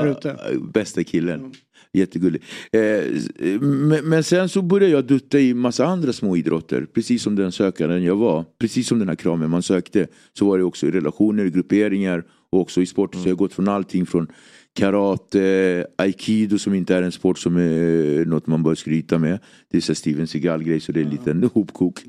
Ute. 0.04 0.36
bästa 0.72 1.04
killen. 1.04 1.52
Jättegullig. 1.92 2.42
Eh, 2.72 3.60
men, 3.60 4.08
men 4.08 4.24
sen 4.24 4.48
så 4.48 4.62
började 4.62 4.92
jag 4.92 5.04
dutta 5.04 5.38
i 5.40 5.54
massa 5.54 5.86
andra 5.86 6.12
små 6.12 6.36
idrotter. 6.36 6.86
Precis 6.94 7.22
som 7.22 7.36
den 7.36 7.52
sökaren 7.52 8.04
jag 8.04 8.16
var. 8.16 8.44
Precis 8.60 8.88
som 8.88 8.98
den 8.98 9.08
här 9.08 9.16
kramen 9.16 9.50
man 9.50 9.62
sökte. 9.62 10.06
Så 10.38 10.46
var 10.46 10.58
det 10.58 10.64
också 10.64 10.86
i 10.86 10.90
relationer, 10.90 11.44
grupperingar 11.44 12.24
också 12.60 12.82
i 12.82 12.86
sport. 12.86 13.14
Så 13.14 13.20
jag 13.20 13.28
har 13.28 13.36
gått 13.36 13.52
från 13.52 13.68
allting 13.68 14.06
från 14.06 14.26
karate, 14.74 15.86
aikido 15.98 16.58
som 16.58 16.74
inte 16.74 16.94
är 16.94 17.02
en 17.02 17.12
sport 17.12 17.38
som 17.38 17.56
är 17.56 18.24
något 18.24 18.46
man 18.46 18.62
bör 18.62 18.74
skryta 18.74 19.18
med. 19.18 19.38
Det 19.70 19.76
är 19.76 19.80
så 19.80 19.94
Steven 19.94 20.26
Seagal-grej 20.26 20.80
så 20.80 20.92
det 20.92 21.00
är 21.00 21.04
en 21.04 21.10
liten 21.10 21.42
hopkok. 21.54 22.00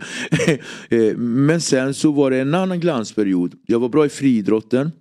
Eh, 0.90 1.18
men 1.18 1.62
sen 1.62 1.94
så 1.94 2.12
var 2.12 2.32
det 2.32 2.38
en 2.38 2.54
annan 2.54 2.80
glansperiod. 2.80 3.54
Jag 3.66 3.80
var 3.80 3.90
bra 3.90 4.06
i 4.06 4.10
friidrotten. 4.10 4.92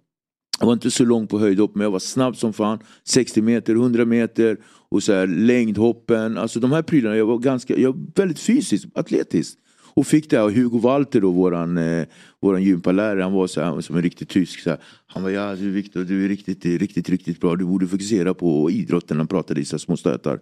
Jag 0.61 0.67
var 0.67 0.73
inte 0.73 0.91
så 0.91 1.05
lång 1.05 1.27
på 1.27 1.39
höjdhopp 1.39 1.75
men 1.75 1.85
jag 1.85 1.91
var 1.91 1.99
snabb 1.99 2.37
som 2.37 2.53
fan. 2.53 2.79
60 3.05 3.43
meter, 3.43 3.75
100 3.75 4.05
meter 4.05 4.57
och 4.89 5.03
så 5.03 5.13
här 5.13 5.27
längdhoppen. 5.27 6.39
Alltså 6.39 6.61
de 6.61 6.73
här 6.73 6.83
prylarna, 6.83 7.17
jag 7.17 7.27
var 7.27 7.39
ganska, 7.39 7.79
jag 7.79 7.93
var 7.93 8.01
väldigt 8.15 8.39
fysisk, 8.39 8.89
atletisk. 8.95 9.59
Och 9.95 10.07
fick 10.07 10.31
det 10.31 10.37
av 10.43 10.53
Hugo 10.53 10.79
Walter 10.79 11.21
då, 11.21 11.31
våran, 11.31 11.79
eh, 11.79 12.07
våran 12.41 12.63
gympalärare. 12.63 13.23
Han 13.23 13.33
var 13.33 13.47
så 13.47 13.61
här, 13.61 13.81
som 13.81 13.97
en 13.97 14.03
riktig 14.03 14.29
tysk. 14.29 14.61
Så 14.61 14.71
här. 14.71 14.79
Han 15.07 15.23
var 15.23 15.31
ja 15.31 15.57
du 15.57 15.71
Viktor, 15.71 16.05
du 16.05 16.25
är 16.25 16.29
riktigt, 16.29 16.65
riktigt, 16.65 17.09
riktigt 17.09 17.41
bra. 17.41 17.57
Du 17.57 17.65
borde 17.65 17.87
fokusera 17.87 18.35
på 18.35 18.71
idrotten. 18.71 19.17
Han 19.17 19.27
pratade 19.27 19.61
i 19.61 19.65
så 19.65 19.77
här 19.77 19.79
små 19.79 19.97
stötar. 19.97 20.41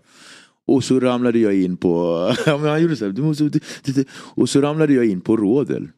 Och 0.67 0.85
så 0.85 1.01
ramlade 1.01 1.39
jag 1.39 1.55
in 1.55 1.77
på, 1.77 2.17
han 2.47 2.83
gjorde 2.83 2.97
så 2.97 3.05
här, 3.05 3.13
du 3.13 3.23
måste, 3.23 3.51
och 4.15 4.49
så 4.49 4.61
ramlade 4.61 4.93
jag 4.93 5.07
in 5.07 5.21
på 5.21 5.37
rådel. 5.37 5.89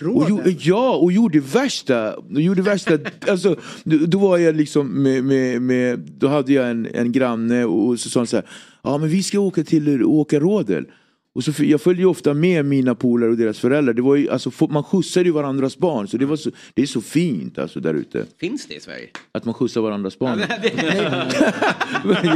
Och 0.00 0.26
jo, 0.28 0.40
ja, 0.58 0.96
och 0.96 1.12
gjorde 1.12 1.40
värsta, 1.40 2.16
och 2.16 2.40
gjorde 2.40 2.62
värsta, 2.62 2.98
alltså 3.28 3.56
då, 3.84 3.96
då 4.06 4.18
var 4.18 4.38
jag 4.38 4.56
liksom 4.56 5.02
med, 5.02 5.24
med, 5.24 5.62
med 5.62 5.98
då 5.98 6.28
hade 6.28 6.52
jag 6.52 6.70
en, 6.70 6.88
en 6.94 7.12
granne 7.12 7.64
och 7.64 8.00
så 8.00 8.10
sa 8.10 8.20
han 8.20 8.26
så 8.26 8.36
här, 8.36 8.46
ja 8.82 8.98
men 8.98 9.08
vi 9.08 9.22
ska 9.22 9.40
åka 9.40 9.64
till 9.64 10.04
åka 10.04 10.40
rådel. 10.40 10.86
Och 11.34 11.44
så, 11.44 11.64
jag 11.64 11.80
följde 11.80 12.02
ju 12.02 12.06
ofta 12.06 12.34
med 12.34 12.64
mina 12.64 12.94
polare 12.94 13.30
och 13.30 13.36
deras 13.36 13.58
föräldrar. 13.58 13.94
Det 13.94 14.02
var 14.02 14.16
ju, 14.16 14.30
alltså, 14.30 14.50
man 14.68 14.84
skjutsade 14.84 15.26
ju 15.26 15.32
varandras 15.32 15.78
barn. 15.78 16.08
Så 16.08 16.16
det, 16.16 16.26
var 16.26 16.36
så, 16.36 16.50
det 16.74 16.82
är 16.82 16.86
så 16.86 17.00
fint 17.00 17.58
alltså 17.58 17.80
där 17.80 17.94
ute. 17.94 18.26
Finns 18.40 18.66
det 18.66 18.74
i 18.74 18.80
Sverige? 18.80 19.08
Att 19.32 19.44
man 19.44 19.54
skjutsar 19.54 19.80
varandras 19.80 20.18
barn. 20.18 20.42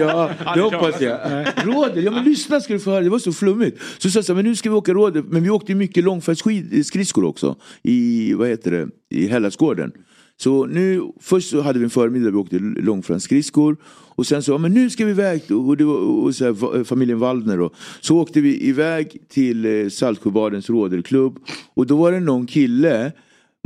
ja, 0.00 0.30
det 0.54 0.60
hoppas 0.76 1.00
jag. 1.00 1.46
Rådet, 1.64 2.04
ja 2.04 2.10
men 2.10 2.24
lyssna 2.24 2.60
ska 2.60 2.72
du 2.72 2.80
få 2.80 2.90
höra. 2.90 3.00
Det 3.00 3.10
var 3.10 3.18
så 3.18 3.32
flummigt. 3.32 3.80
Så 3.98 4.10
sa 4.10 4.22
jag 4.26 4.34
men 4.34 4.44
nu 4.44 4.56
ska 4.56 4.70
vi 4.70 4.76
åka 4.76 4.92
rådet. 4.92 5.24
Men 5.28 5.42
vi 5.42 5.50
åkte 5.50 5.74
mycket 5.74 6.04
långfärdsskridskor 6.04 7.24
också. 7.24 7.56
I, 7.82 8.34
vad 8.34 8.48
heter 8.48 8.70
det, 8.70 8.88
i 9.10 9.28
Hellasgården. 9.28 9.92
Så 10.36 10.66
nu, 10.66 11.02
först 11.20 11.50
så 11.50 11.60
hade 11.60 11.78
vi 11.78 11.84
en 11.84 11.90
förmiddag 11.90 12.24
där 12.24 12.32
vi 12.32 12.38
åkte 12.38 12.58
långfärdsskridskor. 12.58 13.76
Och 14.16 14.26
sen 14.26 14.42
så, 14.42 14.52
ja, 14.52 14.58
men 14.58 14.74
nu 14.74 14.90
ska 14.90 15.04
vi 15.04 15.10
iväg, 15.10 15.42
och, 15.50 15.76
det 15.76 15.84
var, 15.84 15.96
och 15.96 16.34
så 16.34 16.44
här, 16.44 16.84
familjen 16.84 17.18
Waldner 17.18 17.58
då. 17.58 17.70
Så 18.00 18.18
åkte 18.18 18.40
vi 18.40 18.68
iväg 18.68 19.18
till 19.28 19.64
eh, 19.64 19.88
Saltsjöbadens 19.88 20.70
råderklubb. 20.70 21.38
Och 21.74 21.86
då 21.86 21.96
var 21.96 22.12
det 22.12 22.20
någon 22.20 22.46
kille 22.46 23.12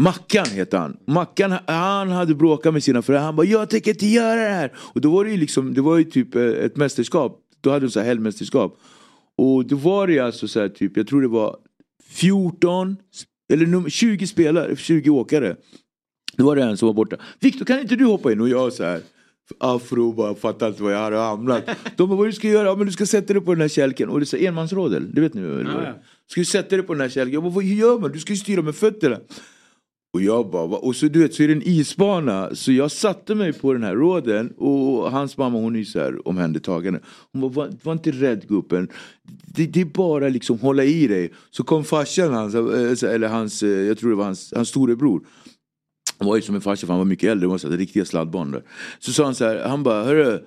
Mackan 0.00 0.46
heter 0.46 0.78
han. 0.78 0.96
Mackan 1.06 1.54
han 1.66 2.08
hade 2.08 2.34
bråkat 2.34 2.72
med 2.72 2.84
sina 2.84 3.02
föräldrar. 3.02 3.24
Han 3.24 3.36
bara 3.36 3.46
jag 3.46 3.70
tänker 3.70 3.90
inte 3.90 4.06
göra 4.06 4.40
det 4.40 4.54
här. 4.54 4.72
Och 4.76 5.00
då 5.00 5.10
var 5.10 5.24
det 5.24 5.30
ju 5.30 5.36
liksom, 5.36 5.74
det 5.74 5.80
var 5.80 5.98
ju 5.98 6.04
typ 6.04 6.34
eh, 6.34 6.42
ett 6.42 6.76
mästerskap. 6.76 7.40
Då 7.60 7.70
hade 7.70 7.86
de 7.86 7.90
så 7.90 8.00
här 8.00 8.06
helgmästerskap. 8.06 8.78
Och 9.36 9.66
då 9.66 9.76
var 9.76 10.06
det 10.06 10.18
alltså 10.18 10.48
så 10.48 10.60
här 10.60 10.68
typ, 10.68 10.96
jag 10.96 11.06
tror 11.06 11.22
det 11.22 11.28
var 11.28 11.56
14 12.08 12.96
eller 13.52 13.90
20 13.90 14.26
spelare, 14.26 14.76
20 14.76 15.10
åkare. 15.10 15.56
Då 16.36 16.44
var 16.44 16.56
det 16.56 16.62
en 16.62 16.76
som 16.76 16.86
var 16.86 16.94
borta. 16.94 17.16
Viktor 17.40 17.64
kan 17.64 17.80
inte 17.80 17.96
du 17.96 18.04
hoppa 18.04 18.32
in? 18.32 18.40
Och 18.40 18.48
jag 18.48 18.72
så 18.72 18.84
här. 18.84 19.00
Afro 19.58 20.12
bara 20.12 20.34
fattar 20.34 20.68
inte 20.68 20.82
var 20.82 20.90
jag 20.90 20.98
hade 20.98 21.16
hamnat. 21.16 21.64
De 21.96 22.08
bara 22.08 22.16
vad 22.18 22.28
du 22.28 22.32
ska 22.32 22.48
göra? 22.48 22.68
Ja, 22.68 22.76
men 22.76 22.86
du 22.86 22.92
ska 22.92 23.06
sätta 23.06 23.32
dig 23.32 23.42
på 23.42 23.54
den 23.54 23.60
här 23.60 23.68
kälken. 23.68 24.08
Och 24.08 24.20
det 24.20 24.24
är 24.24 24.26
så 24.26 24.36
enmansrådel. 24.36 25.14
Det 25.14 25.20
vet 25.20 25.34
ni 25.34 25.40
väl? 25.40 25.68
Ja, 25.74 25.84
ja. 25.84 25.94
Ska 26.26 26.40
du 26.40 26.44
sätta 26.44 26.76
dig 26.76 26.86
på 26.86 26.94
den 26.94 27.00
här 27.00 27.08
kälken? 27.08 27.34
Jag 27.34 27.42
bara 27.42 27.52
vad 27.52 27.64
gör 27.64 27.98
man? 27.98 28.12
Du 28.12 28.18
ska 28.18 28.32
ju 28.32 28.38
styra 28.38 28.62
med 28.62 28.74
fötterna. 28.74 29.16
Och 30.12 30.22
jag 30.22 30.50
bara, 30.50 30.64
och 30.64 30.96
så 30.96 31.06
du 31.06 31.20
vet 31.20 31.34
så 31.34 31.42
är 31.42 31.48
det 31.48 31.54
en 31.54 31.62
isbana. 31.62 32.54
Så 32.54 32.72
jag 32.72 32.90
satte 32.90 33.34
mig 33.34 33.52
på 33.52 33.72
den 33.72 33.82
här 33.82 33.94
råden 33.94 34.50
och 34.56 35.10
hans 35.10 35.36
mamma 35.36 35.58
hon 35.58 35.76
är 35.76 35.84
så 35.84 35.98
här 35.98 36.28
omhändertagande. 36.28 37.00
Hon 37.32 37.40
bara, 37.40 37.50
var, 37.50 37.72
var 37.82 37.92
inte 37.92 38.10
rädd 38.10 38.48
gubben. 38.48 38.88
Det, 39.46 39.66
det, 39.66 39.80
är 39.80 39.84
bara 39.84 40.28
liksom 40.28 40.58
hålla 40.58 40.84
i 40.84 41.06
dig. 41.06 41.32
Så 41.50 41.64
kom 41.64 41.84
farsan 41.84 42.34
hans, 42.34 42.54
eller 43.02 43.28
hans, 43.28 43.62
jag 43.62 43.98
tror 43.98 44.10
det 44.10 44.16
var 44.16 44.24
hans, 44.24 44.52
hans 44.56 44.68
storebror. 44.68 45.22
Han 46.20 46.28
var 46.28 46.36
ju 46.36 46.42
som 46.42 46.54
en 46.54 46.60
farsa 46.60 46.86
för 46.86 46.92
han 46.92 46.98
var 46.98 47.04
mycket 47.04 47.30
äldre, 47.30 47.46
det 47.46 47.50
var 47.50 47.58
så 47.58 47.70
här, 47.70 47.76
riktiga 47.76 48.04
sladdbarn 48.04 48.50
där. 48.50 48.62
Så 48.98 49.12
sa 49.12 49.24
han 49.24 49.34
så 49.34 49.44
här, 49.44 49.68
han 49.68 49.82
bara, 49.82 50.04
hörru 50.04 50.38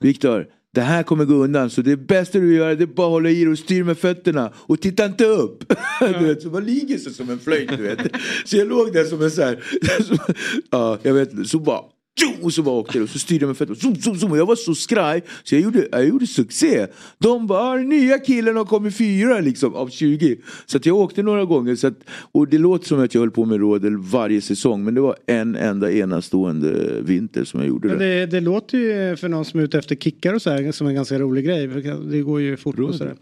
Viktor, 0.00 0.46
det 0.74 0.80
här 0.80 1.02
kommer 1.02 1.24
gå 1.24 1.34
undan 1.34 1.70
så 1.70 1.82
det 1.82 1.96
bästa 1.96 2.38
du 2.38 2.54
gör 2.54 2.74
det 2.74 2.84
är 2.84 2.86
bara 2.86 3.06
att 3.06 3.10
hålla 3.10 3.30
i 3.30 3.44
dig 3.44 3.52
och 3.52 3.58
styra 3.58 3.84
med 3.84 3.98
fötterna 3.98 4.52
och 4.56 4.80
titta 4.80 5.04
inte 5.04 5.24
upp. 5.24 5.72
du 6.00 6.26
vet, 6.26 6.42
så 6.42 6.48
man 6.48 6.64
ligger 6.64 6.98
sig 6.98 7.12
som 7.12 7.30
en 7.30 7.38
flöjt 7.38 7.76
du 7.76 7.82
vet. 7.82 7.98
Så 8.44 8.56
jag 8.56 8.68
låg 8.68 8.92
där 8.92 9.04
som 9.04 9.22
en 9.22 9.30
så 9.30 9.42
här, 9.42 9.64
ja 10.70 10.98
jag 11.02 11.14
vet 11.14 11.48
så 11.48 11.58
bara 11.58 11.80
och 12.42 12.52
så 12.52 12.62
bara 12.62 12.74
åkte 12.74 12.98
det 12.98 13.02
och 13.02 13.08
så 13.10 13.18
styrde 13.18 13.42
jag 13.42 13.48
med 13.48 13.56
fötterna. 13.56 13.76
Zoom, 13.76 13.96
zoom, 13.96 14.16
zoom. 14.16 14.32
Och 14.32 14.38
jag 14.38 14.46
var 14.46 14.56
så 14.56 14.74
skraj 14.74 15.22
så 15.44 15.54
jag 15.54 15.62
gjorde, 15.62 15.88
jag 15.92 16.08
gjorde 16.08 16.26
succé. 16.26 16.86
De 17.18 17.46
bara, 17.46 17.60
"Ah, 17.60 17.76
nya 17.76 18.18
killen 18.18 18.56
har 18.56 18.64
kommit 18.64 18.96
fyra 18.96 19.40
liksom 19.40 19.74
av 19.74 19.88
20. 19.88 20.36
Så 20.66 20.76
att 20.76 20.86
jag 20.86 20.96
åkte 20.96 21.22
några 21.22 21.44
gånger. 21.44 21.76
Så 21.76 21.86
att, 21.86 21.94
och 22.32 22.48
det 22.48 22.58
låter 22.58 22.86
som 22.88 23.00
att 23.00 23.14
jag 23.14 23.20
höll 23.20 23.30
på 23.30 23.44
med 23.44 23.60
rådel 23.60 23.96
varje 23.96 24.40
säsong. 24.40 24.84
Men 24.84 24.94
det 24.94 25.00
var 25.00 25.16
en 25.26 25.56
enda 25.56 25.92
enastående 25.92 27.00
vinter 27.02 27.44
som 27.44 27.60
jag 27.60 27.68
gjorde 27.68 27.88
Men 27.88 27.98
det. 27.98 28.04
det, 28.20 28.26
det 28.26 28.40
låter 28.40 28.78
ju 28.78 29.16
för 29.16 29.28
någon 29.28 29.44
som 29.44 29.60
är 29.60 29.64
ute 29.64 29.78
efter 29.78 29.96
kickar 29.96 30.34
och 30.34 30.42
så 30.42 30.50
här 30.50 30.72
som 30.72 30.86
en 30.86 30.94
ganska 30.94 31.18
rolig 31.18 31.44
grej. 31.44 31.66
Det 32.10 32.20
går 32.20 32.40
ju 32.40 32.56
fort 32.56 32.78
och 32.78 32.94
sådär. 32.94 33.14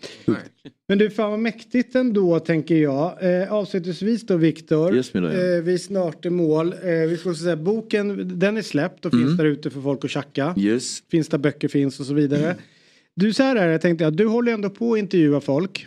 Men 0.88 0.98
du, 0.98 1.10
fan 1.10 1.30
vad 1.30 1.40
mäktigt 1.40 1.94
ändå 1.94 2.38
tänker 2.38 2.74
jag. 2.74 3.40
Eh, 3.42 3.52
avslutningsvis 3.52 4.26
då 4.26 4.36
Viktor. 4.36 4.96
Yes, 4.96 5.14
eh, 5.14 5.22
vi 5.62 5.74
är 5.74 5.78
snart 5.78 6.26
i 6.26 6.30
mål. 6.30 6.74
Eh, 6.82 6.90
vi 7.08 7.16
ska 7.20 7.34
säga 7.34 7.56
boken 7.56 8.38
den 8.38 8.56
är 8.56 8.62
släppt 8.62 8.79
och 8.86 9.12
finns 9.12 9.24
Mm. 9.24 9.36
där 9.36 9.44
ute 9.44 9.70
för 9.70 9.80
folk 9.80 10.04
att 10.04 10.10
tjacka. 10.10 10.54
Yes. 10.58 11.02
Finns 11.10 11.28
där 11.28 11.38
böcker 11.38 11.68
finns 11.68 12.00
och 12.00 12.06
så 12.06 12.14
vidare. 12.14 12.56
Du 13.16 13.32
så 13.32 13.42
här 13.42 13.56
är 13.56 13.66
det, 13.66 13.72
jag 13.72 13.80
tänkte 13.80 14.06
att 14.06 14.16
du 14.16 14.26
håller 14.26 14.52
ändå 14.52 14.70
på 14.70 14.92
att 14.92 14.98
intervjua 14.98 15.40
folk. 15.40 15.86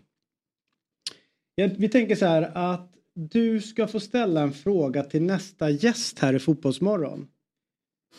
Jag- 1.56 1.76
Vi 1.78 1.90
tänker 1.90 2.15
så 2.15 2.26
här 2.26 2.52
att 2.74 2.90
du 3.15 3.61
ska 3.61 3.88
få 3.88 3.99
ställa 3.99 4.41
en 4.41 4.53
fråga 4.53 5.03
till 5.03 5.22
nästa 5.22 5.70
gäst 5.70 6.20
här 6.20 6.34
i 6.34 6.40
Fotbollsmorgon. 6.40 7.28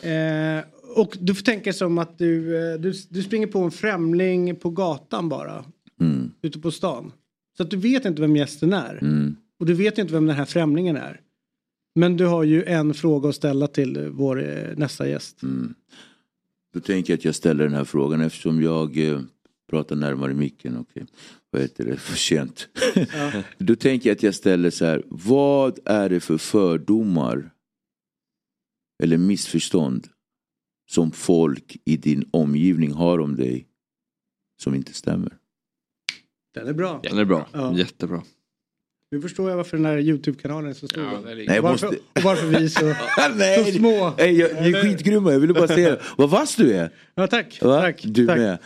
Eh, 0.01 0.63
och 0.95 1.17
du 1.21 1.35
får 1.35 1.43
tänka 1.43 1.73
som 1.73 1.97
att 1.97 2.17
du, 2.17 2.57
eh, 2.73 2.79
du, 2.79 2.93
du 3.09 3.23
springer 3.23 3.47
på 3.47 3.59
en 3.59 3.71
främling 3.71 4.55
på 4.55 4.69
gatan 4.69 5.29
bara. 5.29 5.65
Mm. 6.01 6.31
Ute 6.41 6.59
på 6.59 6.71
stan. 6.71 7.11
Så 7.57 7.63
att 7.63 7.69
du 7.69 7.77
vet 7.77 8.05
inte 8.05 8.21
vem 8.21 8.35
gästen 8.35 8.73
är. 8.73 8.97
Mm. 9.01 9.35
Och 9.59 9.65
du 9.65 9.73
vet 9.73 9.97
inte 9.97 10.13
vem 10.13 10.25
den 10.25 10.35
här 10.35 10.45
främlingen 10.45 10.97
är. 10.97 11.21
Men 11.95 12.17
du 12.17 12.25
har 12.25 12.43
ju 12.43 12.63
en 12.63 12.93
fråga 12.93 13.29
att 13.29 13.35
ställa 13.35 13.67
till 13.67 14.09
vår 14.09 14.43
eh, 14.43 14.77
nästa 14.77 15.09
gäst. 15.09 15.43
Mm. 15.43 15.75
Då 16.73 16.79
tänker 16.79 17.13
jag 17.13 17.17
att 17.17 17.25
jag 17.25 17.35
ställer 17.35 17.63
den 17.63 17.73
här 17.73 17.83
frågan 17.83 18.21
eftersom 18.21 18.61
jag 18.61 18.97
eh, 18.97 19.21
pratar 19.69 19.95
närmare 19.95 20.33
micken 20.33 20.77
och 20.77 20.87
eh, 20.93 21.03
vad 21.49 21.61
heter 21.61 21.85
det, 21.85 21.97
för 21.97 22.17
sent. 22.17 22.67
Då 23.57 23.75
tänker 23.75 24.09
jag 24.09 24.15
att 24.15 24.23
jag 24.23 24.35
ställer 24.35 24.69
så 24.69 24.85
här, 24.85 25.03
vad 25.07 25.79
är 25.85 26.09
det 26.09 26.19
för 26.19 26.37
fördomar 26.37 27.51
eller 29.03 29.17
missförstånd 29.17 30.07
som 30.91 31.11
folk 31.11 31.77
i 31.85 31.97
din 31.97 32.29
omgivning 32.31 32.91
har 32.91 33.19
om 33.19 33.35
dig 33.35 33.67
som 34.61 34.75
inte 34.75 34.93
stämmer? 34.93 35.37
Den 36.53 36.67
är 36.67 36.73
bra. 36.73 36.99
Den 37.03 37.17
är 37.17 37.25
bra. 37.25 37.47
Ja. 37.51 37.77
Jättebra. 37.77 38.23
Nu 39.15 39.21
förstår 39.21 39.49
jag 39.49 39.57
varför 39.57 39.77
den 39.77 39.85
här 39.85 39.97
Youtube-kanalen 39.99 40.69
är 40.69 40.73
så 40.73 40.87
stor. 40.87 41.03
Nej, 41.25 41.45
jag 41.45 41.57
och, 41.57 41.63
varför, 41.63 41.87
måste- 41.87 42.01
och 42.15 42.21
varför 42.23 42.47
vi 42.47 42.55
är 42.55 42.67
så, 42.67 42.85
Nej, 43.37 43.65
så 43.65 43.71
små. 43.71 44.13
Nej, 44.17 44.39
jag, 44.39 44.49
ni 44.61 44.69
är 44.69 44.81
skitgrymma, 44.83 45.31
jag 45.31 45.39
ville 45.39 45.53
bara 45.53 45.67
säga 45.67 45.89
det. 45.91 45.99
Vad 46.17 46.29
vass 46.29 46.55
du 46.55 46.73
är! 46.73 46.89
Ja, 47.15 47.27
tack. 47.27 47.59
Va? 47.61 47.81
tack 47.81 48.01
Du 48.03 48.27
tack. 48.27 48.37
med. 48.37 48.57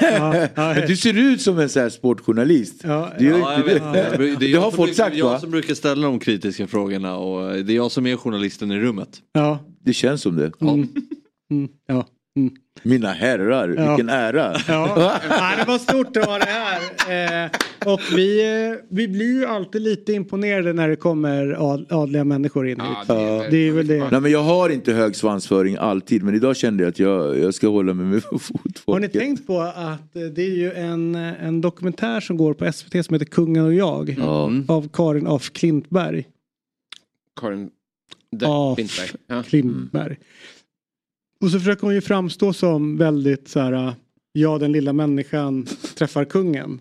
Ja, 0.00 0.36
ja, 0.36 0.48
Men 0.74 0.86
du 0.86 0.96
ser 0.96 1.18
ut 1.18 1.40
som 1.42 1.58
en 1.58 1.68
sån 1.68 1.82
här 1.82 1.88
sportjournalist. 1.90 2.80
Ja, 2.84 3.12
du, 3.18 3.24
Ja, 3.28 3.52
jag 3.52 3.58
inte 3.60 3.74
vet. 3.74 3.82
det. 3.92 4.16
Det 4.24 4.30
är 4.32 4.36
det 4.40 4.46
jag 4.46 4.60
har 4.60 4.70
folk 4.70 4.88
brukar- 4.90 5.04
sagt 5.04 5.16
jag 5.16 5.26
va? 5.26 5.40
som 5.40 5.50
brukar 5.50 5.74
ställa 5.74 6.02
de 6.06 6.18
kritiska 6.18 6.66
frågorna 6.66 7.16
och 7.16 7.64
det 7.64 7.72
är 7.72 7.76
jag 7.76 7.90
som 7.92 8.06
är 8.06 8.16
journalisten 8.16 8.70
i 8.72 8.78
rummet. 8.78 9.08
Ja. 9.32 9.58
Det 9.84 9.92
känns 9.92 10.22
som 10.22 10.36
det. 10.36 10.52
Mm. 10.60 10.88
Mm. 11.50 11.68
Ja. 11.86 12.06
Mm. 12.36 12.54
Mina 12.82 13.08
herrar, 13.12 13.74
Ja. 13.76 13.88
vilken 13.88 14.08
ära. 14.08 14.56
Ja, 14.68 15.20
ja, 15.28 15.52
det 15.58 15.64
var 15.66 15.78
stort 15.78 16.16
att 16.16 16.24
ha 16.26 16.38
det 16.38 16.44
här. 16.48 17.44
Eh, 17.44 17.50
och 17.92 18.00
vi, 18.16 18.40
eh, 18.70 18.78
vi 18.90 19.08
blir 19.08 19.32
ju 19.40 19.46
alltid 19.46 19.82
lite 19.82 20.12
imponerade 20.12 20.72
när 20.72 20.88
det 20.88 20.96
kommer 20.96 21.72
ad, 21.72 21.86
adliga 21.90 22.24
människor 22.24 22.68
in 22.68 22.80
hit. 22.80 22.88
Ja. 23.08 23.46
Det 23.50 23.56
är 23.68 23.72
väl 23.72 23.86
det. 23.86 24.08
Nej, 24.10 24.20
men 24.20 24.30
jag 24.30 24.42
har 24.42 24.70
inte 24.70 24.92
hög 24.92 25.16
svansföring 25.16 25.76
alltid 25.76 26.22
men 26.22 26.34
idag 26.34 26.56
kände 26.56 26.82
jag 26.82 26.88
att 26.90 26.98
jag, 26.98 27.38
jag 27.38 27.54
ska 27.54 27.68
hålla 27.68 27.94
mig 27.94 28.06
med 28.06 28.22
fotfolket. 28.30 28.82
Har 28.86 29.00
ni 29.00 29.08
tänkt 29.08 29.46
på 29.46 29.60
att 29.60 30.16
eh, 30.16 30.22
det 30.22 30.42
är 30.42 30.56
ju 30.56 30.72
en, 30.72 31.14
en 31.14 31.60
dokumentär 31.60 32.20
som 32.20 32.36
går 32.36 32.54
på 32.54 32.72
SVT 32.72 33.04
som 33.06 33.14
heter 33.14 33.26
Kungen 33.26 33.64
och 33.64 33.74
jag. 33.74 34.16
Ja. 34.18 34.50
Av 34.68 34.88
Karin 34.92 35.26
af 35.26 35.52
Klintberg. 35.52 36.26
Karin 37.40 37.70
Af 39.28 39.46
Klintberg. 39.48 40.16
Och 41.42 41.50
så 41.50 41.58
försöker 41.58 41.82
hon 41.82 41.94
ju 41.94 42.00
framstå 42.00 42.52
som 42.52 42.96
väldigt 42.96 43.48
så 43.48 43.60
här, 43.60 43.94
ja 44.32 44.58
den 44.58 44.72
lilla 44.72 44.92
människan 44.92 45.66
träffar 45.98 46.24
kungen. 46.24 46.80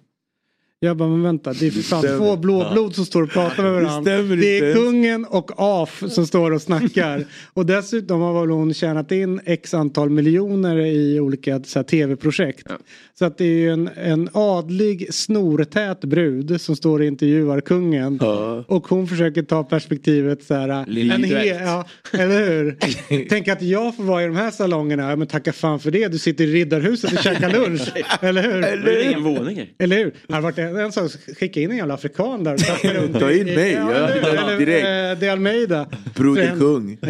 Jag 0.84 0.98
bara, 0.98 1.10
men 1.10 1.24
vänta, 1.24 1.54
det 1.54 1.68
är 1.68 1.72
för 1.72 1.82
fan 1.82 2.18
två 2.18 2.38
blåblod 2.38 2.96
som 2.96 3.06
står 3.06 3.22
och 3.24 3.30
pratar 3.30 3.64
med 3.64 3.72
varandra. 3.72 4.02
stämmer 4.02 4.36
Det 4.36 4.58
är 4.58 4.68
inte 4.68 4.80
kungen 4.80 5.26
och 5.26 5.52
Af 5.58 6.04
som 6.10 6.28
står 6.28 6.52
och 6.52 6.62
snackar. 6.62 7.26
Och 7.54 7.66
dessutom 7.66 8.22
har 8.22 8.42
väl 8.42 8.50
hon 8.50 8.74
tjänat 8.74 9.12
in 9.12 9.42
x 9.46 9.74
antal 9.74 10.10
miljoner 10.10 10.78
i 10.78 11.20
olika 11.20 11.60
tv-projekt. 11.60 12.68
Så 13.20 13.26
att 13.26 13.38
det 13.38 13.46
är 13.46 13.58
ju 13.58 13.70
en, 13.70 13.90
en 13.96 14.30
adlig 14.34 15.14
snortät 15.14 16.02
brud 16.02 16.62
som 16.62 16.76
står 16.76 17.00
och 17.00 17.06
intervjuar 17.06 17.62
kungen. 17.62 18.20
Och 18.68 18.88
hon 18.88 19.08
försöker 19.08 19.44
ta 19.44 19.64
perspektivet 19.64 20.44
så 20.44 20.54
här. 20.54 20.86
Lilla 20.88 21.16
en 21.16 21.26
he- 21.26 21.64
ja, 21.64 21.86
eller 22.20 22.48
hur? 22.50 22.78
Tänk 23.30 23.48
att 23.48 23.62
jag 23.62 23.96
får 23.96 24.04
vara 24.04 24.24
i 24.24 24.26
de 24.26 24.36
här 24.36 24.52
salongerna. 24.52 25.10
Ja, 25.10 25.16
men 25.16 25.28
tacka 25.28 25.54
fan 25.54 25.80
för 25.80 25.92
det. 25.92 26.08
Du 26.08 26.18
sitter 26.18 26.44
i 26.44 26.48
Riddarhuset 26.54 27.14
och 27.14 27.20
käkar 27.24 27.50
lunch. 27.50 27.92
eller 28.22 28.44
hur? 28.44 28.62
Det 28.62 29.02
är 29.02 29.06
ingen 29.08 29.24
våningar. 29.24 29.68
Eller 29.80 29.98
hur? 29.98 30.14
Det 30.28 30.34
hade 30.34 30.44
varit 30.44 30.71
en, 30.76 30.86
en 30.86 30.92
sak, 30.92 31.12
skicka 31.40 31.60
in 31.60 31.72
en 31.72 31.78
jävla 31.78 31.94
afrikan 31.94 32.44
där. 32.44 32.58
Ta 33.20 33.32
in 33.32 33.46
mig, 33.46 33.72
Ja, 33.72 33.92
ja, 33.92 34.08
eller 34.08 34.52
ja, 34.52 34.58
direkt. 34.58 34.86
eh, 34.88 35.20
De 35.20 35.30
Almeida. 35.30 35.86
Broder 36.16 36.48
en- 36.52 36.60
kung. 36.60 36.98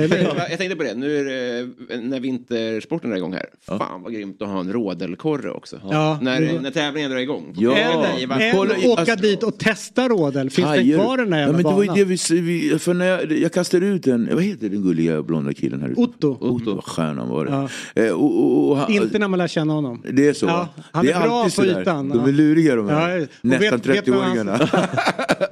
Jag 0.49 0.57
tänkte 0.57 0.75
på 0.75 0.83
det, 0.83 0.93
nu 0.95 1.17
är 1.17 1.23
det, 1.25 2.01
när 2.01 2.19
vintersporten 2.19 3.11
är 3.11 3.17
igång 3.17 3.33
här. 3.33 3.45
Fan 3.67 4.03
vad 4.03 4.13
grymt 4.13 4.41
att 4.41 4.47
ha 4.47 4.59
en 4.59 4.73
rådelkorre 4.73 5.51
också. 5.51 5.81
Ja. 5.91 6.19
När, 6.21 6.59
när 6.61 6.71
tävlingen 6.71 7.11
drar 7.11 7.17
igång. 7.19 7.53
Ja. 7.57 8.05
Kolla, 8.53 8.73
åka 8.85 9.01
alltså- 9.01 9.15
dit 9.15 9.43
och 9.43 9.57
testa 9.57 10.07
rådel. 10.09 10.49
Finns 10.49 10.55
den 10.67 10.67
Hajar. 10.67 10.97
kvar 10.99 11.17
den 11.17 11.33
här 11.33 11.41
ja, 11.41 11.47
men 11.47 11.57
Det 11.57 11.63
var 11.63 11.81
ju 11.83 11.87
banan? 11.87 11.95
det 11.95 12.05
vi, 12.31 12.41
vi 12.41 12.79
för 12.79 12.93
när 12.93 13.05
jag, 13.05 13.31
jag 13.31 13.51
kastade 13.53 13.85
ut 13.85 14.03
den, 14.03 14.29
vad 14.33 14.43
heter 14.43 14.69
den 14.69 14.81
gulliga 14.83 15.21
blonda 15.21 15.53
killen 15.53 15.81
här 15.81 15.89
ute? 15.89 16.01
Otto. 16.01 16.37
Otto. 16.39 16.73
Vad 16.75 16.83
stjärnan 16.83 17.29
var 17.29 17.45
det. 17.45 17.51
Ja. 17.95 18.03
Eh, 18.03 18.11
och, 18.11 18.39
och, 18.39 18.69
och, 18.69 18.77
han, 18.77 18.91
Inte 18.91 19.19
när 19.19 19.27
man 19.27 19.39
lär 19.39 19.47
känna 19.47 19.73
honom. 19.73 20.03
Det 20.11 20.27
är 20.27 20.33
så? 20.33 20.45
Ja, 20.45 20.67
han 20.91 21.05
det 21.05 21.11
är 21.11 21.21
bra 21.21 21.49
på 21.55 21.65
ytan, 21.65 22.09
De 22.09 22.19
ja. 22.19 22.27
är 22.27 22.31
luriga 22.31 22.75
de 22.75 22.89
här. 22.89 23.19
Ja, 23.19 23.25
Nästan 23.59 23.79
vet- 23.79 23.87
vet 23.87 24.07
vem 24.07 24.15
30-åringarna. 24.15 24.87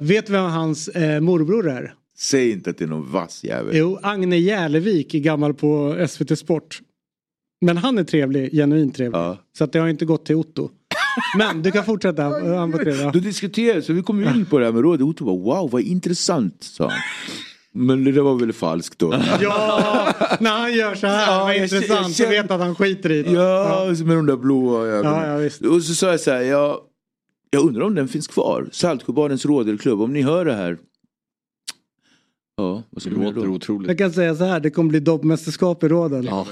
Vet 0.00 0.26
du 0.26 0.32
vem 0.32 0.44
hans 0.44 0.88
eh, 0.88 1.20
morbror 1.20 1.68
är? 1.70 1.94
Säg 2.18 2.50
inte 2.50 2.70
att 2.70 2.78
det 2.78 2.84
är 2.84 2.88
någon 2.88 3.12
vass 3.12 3.44
jävel. 3.44 3.76
Jo, 3.76 3.98
Agne 4.02 4.36
Järlevik 4.38 5.14
är 5.14 5.18
gammal 5.18 5.54
på 5.54 5.96
SVT 6.08 6.38
Sport. 6.38 6.80
Men 7.60 7.76
han 7.76 7.98
är 7.98 8.04
trevlig, 8.04 8.52
genuint 8.52 8.96
trevlig. 8.96 9.20
Så 9.58 9.64
att 9.64 9.72
det 9.72 9.78
har 9.78 9.88
inte 9.88 10.04
gått 10.04 10.26
till 10.26 10.36
Otto. 10.36 10.70
Men 11.38 11.62
du 11.62 11.70
kan 11.70 11.84
fortsätta. 11.84 12.22
Han 12.58 12.70
var 12.70 12.78
trevlig. 12.78 13.04
ja. 13.04 13.10
Då 13.12 13.18
diskuterade 13.18 13.82
så 13.82 13.92
vi 13.92 14.02
kom 14.02 14.24
in 14.24 14.46
på 14.46 14.58
det 14.58 14.64
här 14.64 14.72
med 14.72 14.82
rådet. 14.82 15.00
Otto 15.00 15.24
bara 15.24 15.36
wow 15.60 15.70
vad 15.70 15.82
intressant 15.82 16.56
sa 16.64 16.84
han. 16.88 16.98
Men 17.72 18.04
det 18.04 18.22
var 18.22 18.34
väl 18.38 18.52
falskt 18.52 18.98
då. 18.98 19.14
Ja, 19.40 20.14
när 20.40 20.50
han 20.58 20.72
gör 20.74 20.94
så 20.94 21.06
här, 21.06 21.32
Ja, 21.32 21.44
vad 21.44 21.54
jag 21.56 21.62
intressant, 21.62 21.88
känner- 22.16 22.30
så 22.30 22.42
vet 22.42 22.50
att 22.50 22.60
han 22.60 22.74
skiter 22.74 23.12
i 23.12 23.22
det. 23.22 23.30
Ja, 23.30 23.94
med 24.04 24.16
de 24.16 24.26
där 24.26 24.36
blåa 24.36 24.86
ögonen. 24.86 25.12
Ja, 25.20 25.26
ja, 25.26 25.36
visst. 25.36 25.62
och 25.62 25.82
så 25.82 25.94
sa 25.94 26.10
jag 26.10 26.20
så 26.20 26.30
här, 26.30 26.40
jag, 26.42 26.78
jag 27.50 27.64
undrar 27.66 27.84
om 27.84 27.94
den 27.94 28.08
finns 28.08 28.26
kvar. 28.26 28.68
Saltsjöbadens 28.72 29.46
rådelklubb, 29.46 30.00
om 30.00 30.12
ni 30.12 30.22
hör 30.22 30.44
det 30.44 30.54
här. 30.54 30.78
Ja, 32.60 32.82
vad 32.90 33.02
ska 33.02 33.10
Det 33.10 33.16
låter 33.24 33.40
då? 33.40 33.46
otroligt. 33.48 33.88
Jag 33.88 33.98
kan 33.98 34.12
säga 34.12 34.34
så 34.34 34.44
här, 34.44 34.60
det 34.60 34.70
kommer 34.70 34.90
bli 34.90 35.00
dobbmästerskap 35.00 35.84
i 35.84 35.88
rådel. 35.88 36.24
Ja. 36.30 36.46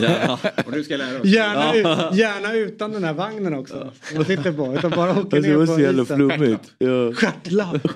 Ja. 0.00 0.38
Och 0.66 0.72
du 0.72 0.84
ska 0.84 0.96
lära 0.96 1.20
oss. 1.20 1.26
Gärna, 1.26 1.76
Ja. 1.76 2.10
ut, 2.10 2.18
gärna 2.18 2.54
utan 2.54 2.92
den 2.92 3.04
här 3.04 3.12
vagnen 3.14 3.54
också. 3.54 3.90
Man 4.16 4.24
sitter 4.24 4.52
på, 4.52 4.74
utan 4.78 4.90
bara 4.90 5.10
åker 5.10 5.20
Alltså, 5.20 5.36
det 5.40 5.48
ner 5.48 5.56
var 5.56 5.66
på 5.66 5.72
så 5.74 5.80
jävla 5.80 6.04
flummigt. 6.04 6.72
Ja. 6.78 7.12
Stjärtlapp. 7.12 7.88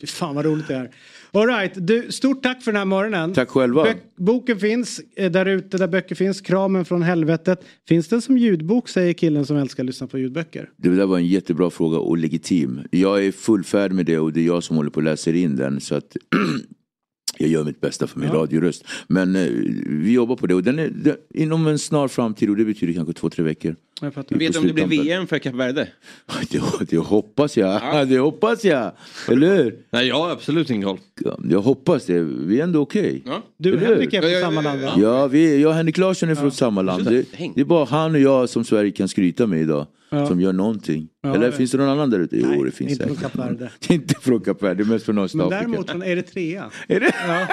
Fy 0.00 0.06
Fan 0.06 0.34
vad 0.34 0.44
roligt 0.44 0.68
det 0.68 0.74
är. 0.74 0.90
All 1.34 1.46
right, 1.46 1.72
du, 1.76 2.12
stort 2.12 2.42
tack 2.42 2.62
för 2.62 2.72
den 2.72 2.78
här 2.78 2.84
morgonen. 2.84 3.34
Tack 3.34 3.48
själva. 3.48 3.84
Bök- 3.84 3.96
boken 4.16 4.58
finns 4.58 5.00
eh, 5.16 5.30
där 5.30 5.46
ute 5.46 5.78
där 5.78 5.88
böcker 5.88 6.14
finns. 6.14 6.40
Kramen 6.40 6.84
från 6.84 7.02
helvetet. 7.02 7.60
Finns 7.88 8.08
den 8.08 8.22
som 8.22 8.38
ljudbok 8.38 8.88
säger 8.88 9.12
killen 9.12 9.46
som 9.46 9.56
älskar 9.56 9.82
att 9.82 9.86
lyssna 9.86 10.06
på 10.06 10.18
ljudböcker. 10.18 10.70
Det 10.76 10.88
där 10.88 11.06
var 11.06 11.16
en 11.18 11.26
jättebra 11.26 11.70
fråga 11.70 11.98
och 11.98 12.18
legitim. 12.18 12.80
Jag 12.90 13.24
är 13.24 13.32
fullfärdig 13.32 13.94
med 13.94 14.06
det 14.06 14.18
och 14.18 14.32
det 14.32 14.40
är 14.40 14.44
jag 14.46 14.62
som 14.64 14.76
håller 14.76 14.90
på 14.90 15.00
att 15.00 15.04
läsa 15.04 15.30
in 15.30 15.56
den. 15.56 15.80
Så 15.80 15.94
att 15.94 16.16
jag 17.38 17.48
gör 17.48 17.64
mitt 17.64 17.80
bästa 17.80 18.06
för 18.06 18.20
min 18.20 18.30
radioröst. 18.30 18.84
Men 19.06 19.36
eh, 19.36 19.48
vi 19.86 20.12
jobbar 20.12 20.36
på 20.36 20.46
det 20.46 20.54
och 20.54 20.62
den 20.62 20.78
är 20.78 20.88
den, 20.88 21.16
inom 21.34 21.66
en 21.66 21.78
snar 21.78 22.08
framtid 22.08 22.50
och 22.50 22.56
det 22.56 22.64
betyder 22.64 22.92
kanske 22.92 23.12
två, 23.14 23.30
tre 23.30 23.44
veckor. 23.44 23.76
Jag 24.00 24.14
fattar. 24.14 24.36
Vet 24.36 24.52
du 24.52 24.58
om 24.58 24.66
det 24.66 24.72
blir. 24.72 24.86
VM 24.86 25.26
för 25.26 25.38
Kap 25.38 25.54
Verde? 25.54 25.88
Det, 26.50 26.60
det 26.90 26.96
hoppas 26.96 27.56
jag. 27.56 28.08
Det 28.08 28.18
hoppas 28.18 28.64
jag. 28.64 28.92
Eller 29.28 29.56
hur? 29.56 29.78
Nej, 29.90 30.06
jag 30.08 30.16
har 30.16 30.30
absolut 30.30 30.70
ingen 30.70 30.82
koll. 30.82 30.98
Ja, 31.24 31.38
Jag 31.50 31.60
hoppas 31.60 32.06
det. 32.06 32.20
Vi 32.22 32.60
är 32.60 32.64
ändå 32.64 32.80
okej. 32.80 33.22
Du 33.56 33.72
och 33.72 33.76
Eller 33.78 33.86
hur? 33.86 33.94
Henrik 33.94 34.14
är 34.14 34.20
från 34.22 34.40
samma 34.40 34.60
land? 34.60 35.02
Ja, 35.02 35.26
vi, 35.26 35.60
jag 35.60 35.68
och 35.68 35.74
Henrik 35.74 35.98
Larsson 35.98 36.28
är 36.28 36.34
från 36.34 36.50
samma 36.52 36.82
land. 36.82 37.04
Det, 37.04 37.26
det 37.54 37.60
är 37.60 37.64
bara 37.64 37.84
han 37.84 38.14
och 38.14 38.20
jag 38.20 38.48
som 38.48 38.64
Sverige 38.64 38.90
kan 38.90 39.08
skryta 39.08 39.46
med 39.46 39.60
idag. 39.60 39.86
Ja. 40.14 40.26
Som 40.26 40.40
gör 40.40 40.52
någonting. 40.52 41.08
Ja, 41.22 41.34
Eller 41.34 41.46
det- 41.46 41.52
finns 41.52 41.70
det 41.70 41.78
någon 41.78 41.88
annan 41.88 42.10
där 42.10 42.20
ute? 42.20 42.36
Jo, 42.38 42.46
Nej, 42.48 42.62
det 42.64 42.70
finns 42.70 42.90
inte 42.92 43.06
från 43.06 43.16
säkert. 43.16 43.32
Kap 43.32 43.44
Verde. 43.50 43.70
inte 43.88 44.14
från 44.20 44.40
Kap 44.40 44.62
Verde, 44.62 44.74
det 44.74 44.82
är 44.82 44.92
mest 44.92 45.04
från 45.04 45.14
Men 45.14 45.24
Östafrika. 45.24 45.58
däremot 45.58 45.90
från 45.90 46.02
Eritrea. 46.02 46.70
Är 46.88 47.00
det? 47.00 47.14
Ja. 47.28 47.46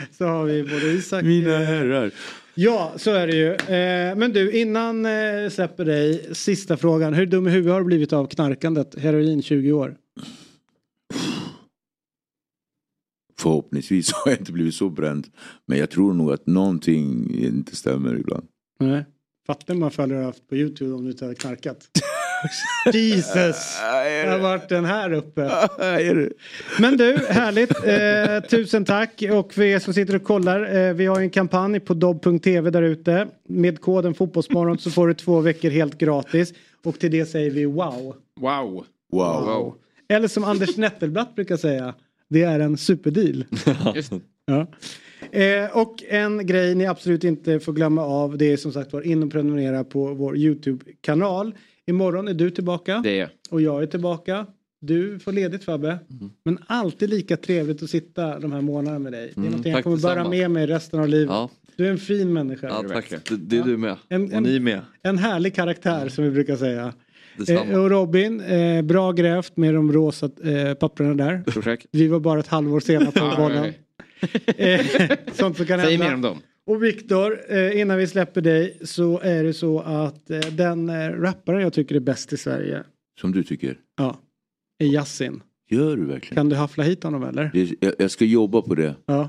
Så 0.18 0.24
har 0.24 0.44
vi 0.44 0.62
både 0.62 0.86
Isak... 0.92 1.24
Mina 1.24 1.58
herrar. 1.58 2.10
Ja, 2.54 2.92
så 2.96 3.10
är 3.10 3.26
det 3.26 3.36
ju. 3.36 3.52
Eh, 3.52 4.16
men 4.16 4.32
du, 4.32 4.52
innan 4.52 5.06
eh, 5.06 5.50
släpper 5.50 5.84
dig, 5.84 6.26
sista 6.32 6.76
frågan. 6.76 7.14
Hur 7.14 7.26
dum 7.26 7.46
i 7.48 7.50
huvudet 7.50 7.72
har 7.72 7.80
du 7.80 7.86
blivit 7.86 8.12
av 8.12 8.26
knarkandet? 8.26 8.98
Heroin 8.98 9.42
20 9.42 9.72
år. 9.72 9.96
Förhoppningsvis 13.38 14.12
har 14.24 14.30
jag 14.30 14.40
inte 14.40 14.52
blivit 14.52 14.74
så 14.74 14.90
bränd. 14.90 15.26
Men 15.66 15.78
jag 15.78 15.90
tror 15.90 16.14
nog 16.14 16.32
att 16.32 16.46
någonting 16.46 17.34
inte 17.34 17.76
stämmer 17.76 18.14
ibland. 18.18 18.46
Nej. 18.80 19.04
Fattar 19.46 19.74
man 19.74 19.90
följare 19.90 20.18
har 20.18 20.24
haft 20.24 20.48
på 20.48 20.56
YouTube 20.56 20.94
om 20.94 21.04
du 21.04 21.10
inte 21.10 21.24
hade 21.24 21.34
knarkat. 21.34 21.88
Jesus! 22.92 23.78
Det 24.24 24.30
har 24.30 24.38
varit 24.38 24.68
den 24.68 24.84
här 24.84 25.12
uppe. 25.12 25.50
Men 26.80 26.96
du, 26.96 27.16
härligt. 27.28 27.70
Eh, 27.84 28.50
tusen 28.50 28.84
tack. 28.84 29.22
Och 29.32 29.54
för 29.54 29.62
er 29.62 29.78
som 29.78 29.94
sitter 29.94 30.16
och 30.16 30.24
kollar. 30.24 30.76
Eh, 30.76 30.94
vi 30.94 31.06
har 31.06 31.20
en 31.20 31.30
kampanj 31.30 31.80
på 31.80 31.94
dobb.tv 31.94 32.70
där 32.70 32.82
ute. 32.82 33.28
Med 33.48 33.80
koden 33.80 34.14
Fotbollsmorgon 34.14 34.78
så 34.78 34.90
får 34.90 35.08
du 35.08 35.14
två 35.14 35.40
veckor 35.40 35.70
helt 35.70 35.98
gratis. 35.98 36.54
Och 36.84 36.98
till 36.98 37.10
det 37.10 37.26
säger 37.26 37.50
vi 37.50 37.64
wow. 37.64 38.16
Wow. 38.40 38.84
Wow. 39.12 39.74
Eller 40.08 40.28
som 40.28 40.44
Anders 40.44 40.76
Nettelblatt 40.76 41.34
brukar 41.34 41.56
säga. 41.56 41.94
Det 42.30 42.42
är 42.42 42.60
en 42.60 42.76
superdeal. 42.76 43.44
Just. 43.94 44.12
Ja. 44.46 44.66
Eh, 45.32 45.76
och 45.78 46.02
en 46.08 46.46
grej 46.46 46.74
ni 46.74 46.86
absolut 46.86 47.24
inte 47.24 47.60
får 47.60 47.72
glömma 47.72 48.02
av 48.02 48.38
det 48.38 48.52
är 48.52 48.56
som 48.56 48.72
sagt 48.72 48.92
var 48.92 49.02
in 49.02 49.22
och 49.22 49.32
prenumerera 49.32 49.84
på 49.84 50.14
vår 50.14 50.36
YouTube-kanal. 50.36 51.54
Imorgon 51.86 52.28
är 52.28 52.34
du 52.34 52.50
tillbaka 52.50 53.00
Det 53.04 53.10
är 53.10 53.18
jag. 53.20 53.28
och 53.50 53.60
jag 53.60 53.82
är 53.82 53.86
tillbaka. 53.86 54.46
Du 54.80 55.18
får 55.18 55.32
ledigt 55.32 55.64
Fabbe. 55.64 55.98
Mm. 56.10 56.30
Men 56.44 56.58
alltid 56.66 57.10
lika 57.10 57.36
trevligt 57.36 57.82
att 57.82 57.90
sitta 57.90 58.38
de 58.38 58.52
här 58.52 58.60
månaderna 58.60 58.98
med 58.98 59.12
dig. 59.12 59.22
Det 59.26 59.32
är 59.32 59.36
Mm, 59.36 59.50
någonting 59.50 59.72
jag 59.72 59.84
kommer 59.84 59.96
bära 59.96 60.28
med 60.28 60.50
mig 60.50 60.66
resten 60.66 61.00
av 61.00 61.08
livet. 61.08 61.30
Ja. 61.30 61.50
Du 61.76 61.86
är 61.86 61.90
en 61.90 61.98
fin 61.98 62.32
människa. 62.32 62.66
Ja, 62.68 62.84
tack. 62.88 63.10
Det, 63.28 63.36
det 63.36 63.58
är 63.58 63.62
du 63.62 63.76
med. 63.76 63.96
En- 64.08 64.34
Och 64.34 64.42
ni 64.42 64.60
med. 64.60 64.80
En 65.02 65.18
härlig 65.18 65.54
karaktär 65.54 66.08
som 66.08 66.24
vi 66.24 66.30
brukar 66.30 66.56
säga. 66.56 66.92
Eh, 67.48 67.80
och 67.80 67.90
Robin, 67.90 68.40
eh, 68.40 68.82
bra 68.82 69.12
grävt 69.12 69.56
med 69.56 69.74
de 69.74 69.92
rosa 69.92 70.26
eh, 70.44 70.74
papperna 70.74 71.14
där. 71.14 71.42
Vi 71.92 72.08
var 72.08 72.20
bara 72.20 72.40
ett 72.40 72.46
halvår 72.46 72.80
sena 72.80 73.10
på 73.10 73.32
bollen. 73.36 73.72
Eh, 74.56 74.86
Sånt 75.32 75.56
som 75.56 75.66
kan 75.66 75.80
Säg 75.80 75.90
hända. 75.90 76.06
mer 76.06 76.14
om 76.14 76.20
dem. 76.22 76.38
Och 76.66 76.82
Viktor, 76.84 77.40
eh, 77.48 77.80
innan 77.80 77.98
vi 77.98 78.06
släpper 78.06 78.40
dig 78.40 78.78
så 78.82 79.20
är 79.20 79.44
det 79.44 79.52
så 79.54 79.80
att 79.80 80.30
eh, 80.30 80.38
den 80.40 80.90
rapparen 81.20 81.60
jag 81.60 81.72
tycker 81.72 81.94
är 81.94 82.00
bäst 82.00 82.32
i 82.32 82.36
Sverige, 82.36 82.82
Som 83.20 83.32
du 83.32 83.42
tycker. 83.42 83.76
ja, 83.98 84.18
är 84.78 84.86
Yasin. 84.86 85.42
Gör 85.70 85.96
du 85.96 86.04
verkligen? 86.04 86.34
Kan 86.34 86.48
du 86.48 86.56
haffla 86.56 86.84
hit 86.84 87.02
honom 87.02 87.22
eller? 87.24 87.50
Jag 87.98 88.10
ska 88.10 88.24
jobba 88.24 88.62
på 88.62 88.74
det. 88.74 88.94
Ja. 89.06 89.28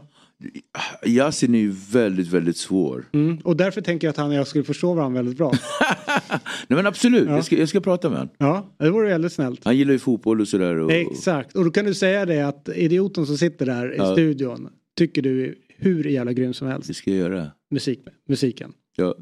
Yasin 1.05 1.55
är 1.55 1.59
ju 1.59 1.73
väldigt, 1.91 2.27
väldigt 2.27 2.57
svår. 2.57 3.05
Mm. 3.13 3.37
Och 3.37 3.57
därför 3.57 3.81
tänker 3.81 4.07
jag 4.07 4.09
att 4.11 4.17
han 4.17 4.29
och 4.29 4.35
jag 4.35 4.47
skulle 4.47 4.63
förstå 4.63 4.93
varandra 4.93 5.19
väldigt 5.21 5.37
bra. 5.37 5.51
Nej 6.67 6.77
men 6.77 6.85
absolut, 6.87 7.25
Ja. 7.29 7.35
jag, 7.35 7.45
ska, 7.45 7.57
jag 7.57 7.69
ska 7.69 7.79
prata 7.79 8.09
med 8.09 8.17
honom. 8.17 8.33
Ja, 8.37 8.75
det 8.79 8.89
vore 8.89 9.09
väldigt 9.09 9.33
snällt. 9.33 9.65
Han 9.65 9.77
gillar 9.77 9.91
ju 9.93 9.99
fotboll 9.99 10.41
och 10.41 10.47
sådär. 10.47 10.75
Och, 10.75 10.91
Exakt, 10.91 11.55
och 11.55 11.63
då 11.65 11.71
kan 11.71 11.85
du 11.85 11.93
säga 11.93 12.25
det 12.25 12.41
att 12.47 12.69
idioten 12.75 13.25
som 13.25 13.37
sitter 13.37 13.65
där 13.65 13.93
i 13.93 13.97
Ja. 13.97 14.13
studion 14.13 14.69
tycker 14.97 15.21
du 15.21 15.45
är 15.45 15.55
hur 15.77 16.03
jävla 16.03 16.33
grym 16.33 16.53
som 16.53 16.67
helst. 16.67 16.87
Det 16.87 16.93
ska 16.93 17.11
jag 17.11 17.19
göra. 17.19 17.51
Musik, 17.71 17.99
musiken. 18.29 18.71
Ja. 18.95 19.15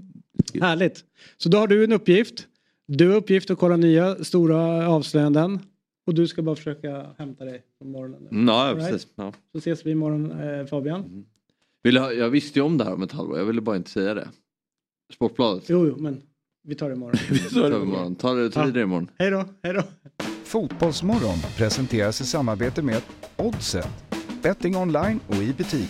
Härligt. 0.62 1.00
Så 1.38 1.50
då 1.50 1.58
har 1.58 1.68
du 1.68 1.84
en 1.84 1.92
uppgift. 1.92 2.48
Du 2.88 3.10
har 3.10 3.16
uppgift 3.16 3.50
att 3.52 3.58
kolla 3.60 3.78
nya 3.78 4.16
stora 4.24 4.88
avslöjanden. 4.90 5.60
Och 6.06 6.14
du 6.14 6.28
ska 6.28 6.42
bara 6.42 6.56
försöka 6.56 7.06
hämta 7.18 7.46
dig 7.46 7.64
på 7.80 7.86
morgonen. 7.86 8.28
Mm, 8.32 8.48
ja, 8.48 8.74
right. 8.76 8.90
precis. 8.90 9.08
Ja. 9.16 9.34
Så 9.52 9.58
ses 9.58 9.86
vi 9.86 9.92
imorgon 9.92 10.32
eh, 10.32 10.66
Fabian. 10.66 11.26
Vill 11.84 11.96
jag, 11.96 12.18
jag 12.18 12.30
visste 12.30 12.60
ju 12.60 12.66
om 12.66 12.78
det 12.78 12.84
här 12.84 12.94
om 12.94 13.04
ett 13.04 13.12
halvår, 13.12 13.38
jag 13.38 13.46
ville 13.46 13.62
bara 13.62 13.76
inte 13.76 13.90
säga 13.90 14.14
det. 14.14 14.28
Sportbladet. 15.14 15.64
Jo, 15.70 15.88
jo, 15.88 15.96
men 16.00 16.22
vi 16.64 16.76
tar 16.76 16.90
det 16.90 16.96
imorgon. 16.96 17.18
tar 17.54 17.70
det 17.70 17.76
imorgon. 17.84 18.16
Ta 18.16 18.34
det 18.34 18.50
ta 18.50 18.66
Ja. 18.66 18.72
det 18.72 18.82
imorgon. 18.82 19.10
Hej 19.18 19.32
då, 19.32 19.46
hej 19.64 19.74
då. 19.74 19.84
Fotbollsmorgon 20.44 21.38
presenteras 21.58 22.22
i 22.22 22.26
samarbete 22.26 22.82
med 22.82 23.02
Oddset. 23.38 23.88
Betting 24.44 24.76
online 24.78 25.20
och 25.28 25.36
i 25.36 25.54
butik. 25.54 25.90